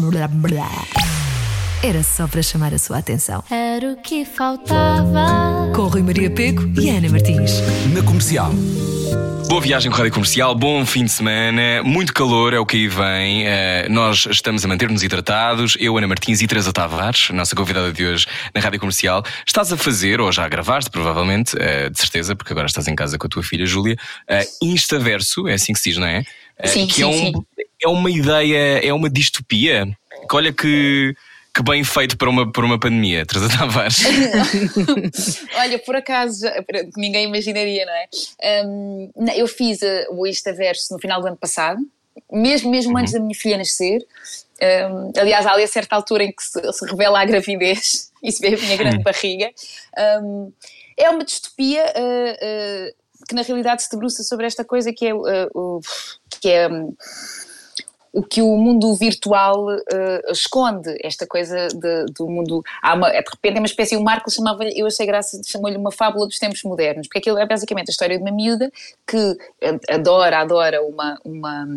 Era 1.84 2.04
só 2.04 2.26
para 2.26 2.42
chamar 2.42 2.74
a 2.74 2.78
sua 2.78 3.00
atenção. 3.00 3.44
Era 3.52 3.92
o 3.92 3.98
que 3.98 4.24
faltava. 4.24 5.74
Com 5.76 5.88
Rui 5.88 6.04
Maria 6.04 6.32
Peco 6.32 6.64
e 6.80 6.90
Ana 6.90 7.10
Martins. 7.10 7.52
Na 7.94 8.02
comercial. 8.02 8.54
Boa 9.48 9.62
viagem 9.62 9.90
com 9.90 9.96
a 9.96 10.00
Rádio 10.00 10.14
Comercial, 10.14 10.54
bom 10.54 10.86
fim 10.86 11.06
de 11.06 11.12
semana, 11.12 11.82
muito 11.84 12.14
calor 12.14 12.54
é 12.54 12.60
o 12.60 12.66
que 12.66 12.76
aí 12.76 12.88
vem. 12.88 13.48
Eh, 13.48 13.88
nós 13.90 14.28
estamos 14.30 14.66
a 14.66 14.68
manter-nos 14.68 15.04
hidratados. 15.04 15.78
Eu, 15.80 15.98
Ana 15.98 16.06
Martins 16.08 16.42
e 16.42 16.48
Teresa 16.48 16.74
Tavares, 16.74 17.30
nossa 17.30 17.56
convidada 17.56 17.92
de 17.94 18.06
hoje 18.06 18.28
na 18.54 18.60
Rádio 18.60 18.80
Comercial. 18.80 19.24
Estás 19.46 19.72
a 19.72 19.78
fazer, 19.78 20.20
ou 20.20 20.32
já 20.34 20.48
gravaste, 20.50 20.90
provavelmente, 20.92 21.56
eh, 21.60 21.90
de 21.90 21.98
certeza, 21.98 22.36
porque 22.36 22.52
agora 22.52 22.68
estás 22.68 22.88
em 22.90 22.96
casa 22.96 23.18
com 23.18 23.26
a 23.26 23.30
tua 23.30 23.42
filha 23.44 23.66
Júlia, 23.66 23.96
uh, 24.30 24.66
Instaverso, 24.66 25.48
é 25.48 25.54
assim 25.54 25.72
que 25.72 25.80
se 25.80 25.90
diz, 25.92 25.98
não 25.98 26.08
é? 26.08 26.24
Sim, 26.66 26.86
que 26.88 26.96
sim, 26.96 27.04
é, 27.04 27.06
um- 27.06 27.12
sim. 27.14 27.34
é 27.84 27.88
uma 27.88 28.12
ideia, 28.12 28.86
é 28.86 28.94
uma 28.94 29.10
distopia. 29.10 29.88
Que 30.30 30.36
olha 30.36 30.52
que. 30.52 31.16
Que 31.58 31.64
bem 31.64 31.84
feito 31.84 32.16
para 32.20 32.30
uma, 32.30 32.52
para 32.52 32.64
uma 32.64 32.80
pandemia, 32.80 33.26
Teresa 33.26 33.50
Tavares. 33.50 34.04
Olha, 35.58 35.80
por 35.80 35.96
acaso, 35.96 36.46
ninguém 36.96 37.26
imaginaria, 37.26 37.84
não 37.84 37.94
é? 37.94 38.08
Na- 39.16 39.36
eu 39.36 39.48
fiz 39.48 39.82
eh, 39.82 40.06
o 40.12 40.28
Instaverso 40.28 40.94
no 40.94 41.00
final 41.00 41.20
do 41.20 41.26
ano 41.26 41.36
passado, 41.36 41.80
mesmo, 42.32 42.70
mesmo 42.70 42.96
antes 42.96 43.14
da 43.14 43.20
minha 43.20 43.34
filha 43.34 43.58
nascer. 43.58 44.06
Hum, 44.62 45.12
aliás, 45.18 45.48
há 45.48 45.54
ali 45.54 45.64
a 45.64 45.68
certa 45.68 45.96
altura 45.96 46.26
em 46.26 46.32
que 46.32 46.44
se, 46.44 46.62
se 46.74 46.86
revela 46.86 47.20
a 47.22 47.26
gravidez 47.26 48.12
e 48.22 48.32
se 48.32 48.40
vê 48.40 48.56
a 48.56 48.60
minha 48.60 48.78
grande 48.78 49.02
barriga. 49.02 49.50
Hum, 50.22 50.52
é 50.96 51.10
uma 51.10 51.26
distopia 51.26 51.84
eh, 51.96 52.38
eh, 52.40 52.94
que, 53.28 53.34
na 53.34 53.42
realidade, 53.42 53.82
se 53.82 53.90
debruça 53.90 54.22
sobre 54.22 54.46
esta 54.46 54.64
coisa 54.64 54.94
que 54.94 55.08
é, 55.08 55.14
o, 55.16 55.80
que 56.40 56.50
é 56.50 56.68
hum, 56.68 56.96
o 58.18 58.24
que 58.24 58.42
o 58.42 58.58
mundo 58.58 58.96
virtual 58.96 59.70
eh, 59.72 60.22
esconde, 60.32 60.98
esta 61.04 61.28
coisa 61.28 61.68
de- 61.68 62.06
do 62.18 62.28
mundo. 62.28 62.64
Há 62.82 62.96
uma, 62.96 63.10
de 63.12 63.18
repente 63.18 63.58
é 63.58 63.60
uma 63.60 63.68
espécie, 63.68 63.96
o 63.96 64.04
Marco 64.04 64.32
chamava 64.32 64.64
eu 64.64 64.88
achei 64.88 65.06
graça, 65.06 65.40
chamou-lhe 65.46 65.78
uma 65.78 65.92
fábula 65.92 66.26
dos 66.26 66.40
tempos 66.40 66.64
modernos, 66.64 67.08
porque 67.08 67.20
aquilo 67.20 67.38
é 67.38 67.46
basicamente 67.46 67.90
a 67.90 67.92
história 67.92 68.18
de 68.18 68.24
uma 68.24 68.32
miúda 68.32 68.72
que 69.06 69.38
adora, 69.90 70.40
adora 70.40 70.82
uma. 70.82 71.20
uma 71.24 71.68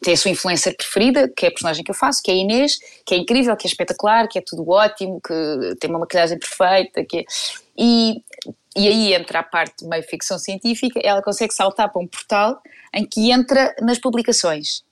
tem 0.00 0.14
a 0.14 0.16
sua 0.16 0.30
influencer 0.30 0.76
preferida, 0.76 1.28
que 1.28 1.44
é 1.46 1.48
a 1.48 1.52
personagem 1.52 1.82
que 1.82 1.90
eu 1.90 1.94
faço, 1.94 2.22
que 2.22 2.30
é 2.30 2.34
a 2.34 2.36
Inês, 2.36 2.78
que 3.04 3.14
é 3.14 3.18
incrível, 3.18 3.56
que 3.56 3.66
é 3.66 3.70
espetacular, 3.70 4.28
que 4.28 4.38
é 4.38 4.42
tudo 4.46 4.68
ótimo, 4.70 5.20
que 5.20 5.74
tem 5.80 5.90
uma 5.90 5.98
maquilhagem 5.98 6.38
perfeita, 6.38 7.04
que 7.04 7.18
é- 7.18 7.24
e, 7.76 8.22
e 8.76 8.86
aí 8.86 9.14
entra 9.14 9.40
a 9.40 9.42
parte 9.42 9.84
meio 9.84 10.04
ficção 10.04 10.38
científica, 10.38 11.00
ela 11.02 11.20
consegue 11.22 11.52
saltar 11.52 11.90
para 11.92 12.00
um 12.00 12.06
portal 12.06 12.60
em 12.94 13.04
que 13.04 13.32
entra 13.32 13.74
nas 13.82 13.98
publicações. 13.98 14.86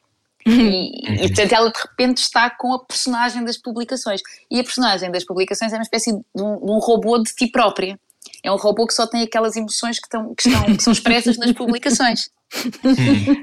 E, 0.46 1.24
e 1.24 1.28
portanto 1.28 1.52
ela 1.52 1.70
de 1.72 1.78
repente 1.80 2.18
está 2.18 2.48
com 2.50 2.72
a 2.74 2.84
personagem 2.84 3.44
das 3.44 3.56
publicações. 3.58 4.20
E 4.50 4.60
a 4.60 4.64
personagem 4.64 5.10
das 5.10 5.24
publicações 5.24 5.72
é 5.72 5.76
uma 5.76 5.82
espécie 5.82 6.12
de 6.12 6.42
um, 6.42 6.56
de 6.64 6.70
um 6.70 6.78
robô 6.78 7.18
de 7.18 7.34
ti 7.34 7.48
própria. 7.48 7.98
É 8.42 8.50
um 8.52 8.56
robô 8.56 8.86
que 8.86 8.94
só 8.94 9.06
tem 9.06 9.22
aquelas 9.22 9.56
emoções 9.56 9.98
que, 9.98 10.06
estão, 10.06 10.34
que, 10.34 10.48
estão, 10.48 10.76
que 10.76 10.82
são 10.82 10.92
expressas 10.92 11.36
nas 11.36 11.50
publicações. 11.52 12.30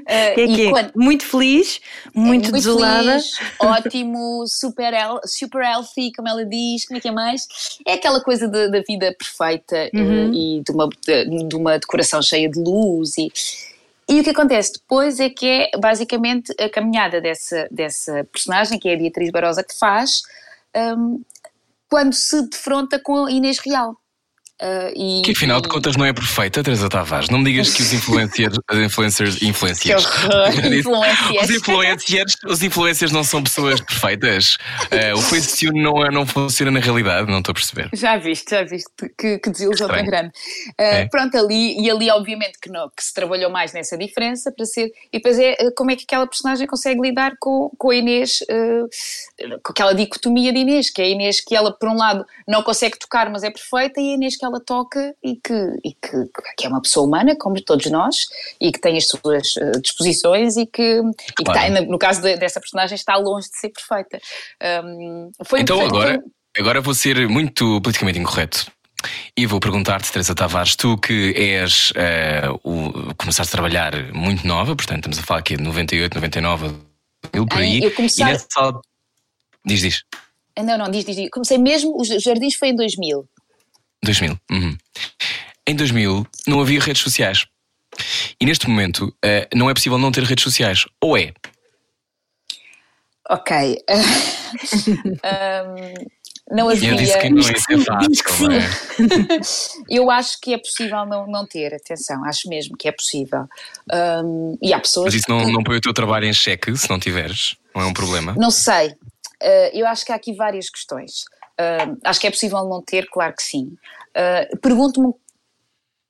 Eh, 0.06 0.32
É 0.42 0.46
que 0.46 0.66
é 0.66 0.70
quando- 0.70 0.92
muito 0.96 1.24
feliz, 1.26 1.78
muito, 2.14 2.50
desolada. 2.50 3.10
feliz, 3.18 3.32
ótimo, 3.60 4.44
super, 4.46 4.92
super 5.26 5.62
healthy, 5.62 6.10
como 6.16 6.26
ela 6.28 6.44
diz, 6.44 6.86
como 6.86 6.96
é 6.96 7.00
que 7.00 7.08
é 7.08 7.12
mais? 7.12 7.42
É 7.86 7.94
aquela 7.94 8.22
coisa 8.22 8.48
da 8.48 8.80
vida 8.88 9.14
perfeita 9.18 9.76
eh, 9.76 9.90
e 10.32 10.62
de 10.64 10.72
uma, 10.72 10.88
de, 11.06 11.48
de 11.48 11.56
uma 11.56 11.78
decoração 11.78 12.22
cheia 12.22 12.48
de 12.48 12.58
luz 12.58 13.18
e. 13.18 13.30
E 14.08 14.20
o 14.20 14.24
que 14.24 14.30
acontece 14.30 14.74
depois 14.74 15.18
é 15.18 15.30
que 15.30 15.46
é 15.46 15.78
basicamente 15.78 16.52
a 16.60 16.68
caminhada 16.68 17.20
dessa, 17.20 17.66
dessa 17.70 18.24
personagem, 18.24 18.78
que 18.78 18.88
é 18.88 18.94
a 18.94 18.98
Beatriz 18.98 19.30
Barosa 19.30 19.64
que 19.64 19.76
faz, 19.78 20.22
hum, 20.76 21.22
quando 21.88 22.12
se 22.12 22.42
defronta 22.48 22.98
com 22.98 23.26
a 23.26 23.30
Inês 23.30 23.58
Real. 23.58 23.96
Ah, 24.62 24.90
e, 24.94 25.22
Que 25.24 25.32
afinal 25.32 25.60
de 25.60 25.68
contas 25.68 25.96
não 25.96 26.04
é 26.04 26.12
perfeita, 26.12 26.62
Teresa 26.62 26.88
Tavares. 26.88 27.28
Não 27.28 27.38
me 27.40 27.44
digas 27.50 27.72
que 27.74 27.82
os 27.82 27.92
influencers, 27.94 28.56
os 28.70 28.78
influencers, 28.78 29.38
Que 29.38 29.46
influencers, 29.48 31.40
os 31.42 31.50
influencers, 31.50 32.36
os 32.46 32.62
influencers 32.62 33.12
não 33.12 33.24
são 33.24 33.42
pessoas 33.42 33.80
perfeitas. 33.80 34.56
Eh, 34.90 35.12
o 35.12 35.20
Facetune 35.20 35.82
não, 35.82 36.04
é- 36.04 36.10
não 36.10 36.24
funciona 36.24 36.70
na 36.70 36.80
realidade, 36.80 37.28
não 37.30 37.38
estou 37.38 37.50
a 37.50 37.54
perceber. 37.54 37.90
Já 37.92 38.16
viste, 38.16 38.50
já 38.50 38.62
viste 38.62 38.90
que, 39.18 39.38
que 39.38 39.50
desilusão 39.50 39.88
tão 39.88 40.04
grande. 40.04 40.30
Ah, 40.78 40.82
É. 40.84 41.06
Pronto, 41.08 41.36
ali, 41.36 41.80
e 41.80 41.90
ali 41.90 42.08
obviamente 42.10 42.58
que, 42.62 42.70
não, 42.70 42.88
que 42.96 43.02
se 43.02 43.12
trabalhou 43.12 43.50
mais 43.50 43.72
nessa 43.72 43.98
diferença 43.98 44.52
para 44.52 44.64
ser. 44.66 44.86
E 45.12 45.18
depois 45.18 45.36
é 45.38 45.56
como 45.76 45.90
é 45.90 45.96
que 45.96 46.04
aquela 46.04 46.26
personagem 46.28 46.66
consegue 46.66 47.00
lidar 47.00 47.32
com, 47.40 47.70
com 47.76 47.90
a 47.90 47.96
Inês, 47.96 48.38
com 49.62 49.72
aquela 49.72 49.94
dicotomia 49.94 50.52
de 50.52 50.60
Inês, 50.60 50.90
que 50.90 51.02
é 51.02 51.06
a 51.06 51.08
Inês 51.08 51.40
que 51.40 51.54
ela, 51.56 51.72
por 51.72 51.88
um 51.88 51.96
lado, 51.96 52.24
não 52.46 52.62
consegue 52.62 52.98
tocar, 52.98 53.28
mas 53.30 53.42
é 53.42 53.50
perfeita, 53.50 54.00
e 54.00 54.10
a 54.12 54.14
Inês 54.14 54.36
que 54.36 54.43
ela 54.44 54.60
toca 54.60 55.14
e 55.22 55.36
que, 55.36 55.54
e 55.84 55.92
que, 55.94 56.30
que 56.56 56.66
é 56.66 56.68
uma 56.68 56.80
pessoa 56.82 57.06
humana, 57.06 57.34
como 57.36 57.60
todos 57.62 57.86
nós, 57.90 58.26
e 58.60 58.70
que 58.72 58.80
tem 58.80 58.96
as 58.96 59.06
suas 59.08 59.54
ah, 59.58 59.78
disposições 59.80 60.56
e 60.56 60.66
que, 60.66 60.82
e 61.00 61.32
que 61.36 61.44
Claro. 61.44 61.74
está- 61.74 61.80
no 61.86 61.98
caso 61.98 62.20
de- 62.22 62.36
dessa 62.36 62.60
personagem, 62.60 62.94
está 62.94 63.16
longe 63.16 63.48
de 63.50 63.58
ser 63.58 63.70
perfeita. 63.70 64.20
Foi 65.44 65.60
Então 65.60 65.80
agora, 65.80 66.22
agora 66.56 66.80
vou 66.80 66.94
ser 66.94 67.28
muito 67.28 67.80
politicamente 67.80 68.18
incorreto. 68.18 68.66
E 69.36 69.44
vou 69.46 69.60
perguntar-te, 69.60 70.10
Teresa 70.10 70.34
Tavares, 70.34 70.76
tu 70.76 70.96
que 70.96 71.34
és 71.36 71.92
eh, 71.94 72.48
o, 72.62 72.90
começaste 73.18 73.50
a 73.52 73.56
trabalhar 73.58 73.92
muito 74.14 74.46
nova, 74.46 74.74
portanto 74.74 74.98
estamos 75.00 75.18
a 75.18 75.22
falar 75.22 75.40
aqui 75.40 75.56
de 75.56 75.62
98, 75.62 76.14
99, 76.14 76.68
mil 77.34 77.46
por 77.46 77.58
Ai, 77.58 77.64
aí. 77.64 77.82
eu 77.82 77.90
comecei- 77.92 78.24
E 78.24 78.28
nessa. 78.28 78.46
Diz, 79.66 79.80
diz. 79.80 80.02
Ah, 80.56 80.62
Não, 80.62 80.78
não, 80.78 80.90
diz, 80.90 81.04
diz, 81.04 81.16
diz. 81.16 81.28
Comecei 81.30 81.58
mesmo, 81.58 82.00
os 82.00 82.08
jardins 82.08 82.54
foi 82.54 82.68
em 82.68 82.76
2000. 82.76 83.28
2000. 84.04 84.38
uhum. 84.50 84.76
Em 85.66 85.74
2000 85.74 86.26
não 86.46 86.60
havia 86.60 86.80
redes 86.80 87.02
sociais. 87.02 87.46
E 88.40 88.44
neste 88.44 88.68
momento 88.68 89.14
eh, 89.24 89.48
não 89.54 89.70
é 89.70 89.74
possível 89.74 89.98
não 89.98 90.12
ter 90.12 90.24
redes 90.24 90.42
sociais. 90.42 90.84
Ou 91.00 91.16
é? 91.16 91.32
Ok. 93.30 93.78
Ahm, 95.24 95.94
não 96.50 96.68
havia. 96.68 96.90
eu 96.90 96.96
disse 96.96 97.18
que 97.18 97.30
não 97.30 97.38
ia 97.38 97.58
ser 97.58 97.78
fácil, 97.78 98.08
diz 98.10 98.20
que 98.20 98.42
não 98.42 98.52
é? 98.52 98.70
Eu 99.88 100.10
acho 100.10 100.38
que 100.42 100.52
é 100.52 100.58
possível 100.58 101.06
não, 101.06 101.26
não 101.26 101.46
ter, 101.46 101.74
atenção, 101.74 102.22
acho 102.26 102.48
mesmo 102.50 102.76
que 102.76 102.86
é 102.86 102.92
possível. 102.92 103.46
Ahm, 103.90 104.58
e 104.60 104.74
há 104.74 104.78
pessoas. 104.78 105.06
Mas 105.06 105.14
isso 105.14 105.30
não, 105.30 105.50
não 105.50 105.62
põe 105.62 105.76
o 105.76 105.80
teu 105.80 105.94
trabalho 105.94 106.26
em 106.26 106.34
xeque 106.34 106.76
se 106.76 106.90
não 106.90 106.98
tiveres. 106.98 107.56
Não 107.74 107.82
é 107.82 107.86
um 107.86 107.94
problema. 107.94 108.34
Não 108.36 108.50
sei. 108.50 108.94
Ah, 109.44 109.70
eu 109.72 109.86
acho 109.86 110.04
que 110.04 110.12
há 110.12 110.14
aqui 110.14 110.32
várias 110.34 110.70
questões. 110.70 111.24
Ah, 111.58 111.94
acho 112.04 112.20
que 112.20 112.26
é 112.26 112.30
possível 112.30 112.64
não 112.64 112.82
ter, 112.82 113.08
claro 113.08 113.34
que 113.34 113.42
sim. 113.42 113.76
Ah, 114.14 114.48
Pergunto-me 114.60 115.14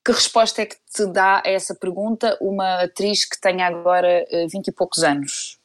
que 0.05 0.13
resposta 0.13 0.63
é 0.63 0.67
que 0.67 0.77
te 0.93 1.07
dá 1.07 1.43
a 1.45 1.49
essa 1.49 1.75
pergunta 1.75 2.37
uma 2.41 2.83
atriz 2.83 3.25
que 3.25 3.41
tenha 3.41 3.67
agora 3.67 4.27
ah, 4.31 4.47
20 4.51 4.69
e 4.69 4.73
poucos 4.73 5.03
anos, 5.03 5.59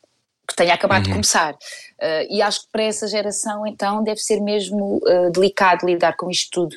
que 0.48 0.56
tenha 0.56 0.74
acabado 0.74 1.04
de 1.04 1.12
começar. 1.12 1.56
E 2.30 2.42
acho 2.42 2.62
que 2.62 2.72
para 2.72 2.84
essa 2.84 3.08
geração, 3.08 3.68
então, 3.68 4.04
deve 4.04 4.20
ser 4.20 4.42
mesmo 4.42 5.00
delicado 5.32 5.86
lidar 5.86 6.16
com 6.18 6.28
isto 6.32 6.50
tudo. 6.50 6.76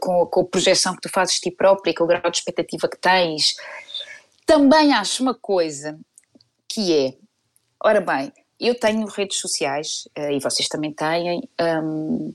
com, 0.00 0.26
com 0.26 0.40
a 0.40 0.44
projeção 0.44 0.96
que 0.96 1.02
tu 1.02 1.08
fazes 1.08 1.36
de 1.36 1.42
ti 1.42 1.50
própria, 1.52 1.94
com 1.94 2.02
o 2.02 2.06
grau 2.08 2.28
de 2.28 2.38
expectativa 2.38 2.88
que 2.88 2.98
tens. 2.98 3.54
Também 4.44 4.92
acho 4.92 5.22
uma 5.22 5.34
coisa 5.34 5.96
que 6.68 6.92
é, 6.92 7.14
ora 7.80 8.00
bem, 8.00 8.32
eu 8.60 8.78
tenho 8.78 9.06
redes 9.06 9.38
sociais 9.38 10.06
eh, 10.14 10.34
e 10.34 10.40
vocês 10.40 10.68
também 10.68 10.92
têm. 10.92 11.48
hum, 11.82 12.34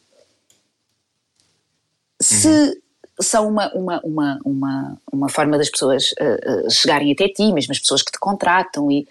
se 2.21 2.81
são 3.21 3.47
uma, 3.47 3.71
uma, 3.73 4.01
uma, 4.03 4.39
uma, 4.43 5.01
uma 5.11 5.29
forma 5.29 5.57
das 5.57 5.69
pessoas 5.69 6.13
eh, 6.19 6.39
eh, 6.43 6.69
chegarem 6.69 7.11
até 7.11 7.29
ti, 7.29 7.51
mesmo 7.53 7.71
as 7.71 7.79
pessoas 7.79 8.01
que 8.01 8.11
te 8.11 8.19
contratam, 8.19 8.91
e 8.91 9.07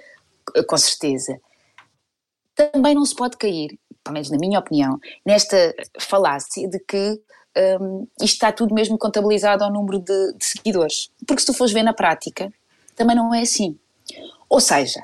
com 0.67 0.77
certeza. 0.77 1.41
Também 2.55 2.95
não 2.95 3.05
se 3.05 3.15
pode 3.15 3.37
cair, 3.37 3.79
pelo 4.03 4.15
menos 4.15 4.31
na 4.31 4.39
minha 4.39 4.59
opinião, 4.59 5.01
nesta 5.25 5.75
falácia 5.99 6.69
de 6.69 6.79
que 6.81 7.21
um, 7.81 8.07
isto 8.21 8.35
está 8.35 8.53
tudo 8.53 8.75
mesmo 8.75 8.99
contabilizado 8.99 9.65
ao 9.65 9.73
número 9.73 9.99
de, 9.99 10.33
de 10.35 10.45
seguidores. 10.45 11.11
Porque 11.27 11.41
se 11.41 11.47
tu 11.47 11.55
fores 11.55 11.73
ver 11.73 11.83
na 11.83 11.95
prática, 11.95 12.53
também 12.95 13.17
não 13.17 13.33
é 13.35 13.43
assim. 13.43 13.79
Ou 14.49 14.61
seja, 14.61 15.03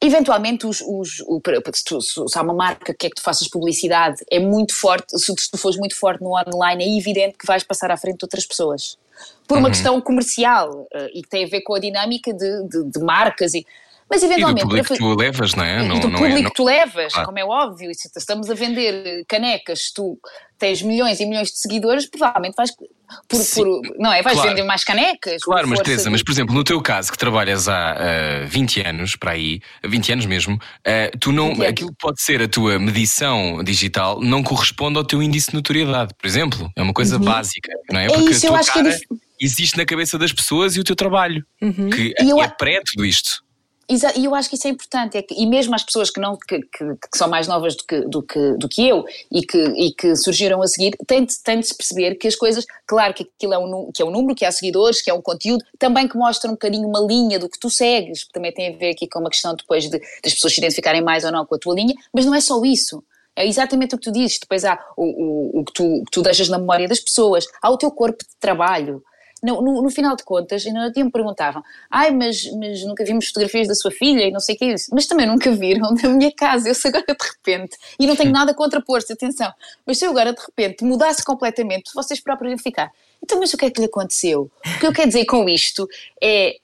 eventualmente 0.00 0.66
os, 0.66 0.80
os, 0.80 1.20
o, 1.20 1.40
se, 1.74 1.84
tu, 1.84 2.00
se 2.00 2.38
há 2.38 2.42
uma 2.42 2.54
marca 2.54 2.92
que 2.92 2.98
quer 2.98 3.08
que 3.10 3.16
tu 3.16 3.22
faças 3.22 3.48
publicidade 3.48 4.24
é 4.30 4.38
muito 4.38 4.74
forte, 4.74 5.18
se, 5.18 5.32
se 5.38 5.50
tu 5.50 5.58
fores 5.58 5.78
muito 5.78 5.94
forte 5.94 6.22
no 6.22 6.32
online 6.32 6.84
é 6.84 6.98
evidente 6.98 7.36
que 7.36 7.46
vais 7.46 7.62
passar 7.62 7.90
à 7.90 7.96
frente 7.96 8.18
de 8.18 8.24
outras 8.24 8.46
pessoas 8.46 8.98
por 9.46 9.58
uma 9.58 9.66
uhum. 9.66 9.72
questão 9.72 10.00
comercial 10.00 10.86
uh, 10.94 11.08
e 11.12 11.22
que 11.22 11.28
tem 11.28 11.44
a 11.44 11.48
ver 11.48 11.60
com 11.62 11.74
a 11.74 11.78
dinâmica 11.78 12.32
de, 12.32 12.68
de, 12.68 12.84
de 12.84 13.00
marcas 13.00 13.52
e 13.52 13.66
mas 14.10 14.24
eventualmente. 14.24 14.58
E 14.58 14.64
do 14.64 14.68
público 14.68 14.92
que 14.92 14.98
tu 14.98 15.14
levas, 15.14 15.54
não 15.54 15.64
é? 15.64 15.84
E 15.84 15.88
não, 15.88 16.00
do 16.00 16.08
não 16.08 16.18
público 16.18 16.38
é, 16.38 16.42
não... 16.42 16.50
que 16.50 16.56
tu 16.56 16.64
levas, 16.64 17.12
como 17.12 17.38
é 17.38 17.44
óbvio. 17.44 17.90
E 17.92 17.94
se 17.94 18.10
estamos 18.16 18.50
a 18.50 18.54
vender 18.54 19.24
canecas, 19.28 19.92
tu 19.94 20.18
tens 20.58 20.82
milhões 20.82 21.20
e 21.20 21.26
milhões 21.26 21.52
de 21.52 21.58
seguidores, 21.58 22.06
provavelmente 22.06 22.54
vais. 22.56 22.72
Por, 22.72 23.44
por 23.54 23.80
não 23.98 24.12
é? 24.12 24.20
Vais 24.20 24.36
claro. 24.36 24.50
vender 24.50 24.64
mais 24.64 24.82
canecas. 24.82 25.42
Claro, 25.42 25.68
mas 25.68 25.78
Teresa, 25.80 26.04
de... 26.04 26.10
mas 26.10 26.22
por 26.24 26.32
exemplo, 26.32 26.54
no 26.54 26.64
teu 26.64 26.82
caso, 26.82 27.12
que 27.12 27.16
trabalhas 27.16 27.68
há 27.68 27.96
uh, 28.44 28.48
20 28.48 28.80
anos, 28.80 29.14
para 29.14 29.32
aí, 29.32 29.60
20 29.84 30.12
anos 30.12 30.26
mesmo, 30.26 30.56
uh, 30.56 31.18
tu 31.20 31.30
não. 31.30 31.52
Aquilo 31.62 31.90
que 31.90 31.98
pode 32.00 32.20
ser 32.20 32.42
a 32.42 32.48
tua 32.48 32.80
medição 32.80 33.62
digital 33.62 34.20
não 34.20 34.42
corresponde 34.42 34.98
ao 34.98 35.04
teu 35.04 35.22
índice 35.22 35.50
de 35.50 35.54
notoriedade, 35.54 36.14
por 36.18 36.26
exemplo. 36.26 36.68
É 36.76 36.82
uma 36.82 36.92
coisa 36.92 37.16
uhum. 37.16 37.24
básica, 37.24 37.72
não 37.90 38.00
é? 38.00 38.06
é 38.06 38.08
Porque 38.08 38.30
isso, 38.30 38.46
eu 38.46 38.56
acho 38.56 38.72
que 38.72 38.80
é 38.80 38.82
dif... 38.82 39.00
existe 39.40 39.78
na 39.78 39.86
cabeça 39.86 40.18
das 40.18 40.32
pessoas 40.32 40.74
e 40.74 40.80
o 40.80 40.84
teu 40.84 40.96
trabalho, 40.96 41.44
uhum. 41.62 41.90
que 41.90 42.12
é, 42.18 42.24
eu... 42.24 42.42
é 42.42 42.48
pré 42.48 42.80
tudo 42.84 43.06
isto. 43.06 43.48
E 43.90 44.24
eu 44.24 44.36
acho 44.36 44.48
que 44.48 44.54
isso 44.54 44.68
é 44.68 44.70
importante, 44.70 45.18
é 45.18 45.22
que, 45.22 45.34
e 45.34 45.44
mesmo 45.46 45.74
as 45.74 45.82
pessoas 45.82 46.10
que, 46.10 46.20
não, 46.20 46.36
que, 46.36 46.60
que, 46.60 46.94
que, 46.94 47.18
são 47.18 47.28
mais 47.28 47.48
novas 47.48 47.74
do 47.74 47.82
que, 47.82 48.00
do 48.02 48.22
que, 48.22 48.52
do 48.52 48.68
que 48.68 48.88
eu 48.88 49.04
e 49.32 49.42
que, 49.42 49.58
e 49.58 49.92
que 49.92 50.14
surgiram 50.14 50.62
a 50.62 50.66
seguir, 50.68 50.96
têm 51.08 51.24
de, 51.24 51.32
se 51.32 51.76
perceber 51.76 52.14
que 52.14 52.28
as 52.28 52.36
coisas, 52.36 52.64
claro 52.86 53.12
que 53.12 53.28
aquilo 53.36 53.52
é 53.52 53.58
um, 53.58 53.90
que 53.92 54.00
é 54.00 54.04
um 54.04 54.12
número, 54.12 54.36
que 54.36 54.44
há 54.44 54.52
seguidores, 54.52 55.02
que 55.02 55.10
é 55.10 55.14
um 55.14 55.20
conteúdo, 55.20 55.64
também 55.76 56.06
que 56.06 56.16
mostra 56.16 56.48
um 56.48 56.54
bocadinho 56.54 56.86
uma 56.86 57.00
linha 57.00 57.36
do 57.36 57.48
que 57.48 57.58
tu 57.58 57.68
segues, 57.68 58.28
também 58.32 58.52
tem 58.52 58.72
a 58.72 58.78
ver 58.78 58.90
aqui 58.90 59.08
com 59.08 59.18
uma 59.18 59.28
questão 59.28 59.56
depois 59.56 59.90
de, 59.90 59.98
das 60.22 60.34
pessoas 60.34 60.54
se 60.54 60.60
identificarem 60.60 61.02
mais 61.02 61.24
ou 61.24 61.32
não 61.32 61.44
com 61.44 61.56
a 61.56 61.58
tua 61.58 61.74
linha, 61.74 61.94
mas 62.14 62.24
não 62.24 62.34
é 62.36 62.40
só 62.40 62.62
isso. 62.64 63.02
É 63.34 63.44
exatamente 63.46 63.94
o 63.94 63.98
que 63.98 64.04
tu 64.04 64.12
dizes. 64.12 64.38
Depois 64.38 64.64
há 64.64 64.78
o, 64.96 65.04
o, 65.04 65.60
o, 65.60 65.64
que 65.64 65.72
tu, 65.72 66.02
que 66.04 66.10
tu 66.12 66.22
deixas 66.22 66.48
na 66.48 66.58
memória 66.58 66.86
das 66.86 67.00
pessoas, 67.00 67.44
há 67.60 67.70
o 67.70 67.78
teu 67.78 67.90
corpo 67.90 68.18
de 68.22 68.36
trabalho, 68.38 69.02
no, 69.42 69.62
no, 69.62 69.82
no, 69.82 69.90
final 69.90 70.16
de 70.16 70.24
contas, 70.24 70.66
ainda 70.66 70.84
no 70.84 70.92
dia 70.92 71.04
me 71.04 71.10
perguntavam: 71.10 71.62
ai, 71.90 72.10
mas, 72.10 72.44
mas 72.52 72.82
nunca 72.84 73.04
vimos 73.04 73.28
fotografias 73.28 73.68
da 73.68 73.74
sua 73.74 73.90
filha 73.90 74.24
e 74.24 74.30
não 74.30 74.40
sei 74.40 74.54
o 74.54 74.58
que 74.58 74.64
é 74.64 74.74
isso. 74.74 74.90
Mas 74.92 75.06
também 75.06 75.26
nunca 75.26 75.50
viram 75.52 75.94
da 75.94 76.08
minha 76.08 76.32
casa. 76.32 76.68
Eu 76.68 76.74
sei 76.74 76.90
agora 76.90 77.06
de 77.06 77.26
repente, 77.26 77.76
e 77.98 78.06
não 78.06 78.16
tenho 78.16 78.32
nada 78.32 78.54
contra 78.54 78.80
pôr-se, 78.80 79.12
atenção, 79.12 79.52
mas 79.86 79.98
se 79.98 80.04
eu 80.04 80.10
agora 80.10 80.32
de 80.32 80.40
repente 80.40 80.84
mudasse 80.84 81.24
completamente, 81.24 81.90
vocês 81.94 82.20
próprios 82.20 82.50
iam 82.52 82.58
ficar. 82.58 82.90
Então, 83.22 83.38
mas 83.38 83.52
o 83.52 83.56
que 83.56 83.66
é 83.66 83.70
que 83.70 83.80
lhe 83.80 83.86
aconteceu? 83.86 84.50
O 84.64 84.80
que 84.80 84.86
eu 84.86 84.92
quero 84.92 85.08
dizer 85.08 85.24
com 85.26 85.48
isto 85.48 85.88
é 86.22 86.56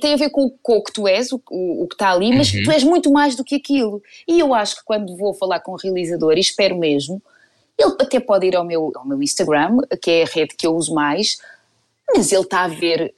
tem 0.00 0.14
a 0.14 0.16
ver 0.16 0.30
com, 0.30 0.48
com, 0.62 0.76
o 0.76 0.82
que 0.82 0.92
tu 0.92 1.08
és, 1.08 1.32
o, 1.32 1.42
o, 1.50 1.82
o 1.82 1.88
que 1.88 1.96
está 1.96 2.12
ali, 2.12 2.32
mas 2.36 2.52
uhum. 2.52 2.62
tu 2.62 2.70
és 2.70 2.84
muito 2.84 3.10
mais 3.10 3.34
do 3.34 3.42
que 3.42 3.56
aquilo. 3.56 4.00
E 4.28 4.38
eu 4.38 4.54
acho 4.54 4.76
que 4.76 4.84
quando 4.84 5.16
vou 5.16 5.34
falar 5.34 5.60
com 5.60 5.72
o 5.72 5.76
realizador, 5.76 6.34
e 6.36 6.40
espero 6.40 6.78
mesmo, 6.78 7.20
ele 7.78 7.96
até 8.00 8.20
pode 8.20 8.46
ir 8.46 8.56
ao 8.56 8.64
meu, 8.64 8.92
ao 8.94 9.06
meu 9.06 9.22
Instagram, 9.22 9.78
que 10.00 10.10
é 10.10 10.22
a 10.22 10.26
rede 10.26 10.54
que 10.56 10.66
eu 10.66 10.74
uso 10.74 10.94
mais, 10.94 11.38
mas 12.14 12.32
ele 12.32 12.42
está 12.42 12.64
a 12.64 12.68
ver 12.68 13.14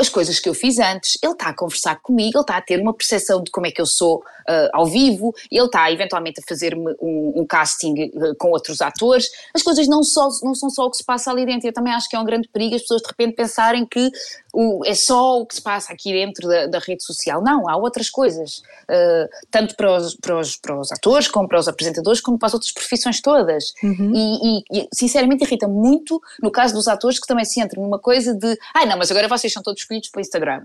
as 0.00 0.08
coisas 0.08 0.40
que 0.40 0.48
eu 0.48 0.54
fiz 0.54 0.78
antes, 0.78 1.18
ele 1.22 1.32
está 1.32 1.48
a 1.48 1.54
conversar 1.54 1.96
comigo, 2.00 2.38
ele 2.38 2.42
está 2.42 2.56
a 2.56 2.62
ter 2.62 2.80
uma 2.80 2.94
percepção 2.94 3.42
de 3.42 3.50
como 3.50 3.66
é 3.66 3.70
que 3.70 3.80
eu 3.80 3.86
sou 3.86 4.18
uh, 4.18 4.70
ao 4.72 4.86
vivo, 4.86 5.34
ele 5.50 5.64
está 5.64 5.90
eventualmente 5.90 6.40
a 6.40 6.42
fazer-me 6.48 6.94
um, 7.00 7.32
um, 7.36 7.46
casting 7.46 8.10
uh, 8.14 8.34
com 8.38 8.50
outros 8.50 8.80
atores. 8.80 9.30
As 9.54 9.62
coisas 9.62 9.86
não, 9.86 10.02
só, 10.02 10.28
não 10.42 10.54
são 10.54 10.70
só 10.70 10.86
o 10.86 10.90
que 10.90 10.96
se 10.96 11.04
passa 11.04 11.30
ali 11.30 11.44
dentro, 11.46 11.68
eu 11.68 11.72
também 11.72 11.92
acho 11.92 12.08
que 12.08 12.16
é 12.16 12.18
um 12.18 12.24
grande 12.24 12.48
perigo 12.48 12.74
as 12.74 12.82
pessoas 12.82 13.02
de 13.02 13.08
repente 13.08 13.34
pensarem 13.34 13.86
que 13.86 14.10
o, 14.52 14.84
é 14.84 14.94
só 14.94 15.40
o 15.40 15.46
que 15.46 15.54
se 15.54 15.62
passa 15.62 15.92
aqui 15.92 16.12
dentro 16.12 16.48
da, 16.48 16.66
da 16.66 16.78
rede 16.78 17.04
social. 17.04 17.42
Não, 17.42 17.68
há 17.68 17.76
outras 17.76 18.10
coisas, 18.10 18.62
uh, 18.88 19.28
tanto 19.50 19.76
para 19.76 19.96
os, 19.96 20.14
para, 20.14 20.38
os, 20.38 20.56
para 20.56 20.80
os 20.80 20.92
atores, 20.92 21.28
como 21.28 21.48
para 21.48 21.58
os 21.58 21.68
apresentadores, 21.68 22.20
como 22.20 22.38
para 22.38 22.46
as 22.46 22.54
outras 22.54 22.72
profissões 22.72 23.20
todas. 23.20 23.72
Uhum. 23.82 24.12
E, 24.14 24.58
e, 24.58 24.80
e, 24.80 24.88
sinceramente 24.92 25.44
irrita 25.44 25.68
muito, 25.68 26.20
no 26.42 26.50
caso 26.50 26.74
dos 26.74 26.88
atores, 26.88 27.18
que 27.18 27.26
também 27.26 27.44
se 27.44 27.60
entram 27.60 27.82
numa 27.82 27.98
coisa 27.98 28.34
de 28.34 28.48
ai 28.74 28.84
ah, 28.84 28.86
não, 28.86 28.98
mas 28.98 29.10
agora 29.10 29.28
vocês 29.28 29.52
são 29.52 29.62
todos 29.62 29.84
escolhidos 29.90 30.10
para 30.10 30.18
o 30.18 30.22
Instagram. 30.22 30.62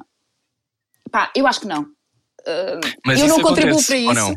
Pá, 1.12 1.32
eu 1.36 1.48
acho 1.48 1.62
que 1.62 1.68
não. 1.68 1.84
Uh, 1.84 3.12
eu 3.12 3.28
não 3.28 3.42
contribuo 3.42 3.84
para 3.84 3.98
isso. 3.98 4.36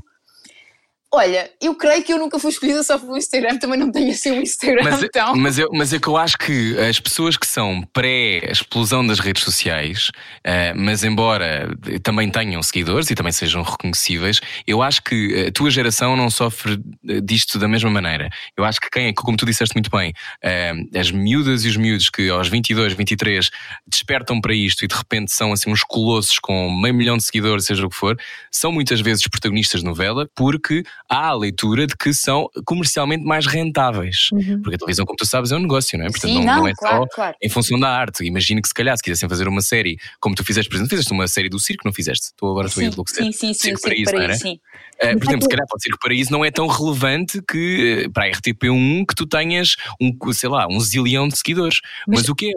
Olha, 1.10 1.50
eu 1.58 1.74
creio 1.74 2.04
que 2.04 2.12
eu 2.12 2.18
nunca 2.18 2.38
fui 2.38 2.50
escolhida 2.50 2.82
só 2.82 2.98
pelo 2.98 3.16
Instagram, 3.16 3.56
também 3.58 3.78
não 3.78 3.90
tenho 3.90 4.10
assim 4.10 4.30
um 4.30 4.42
Instagram 4.42 4.82
mas, 4.84 5.02
então. 5.02 5.34
Mas, 5.34 5.58
eu, 5.58 5.70
mas 5.72 5.90
é 5.94 5.98
que 5.98 6.06
eu 6.06 6.18
acho 6.18 6.36
que 6.36 6.78
as 6.78 7.00
pessoas 7.00 7.34
que 7.34 7.46
são 7.46 7.82
pré-explosão 7.94 9.06
das 9.06 9.18
redes 9.18 9.42
sociais, 9.42 10.10
uh, 10.46 10.76
mas 10.76 11.04
embora 11.04 11.74
também 12.02 12.28
tenham 12.30 12.62
seguidores 12.62 13.10
e 13.10 13.14
também 13.14 13.32
sejam 13.32 13.62
reconhecíveis, 13.62 14.42
eu 14.66 14.82
acho 14.82 15.02
que 15.02 15.46
a 15.48 15.50
tua 15.50 15.70
geração 15.70 16.14
não 16.14 16.28
sofre 16.28 16.78
eh, 17.08 17.20
disto 17.22 17.58
da 17.58 17.66
mesma 17.66 17.88
maneira. 17.88 18.28
Eu 18.54 18.64
acho 18.64 18.78
que 18.78 18.90
quem, 18.90 19.14
como 19.14 19.36
tu 19.38 19.46
disseste 19.46 19.74
muito 19.74 19.90
bem, 19.90 20.12
uh, 20.44 20.98
as 20.98 21.10
miúdas 21.10 21.64
e 21.64 21.68
os 21.68 21.76
miúdos 21.78 22.10
que 22.10 22.28
aos 22.28 22.48
22, 22.48 22.92
23 22.92 23.48
despertam 23.86 24.42
para 24.42 24.52
isto 24.52 24.84
e 24.84 24.88
de 24.88 24.94
repente 24.94 25.32
são 25.32 25.54
assim 25.54 25.70
uns 25.70 25.82
colossos 25.82 26.38
com 26.38 26.70
meio 26.70 26.94
milhão 26.94 27.16
de 27.16 27.24
seguidores, 27.24 27.64
seja 27.64 27.86
o 27.86 27.88
que 27.88 27.96
for, 27.96 28.14
são 28.52 28.70
muitas 28.70 29.00
vezes 29.00 29.26
protagonistas 29.26 29.80
de 29.80 29.86
novela 29.86 30.28
porque 30.34 30.84
há 31.08 31.28
a 31.28 31.34
leitura 31.34 31.86
de 31.86 31.96
que 31.96 32.12
são 32.12 32.48
comercialmente 32.64 33.24
mais 33.24 33.46
rentáveis. 33.46 34.28
Uhum. 34.32 34.60
Porque 34.62 34.76
a 34.76 34.78
televisão, 34.78 35.06
como 35.06 35.16
tu 35.16 35.26
sabes, 35.26 35.50
é 35.50 35.56
um 35.56 35.60
negócio, 35.60 35.98
não 35.98 36.06
é? 36.06 36.10
Portanto, 36.10 36.30
Sim, 36.30 36.44
não, 36.44 36.56
não, 36.56 36.68
é 36.68 36.72
claro, 36.74 36.98
só 36.98 37.06
claro. 37.06 37.36
em 37.42 37.48
função 37.48 37.78
da 37.78 37.88
arte. 37.88 38.24
Imagino 38.24 38.60
que 38.60 38.68
se 38.68 38.74
calhar, 38.74 38.96
se 38.96 39.02
quisessem 39.02 39.28
fazer 39.28 39.48
uma 39.48 39.62
série, 39.62 39.98
como 40.20 40.34
tu 40.34 40.44
fizeste, 40.44 40.68
por 40.68 40.76
exemplo, 40.76 40.90
fizeste 40.90 41.12
uma 41.12 41.26
série 41.26 41.48
do 41.48 41.58
circo, 41.58 41.82
não 41.84 41.92
fizeste? 41.92 42.26
Estou 42.26 42.50
agora 42.50 42.68
estou 42.68 42.82
a 42.82 42.86
enlouquecer. 42.86 43.24
Sim, 43.24 43.32
sim, 43.32 43.54
sim. 43.54 43.60
Circo 43.60 43.82
Paraíso, 43.82 44.12
não 44.12 44.20
era? 44.20 44.34
Sim. 44.34 44.60
Uh, 45.02 45.18
por 45.18 45.28
exemplo, 45.28 45.42
se 45.42 45.48
calhar 45.48 45.66
para 45.66 45.76
o 45.76 45.80
Circo 45.80 45.98
Paraíso 46.00 46.32
não 46.32 46.44
é 46.44 46.50
tão 46.50 46.66
relevante 46.66 47.40
que 47.48 48.04
uh, 48.06 48.12
para 48.12 48.24
a 48.24 48.30
RTP1 48.30 49.06
que 49.06 49.14
tu 49.14 49.26
tenhas 49.26 49.76
um, 50.00 50.32
sei 50.32 50.48
lá, 50.48 50.66
um 50.68 50.80
zilhão 50.80 51.28
de 51.28 51.38
seguidores. 51.38 51.80
Mas, 52.06 52.20
Mas 52.20 52.28
o 52.28 52.34
que 52.34 52.46
é 52.46 52.52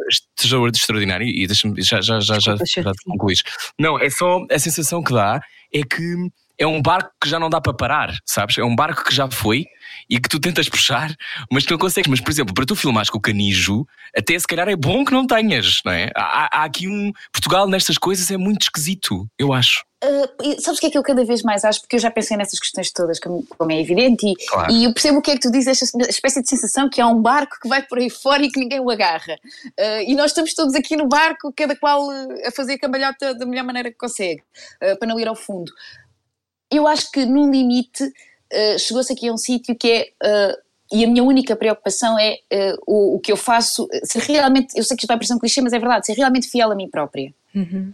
extraordinário, 0.74 1.28
e 1.28 1.46
deixa-me 1.46 1.82
já, 1.82 2.02
já, 2.02 2.20
já, 2.20 2.40
já, 2.40 2.56
já, 2.58 2.82
já 2.82 2.92
concluís. 3.06 3.44
Não, 3.80 4.00
é 4.00 4.10
só 4.10 4.46
a 4.50 4.60
sensação 4.60 5.04
que 5.04 5.14
dá 5.14 5.42
é 5.74 5.84
que 5.84 6.32
é 6.62 6.68
um 6.68 6.80
barco 6.80 7.12
que 7.20 7.28
já 7.28 7.40
não 7.40 7.50
dá 7.50 7.60
para 7.60 7.74
parar, 7.74 8.14
sabes? 8.24 8.60
É 8.60 8.64
um 8.64 8.76
barco 8.76 9.04
que 9.04 9.14
já 9.14 9.30
foi 9.30 9.66
e 10.08 10.20
que 10.20 10.30
tu 10.30 10.40
tentas 10.40 10.70
puxar, 10.70 11.12
mas 11.52 11.66
que 11.66 11.72
não 11.72 11.80
consegues. 11.80 12.08
Mas, 12.08 12.22
por 12.22 12.30
exemplo, 12.30 12.54
para 12.54 12.68
tu 12.68 12.76
filmares 12.76 13.10
com 13.10 13.18
o 13.18 13.22
canijo, 13.22 13.84
até 14.16 14.38
se 14.38 14.46
calhar 14.46 14.70
é 14.70 14.76
bom 14.76 15.04
que 15.04 15.12
não 15.12 15.26
tenhas, 15.26 15.82
não 15.84 15.92
é? 15.92 16.12
Há, 16.16 16.62
há 16.62 16.64
aqui 16.64 16.88
um. 16.88 17.12
Portugal 17.34 17.68
nestas 17.68 17.98
coisas 17.98 18.30
é 18.30 18.38
muito 18.38 18.62
esquisito, 18.62 19.28
eu 19.40 19.52
acho. 19.52 19.84
Uh, 20.04 20.60
sabes 20.60 20.80
o 20.80 20.82
que 20.82 20.88
é 20.88 20.90
que 20.90 20.98
eu 20.98 21.04
cada 21.04 21.24
vez 21.24 21.44
mais 21.44 21.64
acho? 21.64 21.82
Porque 21.82 21.96
eu 21.96 22.00
já 22.00 22.10
pensei 22.10 22.36
nessas 22.36 22.60
questões 22.60 22.92
todas, 22.92 23.20
como, 23.20 23.46
como 23.56 23.72
é 23.72 23.80
evidente, 23.80 24.26
e, 24.26 24.34
claro. 24.48 24.72
e, 24.72 24.86
eu 24.86 24.94
percebo 24.94 25.20
o 25.20 25.22
que 25.22 25.30
é 25.30 25.36
que 25.36 25.42
tu 25.42 25.52
dizes, 25.52 25.82
esta 25.82 26.10
espécie 26.10 26.42
de 26.42 26.50
sensação 26.50 26.90
que 26.90 27.00
há 27.00 27.08
um 27.08 27.22
barco 27.22 27.58
que 27.62 27.68
vai 27.68 27.84
por 27.84 28.00
aí 28.00 28.10
fora 28.10 28.44
e 28.44 28.50
que 28.50 28.60
ninguém 28.60 28.80
o 28.80 28.90
agarra. 28.90 29.36
Uh, 29.80 30.02
e 30.08 30.16
nós 30.16 30.32
estamos 30.32 30.56
todos 30.56 30.74
aqui 30.74 30.96
no 30.96 31.08
barco, 31.08 31.54
cada 31.56 31.76
qual 31.76 32.08
uh, 32.08 32.48
a 32.48 32.52
fazer 32.52 32.74
a 32.74 32.80
cambalhota 32.80 33.36
da 33.36 33.46
melhor 33.46 33.64
maneira 33.64 33.92
que 33.92 33.98
consegue, 33.98 34.42
para 34.80 35.08
não 35.08 35.20
ir 35.20 35.28
ao 35.28 35.36
fundo 35.36 35.72
eu 36.72 36.88
acho 36.88 37.12
que 37.12 37.26
no 37.26 37.52
limite 37.52 38.04
uh, 38.04 38.80
chegou-se 38.80 39.12
aqui 39.12 39.28
a 39.28 39.34
um 39.34 39.38
sítio 39.38 39.76
que 39.76 39.92
é. 39.92 40.56
Uh, 40.56 40.72
e 40.94 41.06
a 41.06 41.08
minha 41.08 41.24
única 41.24 41.56
preocupação 41.56 42.20
é 42.20 42.38
uh, 42.54 42.78
o, 42.86 43.16
o, 43.16 43.20
que 43.20 43.32
eu 43.32 43.38
faço, 43.38 43.88
se 44.04 44.20
realmente, 44.20 44.78
eu 44.78 44.84
sei 44.84 44.98
que 44.98 45.04
isto 45.04 45.08
vai 45.08 45.16
parecer 45.16 45.34
um 45.34 45.40
clichê, 45.40 45.62
mas 45.62 45.72
é 45.72 45.80
verdade, 45.80 46.06
ser 46.06 46.14
realmente 46.14 46.50
fiel 46.50 46.70
a 46.70 46.76
mim 46.76 46.90
própria. 46.90 47.34
Uhum. 47.56 47.94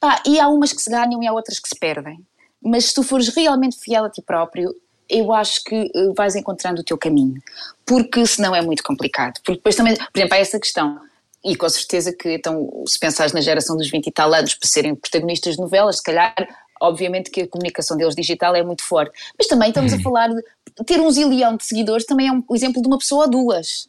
Pá, 0.00 0.22
e 0.24 0.40
há 0.40 0.48
umas 0.48 0.72
que 0.72 0.80
se 0.80 0.88
ganham 0.88 1.22
e 1.22 1.26
há 1.26 1.32
outras 1.32 1.58
que 1.58 1.68
se 1.68 1.78
perdem. 1.78 2.18
Mas 2.62 2.86
se 2.86 2.94
tu 2.94 3.02
fores 3.02 3.28
realmente 3.28 3.76
fiel 3.78 4.06
a 4.06 4.10
ti 4.10 4.22
próprio, 4.22 4.74
eu 5.10 5.30
acho 5.32 5.62
que 5.64 5.90
vais 6.16 6.36
encontrando 6.36 6.80
o 6.80 6.84
teu 6.84 6.96
caminho. 6.96 7.40
Porque 7.84 8.24
senão 8.26 8.54
é 8.54 8.62
muito 8.62 8.82
complicado. 8.82 9.40
Porque 9.44 9.58
depois 9.58 9.76
também, 9.76 9.94
por 9.94 10.16
exemplo, 10.16 10.34
há 10.34 10.38
essa 10.38 10.58
questão. 10.58 10.98
E 11.44 11.54
com 11.54 11.68
certeza 11.68 12.12
que, 12.12 12.30
então, 12.32 12.84
se 12.86 12.98
pensares 12.98 13.32
na 13.32 13.40
geração 13.40 13.76
dos 13.76 13.90
20 13.90 14.06
e 14.06 14.12
tal 14.12 14.32
anos 14.32 14.54
para 14.54 14.68
serem 14.68 14.94
protagonistas 14.94 15.54
de 15.54 15.60
novelas, 15.60 15.96
se 15.96 16.02
calhar 16.02 16.34
obviamente 16.80 17.30
que 17.30 17.42
a 17.42 17.48
comunicação 17.48 17.96
deles 17.96 18.14
digital 18.14 18.54
é 18.54 18.62
muito 18.62 18.82
forte, 18.82 19.12
mas 19.36 19.46
também 19.46 19.68
estamos 19.68 19.92
uhum. 19.92 19.98
a 19.98 20.02
falar 20.02 20.28
de 20.28 20.42
ter 20.84 21.00
um 21.00 21.10
zilhão 21.10 21.56
de 21.56 21.64
seguidores 21.64 22.06
também 22.06 22.28
é 22.28 22.32
um 22.32 22.44
exemplo 22.54 22.80
de 22.80 22.88
uma 22.88 22.98
pessoa 22.98 23.24
ou 23.24 23.30
duas. 23.30 23.88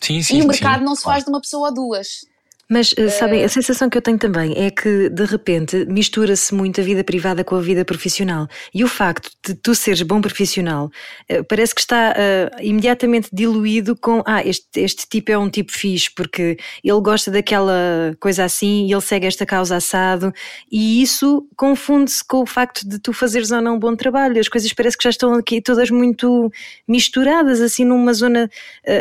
Sim, 0.00 0.22
sim, 0.22 0.38
e 0.38 0.42
o 0.42 0.46
mercado 0.46 0.80
sim, 0.80 0.84
não 0.84 0.96
se 0.96 1.02
faz 1.02 1.24
de 1.24 1.30
uma 1.30 1.40
pessoa 1.40 1.68
ou 1.68 1.74
duas. 1.74 2.26
Mas, 2.72 2.92
uh, 2.92 3.10
sabem, 3.10 3.44
a 3.44 3.50
sensação 3.50 3.90
que 3.90 3.98
eu 3.98 4.00
tenho 4.00 4.16
também 4.16 4.54
é 4.56 4.70
que, 4.70 5.10
de 5.10 5.24
repente, 5.26 5.84
mistura-se 5.84 6.54
muito 6.54 6.80
a 6.80 6.84
vida 6.84 7.04
privada 7.04 7.44
com 7.44 7.54
a 7.54 7.60
vida 7.60 7.84
profissional. 7.84 8.48
E 8.72 8.82
o 8.82 8.88
facto 8.88 9.30
de 9.46 9.54
tu 9.54 9.74
seres 9.74 10.00
bom 10.00 10.22
profissional 10.22 10.90
uh, 11.30 11.44
parece 11.44 11.74
que 11.74 11.82
está 11.82 12.14
uh, 12.14 12.62
imediatamente 12.62 13.28
diluído 13.30 13.94
com 13.94 14.22
ah, 14.24 14.42
este, 14.42 14.80
este 14.80 15.06
tipo 15.06 15.30
é 15.30 15.36
um 15.36 15.50
tipo 15.50 15.70
fixe, 15.70 16.10
porque 16.10 16.56
ele 16.82 17.00
gosta 17.02 17.30
daquela 17.30 18.16
coisa 18.18 18.42
assim 18.42 18.86
e 18.86 18.92
ele 18.92 19.02
segue 19.02 19.26
esta 19.26 19.44
causa 19.44 19.76
assado. 19.76 20.32
E 20.70 21.02
isso 21.02 21.46
confunde-se 21.54 22.24
com 22.26 22.40
o 22.40 22.46
facto 22.46 22.88
de 22.88 22.98
tu 22.98 23.12
fazeres 23.12 23.50
ou 23.50 23.60
não 23.60 23.74
um 23.74 23.78
bom 23.78 23.94
trabalho. 23.94 24.40
As 24.40 24.48
coisas 24.48 24.72
parece 24.72 24.96
que 24.96 25.04
já 25.04 25.10
estão 25.10 25.34
aqui 25.34 25.60
todas 25.60 25.90
muito 25.90 26.50
misturadas, 26.88 27.60
assim, 27.60 27.84
numa 27.84 28.14
zona 28.14 28.48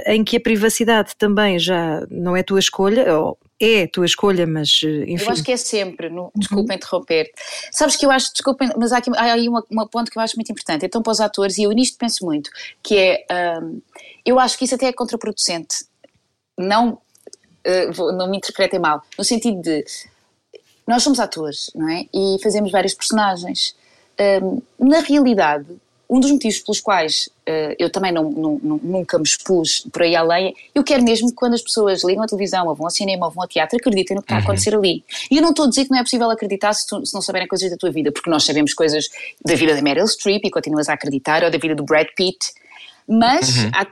em 0.07 0.25
que 0.25 0.35
a 0.35 0.41
privacidade 0.41 1.13
também 1.17 1.57
já 1.57 2.05
não 2.11 2.35
é 2.35 2.43
tua 2.43 2.59
escolha, 2.59 3.17
ou 3.17 3.37
é 3.63 3.83
a 3.83 3.87
tua 3.87 4.05
escolha, 4.05 4.47
mas 4.47 4.81
enfim. 4.83 5.25
Eu 5.25 5.31
acho 5.31 5.43
que 5.43 5.51
é 5.51 5.57
sempre, 5.57 6.09
no, 6.09 6.31
desculpa 6.35 6.71
uhum. 6.71 6.75
interromper. 6.75 7.31
Sabes 7.71 7.95
que 7.95 8.05
eu 8.05 8.11
acho, 8.11 8.31
desculpa, 8.33 8.65
mas 8.77 8.91
há, 8.91 8.97
aqui, 8.97 9.11
há 9.15 9.33
aí 9.33 9.47
uma, 9.47 9.63
uma 9.69 9.87
ponto 9.87 10.09
que 10.09 10.17
eu 10.17 10.21
acho 10.21 10.35
muito 10.35 10.51
importante. 10.51 10.85
Então, 10.85 11.01
para 11.01 11.11
os 11.11 11.19
atores, 11.19 11.57
e 11.57 11.63
eu 11.63 11.71
nisto 11.71 11.97
penso 11.97 12.25
muito, 12.25 12.49
que 12.81 12.97
é, 12.97 13.25
um, 13.61 13.81
eu 14.25 14.39
acho 14.39 14.57
que 14.57 14.65
isso 14.65 14.75
até 14.75 14.87
é 14.87 14.93
contraproducente. 14.93 15.85
Não, 16.57 16.93
uh, 16.93 18.11
não 18.13 18.29
me 18.29 18.37
interpretem 18.37 18.79
mal, 18.79 19.01
no 19.17 19.23
sentido 19.23 19.61
de, 19.61 19.85
nós 20.87 21.03
somos 21.03 21.19
atores, 21.19 21.71
não 21.75 21.89
é? 21.89 22.05
E 22.13 22.37
fazemos 22.41 22.71
várias 22.71 22.93
personagens. 22.93 23.75
Um, 24.43 24.61
na 24.79 24.99
realidade, 24.99 25.67
um 26.11 26.19
dos 26.19 26.29
motivos 26.29 26.59
pelos 26.59 26.81
quais 26.81 27.29
uh, 27.47 27.73
eu 27.79 27.89
também 27.89 28.11
não, 28.11 28.29
não, 28.29 28.59
nunca 28.83 29.17
me 29.17 29.23
expus 29.23 29.87
por 29.93 30.01
aí 30.01 30.13
além, 30.13 30.53
eu 30.75 30.83
quero 30.83 31.01
mesmo 31.01 31.29
que 31.29 31.35
quando 31.35 31.53
as 31.53 31.61
pessoas 31.61 32.03
ligam 32.03 32.21
à 32.21 32.27
televisão, 32.27 32.67
ou 32.67 32.75
vão 32.75 32.85
ao 32.85 32.91
cinema, 32.91 33.27
ou 33.27 33.31
vão 33.31 33.43
ao 33.43 33.47
teatro, 33.47 33.77
acreditem 33.77 34.17
no 34.17 34.21
que 34.21 34.25
está 34.25 34.35
a 34.35 34.39
uhum. 34.39 34.43
acontecer 34.43 34.75
ali. 34.75 35.05
E 35.31 35.37
eu 35.37 35.41
não 35.41 35.51
estou 35.51 35.65
a 35.65 35.69
dizer 35.69 35.85
que 35.85 35.91
não 35.91 35.99
é 35.99 36.03
possível 36.03 36.29
acreditar 36.29 36.73
se, 36.73 36.85
tu, 36.85 37.05
se, 37.05 37.13
não 37.13 37.21
saberem 37.21 37.47
coisas 37.47 37.71
da 37.71 37.77
tua 37.77 37.89
vida, 37.91 38.11
porque 38.11 38.29
nós 38.29 38.43
sabemos 38.43 38.73
coisas 38.73 39.07
da 39.45 39.55
vida 39.55 39.73
da 39.73 39.81
Meryl 39.81 40.05
Streep 40.05 40.43
e 40.43 40.51
continuas 40.51 40.89
a 40.89 40.93
acreditar, 40.93 41.45
ou 41.45 41.49
da 41.49 41.57
vida 41.57 41.73
do 41.73 41.83
Brad 41.85 42.07
Pitt, 42.13 42.39
mas, 43.07 43.63
uhum. 43.63 43.71
há, 43.73 43.87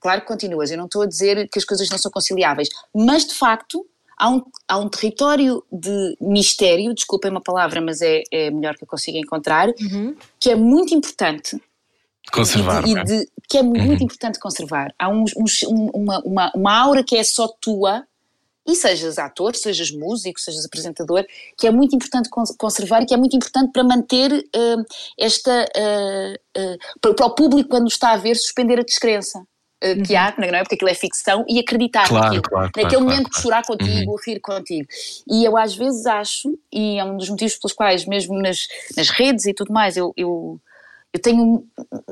claro 0.00 0.20
que 0.20 0.26
continuas, 0.26 0.70
eu 0.70 0.76
não 0.76 0.84
estou 0.84 1.00
a 1.00 1.06
dizer 1.06 1.48
que 1.48 1.58
as 1.58 1.64
coisas 1.64 1.88
não 1.88 1.96
são 1.96 2.10
conciliáveis, 2.10 2.68
mas 2.94 3.24
de 3.24 3.34
facto 3.34 3.86
há 4.18 4.28
um, 4.28 4.42
há 4.66 4.78
um 4.78 4.88
território 4.88 5.64
de 5.70 6.16
mistério, 6.20 6.94
desculpem 6.94 7.30
uma 7.30 7.40
palavra, 7.40 7.80
mas 7.80 8.02
é, 8.02 8.22
é 8.32 8.50
melhor 8.50 8.76
que 8.76 8.84
eu 8.84 8.88
consiga 8.88 9.18
encontrar, 9.18 9.68
uhum. 9.68 10.16
que 10.40 10.50
é 10.50 10.56
muito 10.56 10.94
importante. 10.94 11.60
Conservar. 12.32 12.86
E 12.86 12.94
de, 12.94 13.00
e 13.00 13.04
de, 13.04 13.28
que 13.48 13.58
é 13.58 13.62
muito 13.62 13.86
uhum. 13.86 13.94
importante 13.94 14.38
conservar. 14.38 14.92
Há 14.98 15.08
um, 15.08 15.24
um, 15.36 15.90
uma, 15.94 16.20
uma, 16.20 16.52
uma 16.54 16.78
aura 16.78 17.02
que 17.02 17.16
é 17.16 17.24
só 17.24 17.48
tua, 17.60 18.04
e 18.66 18.74
sejas 18.74 19.18
ator, 19.18 19.56
sejas 19.56 19.90
músico, 19.90 20.38
sejas 20.38 20.66
apresentador, 20.66 21.24
que 21.56 21.66
é 21.66 21.70
muito 21.70 21.96
importante 21.96 22.28
conservar 22.28 23.02
e 23.02 23.06
que 23.06 23.14
é 23.14 23.16
muito 23.16 23.34
importante 23.34 23.72
para 23.72 23.82
manter 23.82 24.30
uh, 24.30 24.84
esta. 25.18 25.66
Uh, 25.74 26.60
uh, 26.60 26.78
para, 27.00 27.14
para, 27.14 27.26
o 27.26 27.34
público, 27.34 27.70
quando 27.70 27.88
está 27.88 28.12
a 28.12 28.18
ver, 28.18 28.34
suspender 28.36 28.78
a 28.78 28.82
descrença. 28.82 29.42
Uh, 29.82 30.02
que 30.02 30.16
há, 30.16 30.34
não 30.36 30.44
é? 30.44 30.62
Porque 30.64 30.74
aquilo 30.74 30.90
é 30.90 30.94
ficção, 30.94 31.44
e 31.48 31.60
acreditar 31.60 32.08
claro, 32.08 32.24
naquilo, 32.24 32.42
claro, 32.42 32.66
naquele 32.66 32.88
claro, 32.88 33.04
momento 33.04 33.28
claro, 33.28 33.36
de 33.36 33.42
chorar 33.42 33.62
contigo, 33.64 34.10
uhum. 34.10 34.16
rir 34.26 34.40
contigo. 34.40 34.88
E 35.30 35.44
eu 35.44 35.56
às 35.56 35.76
vezes 35.76 36.04
acho, 36.04 36.58
e 36.72 36.98
é 36.98 37.04
um 37.04 37.16
dos 37.16 37.28
motivos 37.28 37.54
pelos 37.56 37.72
quais, 37.72 38.04
mesmo 38.04 38.36
nas, 38.42 38.66
nas 38.96 39.08
redes 39.08 39.46
e 39.46 39.54
tudo 39.54 39.72
mais, 39.72 39.96
eu, 39.96 40.12
eu, 40.16 40.60
eu 41.12 41.22
tenho, 41.22 41.64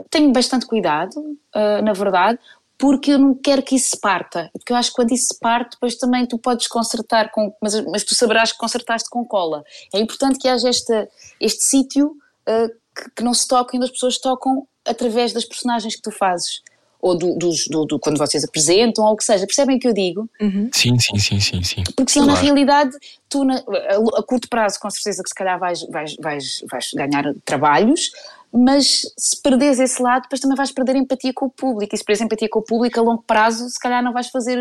tenho 0.09 0.31
bastante 0.33 0.65
cuidado, 0.65 1.19
uh, 1.19 1.83
na 1.83 1.93
verdade, 1.93 2.39
porque 2.79 3.13
eu 3.13 3.19
não 3.19 3.35
quero 3.35 3.63
que 3.63 3.75
isso 3.75 3.91
se 3.91 4.01
parta. 4.01 4.49
Porque 4.53 4.73
eu 4.73 4.77
acho 4.77 4.91
que 4.91 4.97
quando 4.97 5.11
isso 5.13 5.35
se 5.35 5.41
parte, 5.41 5.73
depois 5.73 5.97
também 5.97 6.25
tu 6.25 6.39
podes 6.39 6.69
consertar, 6.69 7.33
com, 7.33 7.53
mas, 7.61 7.85
mas 7.87 8.05
tu 8.05 8.15
saberás 8.15 8.53
que 8.53 8.59
consertaste 8.59 9.11
com 9.11 9.25
cola. 9.25 9.65
É 9.93 9.99
importante 9.99 10.39
que 10.39 10.47
haja 10.47 10.69
esta, 10.69 11.09
este 11.41 11.65
sítio 11.65 12.17
uh, 12.49 12.69
que, 12.95 13.11
que 13.17 13.25
não 13.25 13.35
se 13.35 13.49
toque, 13.49 13.77
onde 13.77 13.87
as 13.87 13.91
pessoas 13.91 14.19
tocam 14.19 14.69
através 14.85 15.33
das 15.33 15.45
personagens 15.45 15.97
que 15.97 16.03
tu 16.03 16.13
fazes 16.13 16.63
ou 17.01 17.17
do, 17.17 17.37
do, 17.37 17.85
do, 17.85 17.99
quando 17.99 18.19
vocês 18.19 18.45
apresentam, 18.45 19.05
ou 19.05 19.13
o 19.13 19.17
que 19.17 19.25
seja. 19.25 19.47
Percebem 19.47 19.77
o 19.77 19.81
que 19.81 19.89
eu 19.89 19.93
digo? 19.93 20.29
Uhum. 20.41 20.69
Sim, 20.73 20.99
sim, 20.99 21.19
sim, 21.19 21.41
sim, 21.41 21.63
sim. 21.63 21.85
Porque 21.97 22.13
senão, 22.13 22.27
claro. 22.27 22.41
na 22.41 22.45
realidade, 22.45 22.97
tu 23.29 23.45
na, 23.45 23.57
a, 23.57 24.19
a, 24.19 24.23
curto 24.23 24.49
prazo, 24.49 24.79
com 24.81 24.91
certeza 24.91 25.23
que 25.23 25.29
se 25.29 25.35
calhar 25.35 25.59
vais, 25.59 25.83
vais, 25.91 26.17
vais, 26.21 26.65
vais 26.71 26.91
ganhar 26.95 27.35
trabalhos, 27.45 28.11
mas 28.53 29.03
se 29.17 29.41
perderes 29.43 29.79
esse 29.79 30.03
lado, 30.03 30.23
depois 30.23 30.41
também 30.41 30.57
vais 30.57 30.73
perder 30.73 30.97
empatia 30.97 31.33
com 31.33 31.47
o 31.47 31.51
público. 31.51 31.95
E 31.95 31.99
se 31.99 32.05
perderes 32.05 32.25
empatia 32.25 32.49
com 32.49 32.61
o 32.61 32.63
público 32.63 32.99
a 32.99 33.03
longo 33.03 33.23
prazo, 33.27 33.69
se 33.69 33.79
calhar 33.79 34.03
não 34.03 34.13
vais 34.13 34.29
fazer 34.29 34.59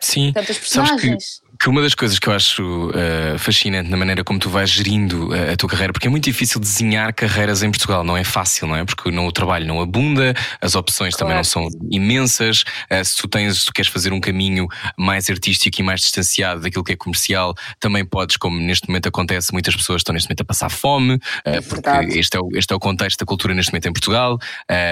Sim. 0.00 0.32
tantas 0.32 0.58
personagens 0.58 1.42
que 1.60 1.68
uma 1.68 1.82
das 1.82 1.94
coisas 1.94 2.18
que 2.18 2.28
eu 2.28 2.32
acho 2.32 2.90
uh, 2.90 3.38
fascinante 3.38 3.90
na 3.90 3.96
maneira 3.96 4.22
como 4.22 4.38
tu 4.38 4.48
vais 4.48 4.70
gerindo 4.70 5.30
a, 5.34 5.52
a, 5.52 5.56
tua 5.56 5.68
carreira, 5.68 5.92
porque 5.92 6.06
é 6.06 6.10
muito 6.10 6.24
difícil 6.24 6.60
desenhar 6.60 7.12
carreiras 7.12 7.64
em 7.64 7.70
Portugal, 7.70 8.04
não 8.04 8.16
é 8.16 8.22
fácil, 8.22 8.68
não 8.68 8.76
é? 8.76 8.84
Porque 8.84 9.10
não, 9.10 9.26
o 9.26 9.32
trabalho 9.32 9.66
não 9.66 9.80
abunda, 9.80 10.34
as 10.60 10.76
opções 10.76 11.14
claro. 11.14 11.18
também 11.18 11.36
não 11.36 11.44
são 11.44 11.68
imensas. 11.90 12.62
Uh, 12.90 13.04
se 13.04 13.16
tu 13.16 13.26
tens, 13.26 13.58
se 13.58 13.66
tu 13.66 13.72
queres 13.72 13.90
fazer 13.90 14.12
um 14.12 14.20
caminho 14.20 14.68
mais 14.96 15.28
artístico 15.28 15.80
e 15.80 15.82
mais 15.82 16.00
distanciado 16.00 16.60
daquilo 16.60 16.84
que 16.84 16.92
é 16.92 16.96
comercial, 16.96 17.54
também 17.80 18.04
podes, 18.04 18.36
como 18.36 18.60
neste 18.60 18.88
momento 18.88 19.08
acontece, 19.08 19.52
muitas 19.52 19.74
pessoas 19.74 20.00
estão 20.00 20.12
neste 20.12 20.28
momento 20.28 20.42
a 20.42 20.44
passar 20.44 20.70
fome, 20.70 21.14
uh, 21.14 21.20
é 21.44 21.60
porque 21.60 21.90
este 22.18 22.36
é, 22.36 22.40
o, 22.40 22.48
este 22.54 22.72
é 22.72 22.76
o 22.76 22.78
contexto 22.78 23.18
da 23.18 23.26
cultura 23.26 23.52
neste 23.52 23.72
momento 23.72 23.88
em 23.88 23.92
Portugal. 23.92 24.38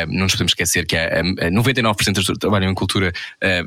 não 0.09 0.25
nos 0.25 0.33
podemos 0.33 0.51
esquecer 0.51 0.85
que 0.85 0.97
há, 0.97 1.23
99% 1.23 2.13
das 2.13 2.27
que 2.27 2.39
trabalham 2.39 2.71
em 2.71 2.75
cultura 2.75 3.13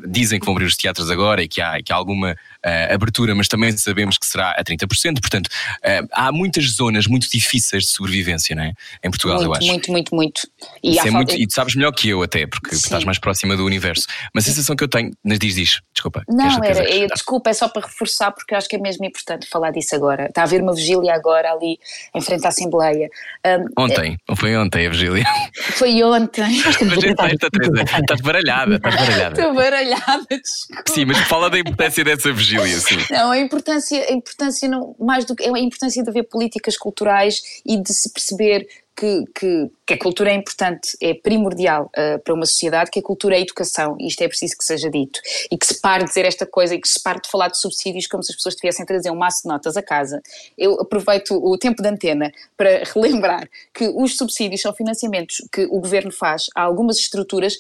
dizem 0.08 0.40
que 0.40 0.46
vão 0.46 0.54
abrir 0.54 0.66
os 0.66 0.76
teatros 0.76 1.10
agora 1.10 1.42
e 1.42 1.48
que 1.48 1.62
há, 1.62 1.82
que 1.82 1.94
há 1.94 1.96
alguma 1.96 2.36
uh, 2.66 2.94
abertura, 2.94 3.34
mas 3.36 3.48
também 3.48 3.76
sabemos 3.78 4.18
que 4.18 4.26
será 4.26 4.52
a 4.52 4.64
30%. 4.64 5.20
Portanto, 5.22 5.48
uh, 5.48 6.08
há 6.12 6.32
muitas 6.32 6.66
zonas 6.72 7.08
muito 7.08 7.30
difíceis 7.30 7.84
de 7.84 7.90
sobrevivência, 7.90 8.56
não 8.56 8.64
é? 8.64 8.74
Em 9.04 9.10
Portugal, 9.10 9.38
muito, 9.38 9.48
eu 9.48 9.54
acho. 9.54 9.68
Muito, 9.68 9.92
muito, 9.92 10.16
muito. 10.16 10.50
E, 10.84 11.00
é 11.00 11.12
muito, 11.12 11.34
e 11.36 11.48
tu 11.48 11.54
sabes 11.54 11.76
melhor 11.76 11.92
que 11.92 12.10
eu, 12.10 12.22
até, 12.22 12.46
porque 12.46 12.76
Sim. 12.76 12.84
estás 12.84 13.04
mais 13.04 13.20
próxima 13.20 13.56
do 13.56 13.66
universo. 13.66 14.06
Mas 14.34 14.46
a 14.46 14.50
sensação 14.50 14.76
que 14.76 14.84
eu 14.84 14.88
tenho. 14.88 15.12
Mas 15.24 15.40
diz, 15.40 15.56
diz, 15.56 15.82
desculpa. 15.94 16.24
Não, 16.28 16.64
era, 16.64 16.90
é, 16.90 17.08
desculpa, 17.08 17.50
é 17.50 17.54
só 17.54 17.68
para 17.68 17.88
reforçar, 17.88 18.32
porque 18.32 18.54
eu 18.54 18.58
acho 18.58 18.68
que 18.68 18.76
é 18.76 18.80
mesmo 18.80 19.06
importante 19.06 19.48
falar 19.48 19.72
disso 19.72 19.96
agora. 19.96 20.26
Está 20.26 20.42
a 20.42 20.44
haver 20.44 20.62
uma 20.62 20.74
vigília 20.74 21.14
agora 21.14 21.52
ali 21.52 21.80
em 22.16 22.22
frente 22.22 22.46
à 22.46 22.50
Assembleia. 22.50 23.10
Um, 23.46 23.84
ontem, 23.84 24.18
é, 24.30 24.36
foi 24.36 24.56
ontem 24.58 24.88
a 24.88 24.90
vigília? 24.90 25.26
Foi 25.80 26.04
ontem. 26.04 26.58
Estás 26.58 28.22
baralhada, 28.22 28.76
estás 28.76 28.96
baralhada. 28.96 29.40
Estou 29.40 29.54
baralhada, 29.54 30.28
desculpa. 30.30 30.84
Sim, 30.90 31.06
mas 31.06 31.18
fala 31.20 31.50
da 31.50 31.60
importância 31.60 32.04
dessa 32.04 32.32
vigília 32.34 32.49
vigília, 32.58 32.80
sim. 32.80 33.14
Não, 33.14 33.32
a 33.32 33.40
importância, 33.40 34.06
a 34.10 34.12
importância 34.12 34.68
não, 34.68 34.96
mais 35.00 35.26
do 35.26 35.36
que 35.36 35.44
a 35.44 35.60
importância 35.60 36.04
de 36.04 36.10
haver 36.10 36.24
políticas 36.24 36.78
culturais 36.78 37.42
e 37.66 37.82
de 37.82 37.94
se 37.94 38.12
perceber 38.12 38.68
que, 39.00 39.24
que, 39.34 39.72
que, 39.88 39.94
a 39.94 39.98
cultura 39.98 40.30
é 40.30 40.36
importante, 40.36 40.98
é 41.02 41.14
primordial 41.14 41.90
uh, 41.98 42.20
para 42.20 42.34
uma 42.34 42.46
sociedade, 42.46 42.92
que 42.92 43.00
a 43.00 43.02
cultura 43.02 43.38
é 43.38 43.42
educação, 43.42 43.96
e 43.98 44.08
isto 44.08 44.22
é 44.22 44.28
preciso 44.28 44.58
que 44.58 44.64
seja 44.66 44.90
dito. 44.90 45.22
E 45.50 45.58
que 45.58 45.66
se 45.66 45.80
pare 45.80 46.04
de 46.04 46.10
dizer 46.10 46.26
esta 46.26 46.46
coisa 46.46 46.76
e 46.76 46.82
que 46.82 46.88
se 46.88 47.02
pare 47.02 47.22
de 47.22 47.30
falar 47.30 47.48
de 47.48 47.58
subsídios 47.58 48.08
como 48.08 48.22
se 48.22 48.34
as 48.34 48.36
pessoas 48.36 48.56
tivessem 48.56 48.84
a 48.84 48.86
trazer 48.86 49.10
um 49.10 49.16
maço 49.16 49.44
de 49.44 49.48
notas 49.48 49.78
a 49.78 49.82
casa. 49.82 50.22
Eu 50.58 50.82
aproveito 50.82 51.32
o 51.32 51.58
tempo 51.58 51.82
de 51.82 51.88
antena 51.88 52.30
para 52.58 52.84
relembrar 52.94 53.50
que 53.74 53.88
os 53.88 54.18
subsídios 54.18 54.62
são 54.62 54.74
financiamentos 54.74 55.38
que 55.50 55.64
o 55.64 55.80
governo 55.80 56.12
faz 56.12 56.48
a 56.54 56.64
algumas 56.64 56.98
estruturas 56.98 57.58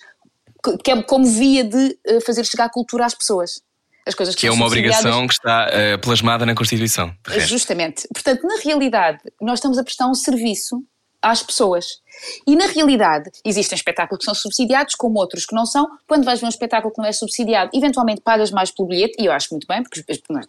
que 0.84 0.92
é 0.92 1.02
como 1.04 1.26
via 1.26 1.64
de 1.64 1.98
uh, 2.06 2.20
fazer 2.20 2.46
chegar 2.46 2.66
a 2.66 2.70
cultura 2.70 3.06
às 3.06 3.16
pessoas 3.16 3.62
as 4.10 4.16
coisas 4.16 4.36
que, 4.36 4.42
que 4.42 4.48
é 4.48 4.52
uma 4.52 4.66
obrigação 4.66 5.28
que 5.28 5.34
está 5.34 5.68
uh, 5.68 6.00
plasmada 6.00 6.46
na 6.46 6.54
Constituição. 6.54 7.14
Justamente. 7.38 8.08
Portanto, 8.14 8.46
na 8.46 8.58
realidade, 8.62 9.20
nós 9.42 9.60
estamos 9.60 9.78
a 9.78 9.84
prestar 9.84 10.08
um 10.08 10.14
serviço 10.14 10.84
às 11.22 11.44
pessoas. 11.44 11.86
E 12.46 12.56
na 12.56 12.66
realidade, 12.66 13.30
existem 13.46 13.76
espetáculos 13.76 14.20
que 14.20 14.26
são 14.26 14.34
subsidiados, 14.34 14.96
como 14.96 15.20
outros 15.20 15.46
que 15.46 15.56
não 15.56 15.66
são. 15.66 15.88
Quando 16.08 16.24
vais 16.26 16.40
ver 16.40 16.46
um 16.46 16.50
espetáculo 16.50 16.94
que 16.94 17.02
não 17.02 17.08
é 17.08 17.12
subsidiado, 17.12 17.72
eventualmente 17.74 18.22
pagas 18.22 18.52
mais 18.52 18.72
pelo 18.72 18.88
bilhete, 18.88 19.16
e 19.20 19.26
eu 19.26 19.32
acho 19.32 19.48
muito 19.52 19.68
bem, 19.68 19.84
porque 19.84 20.04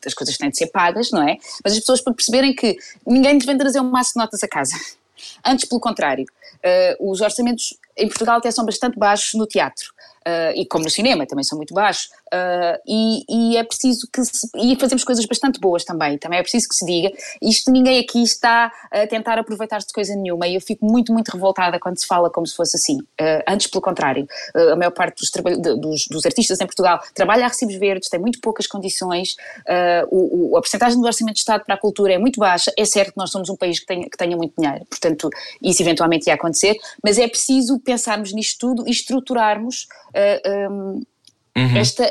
as 0.06 0.14
coisas 0.14 0.36
têm 0.36 0.50
de 0.50 0.56
ser 0.56 0.68
pagas, 0.68 1.10
não 1.10 1.22
é? 1.22 1.36
Mas 1.62 1.74
as 1.74 1.80
pessoas 1.80 2.00
para 2.00 2.14
perceberem 2.14 2.54
que 2.54 2.76
ninguém 3.06 3.38
deve 3.38 3.58
trazer 3.58 3.80
um 3.80 3.90
maço 3.90 4.12
de 4.14 4.20
notas 4.20 4.42
a 4.42 4.48
casa. 4.48 4.76
Antes, 5.44 5.68
pelo 5.68 5.80
contrário, 5.80 6.24
uh, 6.24 7.10
os 7.10 7.20
orçamentos 7.20 7.74
em 7.96 8.08
Portugal 8.08 8.38
até 8.38 8.50
são 8.50 8.64
bastante 8.64 8.98
baixos 8.98 9.34
no 9.34 9.46
teatro. 9.46 9.92
Uh, 10.26 10.52
e 10.54 10.66
como 10.66 10.84
no 10.84 10.90
cinema 10.90 11.26
também 11.26 11.42
são 11.42 11.56
muito 11.56 11.72
baixos, 11.72 12.10
uh, 12.26 12.78
e, 12.86 13.24
e, 13.26 13.56
é 13.56 13.64
preciso 13.64 14.06
que 14.12 14.22
se, 14.22 14.46
e 14.54 14.76
fazemos 14.78 15.02
coisas 15.02 15.24
bastante 15.24 15.58
boas 15.58 15.82
também, 15.82 16.18
também 16.18 16.38
é 16.38 16.42
preciso 16.42 16.68
que 16.68 16.74
se 16.74 16.84
diga, 16.84 17.10
isto 17.40 17.70
ninguém 17.70 17.98
aqui 17.98 18.22
está 18.22 18.70
a 18.92 19.06
tentar 19.06 19.38
aproveitar-se 19.38 19.86
de 19.86 19.94
coisa 19.94 20.14
nenhuma 20.14 20.46
e 20.46 20.56
eu 20.56 20.60
fico 20.60 20.84
muito, 20.84 21.10
muito 21.10 21.30
revoltada 21.30 21.80
quando 21.80 21.98
se 21.98 22.06
fala 22.06 22.28
como 22.28 22.46
se 22.46 22.54
fosse 22.54 22.76
assim, 22.76 22.98
uh, 22.98 23.42
antes 23.48 23.66
pelo 23.68 23.80
contrário, 23.80 24.28
a 24.54 24.76
maior 24.76 24.90
parte 24.90 25.20
dos, 25.20 25.30
dos, 25.80 26.06
dos, 26.06 26.26
artistas 26.26 26.60
em 26.60 26.66
Portugal 26.66 27.00
trabalha 27.14 27.46
a 27.46 27.48
recibos 27.48 27.76
verdes, 27.76 28.10
tem 28.10 28.20
muito 28.20 28.40
poucas 28.40 28.66
condições, 28.66 29.36
o, 30.10 30.50
o, 30.52 30.56
a 30.58 30.60
porcentagem 30.60 31.00
do 31.00 31.06
orçamento 31.06 31.36
de 31.36 31.40
Estado 31.40 31.64
para 31.64 31.74
a 31.74 31.78
cultura 31.78 32.12
é 32.12 32.18
muito 32.18 32.38
baixa, 32.38 32.70
é 32.76 32.84
certo 32.84 33.12
que 33.12 33.16
nós 33.18 33.30
somos 33.30 33.48
um 33.48 33.56
país 33.56 33.80
que 33.80 33.86
tenha, 33.86 34.08
que 34.08 34.18
tenha 34.18 34.36
muito 34.36 34.52
dinheiro, 34.58 34.84
portanto 34.84 35.30
isso 35.62 35.82
eventualmente 35.82 36.26
ia 36.28 36.34
acontecer, 36.34 36.76
mas 37.02 37.18
é 37.18 37.26
preciso 37.26 37.78
pensarmos 37.80 38.32
nisto 38.34 38.58
tudo 38.58 38.86
e 38.86 38.90
estruturarmos 38.90 39.86
uh, 40.14 40.70
um, 40.70 41.02
uhum. 41.56 41.76
esta, 41.76 42.04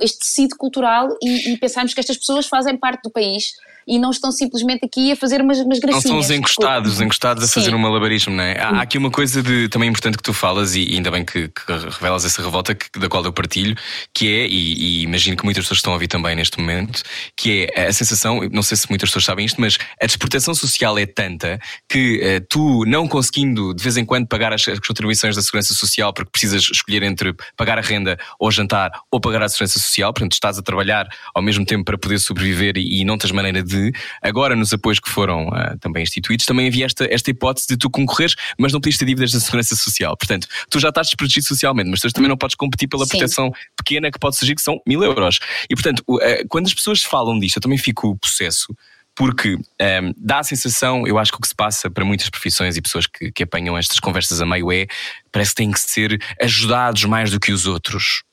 este 0.00 0.18
tecido 0.20 0.56
cultural 0.56 1.08
e, 1.22 1.52
e 1.52 1.56
pensarmos 1.58 1.94
que 1.94 2.00
estas 2.00 2.16
pessoas 2.16 2.46
fazem 2.46 2.76
parte 2.76 3.02
do 3.02 3.10
país 3.10 3.52
e 3.86 3.98
não 3.98 4.10
estão 4.10 4.32
simplesmente 4.32 4.84
aqui 4.84 5.12
a 5.12 5.16
fazer 5.16 5.40
umas, 5.40 5.58
umas 5.58 5.78
gracinhas. 5.78 6.04
Não 6.04 6.10
são 6.10 6.18
os 6.18 6.30
encostados, 6.30 7.00
encostados 7.00 7.44
a 7.44 7.48
fazer 7.48 7.70
Sim. 7.70 7.76
um 7.76 7.78
malabarismo, 7.78 8.34
não 8.34 8.42
é? 8.42 8.58
Há, 8.58 8.70
há, 8.70 8.82
aqui 8.82 8.98
uma 8.98 9.10
coisa 9.10 9.42
de, 9.42 9.68
também 9.68 9.88
importante 9.88 10.16
que 10.16 10.22
tu 10.22 10.32
falas, 10.32 10.74
e 10.74 10.82
ainda 10.94 11.10
bem 11.10 11.24
que, 11.24 11.48
que 11.48 11.72
revelas 11.90 12.24
essa 12.24 12.42
revolta 12.42 12.74
que, 12.74 12.98
da 12.98 13.08
qual 13.08 13.24
eu 13.24 13.32
partilho, 13.32 13.76
que 14.12 14.26
é, 14.28 14.46
e, 14.46 15.00
e, 15.00 15.02
imagino 15.02 15.36
que 15.36 15.44
muitas 15.44 15.64
pessoas 15.64 15.78
estão 15.78 15.92
a 15.92 15.96
ouvir 15.96 16.08
também 16.08 16.34
neste 16.34 16.58
momento, 16.58 17.02
que 17.36 17.68
é 17.74 17.86
a 17.86 17.92
sensação, 17.92 18.40
não 18.52 18.62
sei 18.62 18.76
se 18.76 18.88
muitas 18.88 19.08
pessoas 19.10 19.24
sabem 19.24 19.44
isto, 19.44 19.60
mas 19.60 19.78
a 20.00 20.06
desproteção 20.06 20.54
social 20.54 20.98
é 20.98 21.06
tanta 21.06 21.58
que 21.88 22.18
uh, 22.18 22.46
tu, 22.48 22.84
não 22.86 23.06
conseguindo 23.06 23.74
de 23.74 23.82
vez 23.82 23.96
em 23.96 24.04
quando 24.04 24.26
pagar 24.26 24.52
as, 24.52 24.66
as 24.66 24.78
contribuições 24.78 25.36
da 25.36 25.42
Segurança 25.42 25.74
Social, 25.74 26.12
porque 26.12 26.30
precisas 26.30 26.62
escolher 26.62 27.02
entre 27.02 27.34
pagar 27.56 27.78
a 27.78 27.82
renda 27.82 28.18
ou 28.38 28.50
jantar 28.50 28.90
ou 29.10 29.20
pagar 29.20 29.42
a 29.42 29.48
Segurança 29.48 29.78
Social, 29.78 30.12
portanto 30.12 30.32
estás 30.32 30.58
a 30.58 30.62
trabalhar 30.62 31.06
ao 31.34 31.42
mesmo 31.42 31.64
tempo 31.64 31.84
para 31.84 31.98
poder 31.98 32.18
sobreviver 32.18 32.76
e, 32.76 33.00
e 33.00 33.04
não 33.04 33.18
tens 33.18 33.32
maneira 33.32 33.62
de 33.62 33.73
de, 33.74 33.92
agora 34.22 34.54
nos 34.54 34.72
apoios 34.72 35.00
que 35.00 35.08
foram 35.08 35.48
uh, 35.48 35.78
também 35.80 36.02
instituídos, 36.02 36.46
também 36.46 36.68
havia 36.68 36.86
esta, 36.86 37.06
esta 37.12 37.30
hipótese 37.30 37.66
de 37.68 37.76
tu 37.76 37.90
concorreres, 37.90 38.34
mas 38.58 38.72
não 38.72 38.80
podias 38.80 38.98
ter 38.98 39.04
dívidas 39.04 39.32
da 39.32 39.40
Segurança 39.40 39.74
Social. 39.76 40.16
Portanto, 40.16 40.46
tu 40.70 40.78
já 40.78 40.88
estás 40.88 41.08
desprotegido 41.08 41.46
socialmente, 41.46 41.90
mas 41.90 42.00
tu 42.00 42.10
também 42.12 42.28
não 42.28 42.36
podes 42.36 42.56
competir 42.56 42.88
pela 42.88 43.04
Sim. 43.04 43.18
proteção 43.18 43.52
pequena 43.76 44.10
que 44.10 44.18
pode 44.18 44.36
surgir, 44.36 44.54
que 44.54 44.62
são 44.62 44.80
mil 44.86 45.02
euros. 45.02 45.38
E 45.68 45.74
portanto, 45.74 46.02
uh, 46.08 46.20
quando 46.48 46.66
as 46.66 46.74
pessoas 46.74 47.02
falam 47.02 47.38
disto, 47.38 47.56
eu 47.56 47.62
também 47.62 47.78
fico 47.78 48.16
possesso 48.16 48.74
porque 49.14 49.54
um, 49.54 49.60
ehm, 49.78 50.12
dá 50.16 50.40
a 50.40 50.42
sensação, 50.42 51.06
eu 51.06 51.18
acho 51.18 51.30
que 51.30 51.38
o 51.38 51.40
que 51.40 51.48
se 51.48 51.54
passa 51.54 51.88
para 51.88 52.04
muitas 52.04 52.28
profissões 52.28 52.76
e 52.76 52.82
pessoas 52.82 53.06
que, 53.06 53.30
que 53.30 53.44
apanham 53.44 53.78
estas 53.78 54.00
conversas 54.00 54.40
a 54.40 54.46
meio 54.46 54.72
é 54.72 54.86
parece 55.30 55.52
que 55.52 55.56
têm 55.56 55.70
que 55.70 55.80
ser 55.80 56.20
ajudados 56.40 57.04
mais 57.04 57.30
do 57.30 57.38
que 57.38 57.52
os 57.52 57.66
outros. 57.66 58.24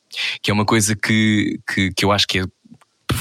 Que 0.42 0.52
é 0.52 0.54
uma 0.54 0.66
coisa 0.66 0.96
que, 0.96 1.60
que, 1.72 1.92
que 1.94 2.04
eu 2.04 2.12
acho 2.12 2.28
que 2.28 2.40
é 2.40 2.44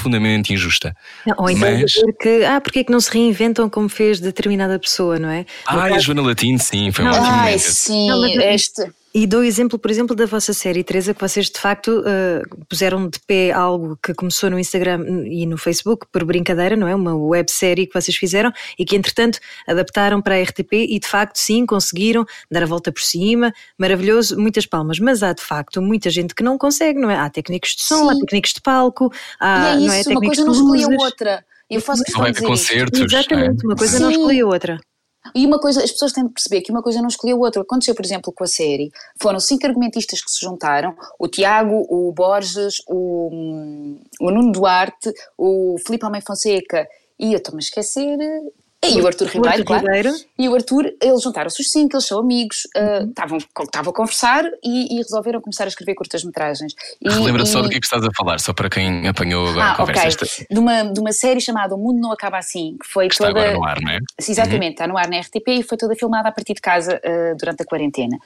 profundamente 0.01 0.51
injusta. 0.53 0.95
Não, 1.25 1.35
ou 1.37 1.49
então 1.49 1.69
Mas... 1.71 1.91
dizer 1.91 2.13
que, 2.19 2.43
ah, 2.43 2.59
porque 2.59 2.79
é 2.79 2.83
que 2.83 2.91
não 2.91 2.99
se 2.99 3.11
reinventam 3.11 3.69
como 3.69 3.87
fez 3.87 4.19
determinada 4.19 4.77
pessoa, 4.79 5.19
não 5.19 5.29
é? 5.29 5.45
Ah, 5.65 5.83
a 5.83 5.99
Joana 5.99 6.23
Latino, 6.23 6.57
sim, 6.59 6.91
foi 6.91 7.05
um 7.05 7.09
ótimo 7.09 7.25
Ai, 7.27 7.59
sim, 7.59 8.07
não, 8.07 8.25
este... 8.25 8.81
E 9.13 9.27
dou 9.27 9.43
exemplo, 9.43 9.77
por 9.77 9.91
exemplo, 9.91 10.15
da 10.15 10.25
vossa 10.25 10.53
série, 10.53 10.85
Teresa, 10.85 11.13
que 11.13 11.19
vocês 11.19 11.49
de 11.49 11.59
facto 11.59 11.99
uh, 11.99 12.65
puseram 12.69 13.09
de 13.09 13.19
pé 13.19 13.51
algo 13.51 13.97
que 14.01 14.13
começou 14.13 14.49
no 14.49 14.57
Instagram 14.57 15.25
e 15.25 15.45
no 15.45 15.57
Facebook 15.57 16.07
por 16.09 16.23
brincadeira, 16.23 16.77
não 16.77 16.87
é? 16.87 16.95
Uma 16.95 17.13
websérie 17.13 17.85
que 17.85 17.93
vocês 17.93 18.15
fizeram 18.15 18.53
e 18.79 18.85
que, 18.85 18.95
entretanto, 18.95 19.39
adaptaram 19.67 20.21
para 20.21 20.35
a 20.35 20.41
RTP 20.41 20.73
e 20.73 20.97
de 20.97 21.07
facto, 21.07 21.35
sim, 21.35 21.65
conseguiram 21.65 22.25
dar 22.49 22.63
a 22.63 22.65
volta 22.65 22.89
por 22.89 23.01
cima, 23.01 23.53
maravilhoso, 23.77 24.39
muitas 24.39 24.65
palmas. 24.65 24.97
Mas 24.97 25.21
há 25.23 25.33
de 25.33 25.43
facto 25.43 25.81
muita 25.81 26.09
gente 26.09 26.33
que 26.33 26.41
não 26.43 26.57
consegue, 26.57 26.97
não 26.97 27.11
é? 27.11 27.17
Há 27.17 27.29
técnicos 27.29 27.75
de 27.75 27.83
som, 27.83 28.09
sim. 28.09 28.15
há 28.15 28.19
técnicos 28.21 28.53
de 28.53 28.61
palco, 28.61 29.11
há, 29.39 29.75
e 29.75 29.89
é 29.89 29.99
isso, 29.99 30.09
não 30.09 30.15
é? 30.15 30.19
uma 30.19 30.25
coisa 30.25 30.45
não 30.45 30.53
exclui 30.53 30.83
a 30.83 31.03
outra. 31.03 31.45
Eu 31.69 31.81
faço 31.81 32.03
questão 32.03 32.23
de 32.23 32.31
dizer 32.31 32.45
concertos, 32.45 32.99
Exatamente, 33.01 33.63
é? 33.63 33.67
uma 33.67 33.75
coisa 33.75 33.97
sim. 33.97 34.03
não 34.03 34.11
exclui 34.11 34.39
a 34.39 34.45
outra. 34.45 34.79
E 35.35 35.45
uma 35.45 35.59
coisa, 35.59 35.83
as 35.83 35.91
pessoas 35.91 36.13
têm 36.13 36.25
de 36.25 36.33
perceber 36.33 36.61
que 36.61 36.71
uma 36.71 36.81
coisa 36.81 36.99
não 37.01 37.07
escolheu 37.07 37.37
a 37.37 37.39
outra. 37.39 37.61
Aconteceu, 37.61 37.93
por 37.93 38.03
exemplo, 38.03 38.33
com 38.33 38.43
a 38.43 38.47
série. 38.47 38.91
Foram 39.21 39.39
cinco 39.39 39.65
argumentistas 39.65 40.23
que 40.23 40.31
se 40.31 40.41
juntaram: 40.41 40.95
o 41.19 41.27
Tiago, 41.27 41.85
o 41.89 42.11
Borges, 42.11 42.81
o, 42.87 43.29
o 44.19 44.31
Nuno 44.31 44.51
Duarte, 44.51 45.13
o 45.37 45.75
Filipe 45.85 46.05
Almeida 46.05 46.25
Fonseca 46.25 46.87
e 47.21 47.33
eu 47.33 47.37
estou-me 47.37 47.59
a 47.59 47.63
esquecer 47.63 48.17
e 48.83 48.99
o 48.99 49.05
Arthur 49.05 49.27
Ribeiro, 49.27 49.63
claro. 49.63 49.85
Ribeiro. 49.85 50.09
E 50.39 50.49
o 50.49 50.55
Arthur, 50.55 50.91
eles 50.99 51.21
juntaram-se 51.21 51.61
os 51.61 51.67
cinco, 51.69 51.95
eles 51.95 52.05
são 52.05 52.19
amigos, 52.19 52.63
uh, 52.75 53.07
estavam 53.07 53.37
uh, 53.37 53.89
a 53.89 53.93
conversar 53.93 54.43
e, 54.63 54.95
e, 54.95 54.97
resolveram 54.97 55.39
começar 55.39 55.65
a 55.65 55.67
escrever 55.67 55.93
curtas-metragens. 55.93 56.73
Lembra 56.99 57.45
só 57.45 57.61
do 57.61 57.69
que 57.69 57.77
é 57.77 57.79
que 57.79 57.85
estás 57.85 58.03
a 58.03 58.09
falar, 58.17 58.39
só 58.39 58.53
para 58.53 58.69
quem 58.69 59.07
apanhou 59.07 59.47
agora 59.49 59.65
ah, 59.65 59.71
a 59.73 59.75
conversa. 59.75 60.25
Okay. 60.25 60.47
De, 60.49 60.59
uma, 60.59 60.83
de 60.83 60.99
uma 60.99 61.11
série 61.11 61.39
chamada 61.39 61.75
O 61.75 61.77
Mundo 61.77 61.99
Não 61.99 62.11
Acaba 62.11 62.39
Assim, 62.39 62.75
que 62.81 62.87
foi 62.87 63.07
que 63.07 63.15
toda. 63.15 63.29
Está 63.29 63.41
agora 63.41 63.57
no 63.57 63.63
ar, 63.63 63.79
não 63.79 63.91
é? 63.91 63.99
Exatamente, 64.19 64.63
uhum. 64.63 64.69
está 64.71 64.87
no 64.87 64.97
ar 64.97 65.07
na 65.07 65.19
RTP 65.19 65.47
e 65.49 65.63
foi 65.63 65.77
toda 65.77 65.95
filmada 65.95 66.29
a 66.29 66.31
partir 66.31 66.55
de 66.55 66.61
casa 66.61 66.99
uh, 67.05 67.37
durante 67.37 67.61
a 67.61 67.65
quarentena. 67.65 68.17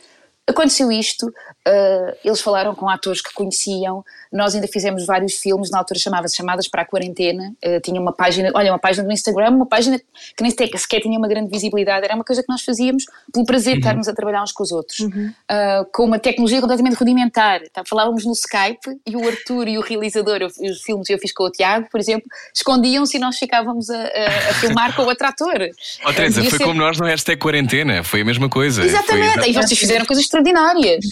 Aconteceu 0.47 0.91
isto, 0.91 1.25
uh, 1.27 2.15
eles 2.23 2.39
falaram 2.39 2.75
com 2.75 2.87
atores 2.87 3.19
que 3.19 3.33
conheciam, 3.33 4.05
nós 4.31 4.53
ainda 4.53 4.67
fizemos 4.67 5.03
vários 5.03 5.33
filmes, 5.33 5.71
na 5.71 5.79
altura 5.79 5.99
chamava-se 5.99 6.35
Chamadas 6.35 6.67
para 6.67 6.83
a 6.83 6.85
Quarentena, 6.85 7.51
uh, 7.65 7.81
tinha 7.81 7.99
uma 7.99 8.13
página, 8.13 8.51
olha, 8.53 8.71
uma 8.71 8.77
página 8.77 9.07
no 9.07 9.11
Instagram, 9.11 9.49
uma 9.49 9.65
página 9.65 9.97
que 9.97 10.43
nem 10.43 10.51
sequer, 10.51 10.77
sequer 10.77 11.01
tinha 11.01 11.17
uma 11.17 11.27
grande 11.27 11.49
visibilidade, 11.49 12.05
era 12.05 12.13
uma 12.13 12.23
coisa 12.23 12.43
que 12.43 12.49
nós 12.49 12.61
fazíamos 12.61 13.05
pelo 13.33 13.43
prazer 13.43 13.73
de 13.73 13.79
uhum. 13.79 13.79
estarmos 13.79 14.07
a 14.07 14.13
trabalhar 14.13 14.43
uns 14.43 14.51
com 14.51 14.61
os 14.61 14.71
outros, 14.71 14.99
uhum. 14.99 15.33
uh, 15.49 15.85
com 15.91 16.05
uma 16.05 16.19
tecnologia 16.19 16.61
completamente 16.61 16.95
rudimentar. 16.95 17.61
Tá, 17.73 17.81
falávamos 17.83 18.23
no 18.23 18.33
Skype 18.33 19.01
e 19.03 19.15
o 19.15 19.27
Arthur 19.27 19.67
e 19.67 19.79
o 19.79 19.81
realizador, 19.81 20.41
eu, 20.41 20.47
os 20.47 20.81
filmes 20.83 21.09
eu 21.09 21.17
fiz 21.17 21.33
com 21.33 21.45
o 21.45 21.49
Tiago, 21.49 21.87
por 21.89 21.99
exemplo, 21.99 22.29
escondiam-se 22.53 23.17
e 23.17 23.19
nós 23.19 23.35
ficávamos 23.35 23.89
a, 23.89 23.97
a, 23.97 24.49
a 24.51 24.53
filmar 24.61 24.95
com 24.95 25.01
o 25.01 25.05
outro 25.07 25.25
ator. 25.25 25.69
Oh, 26.05 26.13
Teresa, 26.13 26.43
foi 26.43 26.59
ser... 26.59 26.65
como 26.65 26.79
nós 26.79 26.99
no 26.99 27.05
hashtag 27.07 27.39
quarentena, 27.39 28.03
foi 28.03 28.21
a 28.21 28.25
mesma 28.25 28.47
coisa. 28.47 28.83
Exatamente, 28.83 29.25
exatamente. 29.25 29.49
e 29.49 29.53
vocês 29.53 29.79
fizeram 29.79 30.05
coisas 30.05 30.27
extraordinárias. 30.35 31.05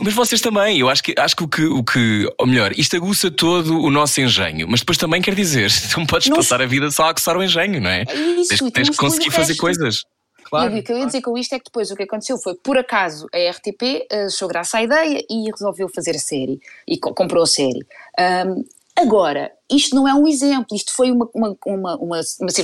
Mas 0.00 0.14
vocês 0.14 0.40
também, 0.40 0.78
eu 0.78 0.88
acho 0.88 1.02
que, 1.02 1.14
acho 1.16 1.36
que 1.36 1.44
o 1.44 1.48
que, 1.48 1.64
o 1.66 1.84
que, 1.84 2.28
ou 2.38 2.46
melhor, 2.46 2.72
isto 2.76 2.96
aguça 2.96 3.30
todo 3.30 3.80
o 3.80 3.90
nosso 3.90 4.20
engenho, 4.20 4.66
mas 4.68 4.80
depois 4.80 4.98
também 4.98 5.22
quer 5.22 5.34
dizer, 5.34 5.70
não 5.96 6.06
podes 6.06 6.28
não 6.28 6.36
passar 6.36 6.60
a 6.60 6.66
vida 6.66 6.90
só 6.90 7.04
a 7.04 7.10
aguçar 7.10 7.36
o 7.36 7.42
engenho, 7.42 7.80
não 7.80 7.90
é? 7.90 8.04
É 8.08 8.14
isso, 8.14 8.48
tens, 8.48 8.72
tens 8.72 8.90
que 8.90 8.96
conseguir 8.96 9.30
fazer 9.30 9.56
coisas. 9.56 10.02
Claro. 10.44 10.74
E 10.74 10.80
o 10.80 10.82
que 10.82 10.90
eu 10.90 10.98
ia 10.98 11.06
dizer 11.06 11.20
com 11.20 11.36
isto 11.36 11.52
é 11.54 11.58
que 11.58 11.66
depois 11.66 11.90
o 11.90 11.94
que 11.94 12.04
aconteceu 12.04 12.38
foi, 12.38 12.54
por 12.54 12.78
acaso, 12.78 13.26
a 13.34 13.50
RTP 13.50 14.06
uh, 14.10 14.26
achou 14.26 14.48
graça 14.48 14.78
à 14.78 14.82
ideia 14.82 15.22
e 15.28 15.50
resolveu 15.50 15.88
fazer 15.94 16.12
a 16.16 16.18
série, 16.18 16.58
e 16.86 16.98
co 16.98 17.12
comprou 17.14 17.42
a 17.42 17.46
série. 17.46 17.86
Um, 18.18 18.64
Agora, 19.00 19.52
isto 19.70 19.94
não 19.94 20.08
é 20.08 20.14
um 20.14 20.26
exemplo, 20.26 20.76
isto 20.76 20.92
foi 20.92 21.10
uma, 21.10 21.28
uma, 21.34 21.56
uma, 21.66 21.96
uma, 21.96 22.20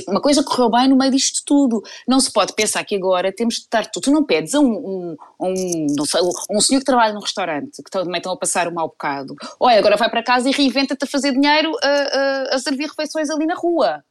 uma 0.07 0.21
coisa 0.21 0.41
que 0.41 0.49
correu 0.49 0.69
bem 0.69 0.87
no 0.87 0.97
meio 0.97 1.11
disto 1.11 1.41
tudo. 1.45 1.81
Não 2.07 2.19
se 2.19 2.31
pode 2.31 2.53
pensar 2.53 2.83
que 2.83 2.95
agora 2.95 3.31
temos 3.31 3.55
de 3.55 3.61
estar. 3.61 3.85
Tu, 3.85 4.01
tu 4.01 4.11
não 4.11 4.23
pedes 4.23 4.55
a 4.55 4.59
um, 4.59 4.65
um, 4.65 5.15
um, 5.39 5.85
não 5.95 6.05
sei, 6.05 6.21
um 6.49 6.59
senhor 6.59 6.79
que 6.79 6.85
trabalha 6.85 7.13
num 7.13 7.21
restaurante, 7.21 7.83
que 7.83 7.91
também 7.91 8.17
estão 8.17 8.31
a 8.31 8.37
passar 8.37 8.67
um 8.67 8.73
mau 8.73 8.87
bocado, 8.87 9.35
olha, 9.59 9.79
agora 9.79 9.97
vai 9.97 10.09
para 10.09 10.23
casa 10.23 10.49
e 10.49 10.51
reinventa-te 10.51 11.03
a 11.03 11.07
fazer 11.07 11.31
dinheiro 11.31 11.71
a, 11.83 11.87
a, 11.87 12.55
a 12.55 12.59
servir 12.59 12.87
refeições 12.87 13.29
ali 13.29 13.45
na 13.45 13.55
rua. 13.55 14.03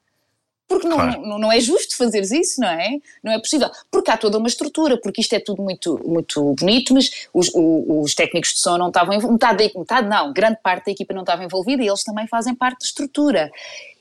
Porque 0.66 0.88
não, 0.88 0.96
claro. 0.96 1.20
não, 1.20 1.38
não, 1.38 1.52
é 1.52 1.60
justo 1.60 1.96
fazeres 1.96 2.30
isso, 2.30 2.60
não 2.60 2.68
é? 2.68 2.98
Não 3.22 3.32
é 3.32 3.38
possível. 3.38 3.70
Porque 3.90 4.10
há 4.10 4.16
toda 4.16 4.38
uma 4.38 4.48
estrutura, 4.48 4.98
porque 4.98 5.20
isto 5.20 5.34
é 5.34 5.40
tudo 5.40 5.62
muito, 5.62 6.00
muito 6.04 6.54
bonito, 6.54 6.94
mas 6.94 7.28
os, 7.34 7.48
os, 7.48 7.84
os 8.04 8.14
técnicos 8.14 8.54
de 8.54 8.60
som 8.60 8.78
não 8.78 8.88
estavam 8.88 9.18
metade, 9.30 9.72
metade 9.76 10.08
não, 10.08 10.32
grande 10.32 10.58
parte 10.62 10.86
da 10.86 10.92
equipa 10.92 11.12
não 11.12 11.20
estava 11.20 11.44
envolvida 11.44 11.82
e 11.82 11.86
eles 11.86 12.02
também 12.02 12.26
fazem 12.26 12.54
parte 12.54 12.80
da 12.80 12.86
estrutura. 12.86 13.50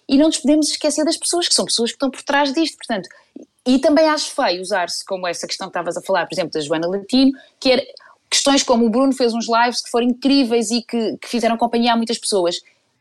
E 0.08 0.18
não 0.18 0.28
nos 0.28 0.38
podemos 0.38 0.70
esquecer 0.70 1.04
das 1.04 1.18
pessoas, 1.18 1.48
que 1.48 1.54
são 1.54 1.66
pessoas 1.66 1.92
que 1.92 1.96
estão 1.96 2.10
por 2.10 2.22
trás 2.24 2.54
disto, 2.54 2.78
portanto. 2.78 3.10
E 3.66 3.80
também 3.80 4.08
acho 4.08 4.32
feio 4.32 4.62
usar-se 4.62 5.06
como 5.06 5.28
essa 5.28 5.48
questão 5.48 5.68
que 5.68 5.72
estavas 5.72 5.98
a 5.98 6.02
falar, 6.02 6.26
por 6.28 6.34
exemplo, 6.34 6.52
da 6.52 6.60
Joana 6.60 6.88
Latino, 6.88 7.32
que 7.60 7.72
era 7.72 7.84
questões 8.30 8.64
como 8.64 8.86
o 8.86 8.90
Bruno 8.90 9.14
fez 9.14 9.34
uns 9.34 9.48
lives 9.48 9.82
que 9.82 9.90
foram 9.90 10.08
incríveis 10.08 10.72
e 10.72 10.82
que, 10.82 11.18
que 11.18 11.28
fizeram 11.28 11.56
companhia 11.56 11.94
a 11.94 11.96
muitas 11.96 12.18
pessoas 12.18 12.60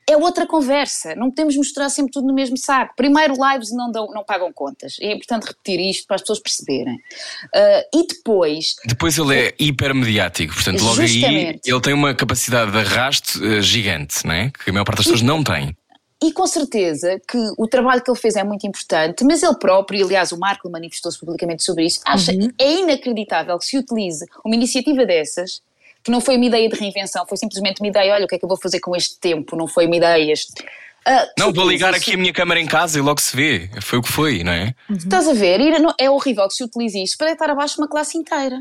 é 0.09 0.17
outra 0.17 0.47
conversa. 0.47 1.15
Não 1.15 1.31
podemos 1.31 1.57
mostrar 1.57 1.89
sempre 1.89 2.13
tudo 2.13 2.27
no 2.27 2.35
mesmo 2.35 2.57
saco. 2.57 2.95
Primeiro, 2.97 3.35
lives 3.35 3.71
não, 3.73 3.91
dão, 3.91 4.07
não 4.09 4.25
pagam 4.25 4.53
contas. 4.53 4.97
É 5.01 5.13
importante 5.13 5.47
repetir 5.47 5.81
isto 5.81 6.07
para 6.07 6.17
as 6.17 6.23
pessoas 6.23 6.41
perceberem. 6.41 6.95
Uh, 6.95 7.99
e 7.99 8.07
depois. 8.07 8.77
Depois 8.87 9.17
ele 9.19 9.37
é 9.37 9.55
hipermediático, 9.59 10.55
portanto, 10.55 10.83
logo 10.83 11.01
aí 11.01 11.61
ele 11.65 11.81
tem 11.81 11.95
uma 11.95 12.15
capacidade 12.15 12.71
de 12.73 12.79
arrasto 12.79 13.43
uh, 13.43 13.63
gigante, 13.63 14.27
não 14.27 14.35
é? 14.35 14.51
que 14.51 14.71
a 14.71 14.73
maior 14.73 14.85
parte 14.85 14.99
das 14.99 15.07
pessoas 15.07 15.23
não 15.23 15.43
tem. 15.43 15.77
E 16.23 16.33
com 16.33 16.47
certeza 16.47 17.21
que 17.27 17.37
o 17.59 17.67
trabalho 17.67 18.01
que 18.01 18.09
ele 18.09 18.19
fez 18.19 18.37
é 18.37 18.45
muito 18.45 18.65
importante, 18.65 19.25
mas 19.25 19.43
ele 19.43 19.57
próprio, 19.57 19.99
e 19.99 20.03
aliás 20.05 20.31
o 20.31 20.39
Marco 20.39 20.71
manifestou-se 20.71 21.19
publicamente 21.19 21.65
sobre 21.65 21.85
isso, 21.85 22.01
acha 22.07 22.31
uhum. 22.31 22.49
é 22.61 22.75
inacreditável 22.75 23.59
que 23.59 23.67
se 23.67 23.77
utilize 23.77 24.25
uma 24.45 24.55
iniciativa 24.55 25.05
dessas 25.05 25.61
que 26.03 26.11
não 26.11 26.21
foi 26.21 26.37
uma 26.37 26.47
ideia 26.47 26.69
de 26.69 26.77
reinvenção, 26.77 27.25
foi 27.27 27.37
simplesmente 27.37 27.81
uma 27.81 27.89
ideia, 27.89 28.15
olha, 28.15 28.25
o 28.25 28.29
que 28.29 28.35
é 28.35 28.39
que 28.39 28.45
eu 28.45 28.49
vou 28.49 28.59
fazer 28.59 28.81
com 28.81 28.95
este 28.97 29.19
tempo, 29.19 29.57
não 29.57 29.69
foi 29.69 29.87
uma 29.87 29.97
ideia. 29.97 30.33
Este... 30.33 30.63
Uh, 30.63 31.27
não, 31.39 31.53
vou 31.53 31.69
ligar 31.69 31.95
aqui 31.95 32.15
a 32.15 32.17
minha 32.17 32.33
câmara 32.33 32.61
em 32.61 32.67
casa 32.67 32.99
e 32.99 33.03
logo 33.03 33.21
se 33.21 33.37
vê. 33.37 33.71
Foi 33.81 33.99
o 33.99 34.03
que 34.03 34.11
foi, 34.11 34.45
não 34.45 34.53
é? 34.53 34.75
Uhum. 34.89 34.97
Estás 34.97 35.29
a 35.29 35.33
ver? 35.33 35.61
É 35.99 36.11
horrível 36.11 36.47
que 36.49 36.55
se 36.55 36.65
utilize 36.65 37.03
isto 37.03 37.19
para 37.19 37.29
deitar 37.29 37.51
abaixo 37.51 37.81
uma 37.81 37.89
classe 37.89 38.17
inteira. 38.17 38.61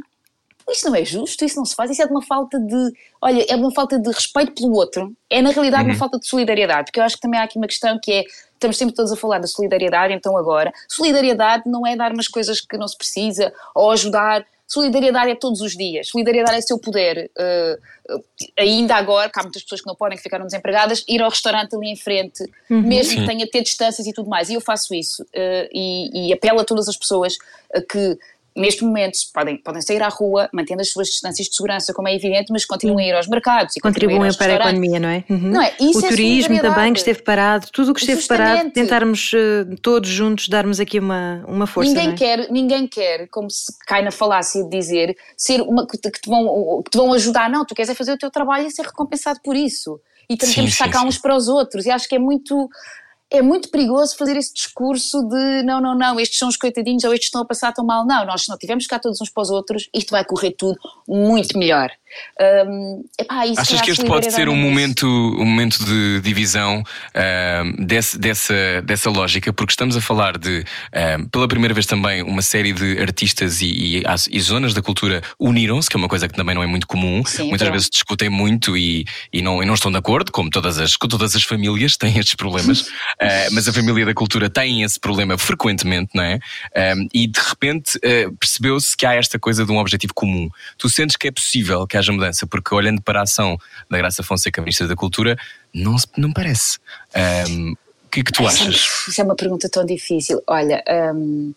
Isto 0.70 0.90
não 0.90 0.96
é 0.96 1.04
justo, 1.04 1.44
isso 1.44 1.58
não 1.58 1.66
se 1.66 1.76
faz, 1.76 1.90
isso 1.92 2.02
é 2.02 2.06
de 2.06 2.12
uma 2.12 2.22
falta 2.22 2.60
de. 2.60 2.94
Olha, 3.22 3.42
é 3.44 3.56
de 3.56 3.62
uma 3.62 3.72
falta 3.72 4.00
de 4.00 4.10
respeito 4.10 4.54
pelo 4.54 4.74
outro. 4.74 5.12
É 5.30 5.42
na 5.42 5.52
realidade 5.52 5.84
uhum. 5.84 5.90
uma 5.90 5.98
falta 5.98 6.20
de 6.20 6.28
solidariedade, 6.28 6.86
porque 6.86 7.00
eu 7.00 7.04
acho 7.04 7.16
que 7.16 7.22
também 7.22 7.40
há 7.40 7.44
aqui 7.44 7.58
uma 7.58 7.68
questão 7.68 8.00
que 8.02 8.12
é. 8.12 8.24
Estamos 8.54 8.78
sempre 8.78 8.94
todos 8.94 9.12
a 9.12 9.16
falar 9.16 9.40
da 9.40 9.48
solidariedade, 9.48 10.14
então 10.14 10.38
agora. 10.38 10.72
Solidariedade 10.88 11.64
não 11.66 11.86
é 11.86 11.96
dar 11.96 12.12
umas 12.14 12.28
coisas 12.28 12.62
que 12.62 12.78
não 12.78 12.88
se 12.88 12.96
precisa 12.96 13.52
ou 13.74 13.90
ajudar 13.90 14.46
Solidariedade 14.72 15.32
é 15.32 15.36
todos 15.36 15.60
os 15.60 15.76
dias, 15.76 16.08
solidariedade 16.08 16.58
é 16.58 16.62
seu 16.62 16.80
poder. 16.80 17.30
Uh, 17.38 18.24
ainda 18.58 18.96
agora, 18.96 19.30
que 19.30 19.38
há 19.38 19.44
muitas 19.44 19.64
pessoas 19.64 19.82
que 19.82 19.88
não 19.88 19.96
podem, 19.96 20.16
que 20.16 20.24
ficaram 20.24 20.46
desempregadas, 20.46 21.04
ir 21.10 21.22
ao 21.22 21.30
restaurante 21.30 21.76
ali 21.76 21.90
em 21.90 21.96
frente, 21.98 22.42
uhum. 22.70 22.82
mesmo 22.82 23.12
Sim. 23.12 23.20
que 23.20 23.28
tenha 23.28 23.48
ter 23.50 23.64
distâncias 23.64 24.08
e 24.08 24.14
tudo 24.14 24.30
mais. 24.30 24.50
E 24.50 24.54
eu 24.54 24.62
faço 24.62 24.96
isso 24.96 25.24
uh, 25.24 25.68
e, 25.74 26.30
e 26.30 26.32
apelo 26.32 26.62
a 26.62 26.64
todas 26.64 26.88
as 26.88 26.96
pessoas 26.96 27.38
que 27.90 28.18
neste 28.56 28.84
momento 28.84 29.18
podem, 29.34 29.58
podem 29.58 29.82
sair 29.82 30.02
à 30.02 30.10
rua, 30.10 30.50
mantendo 30.54 30.82
as 30.82 30.90
suas 30.90 31.08
distâncias 31.08 31.48
de 31.48 31.56
segurança, 31.56 31.94
como 31.94 32.08
é 32.08 32.16
evidente, 32.16 32.52
mas 32.52 32.66
continuam 32.66 33.00
a 33.00 33.04
ir 33.04 33.14
aos 33.14 33.28
mercados 33.28 33.76
e 33.76 33.80
contribuem 33.80 34.34
para 34.34 34.54
a 34.54 34.56
economia, 34.56 35.00
não 35.00 35.10
é? 35.10 35.24
Uhum. 35.30 35.52
não 35.52 35.62
é? 35.62 35.74
Isso 35.80 36.02
o 36.02 36.06
é 36.06 36.10
turismo 36.10 36.62
também 36.62 36.94
que 36.94 37.00
esteve 37.00 37.22
parado, 37.22 37.68
tudo 37.72 37.92
o 37.92 37.94
que 37.94 38.02
esteve 38.02 38.20
Justamente. 38.20 38.50
parado, 38.50 38.72
tentarmos 38.72 39.32
uh, 39.34 39.76
todos 39.82 40.10
juntos 40.10 40.50
darmos 40.50 40.80
aqui 40.80 41.00
uma, 41.00 41.44
uma 41.48 41.66
força. 41.66 41.90
Ninguém 41.90 42.10
é? 42.10 42.16
quer, 42.16 42.52
ninguém 42.52 42.88
quer, 42.88 43.28
como 43.30 43.50
se 43.50 43.74
cai 43.86 44.02
na 44.02 44.12
falácia 44.12 44.64
de 44.64 44.70
dizer, 44.70 45.16
ser 45.38 45.62
uma 45.62 45.88
que 45.88 45.98
te, 45.98 46.10
vão, 46.28 46.84
que 46.84 46.92
te 46.92 46.98
vão 46.98 47.14
ajudar, 47.14 47.50
não, 47.50 47.66
tu 47.66 47.74
queres 47.74 47.90
é 47.90 47.96
fazer 47.96 48.14
o 48.14 48.18
teu 48.18 48.30
trabalho 48.30 48.68
e 48.68 48.72
ser 48.72 48.86
recompensado 48.86 49.40
por 49.44 49.56
isso. 49.56 50.00
E 50.30 50.38
temos 50.38 50.56
que 50.56 50.62
estar 50.62 50.90
cá 50.90 51.04
uns 51.04 51.18
para 51.18 51.36
os 51.36 51.50
outros. 51.50 51.86
E 51.86 51.92
acho 51.92 52.08
que 52.08 52.16
é 52.16 52.20
muito 52.20 52.70
é 53.32 53.42
muito 53.42 53.70
perigoso 53.70 54.18
fazer 54.18 54.36
esse 54.36 54.54
discurso 54.54 55.22
de 55.24 55.64
não, 55.64 55.80
não, 55.80 55.98
não, 55.98 56.20
estes 56.20 56.38
são 56.38 56.50
os 56.50 56.58
coitadinhos 56.58 57.06
ou 57.06 57.14
estes 57.14 57.28
estão 57.28 57.42
a 57.42 57.46
passar 57.46 57.72
tão 57.72 57.86
mal. 57.86 58.06
Não, 58.06 58.26
nós 58.26 58.44
se 58.44 58.50
não 58.50 58.58
tivermos 58.58 58.86
cá 58.86 59.00
todos 59.00 59.22
uns 59.22 59.30
para 59.30 59.44
os 59.44 59.50
outros, 59.50 59.90
isto 59.96 60.12
vai 60.12 60.26
correr 60.26 60.52
tudo 60.52 60.78
muito 61.08 61.58
melhor. 61.58 61.90
Um, 62.40 63.04
epá, 63.20 63.44
Achas 63.58 63.82
que 63.82 63.92
este 63.92 64.06
pode 64.06 64.32
ser 64.32 64.50
um 64.50 64.56
momento, 64.56 65.08
um 65.08 65.46
momento 65.46 65.84
de 65.86 66.22
divisão 66.22 66.84
um, 67.16 67.86
desse, 67.86 68.18
dessa, 68.18 68.82
dessa 68.84 69.10
lógica? 69.10 69.54
Porque 69.54 69.72
estamos 69.72 69.96
a 69.96 70.02
falar 70.02 70.38
de, 70.38 70.66
um, 71.20 71.26
pela 71.28 71.48
primeira 71.48 71.74
vez 71.74 71.86
também, 71.86 72.22
uma 72.22 72.42
série 72.42 72.74
de 72.74 73.00
artistas 73.00 73.62
e, 73.62 74.00
e, 74.00 74.04
e 74.32 74.42
zonas 74.42 74.74
da 74.74 74.82
cultura 74.82 75.22
uniram-se, 75.40 75.90
que 75.90 75.96
é 75.96 76.00
uma 76.00 76.10
coisa 76.10 76.28
que 76.28 76.36
também 76.36 76.56
não 76.56 76.64
é 76.64 76.68
muito 76.68 76.88
comum. 76.88 77.24
Sim, 77.26 77.50
Muitas 77.50 77.68
é. 77.68 77.72
vezes 77.72 77.90
discutem 77.90 78.30
muito 78.30 78.76
e, 78.76 79.06
e, 79.32 79.42
não, 79.42 79.62
e 79.62 79.66
não 79.66 79.74
estão 79.74 79.92
de 79.92 79.98
acordo, 79.98 80.32
como 80.32 80.50
todas 80.50 80.80
as, 80.80 80.94
todas 80.98 81.36
as 81.36 81.44
famílias 81.44 81.98
têm 81.98 82.18
estes 82.18 82.36
problemas. 82.36 82.82
Uh, 82.82 83.52
mas 83.54 83.68
a 83.68 83.74
família 83.74 84.06
da 84.06 84.14
cultura 84.14 84.50
tem 84.50 84.84
esse 84.84 85.00
problema 85.00 85.38
frequentemente, 85.38 86.12
não 86.14 86.24
é? 86.24 86.40
E 87.14 87.28
de 87.28 87.40
repente 87.40 87.98
uh, 87.98 88.36
percebeu-se 88.38 88.96
que 88.96 89.06
há 89.06 89.14
esta 89.14 89.38
coisa 89.40 89.66
de 89.66 89.72
um 89.72 89.78
objetivo 89.78 90.14
comum. 90.14 90.50
Tu 90.78 90.90
sentes 90.90 91.16
que 91.16 91.28
é 91.28 91.32
possível 91.32 91.86
que 91.88 91.98
haja 92.02 92.12
mudança, 92.12 92.46
porque 92.46 92.74
olhando 92.76 93.02
para 93.02 93.20
a 93.20 93.24
ação 93.24 93.58
da 93.90 93.98
Graça 93.98 94.22
Fonseca, 94.24 94.62
Ministra 94.62 94.88
da 94.88 94.96
Cultura, 94.96 95.38
não, 95.74 95.96
não 96.18 96.32
parece. 96.32 96.80
Um, 97.50 97.72
o 97.72 98.10
que 98.12 98.20
é 98.20 98.24
que 98.24 98.32
tu 98.32 98.46
achas? 98.46 99.06
Isso 99.08 99.22
é 99.22 99.24
uma 99.24 99.36
pergunta 99.36 99.70
tão 99.70 99.86
difícil. 99.86 100.42
Olha. 100.46 100.84
Um, 101.16 101.54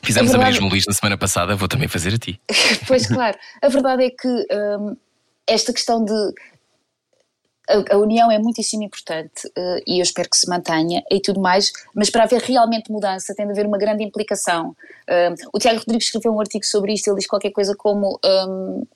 Fizemos 0.00 0.30
a, 0.30 0.34
verdade... 0.34 0.56
a 0.56 0.60
Maria 0.60 0.70
Luís 0.70 0.86
na 0.86 0.92
semana 0.92 1.18
passada, 1.18 1.56
vou 1.56 1.66
também 1.66 1.88
fazer 1.88 2.14
a 2.14 2.18
ti. 2.18 2.40
pois 2.86 3.06
claro, 3.06 3.36
a 3.60 3.68
verdade 3.68 4.04
é 4.04 4.10
que 4.10 4.28
um, 4.28 4.96
esta 5.46 5.72
questão 5.72 6.04
de 6.04 6.34
a, 7.90 7.96
união 7.96 8.30
é 8.30 8.38
muitíssimo 8.38 8.84
importante 8.84 9.46
uh, 9.48 9.82
e 9.86 9.98
eu 9.98 10.02
espero 10.02 10.30
que 10.30 10.36
se 10.36 10.48
mantenha 10.48 11.02
e 11.10 11.20
tudo 11.20 11.40
mais, 11.40 11.72
mas 11.94 12.08
para 12.10 12.24
haver 12.24 12.40
realmente 12.42 12.90
mudança 12.90 13.34
tem 13.34 13.44
de 13.44 13.52
haver 13.52 13.66
uma 13.66 13.76
grande 13.76 14.04
implicação. 14.04 14.74
O 15.52 15.58
Tiago 15.58 15.78
Rodrigues 15.78 16.06
escreveu 16.06 16.32
um 16.32 16.40
artigo 16.40 16.64
sobre 16.64 16.92
isto, 16.92 17.08
ele 17.08 17.16
diz 17.16 17.26
qualquer 17.26 17.50
coisa 17.50 17.74
como. 17.76 18.20
Um, 18.24 18.86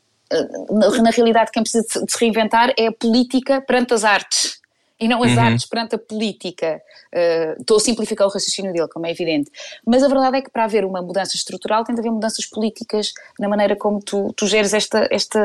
na, 0.70 1.02
na, 1.02 1.10
realidade, 1.10 1.50
quem 1.50 1.62
precisa 1.62 1.84
de, 1.84 2.06
de 2.06 2.12
se 2.12 2.18
reinventar 2.18 2.72
é 2.76 2.86
a 2.86 2.92
política 2.92 3.60
perante 3.60 3.94
as 3.94 4.04
artes 4.04 4.60
e 5.02 5.08
não 5.08 5.22
as 5.22 5.32
uhum. 5.32 5.40
artes 5.40 5.66
perante 5.66 5.96
a 5.96 5.98
política. 5.98 6.80
Uh, 7.12 7.60
estou 7.60 7.76
a 7.76 7.80
simplificar 7.80 8.26
o 8.26 8.30
raciocínio 8.30 8.72
dele, 8.72 8.86
como 8.88 9.04
é 9.04 9.10
evidente. 9.10 9.50
Mas 9.84 10.02
a 10.02 10.08
verdade 10.08 10.36
é 10.36 10.42
que 10.42 10.50
para 10.50 10.62
haver 10.62 10.84
uma 10.84 11.02
mudança 11.02 11.36
estrutural 11.36 11.82
tem 11.82 11.94
de 11.94 12.00
haver 12.00 12.12
mudanças 12.12 12.46
políticas 12.46 13.12
na 13.38 13.48
maneira 13.48 13.74
como 13.74 14.00
tu, 14.00 14.32
tu 14.36 14.46
geres 14.46 14.72
esta, 14.72 15.08
esta 15.10 15.44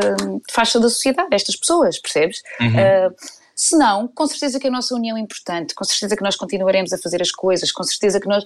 faixa 0.51 0.79
da 0.79 0.87
sociedade, 0.89 1.29
estas 1.31 1.55
pessoas, 1.55 1.97
percebes? 1.97 2.43
Uhum. 2.61 2.67
Uh, 2.67 3.15
se 3.55 3.75
não, 3.75 4.07
com 4.07 4.27
certeza 4.27 4.59
que 4.59 4.67
a 4.67 4.71
nossa 4.71 4.93
união 4.93 5.17
é 5.17 5.19
importante, 5.19 5.73
com 5.73 5.83
certeza 5.83 6.15
que 6.15 6.21
nós 6.21 6.35
continuaremos 6.35 6.93
a 6.93 6.97
fazer 6.99 7.19
as 7.23 7.31
coisas, 7.31 7.71
com 7.71 7.83
certeza 7.83 8.19
que 8.19 8.27
nós. 8.27 8.45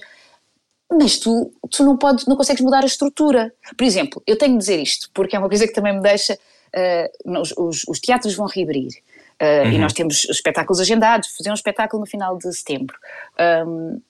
Mas 0.92 1.18
tu, 1.18 1.54
tu 1.70 1.84
não, 1.86 1.98
podes, 1.98 2.26
não 2.26 2.36
consegues 2.36 2.62
mudar 2.62 2.84
a 2.84 2.88
estrutura. 2.88 3.54
Por 3.78 3.84
exemplo, 3.84 4.22
eu 4.28 4.38
tenho 4.38 4.54
de 4.54 4.60
dizer 4.60 4.80
isto, 4.80 5.10
porque 5.14 5.36
é 5.36 5.40
uma 5.40 5.48
coisa 5.48 5.66
que 5.66 5.74
também 5.74 5.94
me 5.94 6.02
deixa. 6.02 6.38
Uh, 6.74 7.40
os, 7.40 7.54
os, 7.58 7.84
os 7.88 8.00
teatros 8.00 8.36
vão 8.36 8.48
reabrir. 8.48 8.92
Uh, 9.42 9.66
uhum. 9.66 9.72
E 9.74 9.78
nós 9.80 9.94
temos 9.94 10.26
espetáculos 10.26 10.80
agendados, 10.80 11.30
fazer 11.36 11.50
um 11.50 11.56
espetáculo 11.56 12.02
no 12.02 12.08
final 12.08 12.38
de 12.38 12.54
setembro. 12.54 12.96
Um, 13.68 14.02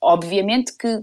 obviamente 0.00 0.72
que 0.76 1.02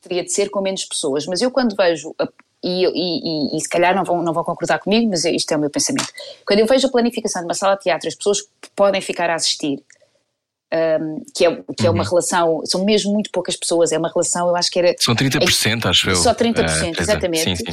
teria 0.00 0.22
de 0.22 0.32
ser 0.32 0.50
com 0.50 0.60
menos 0.60 0.84
pessoas, 0.84 1.26
mas 1.26 1.40
eu 1.42 1.50
quando 1.50 1.74
vejo, 1.76 2.14
a, 2.18 2.28
e, 2.62 2.84
e, 2.84 3.54
e, 3.54 3.56
e, 3.56 3.60
se 3.60 3.68
calhar 3.68 3.94
não 3.94 4.04
vão, 4.04 4.22
não 4.22 4.32
vão 4.32 4.44
concordar 4.44 4.78
comigo, 4.78 5.10
mas 5.10 5.24
isto 5.24 5.52
é 5.52 5.56
o 5.56 5.60
meu 5.60 5.70
pensamento, 5.70 6.08
quando 6.46 6.60
eu 6.60 6.66
vejo 6.66 6.86
a 6.86 6.90
planificação 6.90 7.42
de 7.42 7.46
uma 7.46 7.54
sala 7.54 7.74
de 7.76 7.82
teatro, 7.82 8.08
as 8.08 8.14
pessoas 8.14 8.48
podem 8.74 9.00
ficar 9.00 9.28
a 9.30 9.34
assistir, 9.34 9.82
um, 11.00 11.22
que 11.34 11.44
é, 11.44 11.54
que 11.54 11.82
uhum. 11.82 11.86
é 11.86 11.90
uma 11.90 12.04
relação, 12.04 12.62
são 12.64 12.84
mesmo 12.84 13.12
muito 13.12 13.30
poucas 13.30 13.56
pessoas, 13.56 13.92
é 13.92 13.98
uma 13.98 14.08
relação, 14.08 14.48
eu 14.48 14.56
acho 14.56 14.70
que 14.70 14.78
era... 14.78 14.94
São 14.98 15.14
30%, 15.14 15.84
é, 15.84 15.88
acho 15.88 16.10
eu. 16.10 16.16
Só 16.16 16.34
30%, 16.34 16.98
uh, 16.98 17.02
exatamente. 17.02 17.56
Sim, 17.56 17.72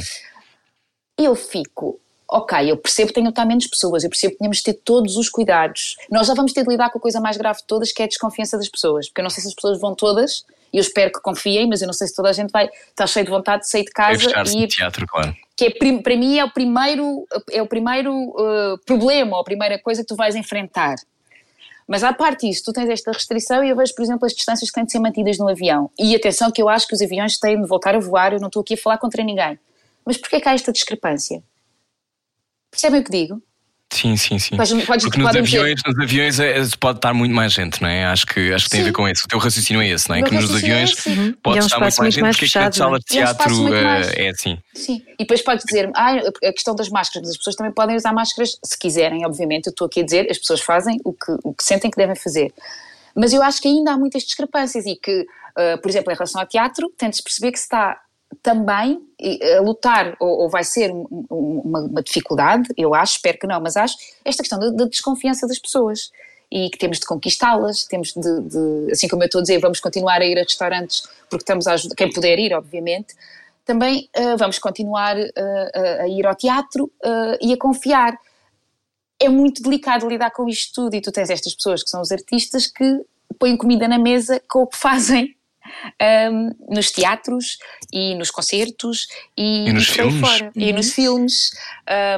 Eu 1.18 1.34
fico 1.34 2.00
ok, 2.28 2.70
eu 2.70 2.76
percebo 2.76 3.08
que 3.08 3.14
tenho 3.14 3.26
que 3.26 3.32
estar 3.32 3.44
menos 3.44 3.66
pessoas, 3.66 4.02
eu 4.02 4.10
percebo 4.10 4.32
que 4.32 4.38
temos 4.40 4.56
de 4.58 4.64
ter 4.64 4.74
todos 4.74 5.16
os 5.16 5.28
cuidados. 5.28 5.96
Nós 6.10 6.26
já 6.26 6.34
vamos 6.34 6.52
ter 6.52 6.64
de 6.64 6.70
lidar 6.70 6.90
com 6.90 6.98
a 6.98 7.00
coisa 7.00 7.20
mais 7.20 7.36
grave 7.36 7.60
de 7.60 7.66
todas, 7.66 7.92
que 7.92 8.02
é 8.02 8.06
a 8.06 8.08
desconfiança 8.08 8.56
das 8.56 8.68
pessoas, 8.68 9.08
porque 9.08 9.20
eu 9.20 9.22
não 9.22 9.30
sei 9.30 9.42
se 9.42 9.48
as 9.48 9.54
pessoas 9.54 9.80
vão 9.80 9.94
todas, 9.94 10.44
e 10.72 10.78
eu 10.78 10.80
espero 10.80 11.12
que 11.12 11.20
confiem, 11.20 11.68
mas 11.68 11.80
eu 11.80 11.86
não 11.86 11.92
sei 11.92 12.08
se 12.08 12.14
toda 12.14 12.30
a 12.30 12.32
gente 12.32 12.50
vai 12.50 12.68
estar 12.88 13.06
cheio 13.06 13.24
de 13.24 13.30
vontade 13.30 13.62
de 13.62 13.68
sair 13.68 13.84
de 13.84 13.92
casa 13.92 14.28
e 14.48 14.64
ir. 14.64 14.68
teatro, 14.68 15.06
claro. 15.06 15.34
Que 15.56 15.66
é, 15.66 16.02
para 16.02 16.16
mim 16.16 16.38
é 16.38 16.44
o 16.44 16.50
primeiro, 16.50 17.24
é 17.52 17.62
o 17.62 17.66
primeiro 17.66 18.12
uh, 18.12 18.76
problema, 18.84 19.36
ou 19.36 19.42
a 19.42 19.44
primeira 19.44 19.78
coisa 19.78 20.02
que 20.02 20.08
tu 20.08 20.16
vais 20.16 20.34
enfrentar. 20.34 20.96
Mas 21.86 22.02
à 22.02 22.12
parte 22.12 22.46
disso, 22.46 22.62
tu 22.64 22.72
tens 22.72 22.88
esta 22.88 23.12
restrição 23.12 23.62
e 23.62 23.68
eu 23.68 23.76
vejo, 23.76 23.94
por 23.94 24.02
exemplo, 24.02 24.24
as 24.26 24.32
distâncias 24.32 24.70
que 24.70 24.74
têm 24.74 24.84
de 24.84 24.92
ser 24.92 24.98
mantidas 24.98 25.38
no 25.38 25.48
avião. 25.48 25.90
E 25.98 26.14
atenção 26.14 26.50
que 26.50 26.62
eu 26.62 26.68
acho 26.68 26.88
que 26.88 26.94
os 26.94 27.02
aviões 27.02 27.38
têm 27.38 27.60
de 27.60 27.68
voltar 27.68 27.94
a 27.94 27.98
voar, 27.98 28.32
eu 28.32 28.40
não 28.40 28.48
estou 28.48 28.62
aqui 28.62 28.74
a 28.74 28.78
falar 28.78 28.98
contra 28.98 29.22
ninguém. 29.22 29.58
Mas 30.04 30.16
porquê 30.16 30.40
que 30.40 30.48
há 30.48 30.54
esta 30.54 30.72
discrepância? 30.72 31.42
Percebem 32.70 33.00
o 33.00 33.04
que 33.04 33.10
digo? 33.10 33.42
Sim, 33.94 34.16
sim, 34.16 34.40
sim. 34.40 34.56
Podes, 34.56 35.04
Porque 35.04 35.20
nos 35.20 35.36
aviões, 35.36 35.80
nos 35.86 35.98
aviões 36.00 36.40
é, 36.40 36.54
pode 36.80 36.98
estar 36.98 37.14
muito 37.14 37.32
mais 37.32 37.52
gente, 37.52 37.80
não 37.80 37.88
é? 37.88 38.04
Acho 38.06 38.26
que, 38.26 38.52
acho 38.52 38.64
que 38.64 38.70
tem 38.72 38.80
sim. 38.80 38.82
a 38.82 38.86
ver 38.86 38.92
com 38.92 39.08
isso. 39.08 39.22
O 39.24 39.28
teu 39.28 39.38
raciocínio 39.38 39.80
é 39.80 39.88
esse, 39.88 40.08
não 40.08 40.16
é? 40.16 40.22
que 40.22 40.34
nos 40.34 40.52
aviões 40.52 41.06
é 41.06 41.32
pode 41.40 41.58
é 41.58 41.62
um 41.62 41.66
estar 41.66 41.78
muito 41.78 41.98
mais 41.98 42.14
gente, 42.14 42.22
mais 42.22 42.36
porque 42.36 42.46
fechado, 42.46 42.70
a 42.70 42.72
sala 42.72 42.98
de 42.98 43.04
teatro 43.04 43.72
é, 43.72 44.26
é 44.26 44.28
assim. 44.30 44.58
Sim, 44.74 45.00
e 45.14 45.18
depois 45.18 45.42
podes 45.42 45.64
dizer 45.64 45.92
ah, 45.94 46.16
a 46.16 46.52
questão 46.52 46.74
das 46.74 46.88
máscaras, 46.88 47.22
mas 47.22 47.30
as 47.30 47.36
pessoas 47.36 47.54
também 47.54 47.72
podem 47.72 47.94
usar 47.94 48.12
máscaras 48.12 48.58
se 48.64 48.76
quiserem, 48.76 49.24
obviamente. 49.24 49.68
Eu 49.68 49.70
estou 49.70 49.86
aqui 49.86 50.00
a 50.00 50.04
dizer, 50.04 50.26
as 50.28 50.38
pessoas 50.38 50.60
fazem 50.60 50.98
o 51.04 51.12
que, 51.12 51.36
o 51.44 51.54
que 51.54 51.62
sentem 51.62 51.88
que 51.88 51.96
devem 51.96 52.16
fazer. 52.16 52.52
Mas 53.14 53.32
eu 53.32 53.44
acho 53.44 53.62
que 53.62 53.68
ainda 53.68 53.92
há 53.92 53.96
muitas 53.96 54.24
discrepâncias 54.24 54.86
e 54.86 54.96
que, 54.96 55.20
uh, 55.20 55.80
por 55.80 55.88
exemplo, 55.88 56.12
em 56.12 56.16
relação 56.16 56.40
ao 56.40 56.48
teatro, 56.48 56.92
tem-de 56.98 57.22
perceber 57.22 57.52
que 57.52 57.58
se 57.58 57.64
está 57.64 58.00
também 58.42 59.00
a 59.56 59.60
lutar, 59.60 60.16
ou, 60.20 60.40
ou 60.40 60.48
vai 60.48 60.64
ser 60.64 60.90
uma, 60.92 61.80
uma, 61.80 62.02
dificuldade, 62.02 62.68
eu 62.76 62.94
acho, 62.94 63.16
espero 63.16 63.38
que 63.38 63.46
não, 63.46 63.60
mas 63.60 63.76
acho, 63.76 63.96
esta 64.24 64.42
questão 64.42 64.58
da, 64.58 64.84
desconfiança 64.84 65.46
das 65.46 65.58
pessoas. 65.58 66.10
E 66.52 66.70
que 66.70 66.78
temos 66.78 67.00
de 67.00 67.06
conquistá-las, 67.06 67.84
temos 67.84 68.12
de, 68.12 68.40
de, 68.42 68.92
assim 68.92 69.08
como 69.08 69.22
eu 69.22 69.26
estou 69.26 69.40
a 69.40 69.42
dizer, 69.42 69.58
vamos 69.58 69.80
continuar 69.80 70.20
a 70.20 70.24
ir 70.24 70.38
a 70.38 70.42
restaurantes 70.42 71.02
porque 71.28 71.42
estamos 71.42 71.66
a 71.66 71.72
ajudar, 71.72 71.96
quem 71.96 72.12
puder 72.12 72.38
ir, 72.38 72.52
obviamente, 72.54 73.14
também 73.64 74.08
uh, 74.16 74.36
vamos 74.36 74.58
continuar 74.58 75.16
uh, 75.16 76.00
a 76.00 76.06
ir 76.06 76.24
ao 76.26 76.34
teatro 76.34 76.84
uh, 76.84 77.36
e 77.40 77.52
a 77.52 77.56
confiar. 77.56 78.16
É 79.18 79.28
muito 79.28 79.62
delicado 79.62 80.06
lidar 80.06 80.30
com 80.30 80.48
isto 80.48 80.74
tudo 80.74 80.94
e 80.94 81.00
tu 81.00 81.10
tens 81.10 81.30
estas 81.30 81.54
pessoas 81.54 81.82
que 81.82 81.88
são 81.88 82.02
os 82.02 82.12
artistas 82.12 82.66
que 82.66 83.00
põem 83.38 83.56
comida 83.56 83.88
na 83.88 83.98
mesa 83.98 84.40
com 84.48 84.60
o 84.60 84.66
que 84.66 84.76
fazem 84.76 85.34
um, 86.30 86.50
nos 86.68 86.90
teatros 86.90 87.58
e 87.92 88.14
nos 88.14 88.30
concertos 88.30 89.08
e, 89.36 89.68
e 89.68 89.72
nos 89.72 89.88
filmes. 89.88 90.20
Fora. 90.20 90.44
Uhum. 90.44 90.62
E 90.62 90.72
nos 90.72 90.92
filmes. 90.92 91.50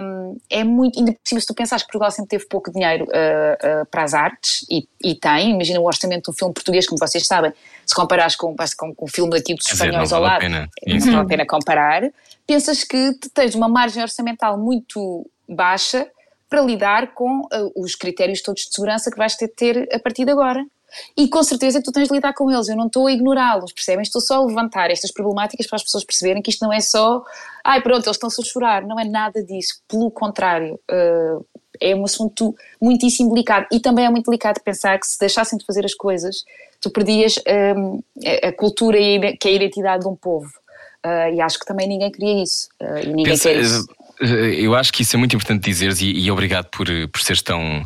Um, 0.03 0.39
é 0.51 0.65
muito. 0.65 0.99
Ainda 0.99 1.13
por 1.13 1.21
cima, 1.25 1.41
se 1.41 1.47
tu 1.47 1.55
pensares 1.55 1.83
que 1.83 1.89
Portugal 1.89 2.11
sempre 2.11 2.31
teve 2.31 2.47
pouco 2.47 2.71
dinheiro 2.73 3.05
uh, 3.05 3.83
uh, 3.83 3.87
para 3.87 4.03
as 4.03 4.15
artes, 4.15 4.65
e, 4.71 4.89
e, 5.03 5.15
tem, 5.15 5.51
imagina 5.51 5.81
o 5.81 5.85
orçamento 5.85 6.25
de 6.25 6.31
um 6.31 6.35
filme 6.35 6.55
português, 6.55 6.87
como 6.87 6.99
vocês 6.99 7.27
sabem, 7.27 7.53
se 7.85 7.95
comparares 7.95 8.37
com, 8.37 8.55
com, 8.57 8.95
com 8.95 9.05
o 9.05 9.09
filme 9.09 9.31
daqui 9.31 9.55
dos 9.55 9.67
espanhóis 9.67 10.05
dizer, 10.05 10.15
ao 10.15 10.21
lado, 10.21 10.41
pena. 10.41 10.69
não 10.87 11.01
vale 11.01 11.17
a 11.17 11.25
pena 11.25 11.47
comparar. 11.47 12.03
Pensas 12.47 12.85
que 12.85 13.13
tens 13.35 13.55
uma 13.55 13.69
margem 13.69 14.03
orçamental 14.03 14.57
muito 14.59 15.29
baixa 15.49 16.07
para 16.49 16.61
lidar 16.61 17.13
com 17.13 17.41
uh, 17.41 17.73
os 17.77 17.95
critérios 17.95 18.41
todos 18.41 18.63
de 18.63 18.75
segurança 18.75 19.11
que 19.11 19.17
vais 19.17 19.35
ter 19.37 19.49
de 19.49 19.55
ter 19.55 19.89
a 19.93 19.99
partir 19.99 20.25
de 20.25 20.31
agora. 20.31 20.65
E 21.17 21.29
com 21.29 21.43
certeza 21.43 21.83
tu 21.83 21.93
tens 21.93 22.09
de 22.09 22.15
lidar 22.15 22.33
com 22.35 22.51
eles, 22.51 22.69
eu 22.69 22.77
não 22.77 22.87
estou 22.87 23.07
a 23.07 23.13
ignorá-los, 23.13 23.73
percebem? 23.73 24.03
Estou 24.03 24.21
só 24.21 24.37
a 24.37 24.47
levantar 24.47 24.91
estas 24.91 25.11
problemáticas 25.11 25.67
para 25.67 25.77
as 25.77 25.83
pessoas 25.83 26.05
perceberem 26.05 26.43
que 26.43 26.51
isto 26.51 26.65
não 26.65 26.73
é 26.73 26.81
só, 26.81 27.23
ai 27.65 27.83
pronto, 27.83 28.07
eles 28.07 28.17
estão-se 28.17 28.41
a 28.41 28.45
chorar, 28.45 28.83
não 28.87 28.99
é 28.99 29.05
nada 29.05 29.43
disso, 29.43 29.81
pelo 29.89 30.11
contrário, 30.11 30.79
uh, 30.91 31.45
é 31.81 31.95
um 31.95 32.05
assunto 32.05 32.55
muitíssimo 32.81 33.33
delicado 33.33 33.67
e 33.73 33.81
também 33.81 34.05
é 34.05 34.11
muito 34.11 34.27
delicado 34.27 34.61
pensar 34.63 34.99
que 34.99 35.07
se 35.07 35.19
deixassem 35.19 35.59
de 35.59 35.65
fazer 35.65 35.85
as 35.85 35.95
coisas, 35.95 36.45
tu 36.81 36.91
perdias 36.91 37.37
um, 37.77 38.03
a 38.43 38.53
cultura 38.53 38.99
e 38.99 39.37
que 39.37 39.49
é 39.49 39.51
a 39.51 39.55
identidade 39.55 40.03
de 40.03 40.09
um 40.09 40.17
povo. 40.17 40.51
Uh, 41.05 41.35
e 41.35 41.41
acho 41.41 41.59
que 41.59 41.67
também 41.67 41.87
ninguém 41.87 42.11
queria 42.11 42.43
isso. 42.43 42.69
Uh, 42.81 42.99
e 42.99 43.07
ninguém 43.09 43.25
Pensa, 43.25 43.51
quer 43.51 43.61
isso. 43.61 43.87
Eu 44.19 44.75
acho 44.75 44.93
que 44.93 45.03
isso 45.03 45.15
é 45.15 45.19
muito 45.19 45.37
importante 45.37 45.63
dizer 45.63 45.93
e, 46.01 46.25
e 46.25 46.31
obrigado 46.31 46.67
por, 46.71 46.87
por 47.13 47.21
seres 47.21 47.43
tão 47.43 47.85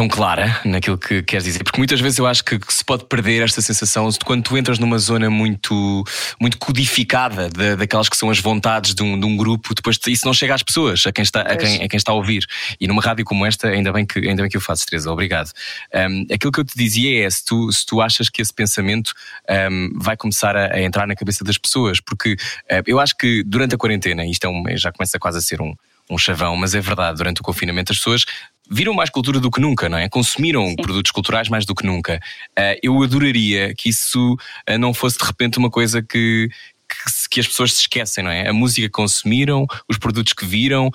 tão 0.00 0.08
clara 0.08 0.58
naquilo 0.64 0.96
que 0.96 1.22
queres 1.22 1.44
dizer, 1.44 1.62
porque 1.62 1.76
muitas 1.76 2.00
vezes 2.00 2.18
eu 2.18 2.26
acho 2.26 2.42
que 2.42 2.58
se 2.70 2.82
pode 2.82 3.04
perder 3.04 3.42
esta 3.42 3.60
sensação 3.60 4.08
de 4.08 4.18
quando 4.20 4.42
tu 4.42 4.56
entras 4.56 4.78
numa 4.78 4.98
zona 4.98 5.28
muito, 5.28 6.02
muito 6.40 6.56
codificada 6.56 7.50
de, 7.50 7.76
daquelas 7.76 8.08
que 8.08 8.16
são 8.16 8.30
as 8.30 8.40
vontades 8.40 8.94
de 8.94 9.02
um, 9.02 9.20
de 9.20 9.26
um, 9.26 9.36
grupo, 9.36 9.74
depois 9.74 9.98
isso 10.06 10.24
não 10.24 10.32
chega 10.32 10.54
às 10.54 10.62
pessoas, 10.62 11.04
a 11.06 11.12
quem, 11.12 11.22
está, 11.22 11.42
a, 11.42 11.54
quem, 11.54 11.82
a 11.82 11.86
quem 11.86 11.98
está 11.98 12.12
a 12.12 12.14
ouvir. 12.14 12.46
E 12.80 12.88
numa 12.88 13.02
rádio 13.02 13.26
como 13.26 13.44
esta, 13.44 13.68
ainda 13.68 13.92
bem 13.92 14.06
que, 14.06 14.20
ainda 14.20 14.40
bem 14.40 14.50
que 14.50 14.56
eu 14.56 14.60
faço, 14.62 14.86
Teresa, 14.86 15.12
obrigado. 15.12 15.50
Um, 15.94 16.26
aquilo 16.32 16.50
que 16.50 16.60
eu 16.60 16.64
te 16.64 16.78
dizia 16.78 17.26
é 17.26 17.28
se 17.28 17.44
tu, 17.44 17.70
se 17.70 17.84
tu 17.84 18.00
achas 18.00 18.30
que 18.30 18.40
esse 18.40 18.54
pensamento 18.54 19.12
um, 19.70 19.92
vai 19.96 20.16
começar 20.16 20.56
a, 20.56 20.76
a, 20.76 20.80
entrar 20.80 21.06
na 21.06 21.14
cabeça 21.14 21.44
das 21.44 21.58
pessoas, 21.58 22.00
porque 22.00 22.38
eu 22.86 22.98
acho 22.98 23.14
que 23.18 23.42
durante 23.44 23.74
a 23.74 23.78
quarentena, 23.78 24.24
isto 24.24 24.46
é 24.46 24.48
um, 24.48 24.64
já 24.78 24.90
começa 24.90 25.18
quase 25.18 25.36
a 25.36 25.40
ser 25.42 25.60
um, 25.60 25.74
um 26.10 26.18
chavão, 26.18 26.56
mas 26.56 26.74
é 26.74 26.80
verdade, 26.80 27.18
durante 27.18 27.40
o 27.40 27.44
confinamento 27.44 27.92
as 27.92 27.98
pessoas 27.98 28.24
viram 28.70 28.94
mais 28.94 29.10
cultura 29.10 29.40
do 29.40 29.50
que 29.50 29.60
nunca, 29.60 29.88
não 29.88 29.98
é? 29.98 30.08
Consumiram 30.08 30.68
Sim. 30.68 30.76
produtos 30.76 31.10
culturais 31.10 31.48
mais 31.48 31.66
do 31.66 31.74
que 31.74 31.84
nunca. 31.84 32.20
Uh, 32.50 32.78
eu 32.82 33.02
adoraria 33.02 33.74
que 33.74 33.88
isso 33.88 34.34
uh, 34.34 34.78
não 34.78 34.94
fosse 34.94 35.18
de 35.18 35.24
repente 35.24 35.58
uma 35.58 35.70
coisa 35.70 36.00
que, 36.00 36.48
que, 36.88 37.28
que, 37.30 37.40
as 37.40 37.48
pessoas 37.48 37.72
se 37.72 37.80
esquecem, 37.80 38.22
não 38.22 38.30
é? 38.30 38.48
A 38.48 38.52
música 38.52 38.86
que 38.86 38.92
consumiram, 38.92 39.66
os 39.88 39.98
produtos 39.98 40.32
que 40.32 40.46
viram. 40.46 40.90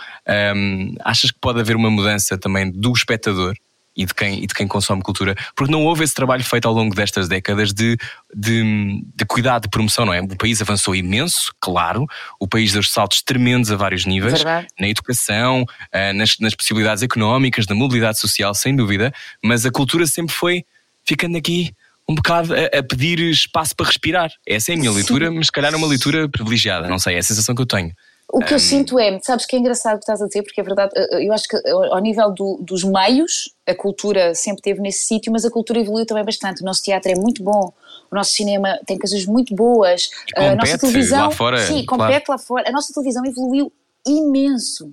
Um, 0.56 0.96
achas 1.04 1.32
que 1.32 1.40
pode 1.40 1.60
haver 1.60 1.76
uma 1.76 1.92
mudança 1.92 2.38
também 2.38 2.72
do 2.72 2.94
espectador? 2.94 3.56
E 3.96 4.06
de 4.06 4.14
quem, 4.14 4.44
e 4.44 4.48
de 4.48 4.54
quem 4.54 4.68
consome 4.68 5.02
cultura, 5.02 5.36
porque 5.56 5.72
não 5.72 5.84
houve 5.84 6.04
esse 6.04 6.14
trabalho 6.14 6.44
feito 6.44 6.68
ao 6.68 6.74
longo 6.74 6.94
destas 6.94 7.28
décadas 7.28 7.74
de, 7.74 7.98
de, 8.34 9.04
de 9.16 9.26
cuidado, 9.26 9.64
de 9.64 9.70
promoção, 9.70 10.06
não 10.06 10.14
é? 10.14 10.22
O 10.22 10.36
país 10.36 10.62
avançou 10.62 10.96
imenso, 10.96 11.54
claro, 11.60 12.06
o 12.40 12.48
país 12.48 12.74
deu 12.74 12.84
saltos 12.84 13.22
tremendos 13.22 13.72
a 13.72 13.76
vários 13.76 14.06
níveis, 14.06 14.34
Verdade. 14.34 14.68
na 14.80 14.88
educação, 14.88 15.66
eh, 15.92 16.14
nas, 16.14 16.38
nas 16.40 16.54
possibilidades 16.54 17.04
económicas, 17.04 17.68
na 17.68 17.76
mobilidade 17.76 18.20
social, 18.20 18.54
sem 18.54 18.76
dúvida, 18.76 19.14
mas 19.44 19.66
a 19.66 19.72
cultura 19.72 20.06
sempre 20.06 20.34
foi 20.34 20.66
ficando 21.06 21.38
aqui 21.38 21.74
um 22.08 22.16
bocado 22.16 22.54
a, 22.54 22.80
a, 22.80 22.84
pedir 22.84 23.20
espaço 23.20 23.76
para 23.76 23.88
respirar. 23.88 24.32
Essa 24.46 24.72
é 24.72 24.76
a 24.76 24.78
minha 24.78 24.92
Sim. 24.92 24.98
leitura, 24.98 25.32
mas 25.32 25.48
se 25.48 25.52
calhar 25.52 25.74
é 25.74 25.78
uma 25.78 25.88
leitura 25.88 26.30
privilegiada, 26.30 26.88
não 26.88 27.00
sei, 27.00 27.16
é 27.16 27.20
a 27.20 27.24
sensação 27.24 27.56
que 27.56 27.62
eu 27.62 27.66
tenho. 27.66 27.92
O 28.36 28.40
que 28.40 28.52
um... 28.52 28.56
eu 28.58 28.60
sinto 28.60 29.00
é, 29.00 29.18
sabes 29.24 29.46
que 29.46 29.56
é 29.56 29.60
engraçado 29.60 29.96
o 29.96 29.98
que 29.98 30.04
estás 30.04 30.22
a 30.22 30.28
dizer, 30.28 30.44
porque 30.44 30.60
é 30.60 30.64
verdade, 30.64 30.92
eu 31.22 31.32
acho 31.32 31.48
que 31.48 31.56
eh, 31.56 31.72
ao 31.72 32.02
nível 32.02 32.30
do, 32.34 32.58
dos 32.62 32.84
meios, 32.84 33.56
a 33.66 33.74
cultura 33.74 34.36
sempre 34.36 34.62
teve 34.62 34.82
nesse 34.82 35.06
sítio, 35.06 35.32
mas 35.32 35.46
a 35.46 35.50
cultura 35.50 35.80
evoluiu 35.80 36.06
também 36.06 36.26
bastante. 36.26 36.62
O 36.62 36.66
nosso 36.66 36.84
teatro 36.84 37.10
é 37.10 37.16
muito 37.16 37.42
bom, 37.42 37.72
o 38.12 38.16
nosso 38.16 38.32
cinema 38.32 38.78
tem 38.86 39.00
coisas 39.00 39.26
muito 39.26 39.56
boas, 39.56 40.10
a 40.36 40.54
nossa 40.54 40.78
televisão. 40.78 41.30
Lá 41.30 41.32
fora, 41.32 41.66
sim, 41.66 41.86
compete 41.86 42.26
claro. 42.26 42.42
lá 42.42 42.46
fora. 42.46 42.64
A 42.68 42.74
nossa 42.74 42.94
televisão 42.94 43.26
evoluiu 43.26 43.72
imenso 44.06 44.92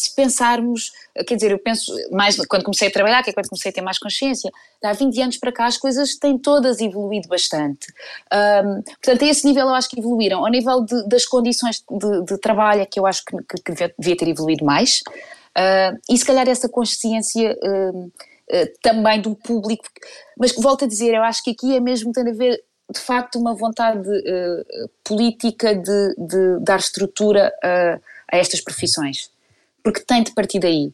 se 0.00 0.14
pensarmos, 0.14 0.92
quer 1.26 1.34
dizer, 1.34 1.50
eu 1.50 1.58
penso 1.58 1.92
mais 2.10 2.36
quando 2.46 2.64
comecei 2.64 2.88
a 2.88 2.90
trabalhar, 2.90 3.22
que 3.22 3.30
é 3.30 3.32
quando 3.32 3.48
comecei 3.48 3.70
a 3.70 3.74
ter 3.74 3.82
mais 3.82 3.98
consciência, 3.98 4.50
há 4.82 4.92
20 4.92 5.20
anos 5.20 5.36
para 5.36 5.52
cá 5.52 5.66
as 5.66 5.76
coisas 5.76 6.16
têm 6.16 6.38
todas 6.38 6.80
evoluído 6.80 7.28
bastante. 7.28 7.92
Um, 8.32 8.82
portanto, 8.82 9.22
a 9.22 9.26
esse 9.26 9.46
nível 9.46 9.68
eu 9.68 9.74
acho 9.74 9.88
que 9.88 9.98
evoluíram. 9.98 10.44
Ao 10.44 10.50
nível 10.50 10.82
de, 10.82 11.06
das 11.06 11.26
condições 11.26 11.84
de, 11.90 12.24
de, 12.24 12.38
trabalho 12.38 12.80
é 12.80 12.86
que 12.86 12.98
eu 12.98 13.06
acho 13.06 13.24
que, 13.24 13.36
que, 13.36 13.74
que 13.74 13.94
devia 13.98 14.16
ter 14.16 14.28
evoluído 14.28 14.64
mais. 14.64 15.02
Uh, 15.56 15.98
e 16.08 16.16
se 16.16 16.24
calhar 16.24 16.48
essa 16.48 16.68
consciência 16.68 17.56
uh, 17.62 18.06
uh, 18.06 18.10
também 18.82 19.20
do 19.20 19.34
público, 19.34 19.84
mas 20.38 20.54
volto 20.54 20.84
a 20.84 20.88
dizer, 20.88 21.14
eu 21.14 21.22
acho 21.22 21.42
que 21.42 21.50
aqui 21.50 21.74
é 21.74 21.80
mesmo 21.80 22.12
tem 22.12 22.28
a 22.28 22.32
ver 22.32 22.62
de 22.92 22.98
facto 22.98 23.38
uma 23.38 23.54
vontade 23.54 24.08
política 25.04 25.76
de, 25.76 26.14
de, 26.18 26.58
dar 26.60 26.80
estrutura 26.80 27.52
a 27.62 28.36
estas 28.36 28.60
profissões 28.60 29.30
porque 29.82 30.00
tem 30.00 30.22
de 30.22 30.32
partir 30.32 30.58
daí. 30.58 30.92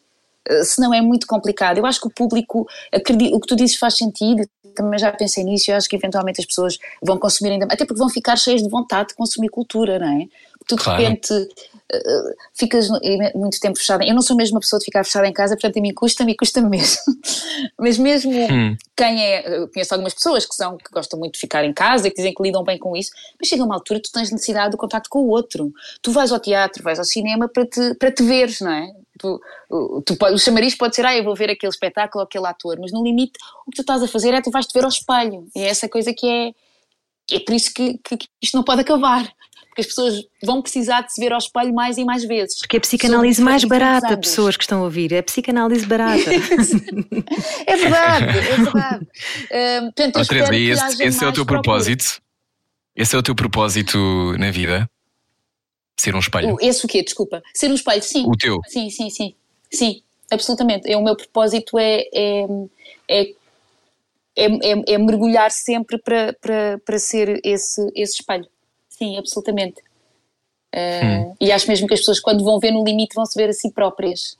Uh, 0.48 0.64
senão 0.64 0.94
é 0.94 1.00
muito 1.00 1.26
complicado. 1.26 1.78
Eu 1.78 1.86
acho 1.86 2.00
que 2.00 2.06
o 2.06 2.10
público, 2.10 2.66
acredita, 2.92 3.34
o 3.34 3.40
que 3.40 3.48
tu 3.48 3.56
dizes 3.56 3.76
faz 3.76 3.96
sentido, 3.96 4.48
também 4.74 4.98
já 4.98 5.10
pensei 5.10 5.42
nisso, 5.42 5.70
eu 5.70 5.76
acho 5.76 5.88
que 5.88 5.96
eventualmente 5.96 6.40
as 6.40 6.46
pessoas 6.46 6.78
vão 7.02 7.18
consumir 7.18 7.52
ainda, 7.52 7.64
até 7.64 7.84
porque 7.84 7.98
vão 7.98 8.10
ficar 8.10 8.36
cheias 8.36 8.62
de 8.62 8.68
vontade 8.68 9.08
de 9.08 9.14
consumir 9.14 9.48
cultura, 9.48 9.98
não 9.98 10.20
é? 10.20 10.26
tu 10.66 10.76
de 10.76 10.82
claro. 10.82 11.02
repente 11.02 11.32
uh, 11.92 12.36
ficas 12.54 12.88
muito 13.34 13.60
tempo 13.60 13.78
fechada. 13.78 14.04
Eu 14.04 14.14
não 14.14 14.22
sou 14.22 14.36
mesmo 14.36 14.56
uma 14.56 14.60
pessoa 14.60 14.78
de 14.78 14.84
ficar 14.84 15.04
fechada 15.04 15.26
em 15.26 15.32
casa, 15.32 15.54
portanto 15.54 15.78
a 15.78 15.80
mim 15.80 15.92
custa-me 15.92 16.32
e 16.32 16.36
custa-me 16.36 16.68
mesmo. 16.68 16.98
Mas 17.78 17.98
mesmo 17.98 18.32
hum. 18.32 18.76
quem 18.96 19.22
é, 19.22 19.66
conheço 19.68 19.94
algumas 19.94 20.14
pessoas 20.14 20.46
que 20.46 20.54
são, 20.54 20.76
que 20.76 20.90
gostam 20.92 21.18
muito 21.18 21.34
de 21.34 21.40
ficar 21.40 21.64
em 21.64 21.72
casa 21.72 22.08
e 22.08 22.10
que 22.10 22.16
dizem 22.16 22.34
que 22.34 22.42
lidam 22.42 22.64
bem 22.64 22.78
com 22.78 22.96
isso, 22.96 23.10
mas 23.38 23.48
chega 23.48 23.64
uma 23.64 23.74
altura 23.74 24.00
que 24.00 24.08
tu 24.08 24.12
tens 24.12 24.30
necessidade 24.30 24.70
do 24.70 24.76
contacto 24.76 25.08
com 25.08 25.20
o 25.20 25.28
outro. 25.28 25.72
Tu 26.02 26.12
vais 26.12 26.32
ao 26.32 26.40
teatro, 26.40 26.82
vais 26.82 26.98
ao 26.98 27.04
cinema 27.04 27.48
para 27.48 27.66
te, 27.66 27.94
para 27.94 28.10
te 28.10 28.22
veres, 28.22 28.60
não 28.60 28.72
é? 28.72 28.92
Tu, 29.18 29.40
tu, 30.04 30.16
o 30.32 30.38
chamariz 30.38 30.74
pode 30.74 30.94
ser, 30.94 31.06
ah, 31.06 31.16
eu 31.16 31.24
vou 31.24 31.34
ver 31.34 31.50
aquele 31.50 31.70
espetáculo, 31.70 32.22
aquele 32.22 32.46
ator, 32.46 32.78
mas 32.78 32.92
no 32.92 33.02
limite 33.02 33.38
o 33.66 33.70
que 33.70 33.76
tu 33.76 33.80
estás 33.80 34.02
a 34.02 34.08
fazer 34.08 34.34
é 34.34 34.42
tu 34.42 34.50
vais 34.50 34.66
te 34.66 34.72
ver 34.72 34.84
ao 34.84 34.90
espelho. 34.90 35.46
E 35.54 35.60
é 35.60 35.68
essa 35.68 35.88
coisa 35.88 36.12
que 36.12 36.28
é. 36.28 36.52
É 37.28 37.40
por 37.40 37.54
isso 37.54 37.74
que, 37.74 37.98
que, 38.04 38.16
que 38.16 38.28
isto 38.40 38.56
não 38.56 38.62
pode 38.62 38.82
acabar 38.82 39.28
porque 39.76 39.82
as 39.82 39.86
pessoas 39.88 40.24
vão 40.42 40.62
precisar 40.62 41.02
de 41.02 41.12
se 41.12 41.20
ver 41.20 41.32
ao 41.32 41.38
espelho 41.38 41.74
mais 41.74 41.98
e 41.98 42.04
mais 42.04 42.24
vezes. 42.24 42.58
Porque 42.58 42.76
é 42.76 42.78
a 42.78 42.80
psicanálise 42.80 43.42
mais 43.42 43.62
barata, 43.62 44.16
pessoas 44.16 44.56
que 44.56 44.64
estão 44.64 44.80
a 44.80 44.84
ouvir, 44.84 45.12
é 45.12 45.18
a 45.18 45.22
psicanálise 45.22 45.84
barata. 45.84 46.30
é 47.66 47.76
verdade, 47.76 48.38
é 48.38 48.56
verdade. 48.56 49.04
Uh, 49.04 49.82
portanto, 49.84 50.18
oh, 50.18 50.24
Teresa, 50.24 50.56
esse, 50.56 51.02
esse 51.02 51.24
é 51.24 51.28
o 51.28 51.32
teu 51.32 51.44
propósito? 51.44 52.22
Esse 52.94 53.14
é 53.14 53.18
o 53.18 53.22
teu 53.22 53.34
propósito 53.34 53.98
na 54.38 54.50
vida? 54.50 54.88
Ser 55.98 56.14
um 56.14 56.20
espelho? 56.20 56.56
Esse 56.60 56.86
o 56.86 56.88
quê? 56.88 57.02
Desculpa. 57.02 57.42
Ser 57.52 57.70
um 57.70 57.74
espelho, 57.74 58.02
sim. 58.02 58.24
O 58.26 58.32
teu? 58.32 58.58
Sim, 58.68 58.88
sim, 58.88 59.10
sim. 59.10 59.34
Sim, 59.70 60.00
absolutamente. 60.30 60.90
É, 60.90 60.96
o 60.96 61.04
meu 61.04 61.16
propósito 61.16 61.78
é, 61.78 62.02
é, 62.14 62.46
é 63.10 63.26
é, 64.38 64.44
é, 64.44 64.94
é, 64.94 64.98
mergulhar 64.98 65.50
sempre 65.50 65.96
para, 65.96 66.34
para, 66.38 66.78
para 66.84 66.98
ser 66.98 67.40
esse, 67.42 67.80
esse 67.94 68.20
espelho. 68.20 68.46
Sim, 68.96 69.18
absolutamente. 69.18 69.80
Uh, 70.74 71.30
hum. 71.30 71.36
E 71.40 71.52
acho 71.52 71.68
mesmo 71.68 71.86
que 71.86 71.94
as 71.94 72.00
pessoas, 72.00 72.20
quando 72.20 72.42
vão 72.44 72.58
ver 72.58 72.70
no 72.70 72.84
limite, 72.84 73.14
vão 73.14 73.26
se 73.26 73.38
ver 73.38 73.50
a 73.50 73.52
si 73.52 73.70
próprias. 73.70 74.36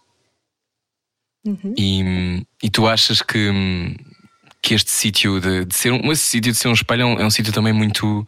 Uhum. 1.47 1.75
E, 1.79 2.47
e 2.63 2.71
tu 2.71 2.89
achas 2.89 3.23
que, 3.23 3.51
que 4.63 4.75
este 4.75 4.91
sítio 4.91 5.41
de, 5.41 5.65
de, 5.65 5.75
ser 5.77 5.93
um, 5.93 6.11
esse 6.11 6.25
sítio 6.25 6.51
de 6.53 6.59
ser 6.59 6.69
um 6.69 6.73
espelho 6.73 7.03
é 7.03 7.05
um, 7.05 7.21
é 7.21 7.25
um 7.25 7.31
sítio 7.31 7.53
também 7.53 7.73
muito 7.73 8.27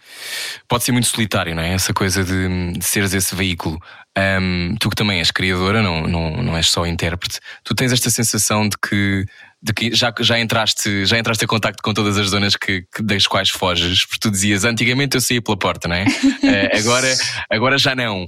pode 0.68 0.84
ser 0.84 0.92
muito 0.92 1.08
solitário, 1.08 1.54
não 1.54 1.62
é? 1.62 1.72
Essa 1.72 1.92
coisa 1.92 2.22
de, 2.22 2.72
de 2.72 2.84
seres 2.84 3.12
esse 3.14 3.34
veículo. 3.34 3.80
Um, 4.16 4.76
tu 4.78 4.90
que 4.90 4.96
também 4.96 5.18
és 5.18 5.30
criadora, 5.30 5.82
não, 5.82 6.02
não, 6.02 6.42
não 6.42 6.56
és 6.56 6.70
só 6.70 6.86
intérprete, 6.86 7.40
tu 7.64 7.74
tens 7.74 7.92
esta 7.92 8.10
sensação 8.10 8.68
de 8.68 8.76
que 8.76 9.24
de 9.60 9.72
que 9.72 9.94
já, 9.94 10.14
já 10.20 10.38
entraste 10.38 11.04
já 11.04 11.18
entraste 11.18 11.44
em 11.44 11.48
contacto 11.48 11.82
com 11.82 11.92
todas 11.92 12.16
as 12.16 12.28
zonas 12.28 12.54
que, 12.54 12.84
que, 12.94 13.02
das 13.02 13.26
quais 13.26 13.50
foges, 13.50 14.04
porque 14.04 14.20
tu 14.20 14.30
dizias 14.30 14.64
antigamente 14.64 15.16
eu 15.16 15.20
saía 15.20 15.42
pela 15.42 15.56
porta, 15.56 15.88
não 15.88 15.96
é? 15.96 16.04
uh, 16.04 16.78
agora, 16.78 17.14
agora 17.50 17.78
já 17.78 17.94
não. 17.94 18.24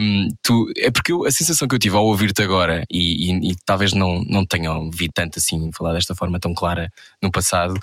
Um, 0.00 0.28
tu, 0.42 0.70
é 0.76 0.90
porque 0.90 1.12
eu, 1.12 1.26
a 1.26 1.30
sensação 1.30 1.66
que 1.66 1.74
eu 1.74 1.78
tive 1.78 1.96
ao 1.96 2.06
ouvir-te 2.06 2.42
agora, 2.42 2.84
e, 2.90 3.30
e, 3.30 3.50
e, 3.50 3.56
talvez 3.66 3.92
não, 3.92 4.22
não 4.24 4.46
tenha 4.46 4.72
ouvido 4.72 5.12
tanto 5.14 5.38
assim 5.38 5.70
falar 5.76 5.94
desta 5.94 6.14
forma 6.14 6.38
tão 6.38 6.54
clara 6.54 6.90
no 7.20 7.30
passado, 7.30 7.74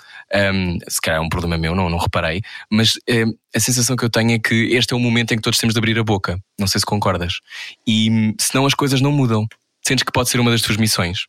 um, 0.54 0.78
se 0.88 1.00
calhar 1.00 1.20
é 1.20 1.24
um 1.24 1.28
problema 1.28 1.58
meu, 1.58 1.74
não, 1.74 1.90
não 1.90 1.98
reparei, 1.98 2.40
mas 2.70 2.94
um, 3.08 3.34
a 3.54 3.60
sensação 3.60 3.94
que 3.94 4.04
eu 4.04 4.10
tenho 4.10 4.32
é 4.32 4.38
que 4.38 4.54
este 4.74 4.94
é 4.94 4.96
o 4.96 5.00
momento 5.00 5.32
em 5.32 5.36
que 5.36 5.42
todos 5.42 5.58
temos 5.58 5.74
de 5.74 5.78
abrir 5.78 5.98
a 5.98 6.04
boca. 6.04 6.38
Não 6.58 6.66
sei 6.66 6.78
se 6.78 6.86
concordas. 6.86 7.40
E 7.86 8.34
senão 8.38 8.66
as 8.66 8.74
coisas 8.74 9.00
não 9.00 9.12
mudam. 9.12 9.46
Sentes 9.82 10.02
que 10.02 10.12
pode 10.12 10.28
ser 10.28 10.40
uma 10.40 10.50
das 10.50 10.62
tuas 10.62 10.76
missões? 10.76 11.26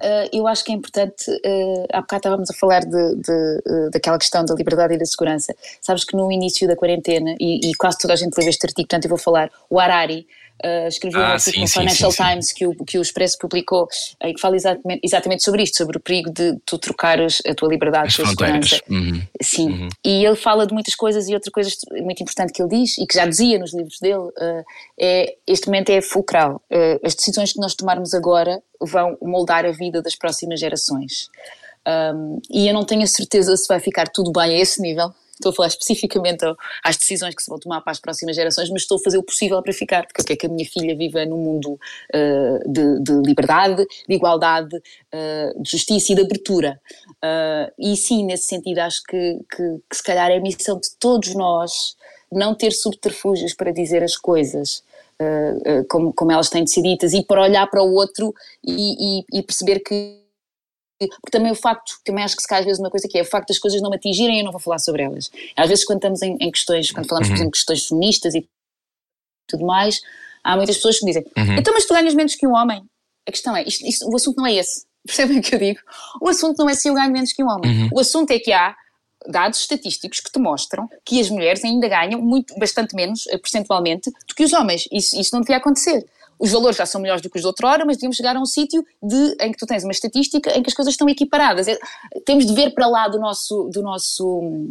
Uh, 0.00 0.28
eu 0.32 0.46
acho 0.46 0.64
que 0.64 0.72
é 0.72 0.74
importante, 0.74 1.30
uh, 1.30 1.86
há 1.92 2.00
bocado 2.00 2.20
estávamos 2.20 2.50
a 2.50 2.54
falar 2.54 2.80
de, 2.80 3.16
de, 3.16 3.62
uh, 3.66 3.90
daquela 3.90 4.18
questão 4.18 4.44
da 4.44 4.54
liberdade 4.54 4.94
e 4.94 4.98
da 4.98 5.04
segurança. 5.04 5.54
Sabes 5.80 6.04
que 6.04 6.16
no 6.16 6.30
início 6.30 6.66
da 6.66 6.76
quarentena, 6.76 7.34
e, 7.40 7.70
e 7.70 7.74
quase 7.74 7.98
toda 7.98 8.14
a 8.14 8.16
gente 8.16 8.36
leu 8.36 8.48
este 8.48 8.66
artigo, 8.66 8.88
portanto 8.88 9.04
eu 9.04 9.10
vou 9.10 9.18
falar, 9.18 9.50
o 9.70 9.78
Harari, 9.78 10.26
uh, 10.64 10.88
escreveu 10.88 11.20
ah, 11.20 11.30
um 11.30 11.32
artigo 11.32 11.60
no 11.60 11.68
Financial 11.68 12.10
sim, 12.10 12.16
sim, 12.16 12.28
Times 12.28 12.52
que 12.52 12.66
o, 12.66 12.74
que 12.74 12.98
o 12.98 13.02
Expresso 13.02 13.38
publicou 13.38 13.88
e 14.24 14.34
que 14.34 14.40
fala 14.40 14.56
exatamente, 14.56 15.00
exatamente 15.02 15.42
sobre 15.42 15.62
isto, 15.62 15.76
sobre 15.76 15.96
o 15.96 16.00
perigo 16.00 16.30
de 16.30 16.56
tu 16.64 16.78
trocares 16.78 17.38
a 17.46 17.54
tua 17.54 17.68
liberdade 17.68 18.08
As 18.08 18.16
pela 18.16 18.28
segurança. 18.28 18.80
Uhum. 18.88 19.22
Sim, 19.40 19.70
uhum. 19.70 19.88
e 20.04 20.24
ele 20.24 20.36
fala 20.36 20.66
de 20.66 20.72
muitas 20.72 20.94
coisas 20.94 21.28
e 21.28 21.34
outra 21.34 21.50
coisa 21.50 21.70
muito 22.00 22.22
importante 22.22 22.52
que 22.52 22.62
ele 22.62 22.70
diz 22.70 22.98
e 22.98 23.06
que 23.06 23.14
já 23.14 23.26
dizia 23.26 23.58
nos 23.58 23.74
livros 23.74 23.98
dele 24.00 24.14
uh, 24.16 24.64
é 25.00 25.34
este 25.46 25.66
momento 25.66 25.90
é 25.90 26.00
fulcral. 26.00 26.62
Uh, 26.70 27.04
as 27.04 27.14
decisões 27.14 27.52
que 27.52 27.60
nós 27.60 27.74
tomarmos 27.74 28.14
agora 28.14 28.62
vão 28.86 29.16
moldar 29.22 29.64
a 29.64 29.70
vida 29.72 30.02
das 30.02 30.14
próximas 30.14 30.60
gerações. 30.60 31.28
Um, 32.14 32.40
e 32.50 32.68
eu 32.68 32.74
não 32.74 32.84
tenho 32.84 33.02
a 33.02 33.06
certeza 33.06 33.56
se 33.56 33.66
vai 33.66 33.80
ficar 33.80 34.08
tudo 34.08 34.30
bem 34.30 34.54
a 34.54 34.58
esse 34.58 34.80
nível, 34.80 35.12
estou 35.42 35.50
a 35.50 35.54
falar 35.54 35.68
especificamente 35.68 36.44
às 36.84 36.96
decisões 36.96 37.34
que 37.34 37.42
se 37.42 37.50
vão 37.50 37.58
tomar 37.58 37.80
para 37.80 37.90
as 37.90 38.00
próximas 38.00 38.36
gerações, 38.36 38.70
mas 38.70 38.82
estou 38.82 38.98
a 38.98 39.02
fazer 39.02 39.18
o 39.18 39.22
possível 39.22 39.60
para 39.62 39.72
ficar, 39.72 40.06
porque 40.06 40.20
eu 40.20 40.24
quero 40.24 40.38
que 40.38 40.46
a 40.46 40.48
minha 40.48 40.68
filha 40.68 40.96
viva 40.96 41.26
num 41.26 41.38
mundo 41.38 41.72
uh, 41.72 42.72
de, 42.72 43.00
de, 43.00 43.12
liberdade, 43.26 43.84
de 44.08 44.14
igualdade, 44.14 44.76
uh, 44.76 45.62
de 45.62 45.70
justiça 45.70 46.12
e 46.12 46.14
de 46.14 46.22
abertura. 46.22 46.80
Uh, 47.16 47.72
e 47.78 47.96
sim, 47.96 48.24
nesse 48.24 48.44
sentido, 48.44 48.78
acho 48.78 49.02
que, 49.02 49.40
que, 49.50 49.78
que 49.90 49.96
se 49.96 50.02
calhar 50.02 50.30
é 50.30 50.36
a 50.36 50.40
missão 50.40 50.78
de 50.78 50.88
todos 50.98 51.34
nós 51.34 51.96
não 52.30 52.54
ter 52.54 52.72
subterfúgios 52.72 53.52
para 53.52 53.72
dizer 53.72 54.02
as 54.02 54.16
coisas. 54.16 54.82
Uh, 55.20 55.80
uh, 55.80 55.86
como, 55.88 56.12
como 56.12 56.32
elas 56.32 56.48
têm 56.48 56.64
de 56.64 56.70
ser 56.70 56.82
ditas, 56.82 57.12
e 57.12 57.24
para 57.24 57.42
olhar 57.42 57.66
para 57.68 57.82
o 57.82 57.92
outro 57.92 58.34
e, 58.64 59.20
e, 59.20 59.38
e 59.38 59.42
perceber 59.42 59.78
que 59.80 60.20
porque 61.08 61.36
também 61.36 61.50
o 61.50 61.54
facto, 61.54 61.94
também 62.04 62.22
acho 62.22 62.36
que 62.36 62.42
se 62.42 62.48
cai 62.48 62.60
às 62.60 62.64
vezes 62.64 62.80
uma 62.80 62.90
coisa 62.90 63.08
que 63.08 63.18
é 63.18 63.22
o 63.22 63.24
facto 63.24 63.48
das 63.48 63.58
coisas 63.58 63.80
não 63.80 63.90
me 63.90 63.96
atingirem 63.96 64.38
eu 64.38 64.44
não 64.44 64.52
vou 64.52 64.60
falar 64.60 64.78
sobre 64.78 65.02
elas. 65.02 65.30
Às 65.56 65.68
vezes 65.68 65.84
quando 65.84 65.98
estamos 65.98 66.22
em, 66.22 66.36
em 66.40 66.50
questões, 66.50 66.90
quando 66.90 67.08
falamos 67.08 67.28
por 67.28 67.34
exemplo 67.34 67.52
questões 67.52 67.86
feministas 67.86 68.34
e 68.34 68.48
tudo 69.48 69.64
mais, 69.64 70.00
há 70.44 70.56
muitas 70.56 70.76
pessoas 70.76 70.98
que 70.98 71.06
dizem, 71.06 71.24
então 71.58 71.74
mas 71.74 71.86
tu 71.86 71.94
ganhas 71.94 72.14
menos 72.14 72.34
que 72.34 72.46
um 72.46 72.54
homem? 72.54 72.84
A 73.26 73.30
questão 73.30 73.56
é, 73.56 73.62
isto, 73.64 73.86
isto, 73.86 74.08
o 74.08 74.16
assunto 74.16 74.36
não 74.36 74.46
é 74.46 74.54
esse. 74.54 74.84
Percebem 75.06 75.38
o 75.38 75.42
que 75.42 75.54
eu 75.54 75.58
digo? 75.58 75.80
O 76.20 76.28
assunto 76.28 76.58
não 76.58 76.70
é 76.70 76.74
se 76.74 76.88
eu 76.88 76.94
ganho 76.94 77.10
menos 77.10 77.32
que 77.32 77.42
um 77.42 77.48
homem. 77.48 77.90
O 77.92 77.98
assunto 77.98 78.30
é 78.30 78.38
que 78.38 78.52
há 78.52 78.74
dados 79.26 79.60
estatísticos 79.60 80.20
que 80.20 80.30
te 80.30 80.38
mostram 80.38 80.88
que 81.04 81.20
as 81.20 81.30
mulheres 81.30 81.64
ainda 81.64 81.88
ganham 81.88 82.20
muito, 82.20 82.54
bastante 82.58 82.94
menos, 82.94 83.26
eh, 83.28 83.38
percentualmente, 83.38 84.10
do 84.10 84.34
que 84.34 84.44
os 84.44 84.52
homens. 84.52 84.88
Isso, 84.90 85.18
isso 85.18 85.34
não 85.34 85.40
devia 85.40 85.56
acontecer. 85.56 86.04
Os 86.38 86.50
valores 86.50 86.76
já 86.76 86.84
são 86.84 87.00
melhores 87.00 87.22
do 87.22 87.30
que 87.30 87.36
os 87.36 87.42
de 87.42 87.46
outrora, 87.46 87.84
mas 87.84 87.96
devíamos 87.96 88.16
chegar 88.16 88.34
a 88.34 88.40
um 88.40 88.46
sítio 88.46 88.84
de, 89.02 89.36
em 89.40 89.52
que 89.52 89.58
tu 89.58 89.66
tens 89.66 89.84
uma 89.84 89.92
estatística 89.92 90.50
em 90.58 90.62
que 90.62 90.70
as 90.70 90.74
coisas 90.74 90.94
estão 90.94 91.08
equiparadas. 91.08 91.68
É, 91.68 91.78
temos 92.24 92.46
de 92.46 92.52
ver 92.52 92.74
para 92.74 92.88
lá 92.88 93.06
do 93.06 93.18
nosso, 93.18 93.70
do 93.72 93.80
nosso, 93.80 94.68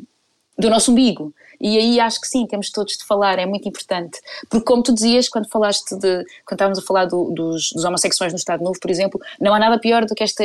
do 0.58 0.70
nosso 0.70 0.92
umbigo. 0.92 1.34
E 1.62 1.78
aí 1.78 2.00
acho 2.00 2.20
que 2.20 2.28
sim, 2.28 2.48
temos 2.48 2.72
todos 2.72 2.98
de 2.98 3.06
falar, 3.06 3.38
é 3.38 3.46
muito 3.46 3.70
importante. 3.70 4.20
Porque, 4.50 4.66
como 4.66 4.82
tu 4.82 4.94
dizias, 4.94 5.30
quando 5.30 5.48
falaste 5.48 5.96
de. 5.96 6.26
quando 6.44 6.54
estávamos 6.54 6.80
a 6.80 6.82
falar 6.82 7.06
do, 7.06 7.30
dos, 7.30 7.72
dos, 7.72 7.86
homossexuais 7.86 8.34
no 8.34 8.38
Estado 8.38 8.64
Novo, 8.64 8.80
por 8.80 8.90
exemplo, 8.90 9.22
não 9.40 9.54
há 9.54 9.60
nada 9.60 9.80
pior 9.80 10.06
do 10.06 10.16
que, 10.16 10.24
esta, 10.24 10.44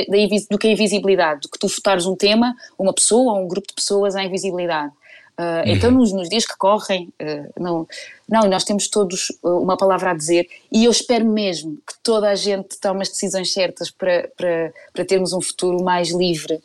do 0.50 0.58
que 0.58 0.68
a 0.68 0.70
invisibilidade, 0.70 1.40
do 1.40 1.48
que 1.48 1.58
tu 1.58 1.68
votares 1.68 2.04
um 2.04 2.14
tema, 2.14 2.54
uma 2.78 2.92
pessoa 2.92 3.32
ou 3.32 3.44
um 3.44 3.48
grupo 3.48 3.68
de 3.68 3.74
pessoas 3.74 4.14
à 4.14 4.22
invisibilidade. 4.22 4.92
Uh, 5.38 5.64
então, 5.66 5.90
nos, 5.90 6.12
nos, 6.12 6.28
dias 6.30 6.46
que 6.46 6.56
correm, 6.56 7.12
uh, 7.20 7.62
não, 7.62 7.86
não, 8.26 8.48
nós 8.48 8.64
temos 8.64 8.88
todos 8.88 9.30
uma 9.42 9.76
palavra 9.76 10.10
a 10.10 10.14
dizer 10.14 10.48
e 10.72 10.86
eu 10.86 10.90
espero 10.90 11.26
mesmo 11.26 11.76
que 11.86 11.94
toda 12.02 12.30
a 12.30 12.34
gente 12.34 12.78
tome 12.80 13.02
as 13.02 13.10
decisões 13.10 13.52
certas 13.52 13.90
para, 13.90 14.30
para, 14.34 14.72
para 14.94 15.04
termos 15.04 15.34
um 15.34 15.40
futuro 15.42 15.84
mais 15.84 16.10
livre 16.10 16.58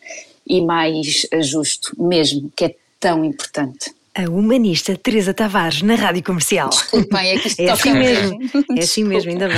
e 0.48 0.62
mais 0.62 1.28
justo, 1.42 1.94
mesmo, 2.02 2.50
que 2.56 2.66
é 2.66 2.76
tão 3.02 3.26
importante. 3.26 3.92
A 4.16 4.30
humanista 4.30 4.96
Teresa 4.96 5.34
Tavares 5.34 5.82
na 5.82 5.96
Rádio 5.96 6.24
Comercial. 6.24 6.70
Desculpem, 6.70 7.32
é 7.32 7.40
que 7.40 7.48
isto 7.48 7.60
é 7.60 7.72
assim 7.72 7.94
mesmo. 7.94 8.40
É 8.78 8.84
assim 8.84 9.04
mesmo, 9.04 9.32
ainda 9.32 9.48
bem. 9.48 9.58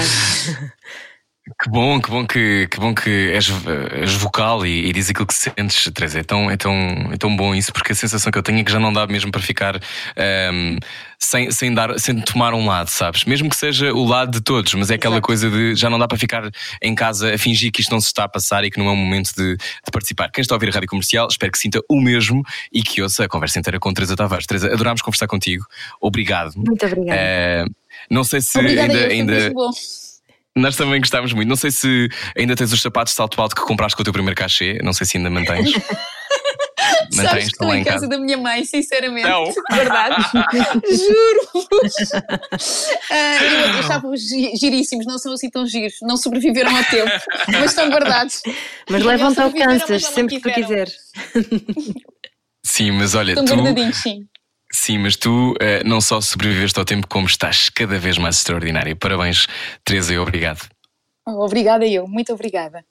Que 1.59 1.69
bom, 1.69 1.99
que 1.99 2.09
bom 2.09 2.25
que, 2.25 2.67
que, 2.71 2.79
bom 2.79 2.95
que 2.95 3.09
és, 3.09 3.51
és 3.91 4.13
vocal 4.13 4.65
e, 4.65 4.87
e 4.87 4.93
diz 4.93 5.09
aquilo 5.09 5.27
que 5.27 5.33
sentes, 5.33 5.91
Teresa. 5.93 6.19
É 6.19 6.23
tão, 6.23 6.49
é, 6.49 6.55
tão, 6.55 6.73
é 7.11 7.17
tão 7.17 7.35
bom 7.35 7.53
isso, 7.53 7.73
porque 7.73 7.91
a 7.91 7.95
sensação 7.95 8.31
que 8.31 8.37
eu 8.37 8.43
tenho 8.43 8.59
é 8.59 8.63
que 8.63 8.71
já 8.71 8.79
não 8.79 8.93
dá 8.93 9.05
mesmo 9.05 9.29
para 9.29 9.41
ficar 9.41 9.75
um, 9.75 10.77
sem, 11.19 11.51
sem, 11.51 11.73
dar, 11.73 11.99
sem 11.99 12.21
tomar 12.21 12.53
um 12.53 12.65
lado, 12.65 12.87
sabes? 12.87 13.25
Mesmo 13.25 13.49
que 13.49 13.57
seja 13.57 13.93
o 13.93 14.05
lado 14.05 14.31
de 14.31 14.41
todos, 14.41 14.73
mas 14.75 14.89
é 14.89 14.95
aquela 14.95 15.15
Exato. 15.15 15.27
coisa 15.27 15.49
de 15.49 15.75
já 15.75 15.89
não 15.89 15.99
dá 15.99 16.07
para 16.07 16.17
ficar 16.17 16.49
em 16.81 16.95
casa 16.95 17.33
a 17.33 17.37
fingir 17.37 17.73
que 17.73 17.81
isto 17.81 17.91
não 17.91 17.99
se 17.99 18.07
está 18.07 18.23
a 18.23 18.29
passar 18.29 18.63
e 18.63 18.71
que 18.71 18.79
não 18.79 18.87
é 18.87 18.91
o 18.91 18.95
momento 18.95 19.33
de, 19.35 19.57
de 19.57 19.91
participar. 19.91 20.31
Quem 20.31 20.41
está 20.41 20.55
a 20.55 20.57
ouvir 20.57 20.69
a 20.69 20.71
rádio 20.71 20.87
comercial, 20.87 21.27
espero 21.29 21.51
que 21.51 21.57
sinta 21.57 21.81
o 21.89 21.99
mesmo 21.99 22.41
e 22.71 22.81
que 22.81 23.01
ouça 23.01 23.25
a 23.25 23.27
conversa 23.27 23.59
inteira 23.59 23.81
com 23.81 23.93
Teresa 23.93 24.15
Tavares. 24.15 24.45
Teresa, 24.45 24.73
adorámos 24.73 25.01
conversar 25.01 25.27
contigo. 25.27 25.65
Obrigado. 25.99 26.53
Muito 26.55 26.85
obrigada. 26.85 27.19
Uh, 27.67 27.75
não 28.09 28.23
sei 28.23 28.39
se 28.39 28.57
Obrigada 28.57 28.97
ainda. 29.07 29.33
ainda... 29.33 29.53
Nós 30.55 30.75
também 30.75 30.99
gostámos 30.99 31.33
muito. 31.33 31.49
Não 31.49 31.55
sei 31.55 31.71
se 31.71 32.09
ainda 32.37 32.55
tens 32.55 32.71
os 32.71 32.81
sapatos 32.81 33.13
de 33.13 33.17
salto 33.17 33.41
alto 33.41 33.55
que 33.55 33.61
compraste 33.61 33.95
com 33.95 34.01
o 34.01 34.03
teu 34.03 34.13
primeiro 34.13 34.35
cachê. 34.35 34.79
Não 34.83 34.93
sei 34.93 35.07
se 35.07 35.17
ainda 35.17 35.29
mantens. 35.29 35.71
mantens 37.15 37.47
estão 37.47 37.73
em 37.73 37.83
casa 37.83 38.07
da 38.07 38.19
minha 38.19 38.37
mãe, 38.37 38.63
sinceramente. 38.63 39.27
Não. 39.27 39.45
Verdade. 39.73 40.15
Juro-vos. 40.89 42.11
Uh, 43.09 43.43
eu 43.73 43.79
achava-os 43.79 44.21
giríssimos, 44.59 45.07
não 45.07 45.17
são 45.17 45.33
assim 45.33 45.49
tão 45.49 45.65
giros. 45.65 45.95
Não 46.03 46.17
sobreviveram 46.17 46.75
ao 46.75 46.83
tempo, 46.83 47.11
mas 47.47 47.71
estão 47.71 47.89
guardados. 47.89 48.41
Mas 48.89 49.03
levam-te 49.03 49.41
ao 49.41 49.51
Kansas, 49.51 50.05
sempre 50.05 50.39
que 50.39 50.49
tu 50.49 50.53
quiseres. 50.53 50.93
Sim, 52.63 52.91
mas 52.91 53.15
olha. 53.15 53.31
Estão 53.31 53.45
tu... 53.45 53.55
guardadinhos, 53.55 53.97
sim. 53.97 54.27
Sim, 54.73 54.97
mas 54.97 55.15
tu 55.15 55.51
uh, 55.51 55.55
não 55.87 56.01
só 56.01 56.19
sobreviveste 56.19 56.79
ao 56.79 56.83
tempo, 56.83 57.07
como 57.07 57.27
estás 57.27 57.69
cada 57.69 57.99
vez 57.99 58.17
mais 58.17 58.37
extraordinária. 58.37 58.95
Parabéns, 58.95 59.47
Teresa, 59.85 60.13
e 60.13 60.17
obrigado. 60.17 60.67
Obrigada 61.25 61.85
eu, 61.85 62.07
muito 62.07 62.33
obrigada. 62.33 62.83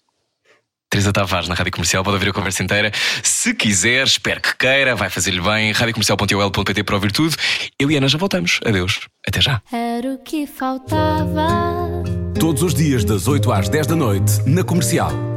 Teresa 0.89 1.13
Tavares 1.13 1.49
na 1.49 1.55
Rádio 1.55 1.73
Comercial, 1.73 2.05
pode 2.05 2.17
ouvir 2.17 2.29
a 2.29 2.33
conversa 2.35 2.63
inteira. 2.63 2.93
Se 3.23 3.55
quiser, 3.55 4.07
espero 4.07 4.41
que 4.43 4.55
queira, 4.57 4.95
vai 4.95 5.09
fazer-lhe 5.09 5.41
bem. 5.41 5.73
radiocomercial.ol.pt 5.73 6.85
para 6.85 6.95
ouvir 6.95 7.11
tudo. 7.11 7.35
Eu 7.79 7.91
e 7.91 7.97
Ana 7.97 8.09
já 8.09 8.19
voltamos. 8.19 8.61
Adeus. 8.65 9.09
Até 9.27 9.41
já. 9.41 9.63
Era 9.73 10.13
o 10.13 10.19
que 10.19 10.47
faltava. 10.47 11.49
Todos 12.39 12.63
os 12.63 12.75
dias, 12.75 13.05
das 13.05 13.27
8 13.27 13.51
às 13.51 13.69
10 13.71 13.87
da 13.87 13.97
noite, 13.97 14.33
na 14.47 14.63
Comercial. 14.63 15.32